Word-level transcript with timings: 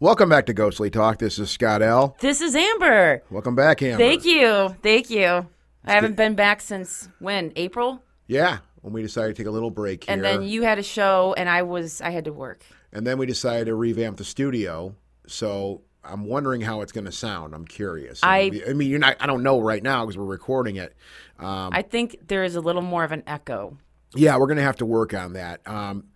Welcome 0.00 0.28
back 0.28 0.46
to 0.46 0.52
Ghostly 0.52 0.90
Talk. 0.90 1.18
This 1.18 1.38
is 1.38 1.50
Scott 1.50 1.80
L. 1.80 2.16
This 2.18 2.40
is 2.40 2.56
Amber. 2.56 3.22
Welcome 3.30 3.54
back, 3.54 3.80
Amber. 3.80 3.96
Thank 4.02 4.24
you. 4.24 4.74
Thank 4.82 5.08
you. 5.08 5.46
I 5.84 5.92
haven't 5.92 6.16
been 6.16 6.34
back 6.34 6.60
since 6.60 7.08
when? 7.20 7.52
April? 7.54 8.02
Yeah, 8.26 8.58
when 8.80 8.92
we 8.92 9.02
decided 9.02 9.36
to 9.36 9.40
take 9.40 9.46
a 9.46 9.52
little 9.52 9.70
break 9.70 10.02
here. 10.04 10.12
And 10.12 10.24
then 10.24 10.42
you 10.42 10.62
had 10.62 10.80
a 10.80 10.82
show 10.82 11.32
and 11.38 11.48
I 11.48 11.62
was 11.62 12.00
I 12.00 12.10
had 12.10 12.24
to 12.24 12.32
work. 12.32 12.64
And 12.92 13.06
then 13.06 13.18
we 13.18 13.26
decided 13.26 13.66
to 13.66 13.76
revamp 13.76 14.16
the 14.16 14.24
studio. 14.24 14.96
So 15.28 15.82
I'm 16.02 16.24
wondering 16.24 16.60
how 16.60 16.80
it's 16.80 16.90
going 16.92 17.04
to 17.04 17.12
sound. 17.12 17.54
I'm 17.54 17.64
curious. 17.64 18.18
I- 18.24 18.62
I 18.68 18.72
mean, 18.72 18.90
you're 18.90 18.98
not. 18.98 19.16
I 19.20 19.26
don't 19.28 19.44
know 19.44 19.60
right 19.60 19.82
now 19.82 20.04
because 20.04 20.18
we're 20.18 20.24
recording 20.24 20.74
it. 20.74 20.96
Um, 21.38 21.70
I 21.72 21.82
think 21.82 22.16
there 22.26 22.42
is 22.42 22.56
a 22.56 22.60
little 22.60 22.82
more 22.82 23.04
of 23.04 23.12
an 23.12 23.22
echo. 23.28 23.78
yeah, 24.16 24.36
we're 24.38 24.46
going 24.48 24.56
to 24.58 24.62
have 24.64 24.76
to 24.78 24.86
work 24.86 25.14
on 25.14 25.34
that. 25.34 25.60
Um, 25.68 26.08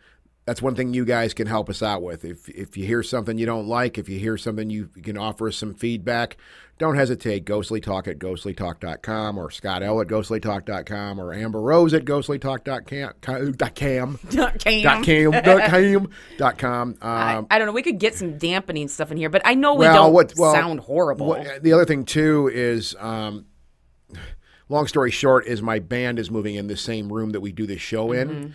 that's 0.49 0.63
one 0.63 0.75
thing 0.75 0.95
you 0.95 1.05
guys 1.05 1.35
can 1.35 1.47
help 1.47 1.69
us 1.69 1.83
out 1.83 2.03
with. 2.03 2.25
If 2.25 2.49
if 2.49 2.75
you 2.75 2.87
hear 2.87 3.03
something 3.03 3.37
you 3.37 3.45
don't 3.45 3.67
like, 3.69 3.99
if 3.99 4.09
you 4.09 4.19
hear 4.19 4.39
something 4.39 4.71
you, 4.71 4.89
you 4.97 5.03
can 5.03 5.19
offer 5.19 5.49
us 5.49 5.57
some 5.57 5.75
feedback, 5.75 6.39
don't 6.79 6.97
hesitate. 6.97 7.45
Ghostlytalk 7.45 8.09
at 8.09 8.19
ghostlytalk.com 8.19 9.37
or 9.37 9.51
Scott 9.51 9.83
L 9.83 10.01
at 10.01 10.07
ghostlytalk.com 10.07 11.21
or 11.21 11.35
Amber 11.35 11.61
Rose 11.61 11.93
at 11.93 12.07
ghostlytalk.cam. 12.07 13.13
Dot 13.59 13.75
cam. 13.75 14.19
Dot 14.31 14.59
Cam. 14.59 15.03
cam. 15.05 15.31
Dot 15.33 15.71
cam. 15.71 16.09
Dot 16.39 16.57
com. 16.59 16.97
I, 17.03 17.35
Um, 17.35 17.47
I 17.51 17.59
don't 17.59 17.67
know. 17.67 17.73
We 17.75 17.83
could 17.83 17.99
get 17.99 18.15
some 18.15 18.39
dampening 18.39 18.89
stuff 18.89 19.11
in 19.11 19.19
here, 19.19 19.29
but 19.29 19.43
I 19.45 19.53
know 19.55 19.75
we 19.75 19.81
well, 19.81 20.05
don't 20.05 20.13
what- 20.15 20.33
well, 20.39 20.55
sound 20.55 20.81
horrible. 20.81 21.27
what- 21.27 21.63
the 21.63 21.75
other 21.75 21.85
thing 21.85 22.05
too 22.07 22.51
is, 22.51 22.97
um, 22.99 23.45
long 24.71 24.87
story 24.87 25.11
short, 25.11 25.47
is 25.47 25.61
my 25.61 25.79
band 25.79 26.19
is 26.19 26.31
moving 26.31 26.55
in 26.55 26.69
the 26.69 26.77
same 26.77 27.13
room 27.13 27.31
that 27.31 27.41
we 27.41 27.53
do 27.53 27.67
this 27.67 27.83
show 27.83 28.09
Mm-hmm. 28.09 28.51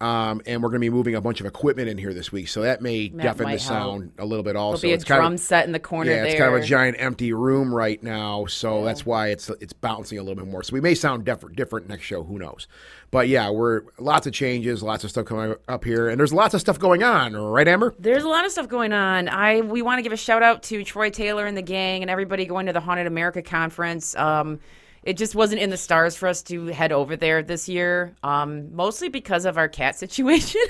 Um, 0.00 0.40
and 0.46 0.62
we're 0.62 0.70
going 0.70 0.80
to 0.80 0.86
be 0.86 0.88
moving 0.88 1.14
a 1.14 1.20
bunch 1.20 1.40
of 1.40 1.46
equipment 1.46 1.90
in 1.90 1.98
here 1.98 2.14
this 2.14 2.32
week, 2.32 2.48
so 2.48 2.62
that 2.62 2.80
may 2.80 3.08
deafen 3.08 3.36
the 3.38 3.44
might 3.44 3.60
help. 3.60 3.60
sound 3.60 4.12
a 4.18 4.24
little 4.24 4.42
bit. 4.42 4.56
Also, 4.56 4.80
There'll 4.80 4.90
be 4.90 4.92
a 4.92 4.94
It's 4.94 5.04
kind 5.04 5.18
of- 5.18 5.22
drum 5.24 5.36
set 5.36 5.66
in 5.66 5.72
the 5.72 5.78
corner 5.78 6.10
yeah, 6.10 6.16
there. 6.22 6.26
it's 6.28 6.38
kind 6.40 6.54
of 6.54 6.62
a 6.62 6.64
giant 6.64 6.96
empty 6.98 7.34
room 7.34 7.74
right 7.74 8.02
now, 8.02 8.46
so 8.46 8.82
that's 8.82 9.04
why 9.04 9.28
it's 9.28 9.50
it's 9.60 9.74
bouncing 9.74 10.18
a 10.18 10.22
little 10.22 10.42
bit 10.42 10.50
more. 10.50 10.62
So 10.62 10.72
we 10.72 10.80
may 10.80 10.94
sound 10.94 11.26
different 11.26 11.54
different 11.54 11.86
next 11.88 12.04
show. 12.04 12.24
Who 12.24 12.38
knows? 12.38 12.66
But 13.10 13.28
yeah, 13.28 13.50
we're 13.50 13.82
lots 13.98 14.26
of 14.26 14.32
changes, 14.32 14.82
lots 14.82 15.04
of 15.04 15.10
stuff 15.10 15.26
coming 15.26 15.54
up 15.68 15.84
here, 15.84 16.08
and 16.08 16.18
there's 16.18 16.32
lots 16.32 16.54
of 16.54 16.60
stuff 16.60 16.78
going 16.78 17.02
on, 17.02 17.34
right, 17.36 17.68
Amber? 17.68 17.94
There's 17.98 18.22
a 18.22 18.28
lot 18.28 18.46
of 18.46 18.52
stuff 18.52 18.68
going 18.68 18.94
on. 18.94 19.28
I 19.28 19.60
we 19.60 19.82
want 19.82 19.98
to 19.98 20.02
give 20.02 20.12
a 20.12 20.16
shout 20.16 20.42
out 20.42 20.62
to 20.64 20.82
Troy 20.82 21.10
Taylor 21.10 21.44
and 21.44 21.56
the 21.56 21.62
gang 21.62 22.02
and 22.02 22.10
everybody 22.10 22.46
going 22.46 22.64
to 22.66 22.72
the 22.72 22.80
Haunted 22.80 23.06
America 23.06 23.42
conference. 23.42 24.16
Um, 24.16 24.60
it 25.02 25.16
just 25.16 25.34
wasn't 25.34 25.60
in 25.62 25.70
the 25.70 25.76
stars 25.76 26.16
for 26.16 26.28
us 26.28 26.42
to 26.44 26.66
head 26.66 26.92
over 26.92 27.16
there 27.16 27.42
this 27.42 27.68
year, 27.68 28.14
um, 28.22 28.74
mostly 28.74 29.08
because 29.08 29.44
of 29.44 29.56
our 29.58 29.68
cat 29.68 29.96
situation. 29.98 30.60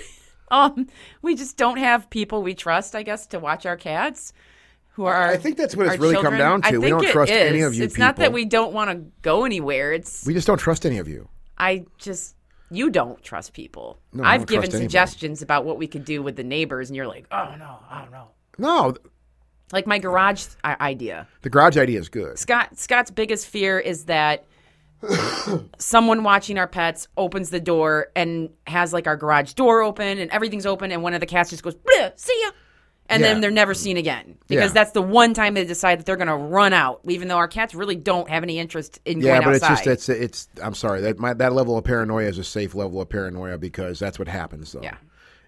um, 0.50 0.86
we 1.22 1.34
just 1.34 1.56
don't 1.56 1.78
have 1.78 2.10
people 2.10 2.42
we 2.42 2.54
trust, 2.54 2.94
I 2.94 3.02
guess, 3.02 3.26
to 3.28 3.38
watch 3.38 3.66
our 3.66 3.76
cats. 3.76 4.32
Who 4.94 5.04
are 5.04 5.28
I 5.28 5.36
think 5.36 5.56
that's 5.56 5.76
what 5.76 5.86
it's 5.86 5.98
really 5.98 6.14
come 6.14 6.24
children. 6.24 6.40
down 6.40 6.60
I 6.64 6.72
to. 6.72 6.78
We 6.78 6.86
think 6.86 6.98
don't 7.00 7.08
it 7.08 7.12
trust 7.12 7.32
any 7.32 7.60
of 7.60 7.74
you 7.74 7.84
It's 7.84 7.96
not 7.96 8.16
that 8.16 8.32
we 8.32 8.44
don't 8.44 8.72
want 8.72 8.90
to 8.90 9.06
go 9.22 9.44
anywhere. 9.44 9.92
It's 9.92 10.26
We 10.26 10.34
just 10.34 10.46
don't 10.46 10.58
trust 10.58 10.84
any 10.84 10.98
of 10.98 11.08
you. 11.08 11.28
I 11.56 11.86
just 11.98 12.34
you 12.70 12.90
don't 12.90 13.22
trust 13.22 13.52
people. 13.52 13.98
No, 14.12 14.24
I 14.24 14.34
I've 14.34 14.46
don't 14.46 14.62
given 14.62 14.70
suggestions 14.70 15.42
about 15.42 15.64
what 15.64 15.78
we 15.78 15.86
could 15.86 16.04
do 16.04 16.22
with 16.22 16.36
the 16.36 16.44
neighbors, 16.44 16.88
and 16.88 16.96
you're 16.96 17.06
like, 17.06 17.26
oh 17.30 17.54
no, 17.58 17.78
I 17.88 18.02
don't 18.02 18.10
know. 18.10 18.28
No, 18.58 18.94
Like 19.72 19.86
my 19.86 19.98
garage 19.98 20.46
idea. 20.64 21.26
the 21.42 21.50
garage 21.50 21.76
idea 21.76 21.98
is 22.00 22.08
good. 22.08 22.38
Scott 22.38 22.76
Scott's 22.78 23.10
biggest 23.10 23.46
fear 23.46 23.78
is 23.78 24.06
that 24.06 24.46
someone 25.78 26.22
watching 26.24 26.58
our 26.58 26.66
pets 26.66 27.08
opens 27.16 27.50
the 27.50 27.60
door 27.60 28.08
and 28.16 28.50
has 28.66 28.92
like 28.92 29.06
our 29.06 29.16
garage 29.16 29.54
door 29.54 29.82
open 29.82 30.18
and 30.18 30.30
everything's 30.30 30.66
open, 30.66 30.92
and 30.92 31.02
one 31.02 31.14
of 31.14 31.20
the 31.20 31.26
cats 31.26 31.50
just 31.50 31.62
goes, 31.62 31.74
"Bleh, 31.74 32.12
"See 32.18 32.38
ya," 32.42 32.50
and 33.08 33.20
Yeah. 33.22 33.28
then 33.28 33.40
they're 33.40 33.50
never 33.50 33.74
seen 33.74 33.96
again 33.96 34.36
because 34.48 34.70
Yeah. 34.70 34.74
that's 34.74 34.92
the 34.92 35.02
one 35.02 35.34
time 35.34 35.54
they 35.54 35.64
decide 35.64 35.98
that 35.98 36.06
they're 36.06 36.16
going 36.16 36.28
to 36.28 36.34
run 36.36 36.72
out, 36.72 37.00
even 37.08 37.28
though 37.28 37.36
our 37.38 37.48
cats 37.48 37.74
really 37.74 37.96
don't 37.96 38.28
have 38.28 38.42
any 38.42 38.58
interest 38.58 39.00
in 39.04 39.20
Yeah, 39.20 39.40
going 39.40 39.42
but 39.44 39.54
outside. 39.62 39.72
it's 39.88 40.06
just 40.06 40.08
it's 40.08 40.48
it's. 40.48 40.48
I'm 40.62 40.74
sorry 40.74 41.00
that 41.02 41.18
my 41.18 41.32
that 41.34 41.52
level 41.52 41.78
of 41.78 41.84
paranoia 41.84 42.26
is 42.26 42.38
a 42.38 42.44
safe 42.44 42.74
level 42.74 43.00
of 43.00 43.08
paranoia 43.08 43.56
because 43.58 43.98
that's 43.98 44.18
what 44.18 44.28
happens. 44.28 44.72
Though. 44.72 44.82
Yeah. 44.82 44.96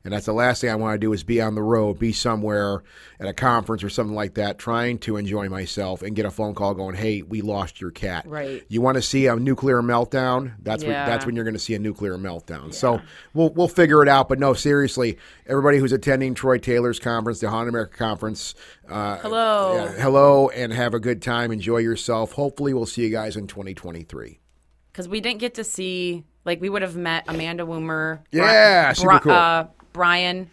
And 0.04 0.12
that's 0.12 0.26
the 0.26 0.32
last 0.32 0.60
thing 0.60 0.70
I 0.70 0.74
want 0.74 0.94
to 0.94 0.98
do 0.98 1.12
is 1.12 1.22
be 1.22 1.40
on 1.40 1.54
the 1.54 1.62
road, 1.62 1.98
be 1.98 2.12
somewhere 2.12 2.82
at 3.20 3.28
a 3.28 3.32
conference 3.32 3.84
or 3.84 3.88
something 3.88 4.16
like 4.16 4.34
that, 4.34 4.58
trying 4.58 4.98
to 5.00 5.16
enjoy 5.16 5.48
myself, 5.48 6.02
and 6.02 6.16
get 6.16 6.26
a 6.26 6.30
phone 6.30 6.54
call 6.54 6.74
going, 6.74 6.96
"Hey, 6.96 7.22
we 7.22 7.40
lost 7.40 7.80
your 7.80 7.92
cat." 7.92 8.26
Right. 8.26 8.64
You 8.68 8.80
want 8.80 8.96
to 8.96 9.02
see 9.02 9.26
a 9.28 9.36
nuclear 9.36 9.80
meltdown? 9.80 10.54
That's 10.60 10.82
Yeah. 10.82 10.88
what 11.04 11.06
that's 11.10 11.24
when 11.24 11.36
you're 11.36 11.44
going 11.44 11.54
to 11.54 11.60
see 11.60 11.74
a 11.74 11.78
nuclear 11.78 12.16
meltdown. 12.18 12.74
So 12.74 13.00
we'll 13.32 13.50
we'll 13.50 13.68
figure 13.68 14.02
it 14.02 14.08
out. 14.08 14.28
But 14.28 14.38
no, 14.40 14.54
seriously, 14.54 15.18
everybody 15.46 15.78
who's 15.78 15.92
attending 15.92 16.34
Troy 16.34 16.58
Taylor's 16.58 16.98
conference, 16.98 17.38
the 17.38 17.50
Haunted 17.50 17.68
America 17.68 17.96
conference, 17.96 18.54
uh, 18.88 19.18
Hello. 19.18 19.74
yeah, 19.76 20.02
hello, 20.02 20.48
and 20.48 20.72
have 20.72 20.94
a 20.94 21.00
good 21.00 21.22
time. 21.22 21.52
Enjoy 21.52 21.78
yourself. 21.78 22.32
Hopefully, 22.32 22.74
we'll 22.74 22.86
see 22.86 23.02
you 23.02 23.10
guys 23.10 23.36
in 23.36 23.46
2023. 23.46 24.40
because 24.92 25.08
we 25.08 25.20
didn't 25.20 25.38
get 25.40 25.54
to 25.54 25.64
see 25.64 26.24
like 26.44 26.60
we 26.60 26.68
would 26.68 26.82
have 26.82 26.96
met 26.96 27.24
Amanda 27.28 27.64
Woomer. 27.64 28.18
Yeah, 28.32 28.92
super 28.94 29.20
cool. 29.20 29.32
Uh, 29.32 29.66
Brian 29.92 30.50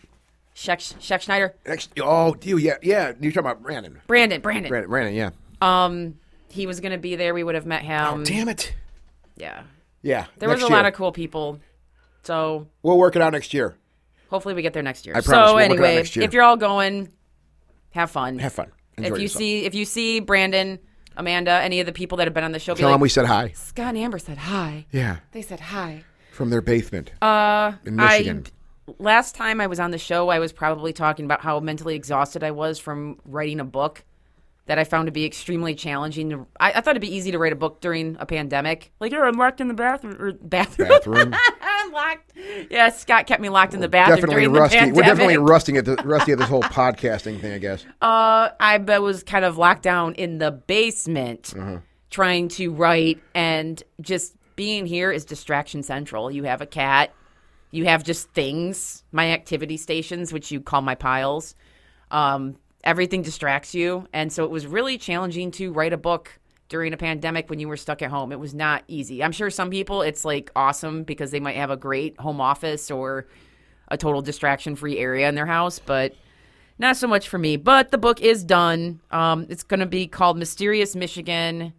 Scheck 0.55 0.81
Schneider, 1.21 1.55
Next, 1.65 1.91
oh, 2.01 2.35
you, 2.41 2.57
yeah, 2.57 2.75
yeah. 2.81 3.13
You're 3.19 3.31
talking 3.31 3.39
about 3.49 3.61
Brandon. 3.63 4.01
Brandon, 4.07 4.41
Brandon. 4.41 4.69
Brandon, 4.69 4.89
Brandon, 4.89 5.13
yeah. 5.15 5.29
Um, 5.61 6.15
he 6.49 6.65
was 6.67 6.79
going 6.79 6.91
to 6.91 6.97
be 6.97 7.15
there. 7.15 7.33
We 7.33 7.43
would 7.43 7.55
have 7.55 7.65
met 7.65 7.83
him. 7.83 8.01
Oh, 8.05 8.23
Damn 8.25 8.49
it. 8.49 8.73
Yeah, 9.37 9.63
Yeah. 10.01 10.25
there 10.37 10.49
was 10.49 10.61
a 10.61 10.67
lot 10.67 10.85
of 10.85 10.93
cool 10.93 11.11
people. 11.13 11.59
So 12.23 12.67
We'll 12.83 12.97
work 12.97 13.15
it 13.15 13.21
out 13.21 13.31
next 13.31 13.53
year. 13.53 13.75
hopefully 14.29 14.53
we 14.53 14.61
get 14.61 14.73
there 14.73 14.83
next 14.83 15.05
year. 15.05 15.15
I 15.15 15.21
promise 15.21 15.49
so 15.49 15.55
we'll 15.55 15.55
work 15.55 15.61
it 15.61 15.71
out 15.71 15.71
anyway, 15.85 15.95
next 15.95 16.15
year. 16.17 16.25
if 16.25 16.33
you're 16.33 16.43
all 16.43 16.57
going, 16.57 17.09
have 17.91 18.11
fun. 18.11 18.37
Have 18.39 18.51
fun. 18.53 18.71
Enjoy 18.97 19.11
if 19.13 19.17
you 19.17 19.23
yourself. 19.23 19.39
see 19.39 19.65
if 19.65 19.73
you 19.75 19.85
see 19.85 20.19
Brandon, 20.19 20.77
Amanda, 21.15 21.51
any 21.51 21.79
of 21.79 21.85
the 21.85 21.93
people 21.93 22.17
that 22.17 22.27
have 22.27 22.33
been 22.33 22.43
on 22.43 22.51
the 22.51 22.59
show, 22.59 22.73
be 22.75 22.79
Tell 22.81 22.89
like, 22.89 22.95
them 22.95 23.01
we 23.01 23.09
said 23.09 23.25
hi. 23.25 23.51
Scott 23.55 23.95
and 23.95 23.97
Amber 23.97 24.19
said 24.19 24.37
hi. 24.37 24.85
Yeah. 24.91 25.17
They 25.31 25.41
said 25.41 25.61
hi. 25.61 26.03
From 26.31 26.49
their 26.49 26.61
basement 26.61 27.11
Uh, 27.21 27.73
in 27.85 27.95
Michigan. 27.95 28.43
I, 28.45 28.51
last 28.99 29.35
time 29.35 29.61
I 29.61 29.67
was 29.67 29.79
on 29.79 29.91
the 29.91 29.97
show, 29.97 30.29
I 30.29 30.39
was 30.39 30.51
probably 30.51 30.93
talking 30.93 31.25
about 31.25 31.41
how 31.41 31.59
mentally 31.59 31.95
exhausted 31.95 32.43
I 32.43 32.51
was 32.51 32.79
from 32.79 33.19
writing 33.25 33.59
a 33.59 33.65
book 33.65 34.03
that 34.65 34.77
I 34.77 34.83
found 34.83 35.07
to 35.07 35.11
be 35.11 35.25
extremely 35.25 35.73
challenging. 35.73 36.29
To, 36.29 36.47
I, 36.59 36.73
I 36.73 36.81
thought 36.81 36.91
it'd 36.91 37.01
be 37.01 37.15
easy 37.15 37.31
to 37.31 37.39
write 37.39 37.53
a 37.53 37.55
book 37.55 37.81
during 37.81 38.17
a 38.19 38.25
pandemic. 38.27 38.91
Like, 38.99 39.11
oh, 39.13 39.21
I'm 39.23 39.35
locked 39.35 39.59
in 39.61 39.67
the 39.67 39.73
bathroom. 39.73 40.15
Or 40.19 40.31
bathroom. 40.33 40.89
Bathroom. 40.89 41.35
I'm 41.61 41.91
locked. 41.93 42.33
Yeah, 42.69 42.89
Scott 42.89 43.25
kept 43.25 43.41
me 43.41 43.49
locked 43.49 43.73
in 43.73 43.79
the 43.79 43.87
bathroom 43.89 44.17
definitely 44.17 44.43
during 44.45 44.53
rusty. 44.61 44.79
the 44.79 44.91
We're 44.91 45.01
definitely 45.01 45.37
rusting 45.39 45.77
at 45.77 45.85
the 45.85 45.95
rusty 46.05 46.33
at 46.33 46.37
this 46.37 46.47
whole 46.49 46.61
podcasting 46.61 47.41
thing, 47.41 47.51
I 47.53 47.57
guess. 47.57 47.83
Uh, 48.01 48.49
I 48.59 48.77
bet 48.77 49.01
was 49.01 49.23
kind 49.23 49.43
of 49.43 49.57
locked 49.57 49.81
down 49.81 50.13
in 50.15 50.37
the 50.37 50.51
basement 50.51 51.53
Uh-huh. 51.57 51.77
trying 52.11 52.47
to 52.49 52.71
write, 52.71 53.19
and 53.33 53.81
just 54.01 54.35
being 54.55 54.85
here 54.85 55.11
is 55.11 55.25
distraction 55.25 55.81
central. 55.81 56.29
You 56.29 56.43
have 56.43 56.61
a 56.61 56.65
cat, 56.67 57.11
you 57.71 57.85
have 57.85 58.03
just 58.03 58.29
things, 58.31 59.03
my 59.11 59.31
activity 59.31 59.77
stations, 59.77 60.33
which 60.33 60.51
you 60.51 60.61
call 60.61 60.81
my 60.81 60.95
piles. 60.95 61.55
Um, 62.11 62.57
everything 62.83 63.21
distracts 63.21 63.75
you, 63.75 64.07
and 64.13 64.31
so 64.31 64.43
it 64.43 64.51
was 64.51 64.65
really 64.65 64.97
challenging 64.97 65.51
to 65.51 65.71
write 65.71 65.93
a 65.93 65.97
book 65.97 66.39
during 66.69 66.93
a 66.93 66.97
pandemic 66.97 67.49
when 67.49 67.59
you 67.59 67.67
were 67.67 67.77
stuck 67.77 68.01
at 68.01 68.11
home. 68.11 68.31
It 68.31 68.39
was 68.39 68.53
not 68.53 68.83
easy. 68.87 69.23
I'm 69.23 69.31
sure 69.31 69.49
some 69.49 69.69
people 69.69 70.01
it's 70.01 70.23
like 70.23 70.51
awesome 70.55 71.03
because 71.03 71.31
they 71.31 71.39
might 71.39 71.55
have 71.55 71.71
a 71.71 71.77
great 71.77 72.19
home 72.19 72.39
office 72.39 72.89
or 72.91 73.27
a 73.87 73.97
total 73.97 74.21
distraction 74.21 74.75
free 74.75 74.97
area 74.97 75.27
in 75.27 75.35
their 75.35 75.47
house, 75.47 75.79
but 75.79 76.13
not 76.77 76.95
so 76.95 77.07
much 77.07 77.27
for 77.27 77.39
me. 77.39 77.57
But 77.57 77.91
the 77.91 77.97
book 77.97 78.21
is 78.21 78.43
done. 78.43 79.01
Um, 79.11 79.47
it's 79.49 79.63
going 79.63 79.79
to 79.79 79.87
be 79.87 80.07
called 80.07 80.37
Mysterious 80.37 80.95
Michigan. 80.95 81.73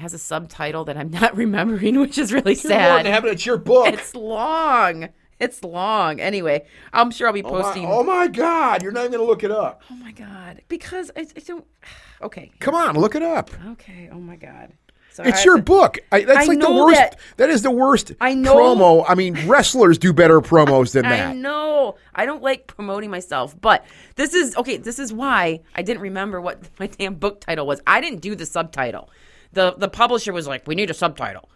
Has 0.00 0.14
a 0.14 0.18
subtitle 0.18 0.86
that 0.86 0.96
I'm 0.96 1.10
not 1.20 1.36
remembering, 1.36 2.00
which 2.00 2.16
is 2.16 2.32
really 2.32 2.54
sad. 2.54 3.04
having 3.04 3.32
it's 3.32 3.44
your 3.44 3.58
book. 3.58 3.86
It's 3.88 4.14
long. 4.14 5.10
It's 5.38 5.62
long. 5.62 6.20
Anyway, 6.20 6.64
I'm 6.92 7.10
sure 7.10 7.26
I'll 7.26 7.34
be 7.34 7.42
oh, 7.42 7.52
my, 7.52 7.62
posting. 7.62 7.86
oh 7.86 8.02
my 8.02 8.26
God! 8.26 8.82
You're 8.82 8.92
not 8.92 9.00
even 9.00 9.12
gonna 9.12 9.24
look 9.24 9.44
it 9.44 9.50
up. 9.50 9.82
Oh 9.90 9.94
my 9.96 10.12
god! 10.12 10.62
Because 10.68 11.10
I, 11.16 11.26
I 11.36 11.40
don't. 11.40 11.66
Okay. 12.22 12.50
Come 12.58 12.74
on, 12.74 12.96
look 12.98 13.14
it 13.14 13.22
up. 13.22 13.50
Okay. 13.68 14.10
Oh 14.12 14.20
my 14.20 14.36
god. 14.36 14.74
So 15.10 15.22
It's 15.22 15.40
I- 15.40 15.44
your 15.44 15.58
book. 15.58 15.98
I, 16.12 16.22
that's 16.24 16.40
I 16.40 16.44
like 16.44 16.60
the 16.60 16.70
worst. 16.70 16.96
that. 16.98 17.16
that 17.38 17.48
is 17.48 17.62
the 17.62 17.70
worst 17.70 18.12
I 18.20 18.34
know. 18.34 18.54
promo. 18.54 19.04
I 19.08 19.14
mean, 19.14 19.38
wrestlers 19.46 19.96
do 19.96 20.12
better 20.12 20.42
promos 20.42 20.92
than 20.92 21.04
that. 21.04 21.28
I 21.30 21.32
know. 21.32 21.96
I 22.14 22.26
don't 22.26 22.42
like 22.42 22.66
promoting 22.66 23.10
myself, 23.10 23.58
but 23.58 23.86
this 24.16 24.34
is 24.34 24.54
okay. 24.56 24.76
This 24.76 24.98
is 24.98 25.14
why 25.14 25.60
I 25.74 25.80
didn't 25.80 26.02
remember 26.02 26.42
what 26.42 26.58
my 26.78 26.86
damn 26.86 27.14
book 27.14 27.40
title 27.40 27.66
was. 27.66 27.80
I 27.86 28.02
didn't 28.02 28.20
do 28.20 28.34
the 28.34 28.44
subtitle. 28.46 29.10
The 29.52 29.74
The 29.76 29.88
publisher 29.88 30.32
was 30.32 30.46
like, 30.46 30.66
"We 30.66 30.74
need 30.74 30.90
a 30.90 30.94
subtitle." 30.94 31.50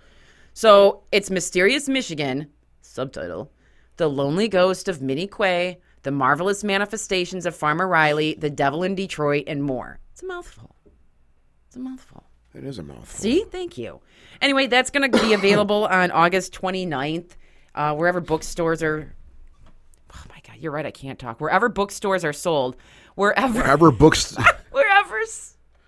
So 0.52 1.02
it's 1.12 1.30
Mysterious 1.30 1.88
Michigan 1.88 2.48
subtitle: 2.82 3.50
The 3.96 4.08
Lonely 4.08 4.48
Ghost 4.48 4.88
of 4.88 5.02
Minnie 5.02 5.26
Quay, 5.28 5.80
The 6.02 6.10
Marvelous 6.10 6.62
Manifestations 6.64 7.46
of 7.46 7.56
Farmer 7.56 7.88
Riley, 7.88 8.34
The 8.34 8.50
Devil 8.50 8.82
in 8.82 8.94
Detroit, 8.94 9.44
and 9.46 9.62
more. 9.62 9.98
It's 10.12 10.22
a 10.22 10.26
mouthful. 10.26 10.74
It's 11.66 11.76
a 11.76 11.80
mouthful. 11.80 12.24
It 12.54 12.62
is 12.64 12.78
a 12.78 12.82
mouthful. 12.84 13.06
See? 13.06 13.44
Thank 13.50 13.76
you. 13.76 14.00
Anyway, 14.40 14.68
that's 14.68 14.90
going 14.90 15.10
to 15.10 15.20
be 15.20 15.32
available 15.32 15.86
on 15.90 16.12
August 16.12 16.52
29th, 16.52 17.32
uh, 17.74 17.94
wherever 17.94 18.20
bookstores 18.20 18.80
are. 18.82 19.12
Oh 20.14 20.22
my 20.28 20.40
God, 20.46 20.58
you're 20.58 20.70
right. 20.70 20.86
I 20.86 20.92
can't 20.92 21.18
talk. 21.18 21.40
Wherever 21.40 21.68
bookstores 21.68 22.24
are 22.24 22.32
sold. 22.32 22.76
wherever 23.16 23.58
Wherever 23.58 23.90
books, 23.90 24.36
wherever 24.70 25.20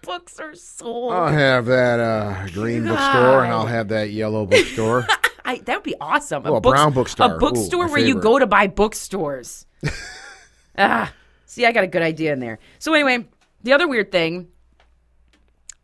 books 0.06 0.38
are 0.38 0.54
sold. 0.54 1.12
I'll 1.12 1.28
have 1.28 1.66
that 1.66 2.00
uh, 2.00 2.46
green 2.52 2.84
bookstore, 2.84 3.44
and 3.44 3.52
I'll 3.52 3.66
have 3.66 3.88
that 3.88 4.10
yellow 4.10 4.46
bookstore. 4.46 5.06
I, 5.44 5.58
that 5.58 5.76
would 5.76 5.84
be 5.84 5.94
awesome. 6.00 6.42
Oh, 6.46 6.56
a 6.56 6.60
brown 6.60 6.92
bookstore. 6.92 7.34
A 7.34 7.38
bookstore 7.38 7.86
my 7.86 7.92
where 7.92 8.00
you 8.00 8.14
go 8.14 8.38
to 8.38 8.46
buy 8.46 8.68
bookstores. 8.68 9.66
ah, 10.78 11.12
see, 11.44 11.66
I 11.66 11.72
got 11.72 11.84
a 11.84 11.88
good 11.88 12.02
idea 12.02 12.32
in 12.32 12.40
there. 12.40 12.58
So 12.78 12.94
anyway, 12.94 13.26
the 13.62 13.72
other 13.72 13.86
weird 13.86 14.10
thing, 14.10 14.48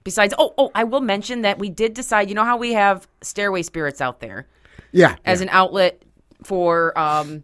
besides, 0.05 0.35
oh, 0.39 0.55
oh, 0.57 0.71
I 0.75 0.85
will 0.85 1.01
mention 1.01 1.43
that 1.43 1.59
we 1.59 1.69
did 1.69 1.95
decide. 1.95 2.29
You 2.29 2.35
know 2.35 2.45
how 2.45 2.57
we 2.57 2.73
have 2.73 3.07
Stairway 3.21 3.63
Spirits 3.63 4.01
out 4.01 4.21
there 4.21 4.47
yeah, 4.93 5.17
as 5.25 5.41
yeah. 5.41 5.45
an 5.45 5.49
outlet 5.51 6.03
for, 6.43 6.97
um, 6.99 7.43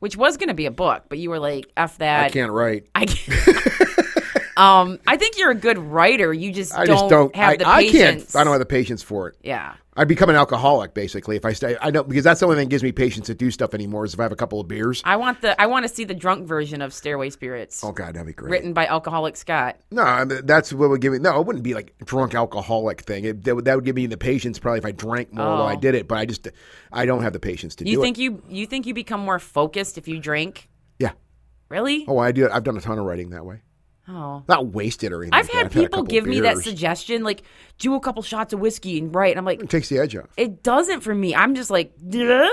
which 0.00 0.16
was 0.16 0.36
going 0.36 0.48
to 0.48 0.54
be 0.54 0.66
a 0.66 0.70
book, 0.70 1.04
but 1.08 1.18
you 1.18 1.28
were 1.30 1.38
like, 1.38 1.70
"F 1.76 1.98
that." 1.98 2.24
I 2.24 2.30
can't 2.30 2.52
write. 2.52 2.86
I 2.94 3.06
can't. 3.06 3.82
um, 4.58 4.98
I 5.06 5.16
think 5.16 5.38
you're 5.38 5.50
a 5.52 5.54
good 5.54 5.78
writer. 5.78 6.32
You 6.32 6.52
just 6.52 6.74
I 6.74 6.84
don't 6.84 6.96
just 6.96 7.08
don't. 7.08 7.34
have 7.36 7.48
I, 7.50 7.56
the 7.56 7.68
I 7.68 7.82
patience. 7.84 8.32
can't. 8.32 8.36
I 8.36 8.44
don't 8.44 8.52
have 8.52 8.60
the 8.60 8.66
patience 8.66 9.02
for 9.02 9.28
it. 9.28 9.36
Yeah. 9.42 9.74
I 9.96 10.04
become 10.04 10.30
an 10.30 10.36
alcoholic 10.36 10.94
basically 10.94 11.34
if 11.36 11.44
I 11.44 11.52
stay. 11.52 11.76
I 11.80 11.90
know 11.90 12.04
because 12.04 12.22
that's 12.22 12.38
the 12.38 12.46
only 12.46 12.56
thing 12.56 12.66
that 12.68 12.70
gives 12.70 12.84
me 12.84 12.92
patience 12.92 13.26
to 13.26 13.34
do 13.34 13.50
stuff 13.50 13.74
anymore 13.74 14.04
is 14.04 14.14
if 14.14 14.20
I 14.20 14.22
have 14.22 14.30
a 14.30 14.36
couple 14.36 14.60
of 14.60 14.68
beers. 14.68 15.02
I 15.04 15.16
want 15.16 15.40
the 15.40 15.60
I 15.60 15.66
want 15.66 15.88
to 15.88 15.92
see 15.92 16.04
the 16.04 16.14
drunk 16.14 16.46
version 16.46 16.82
of 16.82 16.94
Stairway 16.94 17.30
Spirits. 17.30 17.82
Oh 17.82 17.90
God, 17.90 18.14
that'd 18.14 18.24
be 18.24 18.32
great. 18.32 18.50
written 18.50 18.72
by 18.72 18.86
Alcoholic 18.86 19.36
Scott. 19.36 19.76
No, 19.90 20.02
I 20.02 20.24
mean, 20.24 20.46
that's 20.46 20.72
what 20.72 20.88
would 20.90 21.00
give 21.00 21.14
me. 21.14 21.18
No, 21.18 21.40
it 21.40 21.46
wouldn't 21.46 21.64
be 21.64 21.74
like 21.74 21.94
drunk 22.04 22.34
alcoholic 22.36 23.00
thing. 23.00 23.24
It, 23.24 23.42
that, 23.44 23.56
would, 23.56 23.64
that 23.64 23.74
would 23.74 23.84
give 23.84 23.96
me 23.96 24.06
the 24.06 24.16
patience 24.16 24.60
probably 24.60 24.78
if 24.78 24.84
I 24.86 24.92
drank 24.92 25.32
more 25.32 25.44
while 25.46 25.62
I 25.66 25.74
Oh. 25.74 25.80
did 25.80 25.96
it. 25.96 26.06
But 26.06 26.18
I 26.18 26.26
just, 26.26 26.46
I 26.92 27.04
don't 27.04 27.24
have 27.24 27.32
the 27.32 27.40
patience 27.40 27.74
to 27.76 27.84
You 27.88 27.96
do 27.96 28.02
think 28.02 28.18
you 28.18 28.40
you 28.48 28.66
think 28.66 28.86
you 28.86 28.94
become 28.94 29.20
more 29.20 29.40
focused 29.40 29.98
if 29.98 30.06
you 30.06 30.20
drink? 30.20 30.68
Yeah. 31.00 31.10
Really? 31.70 32.04
Oh, 32.06 32.18
I 32.18 32.30
do. 32.30 32.48
I've 32.48 32.62
done 32.62 32.76
a 32.76 32.80
ton 32.80 33.00
of 33.00 33.04
writing 33.04 33.30
that 33.30 33.44
way. 33.44 33.62
Oh. 34.08 34.42
Not 34.48 34.68
wasted 34.68 35.12
or 35.12 35.22
anything. 35.22 35.34
I've 35.34 35.50
had 35.50 35.70
people 35.70 35.98
couple 36.00 36.04
give 36.04 36.24
me 36.24 36.40
that 36.40 36.58
suggestion, 36.58 37.22
like 37.24 37.42
do 37.78 37.94
a 37.94 38.00
couple 38.00 38.22
shots 38.22 38.52
of 38.54 38.60
whiskey 38.60 38.98
and 38.98 39.14
right. 39.14 39.30
And 39.30 39.38
I'm 39.38 39.44
like, 39.44 39.62
It 39.62 39.68
takes 39.68 39.88
the 39.88 39.98
edge 39.98 40.16
off. 40.16 40.26
it 40.36 40.62
doesn't 40.62 41.02
for 41.02 41.14
me. 41.14 41.34
I'm 41.34 41.54
just 41.54 41.70
like, 41.70 41.92
Duh? 42.08 42.48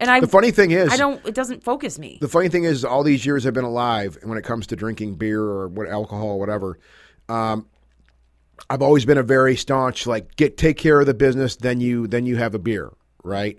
and 0.00 0.10
I 0.10 0.20
The 0.20 0.28
funny 0.28 0.50
thing 0.50 0.70
is, 0.70 0.90
I 0.92 0.96
don't. 0.96 1.24
It 1.26 1.34
doesn't 1.34 1.62
focus 1.62 1.98
me. 1.98 2.18
the 2.20 2.28
funny 2.28 2.48
thing 2.48 2.64
is, 2.64 2.84
all 2.84 3.02
these 3.02 3.26
years 3.26 3.46
I've 3.46 3.52
been 3.52 3.64
alive, 3.64 4.16
and 4.20 4.30
when 4.30 4.38
it 4.38 4.44
comes 4.44 4.66
to 4.68 4.76
drinking 4.76 5.16
beer 5.16 5.42
or 5.42 5.68
what 5.68 5.88
alcohol 5.88 6.28
or 6.28 6.38
whatever, 6.38 6.78
um, 7.28 7.66
I've 8.70 8.82
always 8.82 9.04
been 9.04 9.18
a 9.18 9.22
very 9.22 9.54
staunch 9.56 10.06
like 10.06 10.34
get 10.36 10.56
take 10.56 10.78
care 10.78 11.00
of 11.00 11.06
the 11.06 11.14
business, 11.14 11.56
then 11.56 11.80
you 11.80 12.06
then 12.06 12.24
you 12.26 12.36
have 12.36 12.54
a 12.54 12.58
beer, 12.58 12.92
right? 13.22 13.58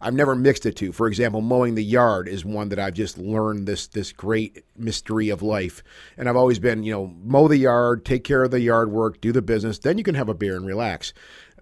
I've 0.00 0.14
never 0.14 0.34
mixed 0.34 0.62
the 0.62 0.72
two. 0.72 0.92
For 0.92 1.06
example, 1.06 1.40
mowing 1.40 1.74
the 1.74 1.84
yard 1.84 2.28
is 2.28 2.44
one 2.44 2.68
that 2.68 2.78
I've 2.78 2.94
just 2.94 3.18
learned 3.18 3.66
this 3.66 3.86
this 3.86 4.12
great 4.12 4.64
mystery 4.76 5.28
of 5.28 5.42
life, 5.42 5.82
and 6.16 6.28
I've 6.28 6.36
always 6.36 6.58
been 6.58 6.82
you 6.82 6.92
know 6.92 7.06
mow 7.22 7.48
the 7.48 7.56
yard, 7.56 8.04
take 8.04 8.24
care 8.24 8.42
of 8.42 8.50
the 8.50 8.60
yard 8.60 8.90
work, 8.90 9.20
do 9.20 9.32
the 9.32 9.42
business, 9.42 9.78
then 9.78 9.98
you 9.98 10.04
can 10.04 10.14
have 10.14 10.28
a 10.28 10.34
beer 10.34 10.56
and 10.56 10.66
relax. 10.66 11.12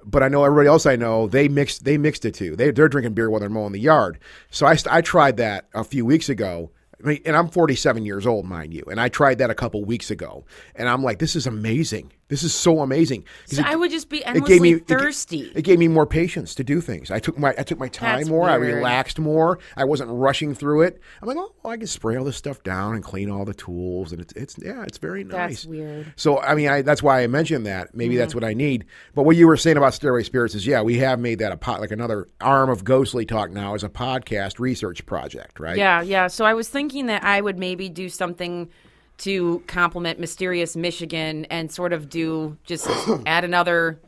But 0.04 0.22
I 0.22 0.28
know 0.28 0.44
everybody 0.44 0.68
else 0.68 0.86
I 0.86 0.96
know 0.96 1.26
they 1.26 1.48
mixed 1.48 1.84
they 1.84 1.98
mixed 1.98 2.22
the 2.22 2.30
two. 2.30 2.56
They 2.56 2.70
they're 2.70 2.88
drinking 2.88 3.14
beer 3.14 3.30
while 3.30 3.40
they're 3.40 3.48
mowing 3.48 3.72
the 3.72 3.80
yard. 3.80 4.18
So 4.50 4.66
I 4.66 4.76
I 4.90 5.00
tried 5.00 5.38
that 5.38 5.68
a 5.74 5.84
few 5.84 6.04
weeks 6.04 6.28
ago. 6.28 6.70
I 7.02 7.08
mean, 7.08 7.22
and 7.26 7.36
I'm 7.36 7.48
47 7.48 8.06
years 8.06 8.26
old, 8.26 8.46
mind 8.46 8.72
you, 8.72 8.82
and 8.90 8.98
I 8.98 9.10
tried 9.10 9.38
that 9.38 9.50
a 9.50 9.54
couple 9.54 9.84
weeks 9.84 10.10
ago, 10.10 10.46
and 10.74 10.88
I'm 10.88 11.02
like, 11.02 11.18
this 11.18 11.36
is 11.36 11.46
amazing. 11.46 12.12
This 12.28 12.42
is 12.42 12.52
so 12.52 12.80
amazing. 12.80 13.24
So 13.46 13.60
it- 13.60 13.66
I 13.66 13.76
would 13.76 13.90
just 13.92 14.08
be 14.08 14.18
it 14.18 14.26
endlessly 14.26 14.54
gave 14.54 14.62
me 14.62 14.74
thirsty. 14.80 15.52
It, 15.54 15.62
gave 15.62 15.78
me 15.78 15.86
more 15.86 16.06
patience 16.06 16.56
to 16.56 16.64
do 16.64 16.80
things. 16.80 17.10
I 17.12 17.20
took 17.20 17.38
my 17.38 17.54
I 17.56 17.62
took 17.62 17.78
my 17.78 17.86
time 17.88 18.18
That's 18.18 18.28
more. 18.28 18.50
I 18.50 18.56
relaxed 18.56 19.20
more. 19.20 19.60
I 19.76 19.84
wasn't 19.84 20.10
rushing 20.10 20.52
through 20.54 20.82
it. 20.82 21.00
I'm 21.22 21.28
like, 21.28 21.36
oh, 21.38 21.52
I 21.68 21.76
can 21.76 21.86
spray 21.86 22.16
all 22.16 22.24
this 22.24 22.36
stuff 22.36 22.64
down 22.64 22.94
and 22.96 23.04
clean 23.04 23.30
all 23.30 23.44
the 23.44 23.54
tools, 23.54 24.10
and 24.10 24.20
it's 24.20 24.32
it's 24.32 24.56
yeah, 24.60 24.82
it's 24.82 24.98
very 24.98 25.22
nice. 25.22 25.62
That's 25.62 25.66
weird. 25.66 26.12
So 26.16 26.40
I 26.40 26.56
mean, 26.56 26.68
I, 26.68 26.82
that's 26.82 27.02
why 27.02 27.22
I 27.22 27.28
mentioned 27.28 27.64
that. 27.66 27.94
Maybe 27.94 28.16
that's 28.16 28.30
Mm-hmm. 28.34 28.42
what 28.42 28.48
I 28.50 28.54
need. 28.54 28.86
But 29.14 29.22
what 29.22 29.36
you 29.36 29.46
were 29.46 29.56
saying 29.56 29.76
about 29.76 29.94
Stairway 29.94 30.24
Spirits 30.24 30.56
is, 30.56 30.66
yeah, 30.66 30.82
we 30.82 30.98
have 30.98 31.20
made 31.20 31.38
that 31.38 31.52
a 31.52 31.56
pot 31.56 31.80
like 31.80 31.92
another 31.92 32.28
arm 32.40 32.70
of 32.70 32.82
Ghostly 32.82 33.24
Talk 33.24 33.50
now 33.52 33.74
as 33.74 33.84
a 33.84 33.88
podcast 33.88 34.58
research 34.58 35.06
project, 35.06 35.60
right? 35.60 35.76
Yeah, 35.76 36.02
yeah. 36.02 36.26
So 36.26 36.44
I 36.44 36.54
was 36.54 36.68
thinking 36.68 37.06
that 37.06 37.22
I 37.22 37.40
would 37.40 37.56
maybe 37.58 37.88
do 37.88 38.08
something 38.08 38.68
to 39.18 39.62
complement 39.66 40.18
Mysterious 40.20 40.76
Michigan 40.76 41.46
and 41.46 41.70
sort 41.72 41.92
of 41.92 42.08
do 42.08 42.56
just 42.64 42.86
add 43.26 43.44
another 43.44 44.00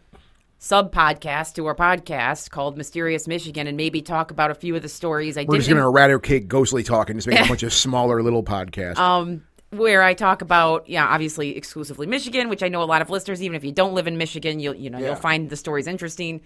sub 0.59 0.93
podcast 0.93 1.55
to 1.55 1.67
our 1.67 1.75
podcast 1.75 2.51
called 2.51 2.77
Mysterious 2.77 3.29
Michigan 3.29 3.67
and 3.67 3.77
maybe 3.77 4.03
talk 4.03 4.31
about 4.31 4.51
a 4.51 4.55
few 4.55 4.75
of 4.77 4.83
the 4.83 4.89
stories 4.89 5.39
I 5.39 5.45
We're 5.49 5.59
just 5.59 5.69
going 5.69 5.81
to 5.81 5.87
eradicate 5.87 6.49
Ghostly 6.49 6.83
Talk 6.83 7.11
and 7.11 7.19
just 7.19 7.29
make 7.29 7.41
a 7.41 7.45
bunch 7.49 7.63
of 7.63 7.73
smaller 7.73 8.23
little 8.23 8.43
podcasts. 8.43 8.99
um 8.99 9.45
where 9.71 10.03
I 10.03 10.15
talk 10.15 10.41
about 10.43 10.89
yeah, 10.89 11.07
obviously 11.07 11.57
exclusively 11.57 12.07
Michigan, 12.07 12.49
which 12.49 12.63
I 12.63 12.69
know 12.69 12.83
a 12.83 12.85
lot 12.85 13.03
of 13.03 13.11
listeners 13.11 13.43
even 13.43 13.55
if 13.55 13.65
you 13.65 13.73
don't 13.73 13.95
live 13.95 14.07
in 14.07 14.17
Michigan, 14.19 14.61
you'll 14.61 14.75
you 14.75 14.91
know, 14.91 14.99
Yeah. 14.99 15.07
you'll 15.09 15.17
find 15.17 15.49
the 15.51 15.57
stories 15.57 15.87
interesting. 15.87 16.41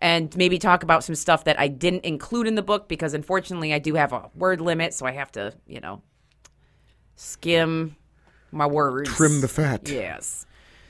And 0.00 0.36
maybe 0.36 0.58
talk 0.58 0.82
about 0.82 1.04
some 1.04 1.14
stuff 1.14 1.44
that 1.44 1.58
I 1.58 1.68
didn't 1.68 2.04
include 2.04 2.46
in 2.48 2.56
the 2.56 2.62
book 2.62 2.88
because 2.88 3.14
unfortunately 3.14 3.72
I 3.72 3.78
do 3.78 3.94
have 3.94 4.12
a 4.12 4.28
word 4.34 4.60
limit, 4.60 4.92
so 4.92 5.06
I 5.06 5.12
have 5.12 5.30
to, 5.32 5.54
you 5.68 5.80
know, 5.80 6.02
skim 7.16 7.96
my 8.54 8.66
words. 8.66 9.10
Trim 9.10 9.40
the 9.40 9.48
fat. 9.48 9.88
Yes. 9.88 10.46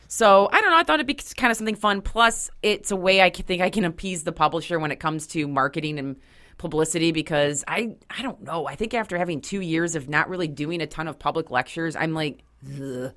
So 0.09 0.49
I 0.53 0.61
don't 0.61 0.71
know. 0.71 0.77
I 0.77 0.85
thought 0.85 1.01
it'd 1.01 1.07
be 1.07 1.15
kind 1.15 1.51
of 1.51 1.57
something 1.57 1.75
fun. 1.75 2.01
Plus, 2.01 2.51
it's 2.63 2.91
a 2.91 2.97
way 2.97 3.21
I 3.21 3.31
think 3.31 3.63
I 3.63 3.71
can 3.71 3.85
appease 3.85 4.23
the 4.23 4.33
publisher 4.33 4.79
when 4.79 4.91
it 4.93 5.01
comes 5.01 5.27
to 5.29 5.49
marketing 5.49 5.99
and 5.99 6.17
publicity 6.59 7.11
because 7.13 7.65
I 7.67 7.97
I 8.11 8.23
don't 8.23 8.43
know. 8.43 8.67
I 8.67 8.77
think 8.77 8.95
after 8.95 9.19
having 9.19 9.41
two 9.41 9.61
years 9.61 9.97
of 9.97 10.09
not 10.09 10.29
really 10.29 10.49
doing 10.49 10.81
a 10.81 10.87
ton 10.87 11.09
of 11.09 11.19
public 11.19 11.51
lectures, 11.51 11.97
I'm 11.97 12.15
like, 12.15 12.45
ugh, 12.81 13.13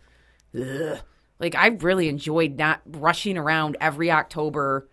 ugh. 0.59 0.99
like 1.39 1.55
I 1.55 1.67
really 1.67 2.09
enjoyed 2.09 2.57
not 2.57 2.81
rushing 2.85 3.37
around 3.37 3.77
every 3.79 4.09
October, 4.09 4.89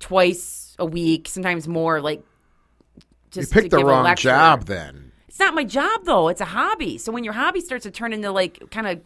twice 0.00 0.74
a 0.78 0.84
week, 0.86 1.28
sometimes 1.28 1.68
more. 1.68 2.00
Like, 2.00 2.24
you 3.34 3.46
picked 3.46 3.70
the 3.70 3.84
wrong 3.84 4.14
job 4.16 4.64
then. 4.64 5.12
It's 5.34 5.40
not 5.40 5.52
my 5.52 5.64
job 5.64 6.04
though. 6.04 6.28
It's 6.28 6.40
a 6.40 6.44
hobby. 6.44 6.96
So 6.96 7.10
when 7.10 7.24
your 7.24 7.32
hobby 7.32 7.60
starts 7.60 7.82
to 7.82 7.90
turn 7.90 8.12
into 8.12 8.30
like 8.30 8.70
kind 8.70 8.86
of, 8.86 9.00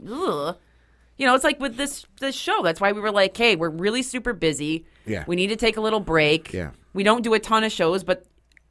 you 1.17 1.27
know, 1.27 1.35
it's 1.35 1.43
like 1.43 1.59
with 1.59 1.79
this 1.79 2.05
this 2.21 2.35
show. 2.35 2.63
That's 2.63 2.83
why 2.83 2.93
we 2.93 3.01
were 3.01 3.11
like, 3.11 3.35
hey, 3.35 3.57
we're 3.57 3.71
really 3.71 4.03
super 4.03 4.35
busy. 4.35 4.85
Yeah. 5.07 5.25
We 5.27 5.37
need 5.37 5.47
to 5.47 5.57
take 5.57 5.79
a 5.79 5.81
little 5.81 6.01
break. 6.01 6.53
Yeah. 6.53 6.73
We 6.93 7.03
don't 7.03 7.23
do 7.23 7.33
a 7.33 7.39
ton 7.39 7.65
of 7.65 7.73
shows, 7.73 8.05
but 8.05 8.27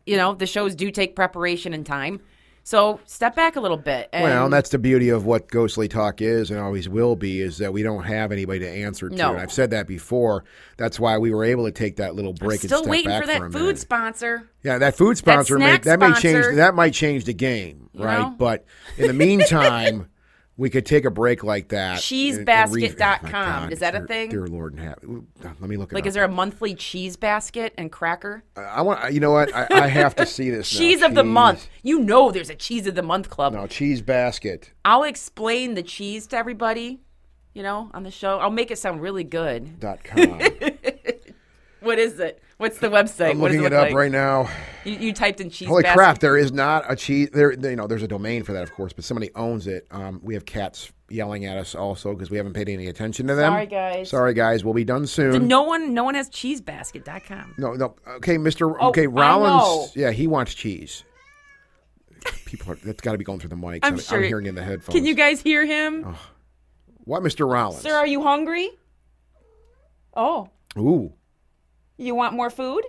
you 0.06 0.18
know, 0.18 0.36
the 0.36 0.46
shows 0.46 0.76
do 0.76 0.92
take 0.92 1.16
preparation 1.16 1.74
and 1.74 1.84
time. 1.84 2.22
So 2.68 3.00
step 3.06 3.34
back 3.34 3.56
a 3.56 3.62
little 3.62 3.78
bit. 3.78 4.10
And 4.12 4.26
Well, 4.26 4.44
and 4.44 4.54
that's 4.54 4.72
the 4.72 4.78
beauty 4.78 5.08
of 5.08 5.26
what 5.26 5.48
Ghostly 5.48 5.88
Talk 5.88 6.22
is 6.22 6.52
and 6.52 6.60
always 6.60 6.90
will 6.90 7.16
be 7.16 7.40
is 7.40 7.60
that 7.60 7.72
we 7.72 7.82
don't 7.82 8.04
have 8.04 8.34
anybody 8.34 8.60
to 8.60 8.70
answer 8.70 9.08
to. 9.08 9.16
No. 9.16 9.30
And 9.30 9.40
I've 9.40 9.54
said 9.54 9.70
that 9.70 9.88
before. 9.88 10.44
That's 10.76 11.00
why 11.00 11.18
we 11.18 11.34
were 11.34 11.46
able 11.46 11.64
to 11.64 11.72
take 11.72 11.96
that 11.96 12.14
little 12.14 12.34
break 12.34 12.60
and 12.60 12.70
still 12.70 12.80
step 12.80 12.92
waiting 12.92 13.08
back 13.08 13.22
for 13.22 13.28
that 13.28 13.42
a 13.42 13.46
food 13.46 13.54
minute. 13.54 13.80
sponsor. 13.80 14.50
Yeah, 14.64 14.80
that 14.80 14.98
food 14.98 15.18
sponsor 15.18 15.58
may, 15.58 15.66
snack 15.66 15.84
that 15.84 15.98
may 15.98 16.12
change 16.16 16.58
that 16.58 16.76
might 16.76 16.94
change 16.94 17.24
the 17.24 17.34
game, 17.34 17.90
right? 17.94 18.20
know? 18.20 18.36
But 18.38 18.66
in 18.98 19.08
the 19.08 19.14
meantime, 19.26 20.10
we 20.58 20.70
could 20.72 20.86
take 20.86 21.06
a 21.06 21.12
break 21.12 21.44
like 21.44 21.68
that. 21.70 22.12
and- 22.12 22.38
and 22.40 22.48
Cheesebasket.com. 22.48 23.64
Oh 23.70 23.72
Is 23.72 23.80
that 23.80 23.94
a 23.96 24.00
dear- 24.00 24.08
thing? 24.08 24.30
Dear 24.30 24.48
Lord 24.48 24.74
in 24.74 24.80
heaven. 24.80 25.28
Let 25.44 25.62
me 25.62 25.78
look 25.78 25.92
it 25.92 25.96
Like, 25.96 26.04
up. 26.06 26.08
is 26.08 26.14
there 26.16 26.24
a 26.24 26.28
monthly 26.30 26.74
cheese 26.74 27.16
basket 27.16 27.74
and 27.78 27.92
cracker? 27.92 28.44
I 28.56 28.82
want 28.82 29.14
you 29.14 29.20
know 29.20 29.32
what? 29.32 29.54
I, 29.56 29.68
I 29.70 29.88
have 29.88 30.16
to 30.16 30.26
see 30.26 30.50
this. 30.50 30.74
now. 30.74 30.80
Cheese 30.80 31.02
of 31.02 31.14
the 31.16 31.24
month. 31.24 31.70
You 31.84 32.00
know 32.00 32.32
there's 32.32 32.50
a 32.50 32.56
cheese 32.56 32.88
of 32.88 32.96
the 32.96 33.04
month 33.04 33.30
club. 33.30 33.54
No, 33.54 33.68
cheese 33.68 34.02
basket. 34.02 34.72
I'll 34.84 35.04
explain 35.04 35.76
the 35.76 35.84
cheese 35.84 36.26
to 36.28 36.38
everybody, 36.38 37.02
you 37.54 37.62
know, 37.64 37.92
on 37.94 38.04
the 38.04 38.12
show. 38.12 38.40
I'll 38.40 38.50
make 38.50 38.72
it 38.72 38.78
sound 38.80 39.02
really 39.02 39.24
good. 39.24 39.80
Dot 39.80 40.04
com. 40.04 40.42
What 41.80 42.00
is 42.00 42.20
it? 42.20 42.42
What's 42.58 42.80
the 42.80 42.88
website? 42.88 43.32
I'm 43.32 43.40
What 43.40 43.52
looking 43.52 43.66
it 43.66 43.68
it 43.68 43.74
up 43.74 43.86
like? 43.88 43.94
right 43.96 44.12
now. 44.12 44.50
You, 44.84 44.94
you 44.94 45.14
typed 45.14 45.40
in 45.42 45.50
cheese. 45.52 45.68
Holy 45.68 45.84
basket. 45.84 45.96
crap! 45.98 46.20
There 46.20 46.36
is 46.38 46.52
not 46.52 46.86
a 46.92 46.96
cheese. 46.96 47.30
There, 47.32 47.52
you 47.54 47.76
know, 47.76 47.86
there's 47.86 48.02
a 48.02 48.08
domain 48.08 48.44
for 48.44 48.54
that, 48.54 48.64
of 48.64 48.72
course, 48.74 48.94
but 48.94 49.04
somebody 49.06 49.30
owns 49.36 49.68
it. 49.68 49.86
Um, 49.92 50.20
we 50.24 50.34
have 50.34 50.46
cats 50.46 50.92
yelling 51.10 51.46
at 51.46 51.56
us 51.56 51.76
also 51.76 52.14
because 52.14 52.32
we 52.32 52.38
haven't 52.38 52.54
paid 52.54 52.68
any 52.68 52.88
attention 52.88 53.28
to 53.28 53.36
them. 53.36 53.52
Sorry, 53.52 53.66
guys. 53.68 54.10
Sorry, 54.10 54.34
guys. 54.34 54.64
We'll 54.66 54.74
be 54.74 54.84
done 54.84 55.06
soon. 55.06 55.48
No 55.48 55.62
one, 55.64 55.94
no 55.94 56.04
one 56.04 56.16
has 56.16 56.30
cheesebasket.com. 56.32 57.56
No, 57.60 57.74
no. 57.74 57.96
Okay, 58.08 58.38
Mister. 58.40 58.82
Oh, 58.82 58.90
okay, 58.90 59.04
I 59.04 59.06
Rollins. 59.06 59.64
know. 59.64 59.88
Yeah, 59.96 60.12
he 60.12 60.26
wants 60.26 60.54
cheese. 60.56 61.04
People 62.46 62.72
are. 62.74 62.76
That's 62.78 63.02
got 63.02 63.12
to 63.12 63.18
be 63.20 63.24
going 63.24 63.40
through 63.40 63.50
the 63.52 63.56
mics. 63.56 63.80
I'm 63.84 64.00
sure- 64.00 64.18
I'm 64.18 64.24
hearing 64.24 64.48
in 64.48 64.56
the 64.56 64.64
headphones. 64.64 64.96
Can 64.96 65.06
you 65.06 65.14
guys 65.14 65.42
hear 65.42 65.64
him? 65.64 66.16
What, 67.04 67.22
Mister 67.22 67.46
Rollins? 67.46 67.84
Sir, 67.84 67.94
are 67.94 68.08
you 68.08 68.24
hungry? 68.24 68.72
Oh, 70.16 70.50
Ooh. 70.80 71.14
You 71.98 72.16
want 72.16 72.34
more 72.34 72.50
food? 72.50 72.84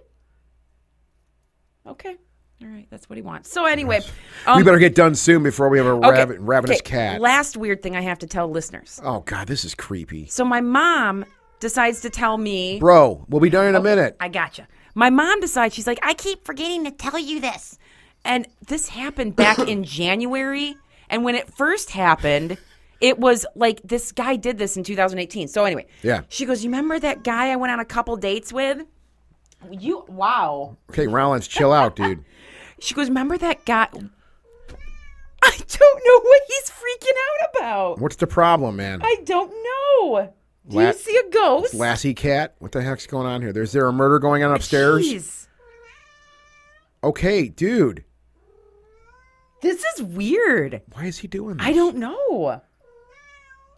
Okay. 1.87 2.17
All 2.61 2.69
right, 2.69 2.89
that's 2.91 3.09
what 3.09 3.17
he 3.17 3.23
wants. 3.23 3.51
So 3.53 3.67
anyway, 3.67 4.01
um, 4.47 4.57
we 4.57 4.65
better 4.65 4.81
get 4.81 4.97
done 4.97 5.15
soon 5.15 5.45
before 5.45 5.69
we 5.69 5.79
have 5.79 5.87
a 5.87 5.91
okay, 5.91 6.25
rav- 6.25 6.37
ravenous 6.41 6.79
okay, 6.81 6.91
cat. 6.91 7.21
Last 7.21 7.57
weird 7.57 7.83
thing 7.85 7.95
I 7.95 8.01
have 8.01 8.19
to 8.21 8.27
tell 8.27 8.49
listeners. 8.51 9.01
oh 9.05 9.21
God, 9.21 9.47
this 9.47 9.65
is 9.65 9.75
creepy, 9.77 10.27
So 10.27 10.45
my 10.45 10.61
mom 10.61 11.25
decides 11.61 12.01
to 12.01 12.11
tell 12.11 12.37
me 12.37 12.81
bro. 12.81 13.25
We'll 13.29 13.41
be 13.41 13.51
done 13.51 13.67
in 13.67 13.75
a 13.77 13.81
minute. 13.81 14.17
I 14.19 14.29
gotcha. 14.29 14.67
My 14.97 15.09
mom 15.11 15.41
decides 15.41 15.73
she's 15.75 15.87
like, 15.87 16.01
I 16.03 16.15
keep 16.15 16.45
forgetting 16.45 16.85
to 16.85 16.91
tell 16.91 17.19
you 17.19 17.41
this. 17.41 17.79
And 18.25 18.49
this 18.67 18.89
happened 18.89 19.37
back 19.37 19.61
in 19.61 19.85
January. 20.01 20.75
And 21.09 21.23
when 21.25 21.37
it 21.37 21.49
first 21.55 21.93
happened, 21.93 22.59
it 23.01 23.21
was 23.21 23.47
like 23.55 23.81
this 23.85 24.11
guy 24.11 24.35
did 24.35 24.59
this 24.59 24.77
in 24.77 24.83
2018. 24.83 25.47
So 25.47 25.65
anyway, 25.65 25.87
Yeah. 26.03 26.23
She 26.29 26.45
goes, 26.45 26.65
"You 26.65 26.71
remember 26.71 26.99
that 26.99 27.23
guy 27.23 27.51
I 27.53 27.57
went 27.57 27.73
on 27.73 27.79
a 27.79 27.85
couple 27.85 28.17
dates 28.17 28.53
with?" 28.53 28.85
You 29.71 30.05
wow. 30.09 30.77
Okay, 30.91 31.07
Rollins, 31.07 31.49
chill 31.49 31.73
out, 31.73 31.97
dude. 31.97 32.25
She 32.81 32.95
goes, 32.95 33.09
"Remember 33.09 33.37
that 33.39 33.65
guy?" 33.65 33.89
I 35.43 35.51
don't 35.51 36.03
know 36.07 36.21
what 36.21 36.41
he's 36.47 36.71
freaking 36.71 37.11
out 37.11 37.51
about. 37.57 37.99
What's 38.01 38.15
the 38.15 38.29
problem, 38.29 38.77
man? 38.77 39.01
I 39.03 39.17
don't 39.25 39.51
know. 39.51 40.33
Do 40.69 40.77
La- 40.77 40.83
you 40.87 40.93
see 40.93 41.17
a 41.17 41.29
ghost? 41.31 41.75
Lassie 41.75 42.15
cat? 42.15 42.55
What 42.61 42.71
the 42.71 42.81
heck's 42.81 43.09
going 43.09 43.27
on 43.27 43.43
here? 43.43 43.53
There's 43.53 43.73
there 43.73 43.89
a 43.89 43.93
murder 43.93 44.21
going 44.21 44.45
on 44.45 44.55
upstairs? 44.55 45.05
Jeez. 45.05 45.49
Okay, 47.03 47.49
dude. 47.49 48.05
This 49.61 49.83
is 49.97 50.03
weird. 50.03 50.83
Why 50.93 51.07
is 51.07 51.19
he 51.19 51.27
doing 51.27 51.57
this? 51.57 51.67
I 51.67 51.73
don't 51.73 51.97
know. 51.97 52.61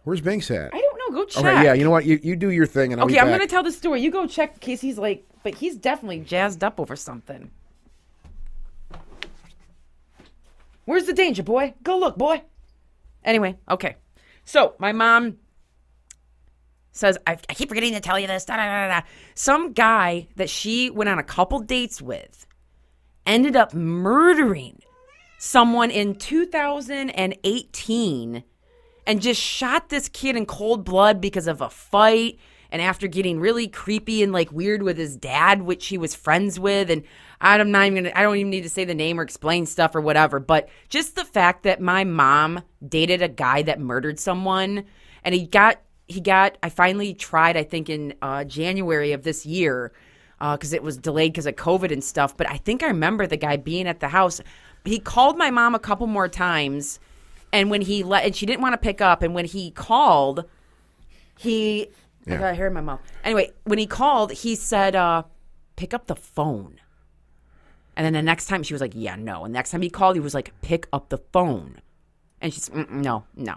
Where's 0.03 0.21
Binks 0.21 0.51
at? 0.51 0.73
I 0.75 0.79
don't 0.79 0.90
know. 1.11 1.17
Go 1.17 1.25
check. 1.25 1.43
Okay, 1.43 1.63
yeah, 1.63 1.73
you 1.73 1.83
know 1.83 1.89
what? 1.89 2.05
You 2.05 2.19
you 2.23 2.35
do 2.35 2.51
your 2.51 2.65
thing 2.65 2.91
and 2.91 3.01
I'll 3.01 3.07
Okay, 3.07 3.19
I'm 3.19 3.29
gonna 3.29 3.47
tell 3.47 3.63
the 3.63 3.71
story. 3.71 4.01
You 4.01 4.11
go 4.11 4.27
check 4.27 4.53
in 4.53 4.59
case 4.59 4.81
he's 4.81 4.97
like, 4.97 5.25
but 5.43 5.55
he's 5.55 5.75
definitely 5.75 6.19
jazzed 6.19 6.63
up 6.63 6.79
over 6.79 6.95
something. 6.95 7.51
Where's 10.85 11.05
the 11.05 11.13
danger, 11.13 11.43
boy? 11.43 11.73
Go 11.83 11.97
look, 11.97 12.17
boy. 12.17 12.43
Anyway, 13.23 13.57
okay. 13.69 13.95
So 14.43 14.75
my 14.79 14.91
mom 14.91 15.37
says, 16.91 17.17
I, 17.25 17.37
I 17.49 17.53
keep 17.53 17.69
forgetting 17.69 17.93
to 17.93 17.99
tell 17.99 18.19
you 18.19 18.27
this. 18.27 18.45
Da, 18.45 18.57
da, 18.57 18.65
da, 18.65 18.87
da. 18.87 19.01
Some 19.35 19.73
guy 19.73 20.27
that 20.35 20.49
she 20.49 20.89
went 20.89 21.09
on 21.09 21.19
a 21.19 21.23
couple 21.23 21.59
dates 21.59 22.01
with 22.01 22.47
ended 23.25 23.55
up 23.55 23.73
murdering 23.73 24.81
someone 25.37 25.91
in 25.91 26.15
2018 26.15 28.43
and 29.11 29.21
just 29.21 29.41
shot 29.41 29.89
this 29.89 30.07
kid 30.07 30.37
in 30.37 30.45
cold 30.45 30.85
blood 30.85 31.19
because 31.19 31.45
of 31.45 31.59
a 31.59 31.69
fight 31.69 32.39
and 32.71 32.81
after 32.81 33.09
getting 33.09 33.41
really 33.41 33.67
creepy 33.67 34.23
and 34.23 34.31
like 34.31 34.49
weird 34.53 34.81
with 34.81 34.97
his 34.97 35.17
dad 35.17 35.63
which 35.63 35.87
he 35.87 35.97
was 35.97 36.15
friends 36.15 36.57
with 36.57 36.89
and 36.89 37.03
i'm 37.41 37.71
not 37.71 37.85
even 37.87 38.05
gonna 38.05 38.13
i 38.15 38.21
don't 38.21 38.37
even 38.37 38.49
need 38.49 38.61
to 38.61 38.69
say 38.69 38.85
the 38.85 38.95
name 38.95 39.19
or 39.19 39.23
explain 39.23 39.65
stuff 39.65 39.95
or 39.95 39.99
whatever 39.99 40.39
but 40.39 40.69
just 40.87 41.17
the 41.17 41.25
fact 41.25 41.63
that 41.63 41.81
my 41.81 42.05
mom 42.05 42.63
dated 42.87 43.21
a 43.21 43.27
guy 43.27 43.61
that 43.61 43.81
murdered 43.81 44.17
someone 44.17 44.85
and 45.25 45.35
he 45.35 45.45
got 45.45 45.81
he 46.07 46.21
got 46.21 46.57
i 46.63 46.69
finally 46.69 47.13
tried 47.13 47.57
i 47.57 47.63
think 47.63 47.89
in 47.89 48.13
uh, 48.21 48.45
january 48.45 49.11
of 49.11 49.23
this 49.23 49.45
year 49.45 49.91
because 50.39 50.71
it 50.71 50.83
was 50.83 50.95
delayed 50.95 51.33
because 51.33 51.45
of 51.45 51.57
covid 51.57 51.91
and 51.91 52.01
stuff 52.01 52.37
but 52.37 52.49
i 52.49 52.55
think 52.55 52.81
i 52.81 52.87
remember 52.87 53.27
the 53.27 53.35
guy 53.35 53.57
being 53.57 53.87
at 53.87 53.99
the 53.99 54.07
house. 54.07 54.39
He 54.83 54.97
called 54.97 55.37
my 55.37 55.51
mom 55.51 55.75
a 55.75 55.79
couple 55.79 56.07
more 56.07 56.27
times 56.27 56.99
and 57.53 57.69
when 57.69 57.81
he 57.81 58.03
let, 58.03 58.25
and 58.25 58.35
she 58.35 58.45
didn't 58.45 58.61
want 58.61 58.73
to 58.73 58.77
pick 58.77 59.01
up. 59.01 59.21
And 59.21 59.33
when 59.33 59.45
he 59.45 59.71
called, 59.71 60.45
he, 61.37 61.87
I 62.27 62.31
Yeah. 62.31 62.37
got 62.37 62.55
hair 62.55 62.67
in 62.67 62.73
my 62.73 62.81
mouth. 62.81 63.01
Anyway, 63.23 63.51
when 63.63 63.79
he 63.79 63.87
called, 63.87 64.31
he 64.31 64.55
said, 64.55 64.95
uh, 64.95 65.23
pick 65.75 65.93
up 65.93 66.07
the 66.07 66.15
phone. 66.15 66.79
And 67.95 68.05
then 68.05 68.13
the 68.13 68.21
next 68.21 68.45
time 68.45 68.63
she 68.63 68.73
was 68.73 68.81
like, 68.81 68.93
yeah, 68.95 69.15
no. 69.15 69.43
And 69.43 69.53
next 69.53 69.71
time 69.71 69.81
he 69.81 69.89
called, 69.89 70.15
he 70.15 70.19
was 70.21 70.33
like, 70.33 70.53
pick 70.61 70.87
up 70.93 71.09
the 71.09 71.17
phone. 71.33 71.81
And 72.39 72.53
she's, 72.53 72.69
no, 72.73 73.25
no. 73.35 73.55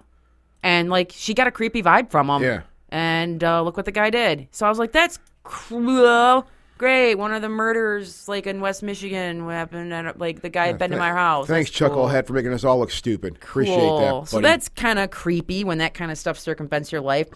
And 0.62 0.90
like, 0.90 1.12
she 1.14 1.34
got 1.34 1.46
a 1.46 1.50
creepy 1.50 1.82
vibe 1.82 2.10
from 2.10 2.28
him. 2.28 2.42
Yeah. 2.42 2.62
And 2.88 3.42
uh, 3.44 3.62
look 3.62 3.76
what 3.76 3.86
the 3.86 3.92
guy 3.92 4.10
did. 4.10 4.48
So 4.50 4.66
I 4.66 4.68
was 4.68 4.78
like, 4.78 4.92
that's 4.92 5.18
cool. 5.44 6.46
Great. 6.84 7.14
One 7.14 7.32
of 7.32 7.40
the 7.40 7.48
murders, 7.48 8.28
like 8.28 8.46
in 8.46 8.60
West 8.60 8.82
Michigan, 8.82 9.48
happened 9.48 9.90
at 9.94 10.18
like 10.18 10.42
the 10.42 10.50
guy 10.50 10.66
had 10.66 10.76
been 10.76 10.90
to 10.90 10.98
my 10.98 11.12
house. 11.12 11.46
Thanks, 11.46 11.70
That's 11.70 11.78
cool. 11.94 12.04
Chucklehead, 12.08 12.26
for 12.26 12.34
making 12.34 12.52
us 12.52 12.62
all 12.62 12.78
look 12.78 12.90
stupid. 12.90 13.36
Appreciate 13.36 13.74
Cool. 13.78 14.00
that. 14.00 14.10
Buddy. 14.12 14.26
So 14.26 14.40
that's 14.42 14.68
kind 14.68 14.98
of 14.98 15.10
creepy 15.10 15.64
when 15.64 15.78
that 15.78 15.94
kind 15.94 16.10
of 16.10 16.18
stuff 16.18 16.38
circumvents 16.38 16.92
your 16.92 17.00
life. 17.00 17.28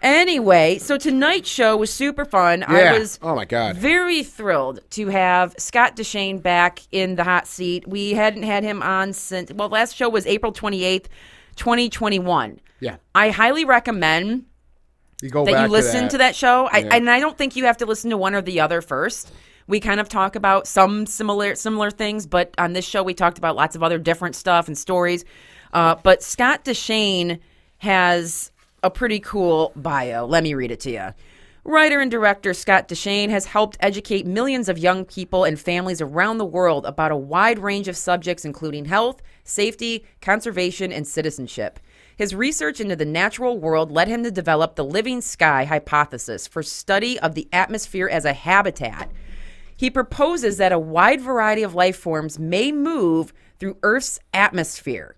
Anyway, 0.00 0.78
so 0.78 0.96
tonight's 0.96 1.48
show 1.48 1.76
was 1.76 1.92
super 1.92 2.24
fun. 2.24 2.60
Yeah. 2.60 2.92
I 2.94 2.98
was 3.00 3.18
Oh, 3.20 3.34
my 3.34 3.44
God. 3.44 3.74
very 3.76 4.22
thrilled 4.22 4.78
to 4.90 5.08
have 5.08 5.56
Scott 5.58 5.96
Deshane 5.96 6.40
back 6.40 6.80
in 6.92 7.16
the 7.16 7.24
hot 7.24 7.48
seat. 7.48 7.88
We 7.88 8.12
hadn't 8.12 8.44
had 8.44 8.62
him 8.62 8.80
on 8.80 9.12
since 9.12 9.52
well, 9.52 9.70
last 9.70 9.96
show 9.96 10.08
was 10.08 10.24
April 10.24 10.52
28th, 10.52 11.06
2021. 11.56 12.60
Yeah. 12.78 12.98
I 13.12 13.30
highly 13.30 13.64
recommend 13.64 14.44
You 15.24 15.30
go 15.30 15.46
that 15.46 15.52
back 15.52 15.66
you 15.66 15.72
listen 15.72 16.04
to 16.04 16.10
to 16.10 16.18
that. 16.18 16.28
that, 16.28 16.36
show. 16.36 16.68
I, 16.70 16.80
and 16.80 17.08
I 17.08 17.18
don't 17.18 17.38
think 17.38 17.56
you 17.56 17.64
have 17.64 17.78
to 17.78 17.86
listen 17.86 18.10
to 18.10 18.18
one 18.18 18.34
or 18.34 18.42
the 18.42 18.60
other 18.60 18.82
first. 18.82 19.32
We 19.66 19.80
kind 19.80 19.98
of 19.98 20.10
talk 20.10 20.36
about 20.36 20.66
some 20.66 21.06
similar 21.06 21.54
similar 21.54 21.90
things, 21.90 22.26
but 22.26 22.54
on 22.58 22.74
this 22.74 22.84
show 22.84 23.02
we 23.02 23.14
talked 23.14 23.38
about 23.38 23.56
lots 23.56 23.74
of 23.74 23.82
other 23.82 23.98
different 23.98 24.36
stuff 24.36 24.68
and 24.68 24.76
stories. 24.76 25.24
Uh, 25.72 25.94
but 25.94 26.22
Scott 26.22 26.66
Deshane 26.66 27.40
has 27.78 28.52
a 28.82 28.90
pretty 28.90 29.18
cool 29.18 29.72
bio. 29.76 30.26
Let 30.26 30.42
me 30.42 30.52
read 30.52 30.70
it 30.70 30.80
to 30.80 30.90
you. 30.90 31.14
Writer 31.64 32.00
and 32.00 32.10
director 32.10 32.52
Scott 32.52 32.88
Deshane 32.88 33.30
has 33.30 33.46
helped 33.46 33.78
educate 33.80 34.26
millions 34.26 34.68
of 34.68 34.76
young 34.76 35.06
people 35.06 35.44
and 35.44 35.58
families 35.58 36.02
around 36.02 36.36
the 36.36 36.44
world 36.44 36.84
about 36.84 37.10
a 37.10 37.16
wide 37.16 37.58
range 37.58 37.88
of 37.88 37.96
subjects, 37.96 38.44
including 38.44 38.84
health, 38.84 39.22
safety, 39.44 40.04
conservation, 40.20 40.92
and 40.92 41.06
citizenship. 41.08 41.80
His 42.16 42.34
research 42.34 42.80
into 42.80 42.96
the 42.96 43.04
natural 43.04 43.58
world 43.58 43.90
led 43.90 44.08
him 44.08 44.22
to 44.22 44.30
develop 44.30 44.76
the 44.76 44.84
living 44.84 45.20
sky 45.20 45.64
hypothesis 45.64 46.46
for 46.46 46.62
study 46.62 47.18
of 47.18 47.34
the 47.34 47.48
atmosphere 47.52 48.08
as 48.08 48.24
a 48.24 48.32
habitat. 48.32 49.10
He 49.76 49.90
proposes 49.90 50.56
that 50.58 50.72
a 50.72 50.78
wide 50.78 51.20
variety 51.20 51.62
of 51.62 51.74
life 51.74 51.96
forms 51.96 52.38
may 52.38 52.70
move 52.70 53.32
through 53.58 53.78
Earth's 53.82 54.20
atmosphere. 54.32 55.16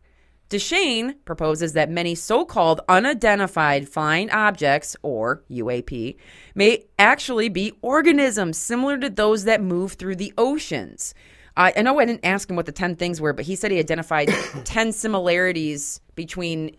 Deshane 0.48 1.16
proposes 1.24 1.72
that 1.72 1.90
many 1.90 2.14
so 2.14 2.44
called 2.44 2.80
unidentified 2.88 3.88
flying 3.88 4.30
objects, 4.30 4.96
or 5.02 5.42
UAP, 5.50 6.16
may 6.54 6.84
actually 6.98 7.48
be 7.48 7.72
organisms 7.82 8.56
similar 8.56 8.96
to 8.96 9.10
those 9.10 9.44
that 9.44 9.60
move 9.60 9.94
through 9.94 10.16
the 10.16 10.32
oceans. 10.38 11.14
Uh, 11.56 11.72
I 11.76 11.82
know 11.82 11.98
I 11.98 12.04
didn't 12.04 12.24
ask 12.24 12.48
him 12.48 12.54
what 12.54 12.66
the 12.66 12.72
10 12.72 12.96
things 12.96 13.20
were, 13.20 13.32
but 13.32 13.44
he 13.44 13.56
said 13.56 13.70
he 13.70 13.78
identified 13.78 14.28
10 14.64 14.92
similarities 14.92 16.00
between 16.14 16.76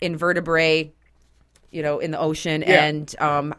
invertebrate, 0.00 0.94
you 1.70 1.82
know, 1.82 1.98
in 1.98 2.10
the 2.10 2.18
ocean 2.18 2.62
Yeah. 2.66 2.84
and 2.84 3.14
um, 3.20 3.54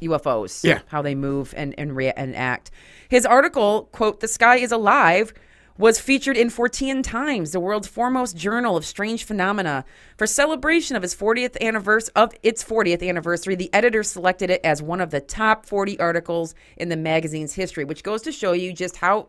UFOs, 0.00 0.64
Yeah. 0.64 0.80
how 0.88 1.02
they 1.02 1.14
move 1.14 1.54
and 1.56 1.74
and, 1.78 1.96
rea- 1.96 2.12
and 2.16 2.34
act. 2.36 2.70
His 3.08 3.24
article, 3.24 3.88
quote, 3.92 4.20
"The 4.20 4.28
Sky 4.28 4.56
is 4.56 4.72
Alive," 4.72 5.32
was 5.78 5.98
featured 5.98 6.36
in 6.36 6.50
Fortean 6.50 7.02
Times, 7.02 7.50
the 7.52 7.58
world's 7.60 7.88
foremost 7.88 8.36
journal 8.36 8.76
of 8.76 8.84
strange 8.84 9.24
phenomena. 9.24 9.84
For 10.16 10.26
celebration 10.26 10.94
of 10.94 11.02
his 11.02 11.14
40th 11.14 11.56
anniversary 11.60 12.12
of 12.14 12.32
its 12.42 12.62
40th 12.62 13.02
anniversary, 13.06 13.54
the 13.56 13.72
editor 13.74 14.02
selected 14.02 14.50
it 14.50 14.60
as 14.62 14.80
one 14.82 15.00
of 15.00 15.10
the 15.10 15.20
top 15.20 15.66
40 15.66 15.98
articles 15.98 16.54
in 16.76 16.90
the 16.90 16.96
magazine's 16.96 17.54
history, 17.54 17.84
which 17.84 18.02
goes 18.04 18.22
to 18.22 18.30
show 18.32 18.52
you 18.52 18.72
just 18.72 18.98
how 18.98 19.28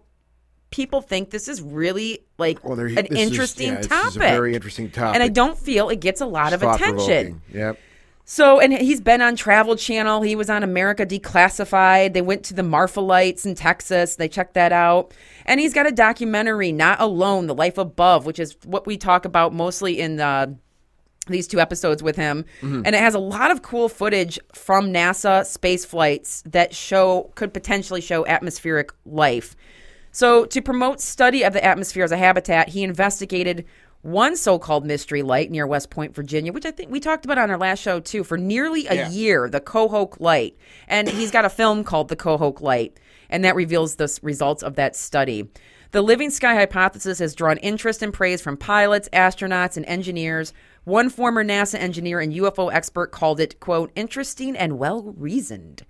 people 0.76 1.02
think 1.02 1.30
this 1.30 1.48
is 1.48 1.62
really 1.62 2.20
like 2.38 2.62
Well, 2.62 2.78
an 2.78 2.90
is- 2.98 3.18
interesting 3.18 3.74
yeah, 3.74 3.80
is 3.80 3.86
a 3.86 3.90
topic. 3.90 4.22
very 4.22 4.54
interesting 4.56 4.92
topic. 4.92 5.16
And 5.16 5.24
I 5.24 5.30
don't 5.30 5.58
feel 5.58 5.90
it 5.90 6.02
gets 6.02 6.20
a 6.20 6.26
lot 6.26 6.52
of 6.52 6.62
attention. 6.64 7.42
Yep. 7.54 7.80
So, 8.26 8.60
and 8.60 8.74
he's 8.74 9.00
been 9.00 9.22
on 9.22 9.36
Travel 9.38 9.78
Channel. 9.78 10.24
He 10.24 10.36
was 10.36 10.50
on 10.50 10.64
America 10.64 11.06
Declassified. 11.06 12.14
They 12.14 12.24
went 12.24 12.44
to 12.46 12.54
the 12.54 12.64
Marfa 12.64 13.00
Lights 13.00 13.46
in 13.46 13.56
Texas. 13.56 14.16
They 14.18 14.28
checked 14.28 14.56
that 14.56 14.74
out. 14.74 15.14
And 15.46 15.60
he's 15.62 15.74
got 15.74 15.88
a 15.88 15.92
documentary, 15.92 16.72
Not 16.72 17.00
Alone, 17.00 17.48
The 17.48 17.56
Life 17.56 17.78
Above, 17.78 18.26
which 18.26 18.40
is 18.40 18.58
what 18.66 18.86
we 18.86 18.98
talk 18.98 19.26
about 19.26 19.54
mostly 19.54 20.00
in 20.00 20.16
the, 20.18 20.58
these 21.28 21.48
two 21.48 21.60
episodes 21.60 22.02
with 22.02 22.16
him. 22.16 22.46
Mm-hmm. 22.62 22.82
And 22.84 22.96
it 22.96 23.00
has 23.00 23.14
a 23.14 23.20
lot 23.20 23.52
of 23.52 23.62
cool 23.62 23.88
footage 23.90 24.40
from 24.54 24.92
NASA 24.92 25.46
space 25.46 25.86
flights 25.86 26.42
that 26.48 26.74
show, 26.74 27.32
could 27.36 27.54
potentially 27.54 28.02
show 28.02 28.26
atmospheric 28.26 28.92
life. 29.06 29.56
So, 30.16 30.46
to 30.46 30.62
promote 30.62 31.02
study 31.02 31.44
of 31.44 31.52
the 31.52 31.62
atmosphere 31.62 32.06
as 32.06 32.14
a 32.14 32.18
habitat, 32.18 32.70
he 32.70 32.84
investigated 32.84 33.66
one 34.02 34.38
so-called 34.38 34.86
mystery 34.86 35.22
light 35.22 35.52
near 35.52 35.68
West 35.68 35.90
Point, 35.90 36.16
Virginia, 36.16 36.54
which 36.54 36.66
I 36.66 36.72
think 36.72 36.90
we 36.90 37.02
talked 37.02 37.26
about 37.26 37.38
on 37.38 37.52
our 37.52 37.58
last 37.58 37.80
show 37.80 38.00
too, 38.00 38.24
for 38.24 38.38
nearly 38.38 38.88
a 38.88 38.94
Yeah. 38.94 39.10
year, 39.10 39.50
the 39.50 39.60
Cohoke 39.60 40.18
Light. 40.22 40.56
And 40.88 41.10
he's 41.10 41.32
got 41.32 41.44
a 41.44 41.50
film 41.50 41.84
called 41.84 42.08
The 42.08 42.16
Cohoke 42.16 42.62
Light, 42.62 42.98
and 43.30 43.44
that 43.44 43.56
reveals 43.56 43.96
the 43.96 44.18
results 44.22 44.64
of 44.64 44.76
that 44.76 44.96
study. 44.96 45.50
The 45.92 46.02
living 46.02 46.30
sky 46.30 46.56
hypothesis 46.56 47.20
has 47.20 47.36
drawn 47.36 47.58
interest 47.58 48.02
and 48.02 48.14
praise 48.14 48.42
from 48.42 48.56
pilots, 48.56 49.10
astronauts, 49.12 49.76
and 49.76 49.86
engineers. 49.86 50.54
One 50.86 51.10
former 51.10 51.44
NASA 51.44 51.78
engineer 51.78 52.22
and 52.22 52.32
UFO 52.32 52.70
expert 52.72 53.12
called 53.12 53.42
it, 53.42 53.60
quote, 53.60 53.92
interesting 53.96 54.56
and 54.56 54.80
well 54.80 55.14
reasoned. 55.18 55.84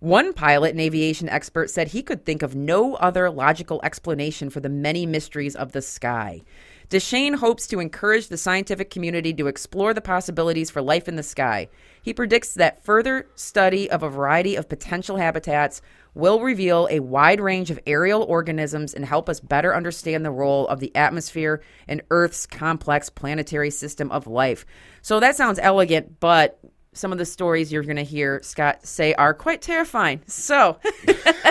One 0.00 0.32
pilot 0.32 0.70
and 0.70 0.80
aviation 0.80 1.28
expert 1.28 1.68
said 1.68 1.88
he 1.88 2.02
could 2.02 2.24
think 2.24 2.40
of 2.40 2.54
no 2.54 2.94
other 2.94 3.28
logical 3.28 3.82
explanation 3.84 4.48
for 4.48 4.60
the 4.60 4.70
many 4.70 5.04
mysteries 5.04 5.54
of 5.54 5.72
the 5.72 5.82
sky. 5.82 6.40
Deshane 6.88 7.36
hopes 7.36 7.66
to 7.66 7.80
encourage 7.80 8.28
the 8.28 8.38
scientific 8.38 8.88
community 8.88 9.34
to 9.34 9.46
explore 9.46 9.92
the 9.92 10.00
possibilities 10.00 10.70
for 10.70 10.80
life 10.80 11.06
in 11.06 11.16
the 11.16 11.22
sky. 11.22 11.68
He 12.00 12.14
predicts 12.14 12.54
that 12.54 12.82
further 12.82 13.28
study 13.34 13.90
of 13.90 14.02
a 14.02 14.08
variety 14.08 14.56
of 14.56 14.70
potential 14.70 15.18
habitats 15.18 15.82
will 16.14 16.40
reveal 16.40 16.88
a 16.90 17.00
wide 17.00 17.38
range 17.38 17.70
of 17.70 17.78
aerial 17.86 18.22
organisms 18.22 18.94
and 18.94 19.04
help 19.04 19.28
us 19.28 19.38
better 19.38 19.76
understand 19.76 20.24
the 20.24 20.30
role 20.30 20.66
of 20.68 20.80
the 20.80 20.96
atmosphere 20.96 21.60
in 21.86 22.00
Earth's 22.10 22.46
complex 22.46 23.10
planetary 23.10 23.70
system 23.70 24.10
of 24.10 24.26
life. 24.26 24.64
So 25.02 25.20
that 25.20 25.36
sounds 25.36 25.58
elegant, 25.58 26.20
but 26.20 26.58
some 26.92 27.12
of 27.12 27.18
the 27.18 27.24
stories 27.24 27.72
you're 27.72 27.82
going 27.84 27.96
to 27.96 28.02
hear 28.02 28.40
Scott 28.42 28.84
say 28.86 29.14
are 29.14 29.32
quite 29.32 29.62
terrifying. 29.62 30.22
So 30.26 30.78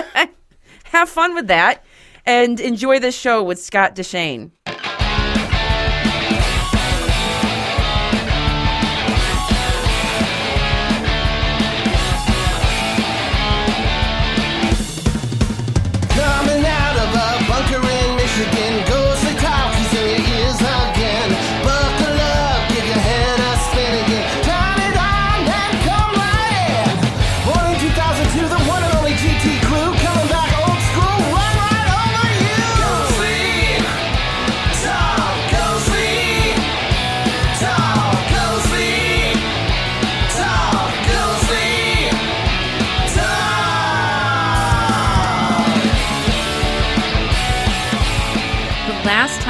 have 0.84 1.08
fun 1.08 1.34
with 1.34 1.46
that 1.48 1.84
and 2.26 2.60
enjoy 2.60 2.98
this 2.98 3.18
show 3.18 3.42
with 3.42 3.60
Scott 3.60 3.94
Deshane. 3.94 4.50
Coming 16.10 16.64
out 16.66 16.96
of 16.96 17.10
a 17.14 17.48
bunker 17.48 17.80
in 17.88 18.16
Michigan, 18.16 18.69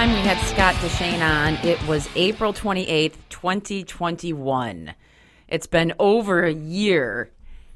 time 0.01 0.15
we 0.15 0.21
had 0.21 0.39
Scott 0.47 0.75
Deshane 0.77 1.21
on, 1.21 1.57
it 1.57 1.79
was 1.87 2.09
April 2.17 2.55
28th, 2.55 3.17
2021. 3.29 4.95
It's 5.47 5.67
been 5.67 5.93
over 5.99 6.43
a 6.43 6.55
year. 6.55 7.31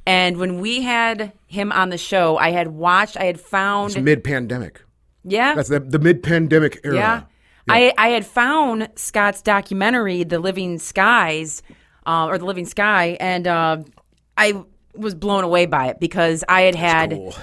And 0.07 0.39
when 0.39 0.59
we 0.59 0.81
had 0.81 1.35
him 1.47 1.71
on 1.71 1.91
the 1.91 1.99
show, 1.99 2.39
I 2.39 2.51
had 2.51 2.69
watched, 2.69 3.19
I 3.19 3.25
had 3.25 3.39
found. 3.39 3.91
It's 3.95 4.01
mid-pandemic. 4.03 4.81
yeah. 5.23 5.55
That's 5.55 5.69
the, 5.69 5.81
the 5.81 5.99
mid-pandemic 5.99 6.81
era. 6.83 6.95
Yeah. 6.95 7.23
I, 7.69 7.93
I 7.99 8.09
had 8.09 8.25
found 8.25 8.89
Scott's 8.95 9.43
documentary, 9.43 10.25
The 10.25 10.39
Living 10.39 10.79
Skies, 10.79 11.63
uh, 12.07 12.29
or 12.29 12.39
The 12.39 12.47
Living 12.47 12.65
Sky, 12.65 13.19
and 13.21 13.47
uh, 13.47 13.83
I 14.39 14.65
was 14.95 15.15
blown 15.15 15.45
away 15.45 15.67
by 15.67 15.89
it 15.89 16.01
because 16.01 16.43
I 16.49 16.63
had 16.63 16.75
had 16.75 17.11
Cool. 17.11 17.35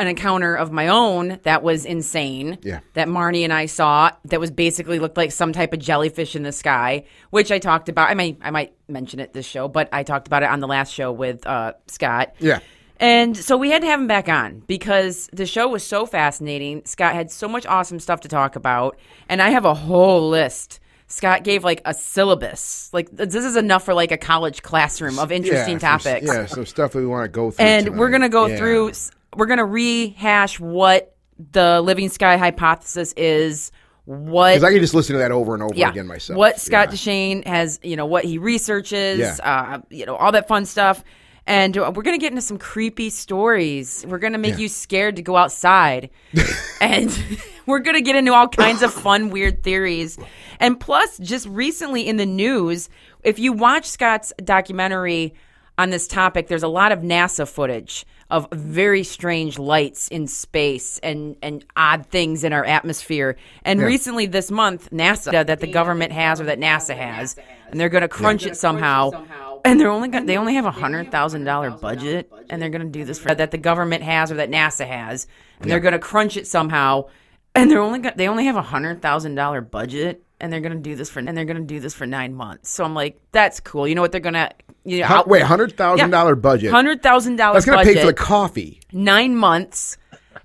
An 0.00 0.08
encounter 0.08 0.54
of 0.54 0.72
my 0.72 0.88
own 0.88 1.38
that 1.42 1.62
was 1.62 1.84
insane. 1.84 2.58
Yeah. 2.62 2.80
That 2.94 3.06
Marnie 3.08 3.44
and 3.44 3.52
I 3.52 3.66
saw 3.66 4.10
that 4.24 4.40
was 4.40 4.50
basically 4.50 4.98
looked 4.98 5.16
like 5.16 5.30
some 5.32 5.52
type 5.52 5.72
of 5.72 5.78
jellyfish 5.78 6.34
in 6.34 6.42
the 6.42 6.52
sky, 6.52 7.04
which 7.30 7.52
I 7.52 7.58
talked 7.58 7.88
about. 7.88 8.08
I 8.10 8.14
may 8.14 8.36
I 8.42 8.50
might 8.50 8.72
mention 8.88 9.20
it 9.20 9.32
this 9.32 9.46
show, 9.46 9.68
but 9.68 9.88
I 9.92 10.02
talked 10.02 10.26
about 10.26 10.42
it 10.42 10.48
on 10.48 10.60
the 10.60 10.66
last 10.68 10.92
show 10.92 11.12
with 11.12 11.46
uh, 11.46 11.74
Scott. 11.86 12.34
Yeah. 12.38 12.60
And 12.98 13.34
so 13.36 13.56
we 13.56 13.70
had 13.70 13.80
to 13.82 13.88
have 13.88 13.98
him 14.00 14.06
back 14.06 14.28
on 14.28 14.60
because 14.66 15.28
the 15.32 15.46
show 15.46 15.68
was 15.68 15.82
so 15.82 16.04
fascinating. 16.04 16.82
Scott 16.84 17.14
had 17.14 17.30
so 17.30 17.48
much 17.48 17.64
awesome 17.64 17.98
stuff 17.98 18.20
to 18.22 18.28
talk 18.28 18.56
about, 18.56 18.98
and 19.28 19.40
I 19.40 19.50
have 19.50 19.64
a 19.64 19.72
whole 19.74 20.28
list. 20.28 20.80
Scott 21.06 21.42
gave 21.42 21.64
like 21.64 21.80
a 21.86 21.92
syllabus. 21.94 22.88
Like 22.92 23.08
this 23.10 23.34
is 23.34 23.56
enough 23.56 23.84
for 23.84 23.94
like 23.94 24.12
a 24.12 24.16
college 24.18 24.62
classroom 24.62 25.18
of 25.18 25.32
interesting 25.32 25.78
yeah, 25.80 25.98
some- 25.98 25.98
topics. 26.00 26.26
yeah, 26.26 26.46
some 26.46 26.66
stuff 26.66 26.92
that 26.92 26.98
we 27.00 27.06
want 27.06 27.24
to 27.24 27.28
go 27.28 27.50
through. 27.50 27.64
and 27.64 27.86
tonight. 27.86 27.98
we're 27.98 28.10
going 28.10 28.20
to 28.22 28.28
go 28.28 28.46
Yeah. 28.46 28.56
through 28.58 28.92
we're 29.36 29.46
going 29.46 29.58
to 29.58 29.64
rehash 29.64 30.58
what 30.60 31.14
the 31.52 31.80
living 31.80 32.08
sky 32.08 32.36
hypothesis 32.36 33.12
is, 33.16 33.72
what 34.04 34.50
Because 34.54 34.64
I 34.64 34.72
can 34.72 34.80
just 34.80 34.94
listen 34.94 35.14
to 35.14 35.18
that 35.20 35.30
over 35.32 35.54
and 35.54 35.62
over 35.62 35.74
yeah. 35.74 35.90
again 35.90 36.06
myself. 36.06 36.36
What 36.36 36.60
Scott 36.60 36.88
Yeah. 36.90 36.94
Deshane 36.96 37.46
has, 37.46 37.78
you 37.82 37.96
know, 37.96 38.06
what 38.06 38.24
he 38.24 38.38
researches, 38.38 39.18
Yeah. 39.20 39.36
uh, 39.42 39.80
you 39.90 40.04
know, 40.06 40.16
all 40.16 40.32
that 40.32 40.48
fun 40.48 40.66
stuff. 40.66 41.04
And 41.46 41.76
uh, 41.78 41.90
we're 41.94 42.02
going 42.02 42.18
to 42.18 42.20
get 42.20 42.32
into 42.32 42.42
some 42.42 42.58
creepy 42.58 43.08
stories. 43.10 44.04
We're 44.06 44.18
going 44.18 44.34
to 44.34 44.38
make 44.38 44.54
Yeah. 44.54 44.60
you 44.60 44.68
scared 44.68 45.16
to 45.16 45.22
go 45.22 45.36
outside. 45.36 46.10
and 46.80 47.10
we're 47.66 47.78
going 47.78 47.96
to 47.96 48.02
get 48.02 48.16
into 48.16 48.34
all 48.34 48.48
kinds 48.48 48.82
of 48.82 48.92
fun, 48.92 49.30
weird 49.30 49.62
theories. 49.62 50.18
And 50.58 50.78
plus, 50.78 51.16
just 51.18 51.46
recently 51.48 52.06
in 52.06 52.16
the 52.16 52.26
news, 52.26 52.88
if 53.22 53.38
you 53.38 53.52
watch 53.52 53.86
Scott's 53.86 54.32
documentary 54.44 55.34
on 55.78 55.90
this 55.90 56.06
topic, 56.06 56.48
there's 56.48 56.62
a 56.62 56.68
lot 56.68 56.92
of 56.92 57.00
NASA 57.00 57.48
footage 57.48 58.04
of 58.30 58.48
very 58.52 59.02
strange 59.02 59.58
lights 59.58 60.08
in 60.08 60.26
space 60.26 60.98
and, 61.02 61.36
and 61.42 61.64
odd 61.76 62.06
things 62.06 62.44
in 62.44 62.52
our 62.52 62.64
atmosphere. 62.64 63.36
And 63.64 63.80
recently 63.80 64.26
this 64.26 64.50
month, 64.50 64.90
NASA 64.90 65.46
that 65.46 65.60
the 65.60 65.66
government 65.66 66.12
has 66.12 66.40
or 66.40 66.44
that 66.44 66.58
NASA 66.58 66.96
has, 66.96 67.36
and 67.70 67.80
they're 67.80 67.88
going 67.88 68.02
to 68.02 68.08
crunch 68.08 68.46
it 68.46 68.56
somehow. 68.56 69.26
And 69.64 69.78
they're 69.78 69.90
only 69.90 70.08
gonna, 70.08 70.24
they 70.24 70.38
only 70.38 70.54
have 70.54 70.64
a 70.64 70.70
hundred 70.70 71.10
thousand 71.10 71.44
dollar 71.44 71.70
budget, 71.70 72.32
and 72.48 72.62
they're 72.62 72.70
going 72.70 72.82
to 72.82 72.88
do 72.88 73.04
this 73.04 73.18
for 73.18 73.34
that 73.34 73.50
the 73.50 73.58
government 73.58 74.02
has 74.02 74.32
or 74.32 74.36
that 74.36 74.50
NASA 74.50 74.86
has, 74.86 75.26
and 75.60 75.70
they're 75.70 75.80
going 75.80 75.92
to 75.92 75.98
crunch 75.98 76.36
it 76.36 76.46
somehow. 76.46 77.08
And 77.54 77.70
they're 77.70 77.80
only 77.80 77.98
got, 77.98 78.16
they 78.16 78.28
only 78.28 78.44
have 78.46 78.56
a 78.56 78.62
hundred 78.62 79.02
thousand 79.02 79.34
dollar 79.34 79.60
budget, 79.60 80.24
and 80.40 80.52
they're 80.52 80.60
to 80.76 80.82
do 80.82 80.94
this 80.96 81.08
for 81.10 81.20
and 81.20 81.36
they're 81.36 81.44
to 81.60 81.66
do 81.66 81.80
this 81.80 81.94
for 81.94 82.06
nine 82.06 82.34
months. 82.34 82.70
So 82.70 82.84
I'm 82.84 82.94
like, 82.94 83.20
that's 83.32 83.60
cool. 83.60 83.86
You 83.86 83.94
know 83.94 84.00
what 84.02 84.12
they're 84.12 84.20
to 84.34 84.50
you 84.84 85.00
know, 85.00 85.06
out- 85.06 85.28
wait, 85.28 85.42
hundred 85.42 85.76
thousand 85.76 86.10
dollar 86.10 86.34
budget. 86.34 86.70
hundred 86.70 87.02
thousand 87.02 87.36
dollars 87.36 87.64
That's 87.64 87.76
to 87.76 87.84
budget, 87.84 87.94
pay 87.96 88.00
for 88.00 88.06
the 88.06 88.14
coffee. 88.14 88.80
nine 88.92 89.36
months, 89.36 89.98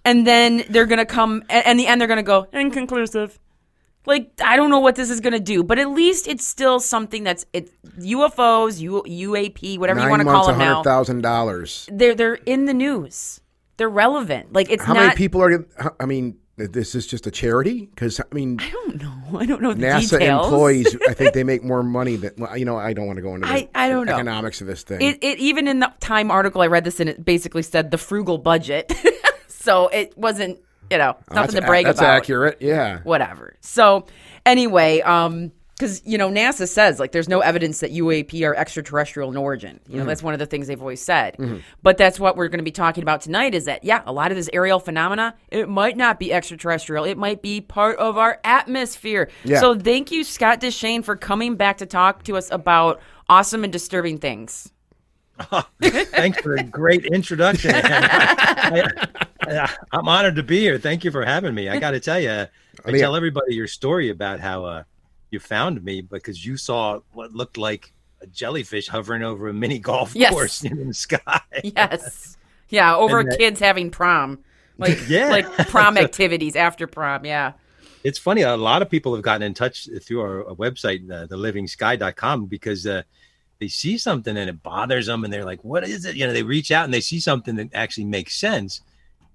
and 0.03 0.27
then 0.27 0.63
they're 0.69 0.85
gonna 0.85 1.05
come. 1.05 1.43
And 1.49 1.65
in 1.65 1.77
the 1.77 1.87
end, 1.87 2.01
they're 2.01 2.07
gonna 2.07 2.23
go 2.23 2.47
inconclusive. 2.53 3.39
Like 4.05 4.31
I 4.43 4.55
don't 4.55 4.69
know 4.69 4.79
what 4.79 4.95
this 4.95 5.09
is 5.09 5.19
gonna 5.21 5.39
do, 5.39 5.63
but 5.63 5.79
at 5.79 5.89
least 5.89 6.27
it's 6.27 6.45
still 6.45 6.79
something 6.79 7.23
that's 7.23 7.45
it 7.53 7.71
UFOs, 7.99 8.79
U, 8.79 9.03
UAP, 9.07 9.79
whatever 9.79 10.01
you 10.01 10.09
want 10.09 10.21
to 10.21 10.25
call 10.27 10.45
them 10.47 10.55
hundred 10.55 10.73
now. 10.73 10.83
thousand 10.83 11.21
dollars. 11.21 11.89
They're 11.91 12.13
they're 12.13 12.35
in 12.35 12.65
the 12.65 12.73
news. 12.73 13.41
They're 13.77 13.89
relevant. 13.89 14.53
Like 14.53 14.69
it's 14.69 14.83
How 14.83 14.93
not. 14.93 14.99
many 15.01 15.15
people 15.15 15.41
are? 15.41 15.65
I 15.99 16.05
mean, 16.05 16.37
this 16.57 16.95
is 16.95 17.05
just 17.05 17.27
a 17.27 17.31
charity 17.31 17.85
because 17.87 18.19
I 18.19 18.23
mean, 18.33 18.59
I 18.61 18.69
don't 18.69 19.01
know. 19.01 19.39
I 19.39 19.45
don't 19.45 19.61
know 19.61 19.73
the 19.73 19.83
NASA 19.85 20.11
details. 20.11 20.45
employees. 20.47 20.95
I 21.09 21.13
think 21.13 21.33
they 21.33 21.43
make 21.53 21.63
more 21.63 21.83
money 21.83 22.15
than 22.15 22.31
well, 22.37 22.55
you 22.57 22.63
know. 22.65 22.77
I 22.77 22.93
don't 22.93 23.07
want 23.07 23.17
to 23.17 23.21
go 23.23 23.35
into 23.35 23.47
the 23.47 23.53
I- 23.53 23.69
I 23.75 23.89
don't 23.89 24.05
know. 24.05 24.13
economics 24.13 24.61
of 24.61 24.67
this 24.67 24.83
thing. 24.83 25.01
It, 25.01 25.19
it 25.21 25.39
even 25.39 25.67
in 25.67 25.79
the 25.79 25.91
Time 25.99 26.31
article 26.31 26.61
I 26.61 26.67
read 26.67 26.83
this 26.85 26.99
and 26.99 27.09
it 27.09 27.25
basically 27.25 27.61
said 27.61 27.91
the 27.91 27.97
frugal 27.97 28.37
budget. 28.37 28.93
so 29.47 29.87
it 29.89 30.17
wasn't 30.17 30.59
you 30.91 30.97
know 30.97 31.17
nothing 31.29 31.35
that's 31.35 31.53
to 31.55 31.61
brag 31.61 31.85
a- 31.85 31.87
that's 31.89 31.99
about. 31.99 32.17
accurate. 32.17 32.57
Yeah. 32.61 32.99
whatever. 33.03 33.55
So 33.61 34.05
anyway, 34.45 35.01
um, 35.01 35.51
because 35.77 36.01
you 36.05 36.17
know 36.17 36.29
NASA 36.29 36.67
says 36.67 36.99
like 36.99 37.11
there's 37.11 37.27
no 37.27 37.41
evidence 37.41 37.79
that 37.81 37.91
UAP 37.91 38.47
are 38.47 38.55
extraterrestrial 38.55 39.29
in 39.29 39.37
origin. 39.37 39.79
You 39.87 39.95
know 39.95 39.99
Mm-hmm. 40.01 40.07
that's 40.09 40.23
one 40.23 40.33
of 40.33 40.39
the 40.39 40.45
things 40.45 40.67
they've 40.67 40.79
always 40.79 41.01
said. 41.01 41.37
But 41.83 41.97
that's 41.97 42.19
what 42.19 42.37
we're 42.37 42.47
going 42.47 42.59
to 42.59 42.63
be 42.63 42.71
talking 42.71 43.03
about 43.03 43.21
tonight. 43.21 43.53
Is 43.55 43.65
that 43.65 43.83
yeah, 43.83 44.01
a 44.05 44.13
lot 44.13 44.31
of 44.31 44.37
this 44.37 44.49
aerial 44.53 44.79
phenomena 44.79 45.35
it 45.49 45.67
might 45.67 45.97
not 45.97 46.19
be 46.19 46.31
extraterrestrial. 46.31 47.03
It 47.05 47.17
might 47.17 47.41
be 47.41 47.61
part 47.61 47.97
of 47.97 48.17
our 48.17 48.39
atmosphere. 48.43 49.29
Yeah. 49.43 49.59
So 49.59 49.77
thank 49.77 50.11
you, 50.11 50.23
Scott 50.23 50.61
Deshane, 50.61 51.03
for 51.03 51.15
coming 51.15 51.55
back 51.55 51.77
to 51.79 51.85
talk 51.85 52.23
to 52.23 52.37
us 52.37 52.49
about 52.51 53.01
awesome 53.27 53.63
and 53.63 53.73
disturbing 53.73 54.17
things. 54.17 54.71
Thanks 55.81 56.39
for 56.41 56.55
a 56.55 56.63
great 56.63 57.05
introduction. 57.07 57.71
I, 57.75 59.69
am 59.91 60.07
honored 60.07 60.35
to 60.37 60.43
be 60.43 60.59
here. 60.59 60.77
Thank 60.77 61.03
you 61.03 61.11
for 61.11 61.25
having 61.25 61.53
me. 61.53 61.67
I 61.67 61.77
got 61.79 61.91
to 61.91 61.99
tell 61.99 62.19
you, 62.19 62.45
I 62.85 62.91
tell 62.91 63.15
everybody 63.17 63.53
your 63.53 63.67
story 63.67 64.09
about 64.09 64.39
how 64.39 64.63
uh, 64.63 64.83
you 65.31 65.39
found 65.39 65.83
me 65.83 66.01
because 66.01 66.45
you 66.45 66.57
saw 66.57 66.99
what 67.13 67.33
looked 67.33 67.57
like 67.57 67.93
a 68.21 68.27
jellyfish 68.27 68.87
hovering 68.87 69.23
over 69.23 69.47
a 69.49 69.53
mini 69.53 69.79
golf 69.79 70.15
Yes. 70.15 70.31
course 70.31 70.63
in 70.63 70.87
the 70.87 70.93
sky. 70.93 71.41
Yes. 71.63 72.37
Yeah, 72.69 72.95
over 72.95 73.23
that- 73.23 73.37
kids 73.37 73.59
having 73.59 73.91
prom. 73.91 74.39
Like 74.77 74.99
Yeah. 75.07 75.29
like 75.29 75.45
prom 75.69 75.97
activities 75.97 76.55
after 76.55 76.87
prom, 76.87 77.25
yeah. 77.25 77.53
It's 78.03 78.19
funny. 78.19 78.43
A 78.43 78.55
lot 78.55 78.81
of 78.83 78.89
people 78.89 79.15
have 79.15 79.23
gotten 79.23 79.41
in 79.41 79.53
touch 79.55 79.89
through 80.03 80.21
our, 80.21 80.49
our 80.49 80.55
website, 80.55 81.09
uh, 81.09 81.25
thelivingsky.com, 81.27 82.45
because 82.45 82.85
uh, 82.85 83.01
they 83.59 83.67
see 83.67 83.97
something 83.97 84.37
and 84.37 84.49
it 84.49 84.61
bothers 84.61 85.07
them, 85.07 85.23
and 85.23 85.33
they're 85.33 85.45
like, 85.45 85.63
"What 85.63 85.83
is 85.87 86.05
it?" 86.05 86.15
You 86.15 86.27
know, 86.27 86.33
they 86.33 86.43
reach 86.43 86.71
out 86.71 86.85
and 86.85 86.93
they 86.93 87.01
see 87.01 87.19
something 87.19 87.55
that 87.55 87.69
actually 87.73 88.05
makes 88.05 88.35
sense, 88.35 88.81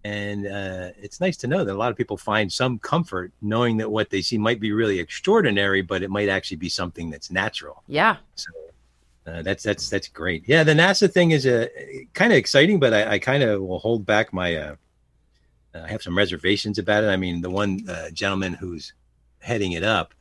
and 0.04 0.46
uh, 0.46 0.90
it's 1.00 1.20
nice 1.20 1.36
to 1.38 1.46
know 1.46 1.64
that 1.64 1.74
a 1.74 1.76
lot 1.76 1.90
of 1.90 1.96
people 1.96 2.16
find 2.16 2.50
some 2.50 2.78
comfort 2.78 3.32
knowing 3.42 3.76
that 3.78 3.90
what 3.90 4.08
they 4.10 4.22
see 4.22 4.38
might 4.38 4.58
be 4.60 4.72
really 4.72 4.98
extraordinary, 4.98 5.82
but 5.82 6.02
it 6.02 6.10
might 6.10 6.28
actually 6.28 6.56
be 6.56 6.68
something 6.70 7.10
that's 7.10 7.30
natural. 7.30 7.82
Yeah. 7.86 8.16
So 8.34 8.50
uh, 9.26 9.42
that's 9.42 9.62
that's 9.62 9.90
that's 9.90 10.08
great. 10.08 10.44
Yeah, 10.46 10.64
the 10.64 10.72
NASA 10.72 11.10
thing 11.12 11.32
is 11.32 11.44
a 11.46 11.64
uh, 11.66 11.68
kind 12.14 12.32
of 12.32 12.38
exciting, 12.38 12.80
but 12.80 12.94
I, 12.94 13.12
I 13.12 13.18
kind 13.18 13.42
of 13.42 13.60
will 13.62 13.78
hold 13.78 14.06
back 14.06 14.32
my. 14.32 14.54
Uh, 14.54 14.74
I 15.74 15.86
have 15.88 16.02
some 16.02 16.18
reservations 16.18 16.78
about 16.78 17.04
it. 17.04 17.08
I 17.08 17.16
mean, 17.16 17.42
the 17.42 17.50
one 17.50 17.88
uh, 17.88 18.10
gentleman 18.10 18.54
who's 18.54 18.92
heading 19.38 19.72
it 19.72 19.84
up 19.84 20.14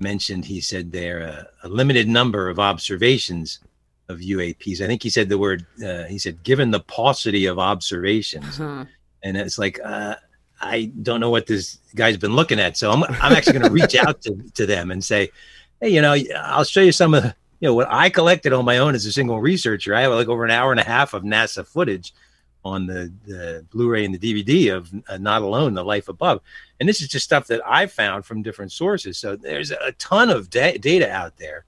mentioned 0.00 0.44
he 0.44 0.60
said 0.60 0.92
there 0.92 1.18
are 1.20 1.46
a 1.64 1.68
limited 1.68 2.08
number 2.08 2.48
of 2.48 2.58
observations 2.58 3.60
of 4.08 4.18
UAPs. 4.20 4.80
I 4.80 4.86
think 4.86 5.02
he 5.02 5.10
said 5.10 5.28
the 5.28 5.36
word. 5.38 5.66
Uh, 5.84 6.04
he 6.04 6.18
said 6.18 6.42
given 6.44 6.70
the 6.70 6.80
paucity 6.80 7.46
of 7.46 7.58
observations, 7.58 8.60
Uh-huh. 8.60 8.84
And 9.26 9.36
it's 9.36 9.58
like 9.58 9.80
uh, 9.84 10.14
I 10.60 10.92
don't 11.02 11.20
know 11.20 11.30
what 11.30 11.46
this 11.46 11.78
guy's 11.94 12.16
been 12.16 12.34
looking 12.34 12.60
at. 12.60 12.76
So 12.76 12.90
I'm 12.90 13.02
I'm 13.04 13.32
actually 13.32 13.58
going 13.58 13.66
to 13.66 13.70
reach 13.70 13.94
out 14.06 14.22
to 14.22 14.36
to 14.54 14.66
them 14.66 14.90
and 14.90 15.04
say, 15.04 15.30
hey, 15.80 15.90
you 15.90 16.00
know, 16.00 16.16
I'll 16.36 16.64
show 16.64 16.80
you 16.80 16.92
some 16.92 17.14
of 17.14 17.24
you 17.24 17.68
know 17.68 17.74
what 17.74 17.88
I 17.90 18.08
collected 18.08 18.52
on 18.52 18.64
my 18.64 18.78
own 18.78 18.94
as 18.94 19.06
a 19.06 19.12
single 19.12 19.40
researcher. 19.40 19.94
I 19.94 20.02
have 20.02 20.12
like 20.12 20.28
over 20.28 20.44
an 20.44 20.50
hour 20.50 20.70
and 20.70 20.80
a 20.80 20.84
half 20.84 21.14
of 21.14 21.22
NASA 21.22 21.66
footage 21.66 22.14
on 22.64 22.84
the, 22.86 23.12
the 23.26 23.64
Blu-ray 23.70 24.04
and 24.04 24.12
the 24.12 24.44
DVD 24.44 24.74
of 24.74 24.92
uh, 25.08 25.18
Not 25.18 25.42
Alone: 25.42 25.74
The 25.74 25.84
Life 25.84 26.08
Above, 26.08 26.40
and 26.78 26.88
this 26.88 27.00
is 27.00 27.08
just 27.08 27.24
stuff 27.24 27.46
that 27.48 27.62
I 27.66 27.86
found 27.86 28.24
from 28.24 28.42
different 28.42 28.72
sources. 28.72 29.18
So 29.18 29.36
there's 29.36 29.70
a 29.70 29.92
ton 29.98 30.30
of 30.30 30.50
da- 30.50 30.78
data 30.78 31.10
out 31.10 31.36
there 31.36 31.64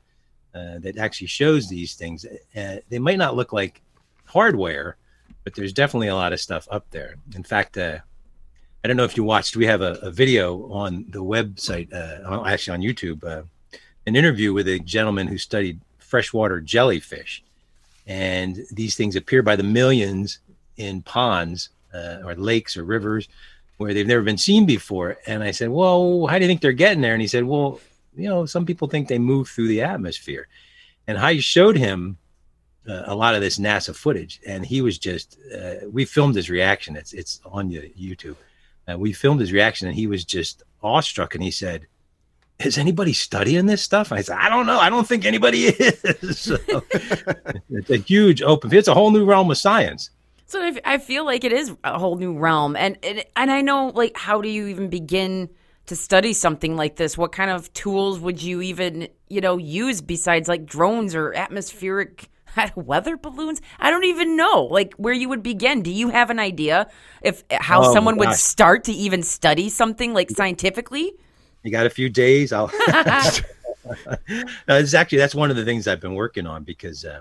uh, 0.54 0.78
that 0.80 0.98
actually 0.98 1.28
shows 1.28 1.68
these 1.68 1.94
things. 1.94 2.24
Uh, 2.56 2.76
they 2.88 2.98
might 2.98 3.18
not 3.18 3.36
look 3.36 3.52
like 3.52 3.80
hardware, 4.26 4.96
but 5.48 5.54
there's 5.54 5.72
definitely 5.72 6.08
a 6.08 6.14
lot 6.14 6.34
of 6.34 6.40
stuff 6.40 6.68
up 6.70 6.84
there. 6.90 7.16
In 7.34 7.42
fact, 7.42 7.78
uh, 7.78 7.96
I 8.84 8.87
don't 8.87 8.98
know 8.98 9.04
if 9.04 9.16
you 9.16 9.24
watched. 9.24 9.56
We 9.56 9.64
have 9.64 9.80
a, 9.80 9.92
a 10.02 10.11
video 10.11 10.70
on 10.70 11.06
the 11.08 11.24
website, 11.24 11.90
uh, 11.90 12.44
actually 12.44 12.74
on 12.74 12.82
YouTube, 12.82 13.24
uh, 13.24 13.44
an 14.06 14.14
interview 14.14 14.52
with 14.52 14.68
a 14.68 14.78
gentleman 14.78 15.26
who 15.26 15.38
studied 15.38 15.80
freshwater 15.96 16.61
jellyfish, 16.61 17.42
and 18.06 18.61
these 18.70 18.94
things 18.94 19.16
appear 19.16 19.42
by 19.42 19.56
the 19.56 19.62
millions 19.62 20.40
in 20.76 21.00
ponds 21.00 21.70
uh, 21.94 22.18
or 22.22 22.34
lakes 22.34 22.76
or 22.76 22.84
rivers 22.84 23.26
where 23.78 23.94
they've 23.94 24.06
never 24.06 24.20
been 24.20 24.37
seen 24.37 24.66
before. 24.66 25.16
And 25.26 25.42
I 25.42 25.52
said, 25.52 25.70
"Well, 25.70 26.26
how 26.26 26.37
do 26.37 26.44
you 26.44 26.48
think 26.48 26.61
they're 26.61 26.72
getting 26.72 27.00
there?" 27.00 27.14
And 27.14 27.22
he 27.22 27.28
said, 27.28 27.44
"Well, 27.44 27.80
you 28.14 28.28
know, 28.28 28.44
some 28.44 28.66
people 28.66 28.87
think 28.87 29.08
they 29.08 29.18
move 29.18 29.48
through 29.48 29.68
the 29.68 29.80
atmosphere." 29.80 30.46
And 31.06 31.16
I 31.16 31.38
showed 31.38 31.78
him 31.78 32.18
uh, 32.88 33.03
a 33.07 33.14
lot 33.14 33.35
of 33.35 33.40
this 33.40 33.59
NASA 33.59 33.94
footage, 33.94 34.40
and 34.46 34.64
he 34.64 34.81
was 34.81 34.98
just. 34.98 35.38
Uh, 35.55 35.87
we 35.90 36.05
filmed 36.05 36.35
his 36.35 36.48
reaction. 36.48 36.96
It's 36.96 37.12
it's 37.12 37.40
on 37.44 37.68
y- 37.68 37.90
YouTube. 37.98 38.37
Uh, 38.88 38.98
we 38.98 39.12
filmed 39.12 39.40
his 39.40 39.53
reaction, 39.53 39.88
and 39.88 39.96
he 39.96 40.07
was 40.07 40.24
just 40.24 40.62
awestruck. 40.83 41.35
And 41.35 41.44
he 41.44 41.51
said, 41.51 41.87
"Is 42.59 42.79
anybody 42.79 43.12
studying 43.12 43.66
this 43.66 43.83
stuff?" 43.83 44.11
And 44.11 44.18
I 44.18 44.22
said, 44.22 44.38
"I 44.38 44.48
don't 44.48 44.66
know. 44.66 44.79
I 44.79 44.88
don't 44.88 45.07
think 45.07 45.24
anybody 45.27 45.64
is." 45.66 46.38
so, 46.38 46.57
it's 47.70 47.90
a 47.90 47.98
huge 47.98 48.40
open. 48.42 48.72
It's 48.72 48.88
a 48.88 48.94
whole 48.94 49.11
new 49.11 49.24
realm 49.24 49.51
of 49.51 49.59
science. 49.59 50.11
So 50.46 50.62
I 50.87 50.96
feel 50.96 51.27
like 51.27 51.44
it 51.44 51.53
is 51.53 51.77
a 51.85 51.98
whole 51.98 52.16
new 52.16 52.38
realm, 52.38 52.74
and, 52.74 52.96
and 53.03 53.22
and 53.37 53.51
I 53.51 53.61
know 53.61 53.88
like 53.88 54.16
how 54.16 54.40
do 54.40 54.48
you 54.48 54.66
even 54.68 54.88
begin 54.88 55.51
to 55.87 55.96
study 55.96 56.33
something 56.33 56.74
like 56.74 56.96
this? 56.96 57.18
What 57.18 57.33
kind 57.33 57.51
of 57.51 57.70
tools 57.74 58.18
would 58.18 58.42
you 58.42 58.62
even 58.62 59.09
you 59.29 59.42
know 59.42 59.59
use 59.59 60.01
besides 60.01 60.48
like 60.48 60.64
drones 60.64 61.14
or 61.14 61.35
atmospheric 61.35 62.31
weather 62.76 63.16
balloons? 63.16 63.60
I 63.78 63.90
don't 63.90 64.04
even 64.04 64.36
know 64.36 64.68
like 64.70 64.94
where 64.94 65.14
you 65.14 65.28
would 65.28 65.42
begin. 65.42 65.82
Do 65.82 65.90
you 65.90 66.08
have 66.10 66.30
an 66.30 66.38
idea 66.38 66.88
if 67.22 67.44
how 67.50 67.84
Oh, 67.84 67.92
someone 67.92 68.16
would 68.18 68.34
start 68.34 68.84
to 68.84 68.92
even 68.92 69.22
study 69.22 69.68
something 69.68 70.14
like 70.14 70.30
scientifically? 70.30 71.12
You 71.62 71.70
got 71.70 71.86
a 71.86 71.90
few 71.90 72.08
days. 72.08 72.52
I'll. 72.52 72.70
no, 74.68 74.76
it's 74.76 74.94
actually 74.94 75.18
that's 75.18 75.34
one 75.34 75.50
of 75.50 75.56
the 75.56 75.64
things 75.64 75.86
I've 75.88 76.00
been 76.00 76.14
working 76.14 76.46
on 76.46 76.64
because 76.64 77.04
uh, 77.04 77.20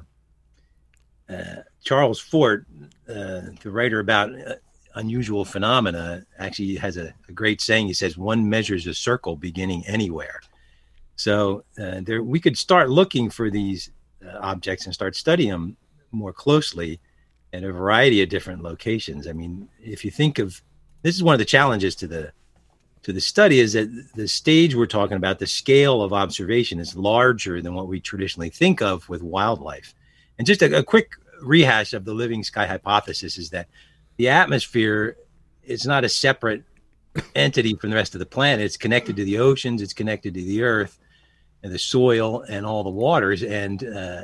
uh, 1.30 1.62
Charles 1.84 2.20
Fort, 2.20 2.66
uh, 3.10 3.42
the 3.62 3.72
writer 3.72 4.00
about 4.00 4.30
uh, 4.34 4.56
unusual 4.96 5.46
phenomena, 5.46 6.26
actually 6.40 6.76
has 6.76 6.98
a, 6.98 7.14
a 7.30 7.32
great 7.32 7.62
saying. 7.62 7.88
He 7.88 7.94
says, 7.94 8.18
"One 8.18 8.50
measures 8.50 8.88
a 8.88 8.94
circle 8.94 9.36
beginning 9.36 9.86
anywhere." 9.88 10.42
So 11.16 11.64
uh, 11.80 12.02
there, 12.02 12.22
we 12.24 12.40
could 12.40 12.58
start 12.58 12.90
looking 12.90 13.30
for 13.30 13.50
these 13.50 13.92
objects 14.42 14.86
and 14.86 14.94
start 14.94 15.16
studying 15.16 15.50
them 15.50 15.78
more 16.12 16.34
closely 16.34 17.00
at 17.54 17.64
a 17.64 17.72
variety 17.72 18.22
of 18.22 18.30
different 18.30 18.62
locations. 18.62 19.28
I 19.28 19.34
mean, 19.34 19.68
if 19.82 20.04
you 20.04 20.12
think 20.12 20.40
of 20.40 20.62
this 21.02 21.16
is 21.16 21.24
one 21.24 21.34
of 21.34 21.40
the 21.40 21.46
challenges 21.46 21.96
to 21.96 22.08
the 22.08 22.32
to 23.04 23.14
the 23.14 23.22
study 23.22 23.60
is 23.60 23.74
that 23.74 23.90
the 24.16 24.28
stage 24.28 24.76
we're 24.76 24.86
talking 24.86 25.18
about, 25.18 25.40
the 25.40 25.48
scale 25.48 26.02
of 26.02 26.12
observation 26.12 26.80
is 26.80 26.96
larger 26.96 27.62
than 27.62 27.74
what 27.74 27.88
we 27.88 28.02
traditionally 28.02 28.50
think 28.50 28.82
of 28.82 29.08
with 29.08 29.22
wildlife. 29.22 29.94
And 30.38 30.46
just 30.46 30.62
a, 30.62 30.80
a 30.80 30.84
quick 30.84 31.12
rehash 31.42 31.94
of 31.94 32.04
the 32.04 32.14
living 32.14 32.44
sky 32.44 32.66
hypothesis 32.66 33.38
is 33.38 33.50
that 33.52 33.68
the 34.18 34.30
atmosphere 34.30 35.16
is 35.64 35.86
not 35.86 36.04
a 36.04 36.10
separate 36.10 36.64
entity 37.36 37.76
from 37.76 37.92
the 37.92 37.96
rest 37.96 38.16
of 38.16 38.20
the 38.20 38.26
planet. 38.26 38.66
It's 38.66 38.78
connected 38.78 39.16
to 39.16 39.24
the 39.24 39.38
oceans, 39.38 39.82
it's 39.82 39.94
connected 39.94 40.34
to 40.34 40.44
the 40.44 40.64
earth 40.64 41.00
and 41.64 41.72
the 41.72 41.80
soil 41.80 42.44
and 42.44 42.66
all 42.66 42.84
the 42.84 42.90
waters. 42.90 43.44
And 43.44 43.84
uh, 43.84 44.22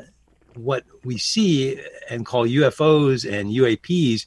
what 0.55 0.83
we 1.03 1.17
see 1.17 1.79
and 2.09 2.25
call 2.25 2.47
UFOs 2.47 3.31
and 3.31 3.49
UAPs 3.49 4.25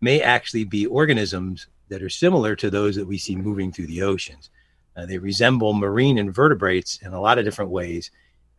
may 0.00 0.20
actually 0.20 0.64
be 0.64 0.86
organisms 0.86 1.66
that 1.88 2.02
are 2.02 2.10
similar 2.10 2.56
to 2.56 2.70
those 2.70 2.96
that 2.96 3.06
we 3.06 3.18
see 3.18 3.36
moving 3.36 3.72
through 3.72 3.86
the 3.86 4.02
oceans. 4.02 4.50
Uh, 4.96 5.06
they 5.06 5.18
resemble 5.18 5.74
marine 5.74 6.18
invertebrates 6.18 6.98
in 7.02 7.12
a 7.12 7.20
lot 7.20 7.38
of 7.38 7.44
different 7.44 7.70
ways, 7.70 8.10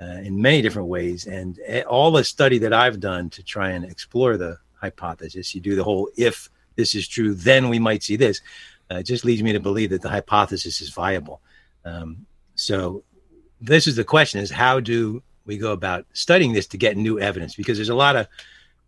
uh, 0.02 0.06
in 0.06 0.40
many 0.40 0.62
different 0.62 0.88
ways. 0.88 1.26
And 1.26 1.60
eh, 1.66 1.82
all 1.82 2.12
the 2.12 2.24
study 2.24 2.60
that 2.60 2.74
I've 2.74 3.00
done 3.00 3.30
to 3.32 3.44
try 3.44 3.72
and 3.72 3.84
explore 3.84 4.38
the 4.38 4.58
hypothesis, 4.76 5.56
you 5.56 5.62
do 5.62 5.76
the 5.76 5.84
whole 5.84 6.10
if 6.16 6.50
this 6.76 6.94
is 6.94 7.08
true, 7.08 7.34
then 7.34 7.70
we 7.70 7.80
might 7.80 8.04
see 8.04 8.16
this, 8.16 8.40
uh, 8.90 9.02
just 9.02 9.26
leads 9.26 9.42
me 9.42 9.52
to 9.52 9.60
believe 9.60 9.90
that 9.90 10.02
the 10.02 10.10
hypothesis 10.10 10.80
is 10.80 10.92
viable. 10.92 11.42
Um, 11.84 12.26
so 12.56 13.04
this 13.62 13.88
is 13.88 13.96
the 13.96 14.04
question 14.04 14.40
is 14.40 14.52
how 14.52 14.80
do 14.80 15.22
we 15.46 15.58
go 15.58 15.72
about 15.72 16.06
studying 16.14 16.54
this 16.54 16.68
to 16.68 16.78
get 16.78 16.98
new 16.98 17.20
evidence? 17.20 17.56
Because 17.56 17.78
there's 17.78 17.90
a 17.90 17.96
lot 17.96 18.16
of 18.16 18.28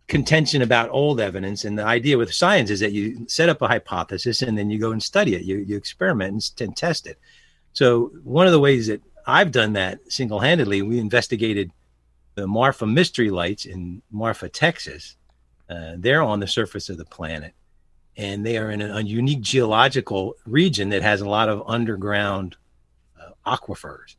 contention 0.06 0.62
about 0.62 0.90
old 0.90 1.20
evidence 1.20 1.64
and 1.64 1.78
the 1.78 1.84
idea 1.84 2.18
with 2.18 2.34
science 2.34 2.68
is 2.68 2.80
that 2.80 2.92
you 2.92 3.24
set 3.28 3.48
up 3.48 3.62
a 3.62 3.68
hypothesis 3.68 4.42
and 4.42 4.58
then 4.58 4.68
you 4.68 4.78
go 4.78 4.90
and 4.92 5.02
study 5.02 5.34
it. 5.34 5.42
You, 5.42 5.58
you 5.58 5.76
experiment 5.76 6.52
and, 6.60 6.76
test 6.76 7.06
it. 7.06 7.18
So 7.72 8.10
one 8.24 8.46
of 8.46 8.52
the 8.52 8.60
ways 8.60 8.86
that 8.88 9.02
i've 9.26 9.52
done 9.52 9.74
that 9.74 10.00
single-handedly 10.10 10.80
we 10.80 10.98
investigated 10.98 11.70
the 12.34 12.46
marfa 12.46 12.86
mystery 12.86 13.30
lights 13.30 13.66
in 13.66 14.02
marfa 14.10 14.48
texas. 14.48 15.16
Uh, 15.68 15.94
they're 15.98 16.22
on 16.22 16.40
the 16.40 16.46
surface 16.48 16.88
of 16.88 16.96
the 16.96 17.04
planet 17.04 17.54
and 18.16 18.44
they 18.44 18.58
are 18.58 18.70
in 18.70 18.82
a, 18.82 18.96
a 18.96 19.02
unique 19.02 19.40
geological 19.40 20.34
region 20.46 20.88
that 20.88 21.02
has 21.02 21.20
a 21.20 21.28
lot 21.28 21.48
of 21.48 21.62
underground 21.66 22.56
uh, 23.20 23.30
aquifers 23.46 24.16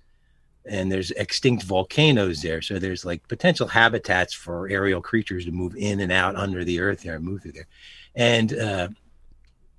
and 0.66 0.92
there's 0.92 1.12
extinct 1.12 1.64
volcanoes 1.64 2.42
there. 2.42 2.62
So 2.62 2.78
there's 2.78 3.06
like 3.06 3.28
potential 3.28 3.68
habitats 3.68 4.34
for 4.34 4.70
aerial 4.70 5.02
creatures 5.02 5.46
to 5.46 5.52
move 5.52 5.76
in 5.76 6.00
and 6.02 6.12
out 6.12 6.36
under 6.36 6.64
the 6.64 6.80
earth 6.80 7.02
there 7.02 7.16
and 7.16 7.26
move 7.26 7.42
through 7.42 7.54
there. 7.54 7.68
And 8.16 8.58
uh, 8.58 8.90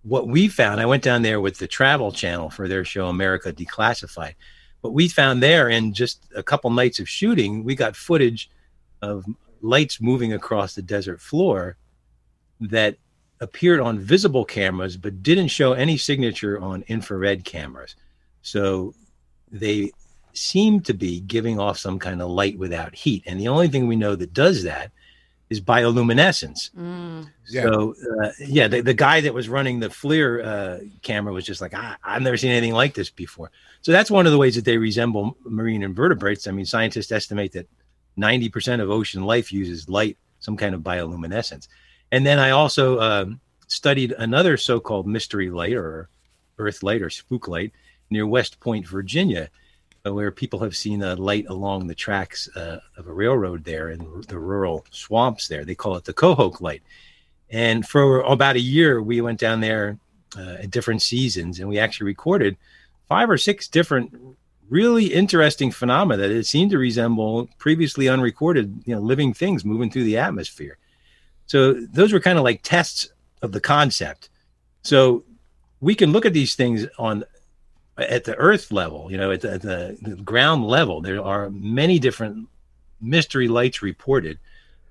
what 0.03 0.27
we 0.27 0.49
found, 0.49 0.81
I 0.81 0.87
went 0.87 1.03
down 1.03 1.23
there 1.23 1.41
with 1.41 1.59
the 1.59 1.69
Travel 1.69 2.11
Channel 2.11 2.51
for 2.51 2.67
their 2.67 2.85
show 2.85 3.07
America 3.07 3.53
Declassified. 3.53 4.35
What 4.81 4.93
we 4.93 5.07
found 5.09 5.43
there 5.43 5.69
in 5.69 5.95
just 5.95 6.27
a 6.35 6.43
couple 6.43 6.71
nights 6.71 6.99
of 6.99 7.09
shooting, 7.09 7.63
we 7.63 7.77
got 7.77 7.95
footage 7.95 8.51
of 9.01 9.25
lights 9.61 10.01
moving 10.01 10.33
across 10.33 10.75
the 10.75 10.83
desert 10.83 11.21
floor 11.21 11.77
that 12.61 12.97
appeared 13.41 13.81
on 13.81 13.99
visible 13.99 14.45
cameras 14.45 14.97
but 14.97 15.23
didn't 15.23 15.49
show 15.49 15.73
any 15.73 15.97
signature 15.97 16.61
on 16.61 16.85
infrared 16.89 17.45
cameras. 17.45 17.95
So 18.43 18.95
they 19.51 19.93
seem 20.35 20.81
to 20.81 20.95
be 20.95 21.21
giving 21.21 21.59
off 21.59 21.79
some 21.79 21.99
kind 21.99 22.23
of 22.23 22.31
light 22.31 22.59
without 22.59 22.95
heat. 22.95 23.23
And 23.27 23.41
the 23.41 23.49
only 23.49 23.69
thing 23.69 23.87
we 23.87 23.97
know 23.97 24.17
that 24.17 24.33
does 24.33 24.63
that 24.65 24.91
is 25.51 25.61
bioluminescence. 25.61 26.71
Mm. 26.71 27.29
Yeah. 27.49 27.63
So, 27.63 27.95
uh, 28.23 28.31
yeah, 28.41 28.69
the, 28.69 28.81
the 28.81 28.95
guy 28.95 29.21
that 29.21 29.35
was 29.35 29.49
running 29.49 29.81
the 29.81 29.89
FLIR 29.89 30.45
uh, 30.45 30.85
camera 31.03 31.33
was 31.33 31.45
just 31.45 31.61
like, 31.61 31.75
I, 31.75 31.97
I've 32.03 32.23
never 32.23 32.39
seen 32.39 32.51
anything 32.51 32.73
like 32.73 32.95
this 32.95 33.11
before. 33.11 33.51
So, 33.83 33.93
that's 33.93 34.11
one 34.11 34.27
of 34.27 34.33
the 34.33 34.39
ways 34.39 34.55
that 34.55 34.65
they 34.65 34.79
resemble 34.79 35.37
marine 35.45 35.83
invertebrates. 35.83 36.47
I 36.47 36.53
mean, 36.53 36.65
scientists 36.65 37.13
estimate 37.13 37.53
that 37.53 37.69
90% 38.19 38.81
of 38.81 38.91
ocean 38.91 39.25
life 39.25 39.53
uses 39.53 39.89
light, 39.89 40.17
some 40.41 40.57
kind 40.57 40.75
of 40.75 40.81
bioluminescence. 40.81 41.69
And 42.11 42.27
then 42.27 42.39
I 42.39 42.51
also 42.51 43.01
um, 43.01 43.41
studied 43.69 44.13
another 44.13 44.57
so 44.57 44.81
called 44.81 45.07
mystery 45.07 45.51
light 45.51 45.75
or 45.75 46.09
earth 46.59 46.83
light 46.83 47.03
or 47.03 47.11
spook 47.11 47.49
light 47.49 47.73
near 48.11 48.27
West 48.27 48.61
Point, 48.61 48.87
Virginia, 48.87 49.49
where 50.05 50.33
people 50.33 50.61
have 50.61 50.77
seen 50.77 51.03
a 51.03 51.15
light 51.15 51.47
along 51.49 51.87
the 51.87 51.95
tracks 51.95 52.49
uh, 52.57 52.81
of 52.97 53.07
a 53.07 53.13
railroad 53.13 53.65
there 53.65 53.91
in 53.91 54.23
the 54.29 54.39
rural 54.39 54.85
swamps 54.91 55.47
there. 55.47 55.65
They 55.65 55.77
call 55.77 55.97
it 55.97 56.05
the 56.05 56.13
Cohoke 56.13 56.61
light. 56.61 56.83
And 57.51 57.87
for 57.87 58.21
about 58.21 58.57
a 58.57 58.61
year, 58.61 59.01
we 59.01 59.21
went 59.21 59.39
down 59.39 59.61
there 59.61 59.99
uh, 60.37 60.57
at 60.63 60.71
different 60.71 61.03
seasons 61.03 61.61
and 61.61 61.69
we 61.69 61.79
actually 61.79 62.07
recorded 62.07 62.57
five 63.09 63.29
or 63.29 63.39
six 63.39 63.69
different 63.69 64.15
really 64.69 65.07
interesting 65.07 65.71
phenomena 65.71 66.23
that 66.23 66.31
it 66.31 66.47
seemed 66.47 66.71
to 66.71 66.79
resemble 66.79 67.49
previously 67.59 68.09
unrecorded 68.09 68.83
you 68.87 68.95
know 68.95 69.01
living 69.01 69.35
things 69.35 69.65
moving 69.65 69.91
through 69.91 70.05
the 70.05 70.17
atmosphere 70.17 70.79
so 71.47 71.75
those 71.93 72.13
were 72.13 72.21
kind 72.21 72.39
of 72.39 72.45
like 72.45 72.63
tests 72.63 73.13
of 73.43 73.53
the 73.53 73.61
concept 73.61 74.31
so 74.81 75.23
we 75.81 75.95
can 75.95 76.13
look 76.13 76.25
at 76.25 76.33
these 76.33 76.55
things 76.55 76.87
on 76.99 77.23
at 77.99 78.25
the 78.25 78.35
earth 78.37 78.73
level, 78.73 79.11
you 79.11 79.19
know, 79.19 79.31
at 79.31 79.43
the, 79.43 79.53
at 79.53 79.63
the, 79.63 79.99
the 80.01 80.17
ground 80.17 80.67
level, 80.67 81.01
there 81.01 81.23
are 81.23 81.51
many 81.51 81.99
different 81.99 82.49
mystery 83.01 83.49
lights 83.49 83.83
reported 83.83 84.39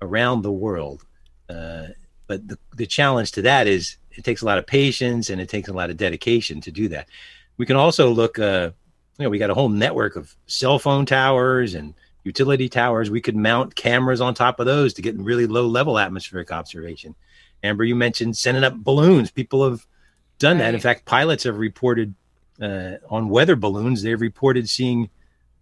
around 0.00 0.42
the 0.42 0.52
world. 0.52 1.04
Uh, 1.48 1.88
but 2.26 2.46
the, 2.46 2.58
the 2.76 2.86
challenge 2.86 3.32
to 3.32 3.42
that 3.42 3.66
is 3.66 3.96
it 4.12 4.24
takes 4.24 4.42
a 4.42 4.44
lot 4.44 4.58
of 4.58 4.66
patience 4.66 5.30
and 5.30 5.40
it 5.40 5.48
takes 5.48 5.68
a 5.68 5.72
lot 5.72 5.90
of 5.90 5.96
dedication 5.96 6.60
to 6.60 6.70
do 6.70 6.88
that. 6.88 7.08
We 7.56 7.66
can 7.66 7.76
also 7.76 8.10
look, 8.10 8.38
uh, 8.38 8.70
you 9.18 9.24
know, 9.24 9.30
we 9.30 9.38
got 9.38 9.50
a 9.50 9.54
whole 9.54 9.68
network 9.68 10.16
of 10.16 10.34
cell 10.46 10.78
phone 10.78 11.06
towers 11.06 11.74
and 11.74 11.94
utility 12.24 12.68
towers. 12.68 13.10
We 13.10 13.20
could 13.20 13.36
mount 13.36 13.74
cameras 13.74 14.20
on 14.20 14.34
top 14.34 14.60
of 14.60 14.66
those 14.66 14.94
to 14.94 15.02
get 15.02 15.18
really 15.18 15.46
low 15.46 15.66
level 15.66 15.98
atmospheric 15.98 16.52
observation. 16.52 17.14
Amber, 17.62 17.84
you 17.84 17.94
mentioned 17.94 18.36
sending 18.36 18.64
up 18.64 18.74
balloons. 18.76 19.30
People 19.30 19.68
have 19.68 19.86
done 20.38 20.58
that. 20.58 20.74
In 20.74 20.80
fact, 20.80 21.04
pilots 21.04 21.44
have 21.44 21.58
reported 21.58 22.14
uh, 22.62 22.96
on 23.10 23.28
weather 23.28 23.56
balloons. 23.56 24.02
They've 24.02 24.20
reported 24.20 24.68
seeing 24.68 25.10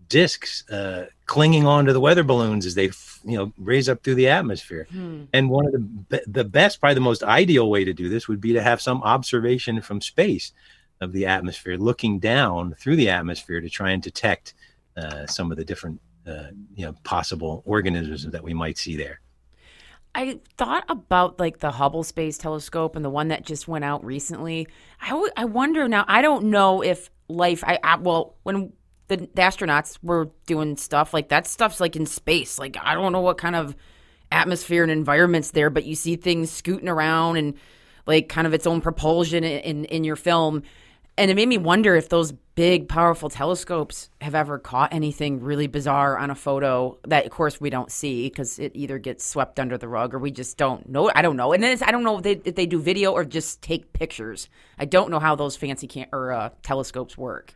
discs 0.09 0.69
uh, 0.71 1.07
clinging 1.27 1.67
onto 1.67 1.93
the 1.93 2.01
weather 2.01 2.25
balloons 2.25 2.67
as 2.67 2.75
they, 2.75 2.91
you 3.25 3.39
know, 3.39 3.53
raise 3.57 3.89
up 3.89 4.03
through 4.03 4.17
the 4.17 4.29
atmosphere. 4.29 4.87
Hmm. 4.91 5.25
And 5.33 5.49
one 5.49 5.67
of 5.67 5.73
the 6.09 6.23
the 6.27 6.45
best, 6.45 6.81
probably 6.81 6.95
the 6.95 7.01
most 7.01 7.23
ideal 7.23 7.71
way 7.71 7.85
to 7.85 7.93
do 7.93 8.09
this 8.09 8.29
would 8.29 8.41
be 8.41 8.53
to 8.53 8.63
have 8.63 8.81
some 8.81 9.03
observation 9.03 9.81
from 9.81 10.01
space 10.01 10.53
of 11.01 11.13
the 11.13 11.27
atmosphere, 11.27 11.77
looking 11.77 12.19
down 12.19 12.75
through 12.79 12.97
the 12.97 13.09
atmosphere 13.09 13.61
to 13.61 13.71
try 13.71 13.91
and 13.91 14.03
detect 14.03 14.55
uh, 14.97 15.27
some 15.27 15.51
of 15.51 15.57
the 15.57 15.65
different, 15.65 15.99
uh, 16.27 16.49
you 16.75 16.85
know, 16.85 16.95
possible 17.05 17.63
organisms 17.65 18.25
that 18.25 18.45
we 18.45 18.53
might 18.53 18.77
see 18.77 18.97
there. 18.97 19.21
I 20.14 20.40
thought 20.57 20.85
about 20.88 21.38
like 21.38 21.61
the 21.61 21.70
Hubble 21.70 22.03
Space 22.03 22.37
Telescope 22.37 22.96
and 22.96 23.05
the 23.05 23.11
one 23.11 23.29
that 23.29 23.44
just 23.44 23.68
went 23.68 23.85
out 23.85 24.05
recently. 24.05 24.66
I, 25.01 25.11
w- 25.11 25.31
I 25.37 25.44
wonder 25.44 25.88
now. 25.88 26.05
I 26.09 26.20
don't 26.23 26.46
know 26.46 26.83
if 26.83 27.11
life. 27.29 27.62
I, 27.64 27.79
I 27.83 27.96
well, 27.96 28.35
when 28.42 28.73
the, 29.09 29.16
the 29.16 29.42
astronauts 29.42 29.99
were 30.03 30.31
doing 30.46 30.77
stuff 30.77 31.14
like 31.14 31.29
that 31.29 31.46
stuff's 31.46 31.81
like 31.81 31.96
in 31.96 32.07
space. 32.07 32.59
Like 32.59 32.77
I 32.81 32.94
don't 32.94 33.12
know 33.12 33.20
what 33.20 33.38
kind 33.38 33.57
of 33.57 33.77
atmosphere 34.33 34.83
and 34.83 34.92
environments 34.92 35.53
there, 35.53 35.70
but 35.70 35.85
you 35.85 35.94
see 35.94 36.16
things 36.16 36.51
scooting 36.51 36.88
around 36.88 37.37
and 37.37 37.55
like 38.07 38.29
kind 38.29 38.46
of 38.46 38.55
its 38.55 38.66
own 38.66 38.81
propulsion 38.81 39.44
in 39.44 39.61
in, 39.61 39.85
in 39.87 40.05
your 40.05 40.16
film. 40.16 40.62
And 41.21 41.31
it 41.31 41.35
made 41.35 41.49
me 41.51 41.59
wonder 41.59 41.95
if 41.97 42.09
those 42.09 42.33
big, 42.55 42.89
powerful 42.89 43.29
telescopes 43.29 44.09
have 44.23 44.35
ever 44.35 44.59
caught 44.59 44.95
anything 44.95 45.41
really 45.41 45.67
bizarre 45.67 46.17
on 46.17 46.31
a 46.31 46.35
photo 46.35 46.99
that, 47.07 47.27
of 47.27 47.31
course, 47.31 47.61
we 47.61 47.69
don't 47.69 47.93
see 47.93 48.29
because 48.31 48.59
it 48.59 48.73
either 48.75 48.99
gets 48.99 49.23
swept 49.25 49.61
under 49.61 49.77
the 49.77 49.87
rug 49.87 50.15
or 50.15 50.19
we 50.19 50.31
just 50.31 50.57
don't 50.57 50.89
know. 50.89 51.11
I 51.15 51.21
don't 51.21 51.37
know. 51.37 51.53
And 51.53 51.63
then 51.63 51.73
it's, 51.73 51.83
I 51.83 51.91
don't 51.91 52.05
know 52.05 52.17
if 52.17 52.23
they, 52.23 52.41
if 52.47 52.55
they 52.55 52.65
do 52.65 52.81
video 52.81 53.13
or 53.13 53.27
just 53.27 53.61
take 53.61 53.93
pictures. 53.93 54.49
I 54.79 54.87
don't 54.87 55.11
know 55.11 55.19
how 55.19 55.35
those 55.37 55.57
fancy 55.57 55.87
cam- 55.87 56.09
or 56.11 56.33
uh, 56.33 56.49
telescopes 56.63 57.19
work. 57.19 57.53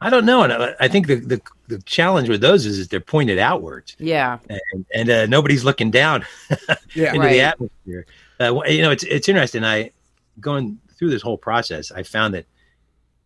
I 0.00 0.08
don't 0.08 0.24
know, 0.24 0.42
and 0.42 0.52
I, 0.52 0.74
I 0.80 0.88
think 0.88 1.06
the, 1.06 1.16
the 1.16 1.40
the 1.68 1.78
challenge 1.82 2.28
with 2.28 2.40
those 2.40 2.66
is 2.66 2.78
that 2.80 2.90
they're 2.90 2.98
pointed 2.98 3.38
outwards, 3.38 3.94
Yeah. 4.00 4.38
and, 4.72 4.84
and 4.92 5.08
uh, 5.10 5.26
nobody's 5.26 5.62
looking 5.64 5.92
down 5.92 6.24
Yeah. 6.96 7.10
into 7.10 7.20
Right. 7.20 7.32
the 7.34 7.40
atmosphere. 7.42 8.06
Uh, 8.40 8.62
you 8.66 8.82
know, 8.82 8.90
it's 8.90 9.04
it's 9.04 9.28
interesting. 9.28 9.62
I 9.62 9.92
going 10.40 10.80
through 10.98 11.10
this 11.10 11.22
whole 11.22 11.38
process, 11.38 11.92
I 11.92 12.02
found 12.02 12.34
that 12.34 12.46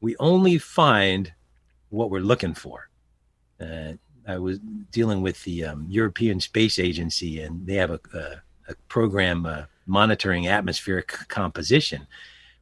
we 0.01 0.17
only 0.19 0.59
find 0.59 1.33
what 1.91 2.11
we're 2.11 2.21
looking 2.21 2.55
for. 2.55 2.89
Uh, 3.61 3.93
I 4.29 4.39
was 4.39 4.59
dealing 4.91 5.23
with 5.23 5.43
the 5.45 5.65
um, 5.65 5.87
European 5.89 6.41
Space 6.41 6.79
Agency, 6.79 7.41
and 7.41 7.65
they 7.67 7.75
have 7.75 7.91
a, 7.91 8.01
a, 8.15 8.73
a 8.73 8.75
program 8.89 9.47
uh, 9.47 9.63
monitoring 9.87 10.49
atmospheric 10.49 11.09
composition, 11.29 12.07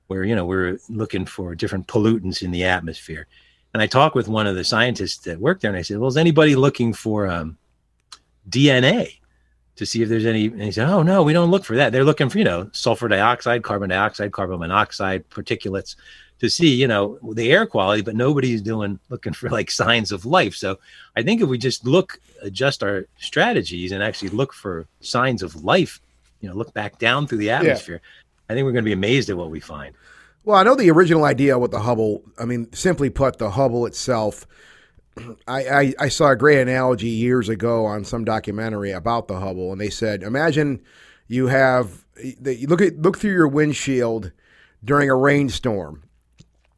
where 0.08 0.24
you 0.24 0.36
know 0.36 0.44
we're 0.44 0.78
looking 0.88 1.24
for 1.24 1.54
different 1.54 1.86
pollutants 1.86 2.42
in 2.42 2.50
the 2.50 2.64
atmosphere. 2.64 3.26
And 3.72 3.82
I 3.82 3.86
talked 3.86 4.14
with 4.14 4.28
one 4.28 4.46
of 4.46 4.54
the 4.54 4.64
scientists 4.64 5.18
that 5.24 5.40
worked 5.40 5.62
there, 5.62 5.70
and 5.70 5.78
I 5.78 5.82
said, 5.82 5.98
"Well, 5.98 6.08
is 6.08 6.16
anybody 6.16 6.54
looking 6.54 6.92
for 6.92 7.26
um, 7.26 7.56
DNA 8.48 9.18
to 9.76 9.86
see 9.86 10.02
if 10.02 10.08
there's 10.08 10.26
any?" 10.26 10.46
And 10.46 10.62
he 10.62 10.72
said, 10.72 10.88
"Oh 10.88 11.02
no, 11.02 11.22
we 11.22 11.32
don't 11.32 11.50
look 11.50 11.64
for 11.64 11.76
that. 11.76 11.92
They're 11.92 12.04
looking 12.04 12.28
for 12.28 12.38
you 12.38 12.44
know 12.44 12.68
sulfur 12.72 13.08
dioxide, 13.08 13.62
carbon 13.62 13.88
dioxide, 13.88 14.32
carbon 14.32 14.60
monoxide, 14.60 15.28
particulates." 15.30 15.96
To 16.44 16.50
see 16.50 16.72
you 16.74 16.86
know 16.86 17.18
the 17.32 17.50
air 17.50 17.66
quality 17.66 18.02
but 18.02 18.14
nobody's 18.14 18.62
doing 18.62 18.98
looking 19.08 19.32
for 19.32 19.48
like 19.50 19.70
signs 19.70 20.12
of 20.12 20.24
life 20.24 20.54
so 20.54 20.78
i 21.16 21.22
think 21.22 21.40
if 21.40 21.48
we 21.48 21.58
just 21.58 21.86
look 21.86 22.20
adjust 22.42 22.82
our 22.82 23.06
strategies 23.18 23.92
and 23.92 24.02
actually 24.02 24.28
look 24.28 24.52
for 24.52 24.86
signs 25.00 25.42
of 25.42 25.64
life 25.64 26.00
you 26.40 26.48
know 26.48 26.54
look 26.54 26.72
back 26.74 26.98
down 26.98 27.26
through 27.26 27.38
the 27.38 27.50
atmosphere 27.50 28.00
i 28.48 28.54
think 28.54 28.64
we're 28.64 28.72
going 28.72 28.84
to 28.84 28.92
be 28.94 29.00
amazed 29.02 29.30
at 29.30 29.36
what 29.36 29.50
we 29.50 29.60
find 29.60 29.94
Well, 30.44 30.58
I 30.58 30.62
know 30.62 30.76
the 30.76 30.90
original 30.90 31.24
idea 31.24 31.58
with 31.58 31.70
the 31.70 31.80
Hubble. 31.80 32.22
I 32.38 32.44
mean, 32.44 32.70
simply 32.72 33.08
put, 33.08 33.38
the 33.38 33.50
Hubble 33.50 33.86
itself. 33.86 34.46
I, 35.48 35.60
I, 35.80 35.94
I 35.98 36.08
saw 36.10 36.30
a 36.30 36.36
great 36.36 36.60
analogy 36.60 37.08
years 37.08 37.48
ago 37.48 37.86
on 37.86 38.04
some 38.04 38.24
documentary 38.24 38.90
about 38.90 39.26
the 39.26 39.40
Hubble, 39.40 39.72
and 39.72 39.80
they 39.80 39.88
said, 39.88 40.22
imagine 40.22 40.82
you 41.28 41.46
have 41.46 42.04
you 42.22 42.66
look 42.68 42.82
at 42.82 43.00
look 43.00 43.16
through 43.18 43.32
your 43.32 43.48
windshield 43.48 44.32
during 44.84 45.08
a 45.08 45.16
rainstorm. 45.16 46.02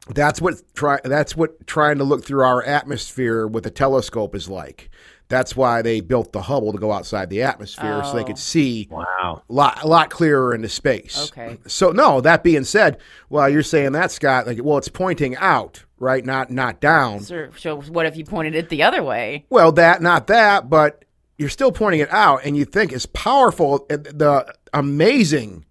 That's 0.09 0.41
what 0.41 0.63
try. 0.75 1.01
That's 1.05 1.37
what 1.37 1.67
trying 1.67 1.99
to 1.99 2.05
look 2.05 2.25
through 2.25 2.45
our 2.45 2.63
atmosphere 2.63 3.47
with 3.47 3.67
a 3.67 3.71
telescope 3.71 4.35
is 4.35 4.49
like. 4.49 4.91
That's 5.29 5.57
why 5.57 5.83
they 5.83 6.01
built 6.01 6.33
the 6.33 6.43
Hubble 6.43 6.71
to 6.73 6.79
go 6.79 6.93
outside 6.93 7.31
the 7.31 7.43
atmosphere 7.43 8.03
so 8.05 8.15
they 8.15 8.23
could 8.23 8.37
oh. 8.37 8.39
see 8.39 8.87
wow 8.91 9.43
a 9.49 9.53
lot, 9.53 9.83
a 9.83 9.89
lot 9.89 10.11
clearer 10.11 10.55
into 10.55 10.69
space. 10.69 11.31
Okay. 11.33 11.59
So 11.67 11.91
no, 11.91 12.21
that 12.21 12.45
being 12.45 12.65
said, 12.65 12.99
well, 13.29 13.49
you're 13.49 13.65
saying 13.65 13.93
that 13.93 14.13
Scott, 14.13 14.47
like, 14.47 14.63
well, 14.63 14.79
it's 14.79 14.89
pointing 14.89 15.37
out, 15.37 15.85
right? 15.99 16.25
Not 16.25 16.51
not 16.51 16.81
down. 16.81 17.21
So, 17.21 17.49
so 17.57 17.81
what 17.83 18.07
if 18.07 18.17
you 18.17 18.25
pointed 18.25 18.55
it 18.55 18.69
the 18.69 18.85
other 18.85 19.03
way? 19.03 19.47
Well, 19.51 19.73
that 19.73 20.01
not 20.01 20.29
that, 20.29 20.71
but 20.71 21.05
you're 21.39 21.49
still 21.49 21.73
pointing 21.73 22.01
it 22.01 22.11
out, 22.11 22.43
and 22.45 22.57
you 22.57 22.65
think 22.65 22.93
it's 22.93 23.07
powerful. 23.07 23.87
The 23.89 24.55
amazing, 24.73 25.65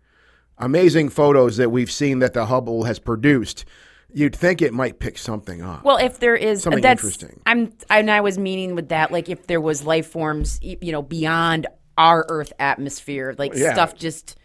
amazing 0.57 1.09
photos 1.09 1.57
that 1.57 1.71
we've 1.71 1.91
seen 1.91 2.19
that 2.19 2.33
the 2.33 2.47
Hubble 2.47 2.83
has 2.83 2.99
produced. 2.99 3.65
You'd 4.13 4.35
think 4.35 4.61
it 4.61 4.73
might 4.73 4.99
pick 4.99 5.17
something 5.17 5.61
up. 5.61 5.83
Well, 5.83 5.97
if 5.97 6.19
there 6.19 6.35
is 6.35 6.63
Something 6.63 6.81
that's, 6.81 7.03
interesting. 7.03 7.41
I'm 7.45 7.73
and 7.89 8.09
I 8.09 8.21
was 8.21 8.37
meaning 8.37 8.75
with 8.75 8.89
that, 8.89 9.11
like 9.11 9.27
if 9.29 9.47
there 9.47 9.59
was 9.59 9.85
life 9.85 10.07
forms, 10.07 10.59
you 10.61 10.91
know, 10.91 11.01
beyond 11.01 11.67
our 11.97 12.25
Earth 12.29 12.53
atmosphere, 12.59 13.35
like 13.37 13.53
Yeah. 13.55 13.73
stuff 13.73 13.95
just 13.95 14.37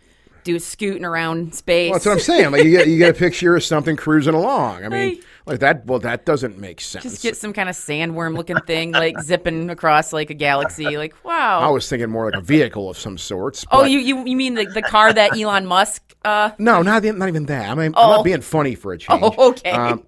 do 0.42 0.59
scooting 0.59 1.05
around 1.05 1.55
space. 1.55 1.90
Well, 1.90 1.99
that's 1.99 2.07
what 2.07 2.12
I'm 2.12 2.18
saying. 2.20 2.51
Like 2.51 2.64
you 2.64 2.70
get 2.70 2.88
you 2.88 2.99
get 2.99 3.11
a 3.11 3.18
picture 3.18 3.55
of 3.57 3.62
something 3.62 3.96
cruising 3.96 4.35
along. 4.35 4.85
I 4.85 4.88
mean. 4.88 5.20
Like 5.50 5.60
that. 5.60 5.86
Well, 5.86 5.98
that 6.00 6.24
doesn't 6.24 6.58
make 6.58 6.80
sense. 6.80 7.02
just 7.04 7.22
get 7.22 7.36
some 7.36 7.52
kind 7.52 7.68
of 7.68 7.74
sandworm 7.76 8.36
looking 8.36 8.58
thing 8.66 8.92
like 8.92 9.20
zipping 9.22 9.70
across 9.70 10.12
like 10.12 10.30
a 10.30 10.34
galaxy. 10.34 10.96
Like 10.96 11.14
wow. 11.24 11.60
I 11.60 11.68
was 11.70 11.88
thinking 11.88 12.10
more 12.10 12.30
like 12.30 12.40
a 12.40 12.44
vehicle 12.44 12.88
of 12.90 12.96
some 12.98 13.18
sorts. 13.18 13.64
oh, 13.70 13.84
you, 13.84 13.98
you 13.98 14.24
you 14.26 14.36
mean 14.36 14.54
the, 14.54 14.64
the 14.66 14.82
car 14.82 15.12
that 15.12 15.36
Elon 15.36 15.66
Musk? 15.66 16.02
Uh, 16.24 16.50
No, 16.58 16.82
not 16.82 17.04
even, 17.04 17.18
not 17.18 17.28
even 17.28 17.46
that. 17.46 17.70
I 17.70 17.74
mean, 17.74 17.86
I'm 17.86 17.94
Oh. 17.96 18.16
not 18.16 18.24
being 18.24 18.40
funny 18.42 18.74
for 18.74 18.92
a 18.92 18.98
change. 19.04 19.22
oh, 19.22 19.50
okay. 19.50 19.70
Um, 19.70 20.04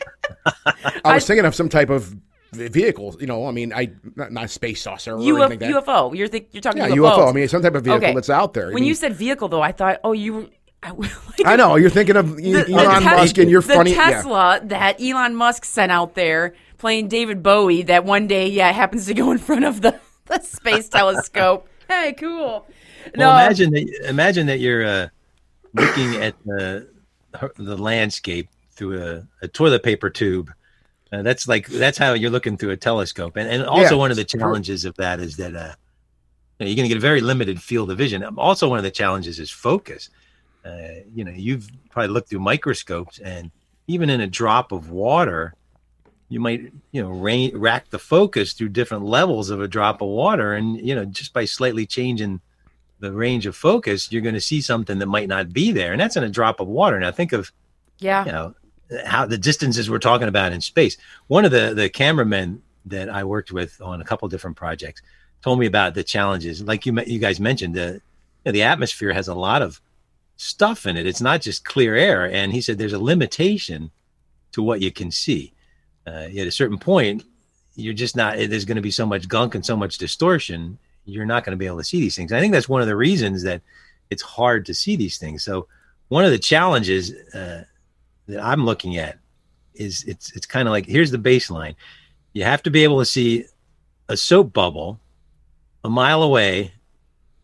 I 1.04 1.14
was 1.14 1.26
thinking 1.26 1.44
of 1.46 1.54
some 1.54 1.68
type 1.68 1.90
of 1.90 2.14
vehicle. 2.52 3.16
You 3.18 3.26
know, 3.26 3.46
I 3.46 3.50
mean, 3.50 3.72
I 3.72 3.90
not, 4.14 4.30
not 4.32 4.44
a 4.44 4.48
space 4.48 4.82
saucer 4.82 5.14
or 5.14 5.18
UFO, 5.18 5.46
anything 5.46 5.70
like 5.72 5.84
that. 5.84 5.86
UFO. 5.86 6.16
You're 6.16 6.28
think, 6.28 6.48
you're 6.52 6.60
talking 6.60 6.82
Yeah, 6.82 6.88
UFOs. 6.88 7.16
UFO. 7.16 7.28
I 7.30 7.32
mean, 7.32 7.48
some 7.48 7.62
type 7.62 7.74
of 7.74 7.84
vehicle 7.84 8.04
Okay. 8.04 8.14
that's 8.14 8.28
out 8.30 8.52
there. 8.52 8.64
I 8.64 8.74
when 8.74 8.76
mean, 8.82 8.84
you 8.84 8.94
said 8.94 9.14
vehicle, 9.14 9.48
though, 9.48 9.62
I 9.62 9.72
thought, 9.72 10.00
oh, 10.04 10.12
you. 10.12 10.50
I, 10.82 10.90
like, 10.90 11.10
I 11.44 11.56
know 11.56 11.76
you're 11.76 11.90
thinking 11.90 12.16
of 12.16 12.36
the- 12.36 12.42
the 12.64 12.72
Elon 12.72 13.02
Tes- 13.02 13.16
Musk 13.16 13.38
and 13.38 13.50
you're 13.50 13.62
the 13.62 13.74
funny. 13.74 13.92
yeah. 13.92 14.10
Tesla 14.10 14.60
that 14.64 15.00
Elon 15.00 15.34
Musk 15.36 15.64
sent 15.64 15.92
out 15.92 16.14
there 16.14 16.54
playing 16.78 17.08
David 17.08 17.42
Bowie 17.42 17.82
that 17.82 18.04
one 18.04 18.26
day, 18.26 18.48
yeah, 18.48 18.70
happens 18.72 19.06
to 19.06 19.14
go 19.14 19.30
in 19.30 19.38
front 19.38 19.64
of 19.64 19.80
the, 19.82 19.98
the 20.26 20.40
space 20.40 20.88
telescope. 20.88 21.68
Hey, 21.88 22.14
cool. 22.14 22.66
No, 23.16 23.26
well 23.28 23.38
imagine 23.44 23.70
that 23.72 24.06
imagine 24.08 24.46
that 24.46 24.60
you're 24.60 24.82
uh, 24.86 25.08
looking 25.74 26.14
at 26.16 26.34
the 26.46 26.88
the 27.56 27.76
landscape 27.76 28.48
through 28.70 29.02
a, 29.02 29.28
a 29.42 29.48
toilet 29.48 29.82
paper 29.82 30.08
tube 30.08 30.50
uh, 31.12 31.20
that's 31.20 31.46
like 31.48 31.66
that's 31.66 31.98
how 31.98 32.14
you're 32.14 32.30
looking 32.30 32.56
through 32.56 32.70
a 32.70 32.76
telescope 32.78 33.36
and 33.36 33.46
and 33.50 33.64
also 33.64 33.94
Yeah, 33.96 33.98
one 33.98 34.10
of 34.10 34.16
the 34.16 34.22
it's 34.22 34.32
true. 34.32 34.40
challenges 34.40 34.86
of 34.86 34.94
that 34.96 35.20
is 35.20 35.36
that 35.36 35.54
uh 35.54 35.74
you 36.58 36.64
know, 36.64 36.66
you're 36.70 36.76
going 36.76 36.84
to 36.84 36.88
get 36.88 36.96
a 36.96 37.00
very 37.00 37.20
limited 37.20 37.60
field 37.60 37.90
of 37.90 37.98
vision 37.98 38.22
Um, 38.24 38.38
also 38.38 38.68
one 38.70 38.78
of 38.78 38.84
the 38.84 38.90
challenges 38.90 39.38
is 39.38 39.50
focus 39.50 40.08
uh, 40.64 41.02
you 41.14 41.24
know 41.24 41.32
you've 41.32 41.68
probably 41.90 42.08
looked 42.08 42.30
through 42.30 42.40
microscopes 42.40 43.18
and 43.18 43.50
even 43.86 44.10
in 44.10 44.20
a 44.20 44.26
drop 44.26 44.72
of 44.72 44.90
water 44.90 45.54
you 46.32 46.40
might 46.40 46.72
you 46.92 47.02
know 47.02 47.10
rain, 47.10 47.56
rack 47.56 47.90
the 47.90 47.98
focus 47.98 48.54
through 48.54 48.70
different 48.70 49.04
levels 49.04 49.50
of 49.50 49.60
a 49.60 49.68
drop 49.68 50.00
of 50.00 50.08
water. 50.08 50.54
And 50.54 50.80
you 50.80 50.94
know 50.94 51.04
just 51.04 51.34
by 51.34 51.44
slightly 51.44 51.84
changing 51.84 52.40
the 53.00 53.12
range 53.12 53.46
of 53.46 53.56
focus 53.56 54.12
you're 54.12 54.22
going 54.22 54.34
to 54.34 54.40
see 54.40 54.60
something 54.60 54.98
that 54.98 55.06
might 55.06 55.28
not 55.28 55.52
be 55.52 55.72
there. 55.72 55.92
And 55.92 56.00
that's 56.00 56.16
in 56.16 56.24
a 56.24 56.30
drop 56.30 56.58
of 56.58 56.68
water. 56.68 56.98
Now 56.98 57.12
think 57.12 57.32
of 57.32 57.52
yeah. 57.98 58.24
you 58.24 58.32
know 58.32 58.54
how 59.04 59.26
the 59.26 59.38
distances 59.38 59.90
we're 59.90 59.98
talking 59.98 60.28
about 60.28 60.52
in 60.52 60.62
space. 60.62 60.96
One 61.26 61.44
of 61.44 61.50
the 61.50 61.74
the 61.74 61.90
cameramen 61.90 62.62
that 62.86 63.08
i 63.08 63.22
worked 63.22 63.52
with 63.52 63.80
on 63.80 64.00
a 64.00 64.04
couple 64.04 64.26
different 64.26 64.56
projects 64.56 65.02
told 65.42 65.58
me 65.58 65.66
about 65.66 65.94
the 65.94 66.02
challenges. 66.02 66.62
Like 66.62 66.86
you 66.86 66.98
you 67.06 67.18
guys 67.18 67.40
mentioned 67.40 67.74
the 67.74 68.00
you 68.44 68.46
know, 68.46 68.52
the 68.52 68.62
atmosphere 68.62 69.12
has 69.12 69.28
a 69.28 69.34
lot 69.34 69.60
of 69.60 69.82
stuff 70.36 70.86
in 70.86 70.96
it 70.96 71.06
it's 71.06 71.20
not 71.20 71.40
just 71.40 71.64
clear 71.64 71.94
air 71.94 72.30
and 72.30 72.52
he 72.52 72.60
said 72.60 72.76
there's 72.76 72.92
a 72.92 72.98
limitation 72.98 73.90
to 74.50 74.62
what 74.62 74.80
you 74.80 74.90
can 74.90 75.10
see 75.10 75.52
uh, 76.06 76.28
at 76.36 76.46
a 76.46 76.50
certain 76.50 76.78
point, 76.78 77.24
you're 77.74 77.94
just 77.94 78.16
not. 78.16 78.36
There's 78.36 78.64
going 78.64 78.76
to 78.76 78.82
be 78.82 78.90
so 78.90 79.06
much 79.06 79.28
gunk 79.28 79.54
and 79.54 79.64
so 79.64 79.76
much 79.76 79.98
distortion. 79.98 80.78
You're 81.04 81.26
not 81.26 81.44
going 81.44 81.52
to 81.52 81.58
be 81.58 81.66
able 81.66 81.78
to 81.78 81.84
see 81.84 82.00
these 82.00 82.16
things. 82.16 82.32
I 82.32 82.40
think 82.40 82.52
that's 82.52 82.68
one 82.68 82.80
of 82.80 82.88
the 82.88 82.96
reasons 82.96 83.42
that 83.44 83.62
it's 84.10 84.22
hard 84.22 84.66
to 84.66 84.74
see 84.74 84.96
these 84.96 85.18
things. 85.18 85.42
So 85.42 85.66
one 86.08 86.24
of 86.24 86.30
the 86.30 86.38
challenges 86.38 87.12
uh, 87.34 87.64
that 88.26 88.42
I'm 88.42 88.64
looking 88.64 88.98
at 88.98 89.18
is 89.74 90.04
it's 90.04 90.32
it's 90.36 90.46
kind 90.46 90.68
of 90.68 90.72
like 90.72 90.86
here's 90.86 91.10
the 91.10 91.18
baseline. 91.18 91.74
You 92.34 92.44
have 92.44 92.62
to 92.64 92.70
be 92.70 92.84
able 92.84 92.98
to 92.98 93.06
see 93.06 93.46
a 94.08 94.16
soap 94.16 94.52
bubble 94.52 94.98
a 95.84 95.88
mile 95.88 96.22
away 96.22 96.72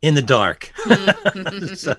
in 0.02 0.14
the 0.14 0.22
dark. 0.22 0.72
so 1.74 1.94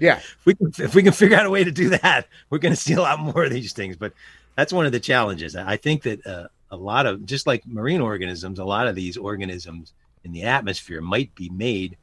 Yeah. 0.00 0.18
if 0.18 0.38
we 0.44 0.54
can 0.54 0.72
if 0.78 0.94
we 0.94 1.02
can 1.02 1.12
figure 1.12 1.36
out 1.36 1.46
a 1.46 1.50
way 1.50 1.64
to 1.64 1.70
do 1.70 1.90
that, 1.90 2.26
we're 2.50 2.58
going 2.58 2.74
to 2.74 2.80
see 2.80 2.94
a 2.94 3.00
lot 3.00 3.18
more 3.20 3.44
of 3.44 3.50
these 3.50 3.72
things. 3.72 3.96
But 3.96 4.12
that's 4.56 4.72
one 4.72 4.86
of 4.86 4.92
the 4.92 5.00
challenges. 5.00 5.56
I 5.56 5.76
think 5.76 6.02
that 6.02 6.26
uh, 6.26 6.48
a 6.70 6.76
lot 6.76 7.06
of 7.06 7.26
just 7.26 7.46
like 7.46 7.66
marine 7.66 8.00
organisms, 8.00 8.58
a 8.58 8.64
lot 8.64 8.86
of 8.86 8.94
these 8.94 9.16
organisms 9.16 9.92
in 10.24 10.32
the 10.32 10.42
atmosphere 10.44 11.00
might 11.00 11.34
be 11.34 11.48
made 11.50 11.96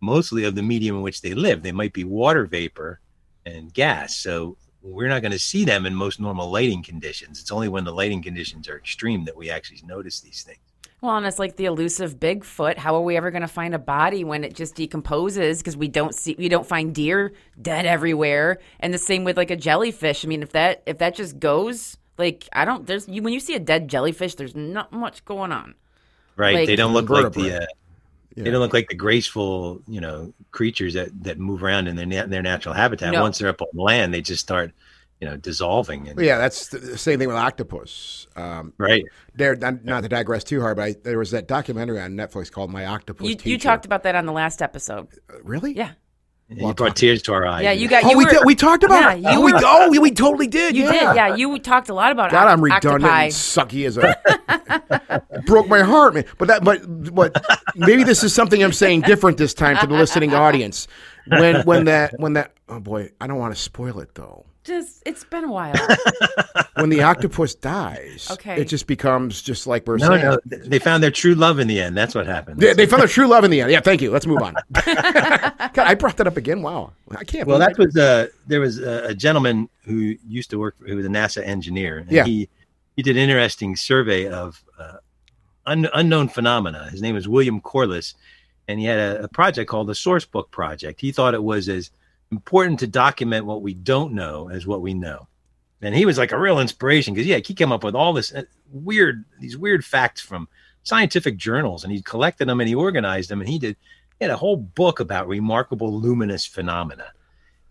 mostly 0.00 0.44
of 0.44 0.54
the 0.54 0.62
medium 0.62 0.96
in 0.96 1.02
which 1.02 1.20
they 1.20 1.34
live. 1.34 1.62
They 1.62 1.72
might 1.72 1.92
be 1.92 2.04
water 2.04 2.46
vapor 2.46 3.00
and 3.46 3.72
gas. 3.72 4.16
So 4.16 4.56
we're 4.82 5.08
not 5.08 5.20
going 5.22 5.32
to 5.32 5.38
see 5.38 5.64
them 5.64 5.84
in 5.86 5.94
most 5.94 6.20
normal 6.20 6.50
lighting 6.50 6.82
conditions. 6.82 7.40
It's 7.40 7.52
only 7.52 7.68
when 7.68 7.84
the 7.84 7.92
lighting 7.92 8.22
conditions 8.22 8.68
are 8.68 8.76
extreme 8.78 9.24
that 9.26 9.36
we 9.36 9.50
actually 9.50 9.82
notice 9.86 10.20
these 10.20 10.42
things. 10.42 10.58
Well, 11.00 11.16
and 11.16 11.26
it's 11.26 11.38
like 11.38 11.56
the 11.56 11.64
elusive 11.64 12.20
Bigfoot. 12.20 12.76
How 12.76 12.94
are 12.94 13.00
we 13.00 13.16
ever 13.16 13.30
going 13.30 13.40
to 13.42 13.48
find 13.48 13.74
a 13.74 13.78
body 13.78 14.22
when 14.22 14.44
it 14.44 14.54
just 14.54 14.74
decomposes? 14.74 15.58
Because 15.58 15.76
we 15.76 15.88
don't 15.88 16.14
see, 16.14 16.34
we 16.38 16.48
don't 16.48 16.66
find 16.66 16.94
deer 16.94 17.32
dead 17.60 17.86
everywhere. 17.86 18.58
And 18.80 18.92
the 18.92 18.98
same 18.98 19.24
with 19.24 19.36
like 19.36 19.50
a 19.50 19.56
jellyfish. 19.56 20.24
I 20.24 20.28
mean, 20.28 20.42
if 20.42 20.52
that 20.52 20.82
if 20.86 20.98
that 20.98 21.14
just 21.14 21.38
goes, 21.38 21.96
like 22.18 22.48
I 22.52 22.64
don't, 22.66 22.86
there's 22.86 23.08
you 23.08 23.22
when 23.22 23.32
you 23.32 23.40
see 23.40 23.54
a 23.54 23.60
dead 23.60 23.88
jellyfish, 23.88 24.34
there's 24.34 24.54
not 24.54 24.92
much 24.92 25.24
going 25.24 25.52
on. 25.52 25.74
Right? 26.36 26.54
Like- 26.54 26.66
they 26.66 26.76
don't 26.76 26.92
look 26.92 27.08
like 27.08 27.32
the. 27.32 27.62
Uh, 27.62 27.66
Yeah. 28.36 28.44
They 28.44 28.50
don't 28.52 28.60
look 28.60 28.72
like 28.72 28.88
the 28.88 28.94
graceful, 28.94 29.82
you 29.88 30.00
know, 30.00 30.32
creatures 30.52 30.94
that 30.94 31.10
that 31.24 31.38
move 31.38 31.64
around 31.64 31.88
in 31.88 31.96
their 31.96 32.06
na- 32.06 32.26
their 32.26 32.42
natural 32.42 32.74
habitat. 32.74 33.12
No. 33.12 33.22
Once 33.22 33.38
they're 33.38 33.48
up 33.48 33.60
on 33.60 33.68
land, 33.74 34.14
they 34.14 34.20
just 34.22 34.40
start, 34.40 34.70
you 35.20 35.28
know, 35.28 35.36
dissolving. 35.36 36.08
And, 36.08 36.16
Well, 36.16 36.24
yeah, 36.26 36.38
that's 36.38 36.68
the 36.68 36.78
the 36.78 36.98
same 36.98 37.18
thing 37.18 37.28
with 37.28 37.36
octopus. 37.36 38.26
Um, 38.36 38.72
Right. 38.78 39.04
there, 39.34 39.54
not, 39.56 39.84
not 39.84 40.02
to 40.02 40.08
digress 40.08 40.44
too 40.44 40.60
hard, 40.60 40.76
but 40.76 40.82
I, 40.82 40.94
there 41.02 41.18
was 41.18 41.30
that 41.32 41.46
documentary 41.46 42.00
on 42.00 42.12
Netflix 42.12 42.50
called 42.50 42.70
"My 42.70 42.86
Octopus 42.86 43.28
You, 43.28 43.36
you 43.44 43.58
talked 43.58 43.84
about 43.84 44.02
that 44.04 44.14
on 44.14 44.26
the 44.26 44.32
last 44.32 44.62
episode. 44.62 45.08
really? 45.42 45.72
Yeah, 45.76 45.92
you 46.48 46.72
brought 46.74 46.96
tears 46.96 47.22
to 47.22 47.32
our 47.34 47.46
eyes. 47.46 47.62
yeah. 47.64 47.72
You 47.72 47.86
got. 47.88 48.02
Oh, 48.04 48.10
you 48.10 48.18
we 48.18 48.24
did, 48.24 48.40
we 48.44 48.54
talked 48.54 48.82
about 48.82 49.02
Yeah, 49.02 49.12
it. 49.30 49.34
you 49.34 49.38
oh, 49.40 49.44
we, 49.44 49.52
were- 49.52 49.60
oh, 49.62 49.88
we, 49.90 49.98
we 49.98 50.10
totally 50.10 50.46
did. 50.48 50.74
You 50.76 50.84
yeah. 50.84 50.92
did. 50.92 51.00
Yeah, 51.16 51.36
you 51.36 51.58
talked 51.58 51.90
a 51.90 51.94
lot 51.94 52.10
about 52.12 52.30
God, 52.30 52.48
I'm 52.48 52.60
redundant 52.62 53.04
octopi. 53.04 53.22
and 53.24 53.32
sucky 53.32 53.86
as 53.86 53.96
a 53.98 55.22
broke 55.46 55.68
my 55.68 55.80
heart, 55.82 56.14
man. 56.14 56.24
But 56.38 56.48
that, 56.48 56.64
but 56.64 56.80
but 57.14 57.44
maybe 57.76 58.04
this 58.04 58.24
is 58.24 58.34
something 58.34 58.62
I'm 58.64 58.72
saying 58.72 59.02
different 59.02 59.36
this 59.36 59.54
time 59.54 59.76
to 59.78 59.86
the 59.86 59.94
listening 59.94 60.34
audience. 60.34 60.88
When 61.26 61.62
when 61.66 61.84
that 61.84 62.18
when 62.18 62.32
that 62.32 62.54
oh 62.68 62.80
boy, 62.80 63.10
I 63.20 63.26
don't 63.26 63.38
want 63.38 63.54
to 63.54 63.60
spoil 63.60 64.00
it 64.00 64.14
though. 64.14 64.46
Just 64.70 65.02
it's 65.04 65.24
been 65.24 65.44
a 65.44 65.50
while. 65.52 65.74
When 66.76 66.88
the 66.88 67.02
octopus 67.02 67.54
dies, 67.54 68.28
Okay. 68.30 68.58
it 68.62 68.64
just 68.66 68.86
becomes 68.86 69.42
just 69.42 69.66
like 69.66 69.86
we're 69.86 69.98
No, 69.98 70.08
saying. 70.08 70.22
no, 70.22 70.38
they 70.46 70.78
found 70.78 71.02
their 71.02 71.10
true 71.10 71.34
love 71.34 71.58
in 71.58 71.66
the 71.68 71.78
end. 71.78 71.94
That's 71.94 72.14
what 72.14 72.26
happened. 72.26 72.58
They, 72.58 72.72
they 72.72 72.86
found 72.86 73.02
their 73.02 73.08
true 73.08 73.26
love 73.26 73.44
in 73.44 73.50
the 73.50 73.60
end. 73.60 73.70
Yeah, 73.70 73.80
thank 73.80 74.00
you. 74.00 74.10
Let's 74.10 74.26
move 74.26 74.40
on. 74.40 74.54
God, 74.72 75.78
I 75.78 75.94
brought 75.94 76.16
that 76.16 76.26
up 76.26 76.38
again. 76.38 76.62
Wow, 76.62 76.92
I 77.10 77.24
can't. 77.24 77.46
well, 77.46 77.58
believe 77.58 77.76
that 77.76 77.84
was 77.84 77.96
uh, 77.98 78.26
there 78.46 78.60
was 78.60 78.78
a, 78.78 79.08
a 79.08 79.14
gentleman 79.14 79.68
who 79.84 80.16
used 80.26 80.48
to 80.50 80.58
work, 80.58 80.76
who 80.86 80.96
was 80.96 81.04
a 81.04 81.10
NASA 81.10 81.42
engineer, 81.44 81.98
and 81.98 82.10
Yeah. 82.10 82.24
he 82.24 82.48
he 82.96 83.02
did 83.02 83.16
an 83.16 83.22
interesting 83.28 83.76
survey 83.76 84.26
of 84.28 84.64
uh, 84.78 84.98
un, 85.66 85.86
unknown 85.92 86.28
phenomena. 86.28 86.88
His 86.90 87.02
name 87.02 87.14
was 87.14 87.28
William 87.28 87.60
Corliss, 87.60 88.14
and 88.68 88.80
he 88.80 88.86
had 88.86 88.98
a, 88.98 89.24
a 89.24 89.28
project 89.28 89.68
called 89.68 89.88
the 89.88 89.94
Source 89.94 90.24
Book 90.24 90.50
Project. 90.50 91.00
He 91.02 91.12
thought 91.12 91.34
it 91.34 91.42
was 91.42 91.68
as 91.68 91.90
important 92.30 92.78
to 92.80 92.86
document 92.86 93.46
what 93.46 93.62
we 93.62 93.74
don't 93.74 94.12
know 94.12 94.48
as 94.50 94.66
what 94.66 94.82
we 94.82 94.94
know. 94.94 95.26
And 95.82 95.94
he 95.94 96.04
was 96.04 96.18
like 96.18 96.32
a 96.32 96.38
real 96.38 96.60
inspiration 96.60 97.14
because 97.14 97.26
yeah, 97.26 97.38
he 97.38 97.54
came 97.54 97.72
up 97.72 97.84
with 97.84 97.94
all 97.94 98.12
this 98.12 98.32
uh, 98.34 98.42
weird, 98.70 99.24
these 99.40 99.56
weird 99.56 99.84
facts 99.84 100.20
from 100.20 100.48
scientific 100.82 101.36
journals, 101.36 101.84
and 101.84 101.92
he 101.92 102.02
collected 102.02 102.46
them 102.46 102.60
and 102.60 102.68
he 102.68 102.74
organized 102.74 103.30
them, 103.30 103.40
and 103.40 103.48
he 103.48 103.58
did 103.58 103.76
he 104.18 104.24
had 104.24 104.30
a 104.30 104.36
whole 104.36 104.58
book 104.58 105.00
about 105.00 105.28
remarkable 105.28 105.98
luminous 105.98 106.44
phenomena. 106.44 107.06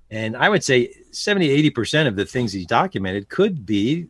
And 0.09 0.35
I 0.35 0.49
would 0.49 0.63
say 0.63 0.91
70, 1.11 1.69
80% 1.69 2.07
of 2.07 2.15
the 2.15 2.25
things 2.25 2.51
he 2.51 2.65
documented 2.65 3.29
could 3.29 3.67
be 3.67 4.07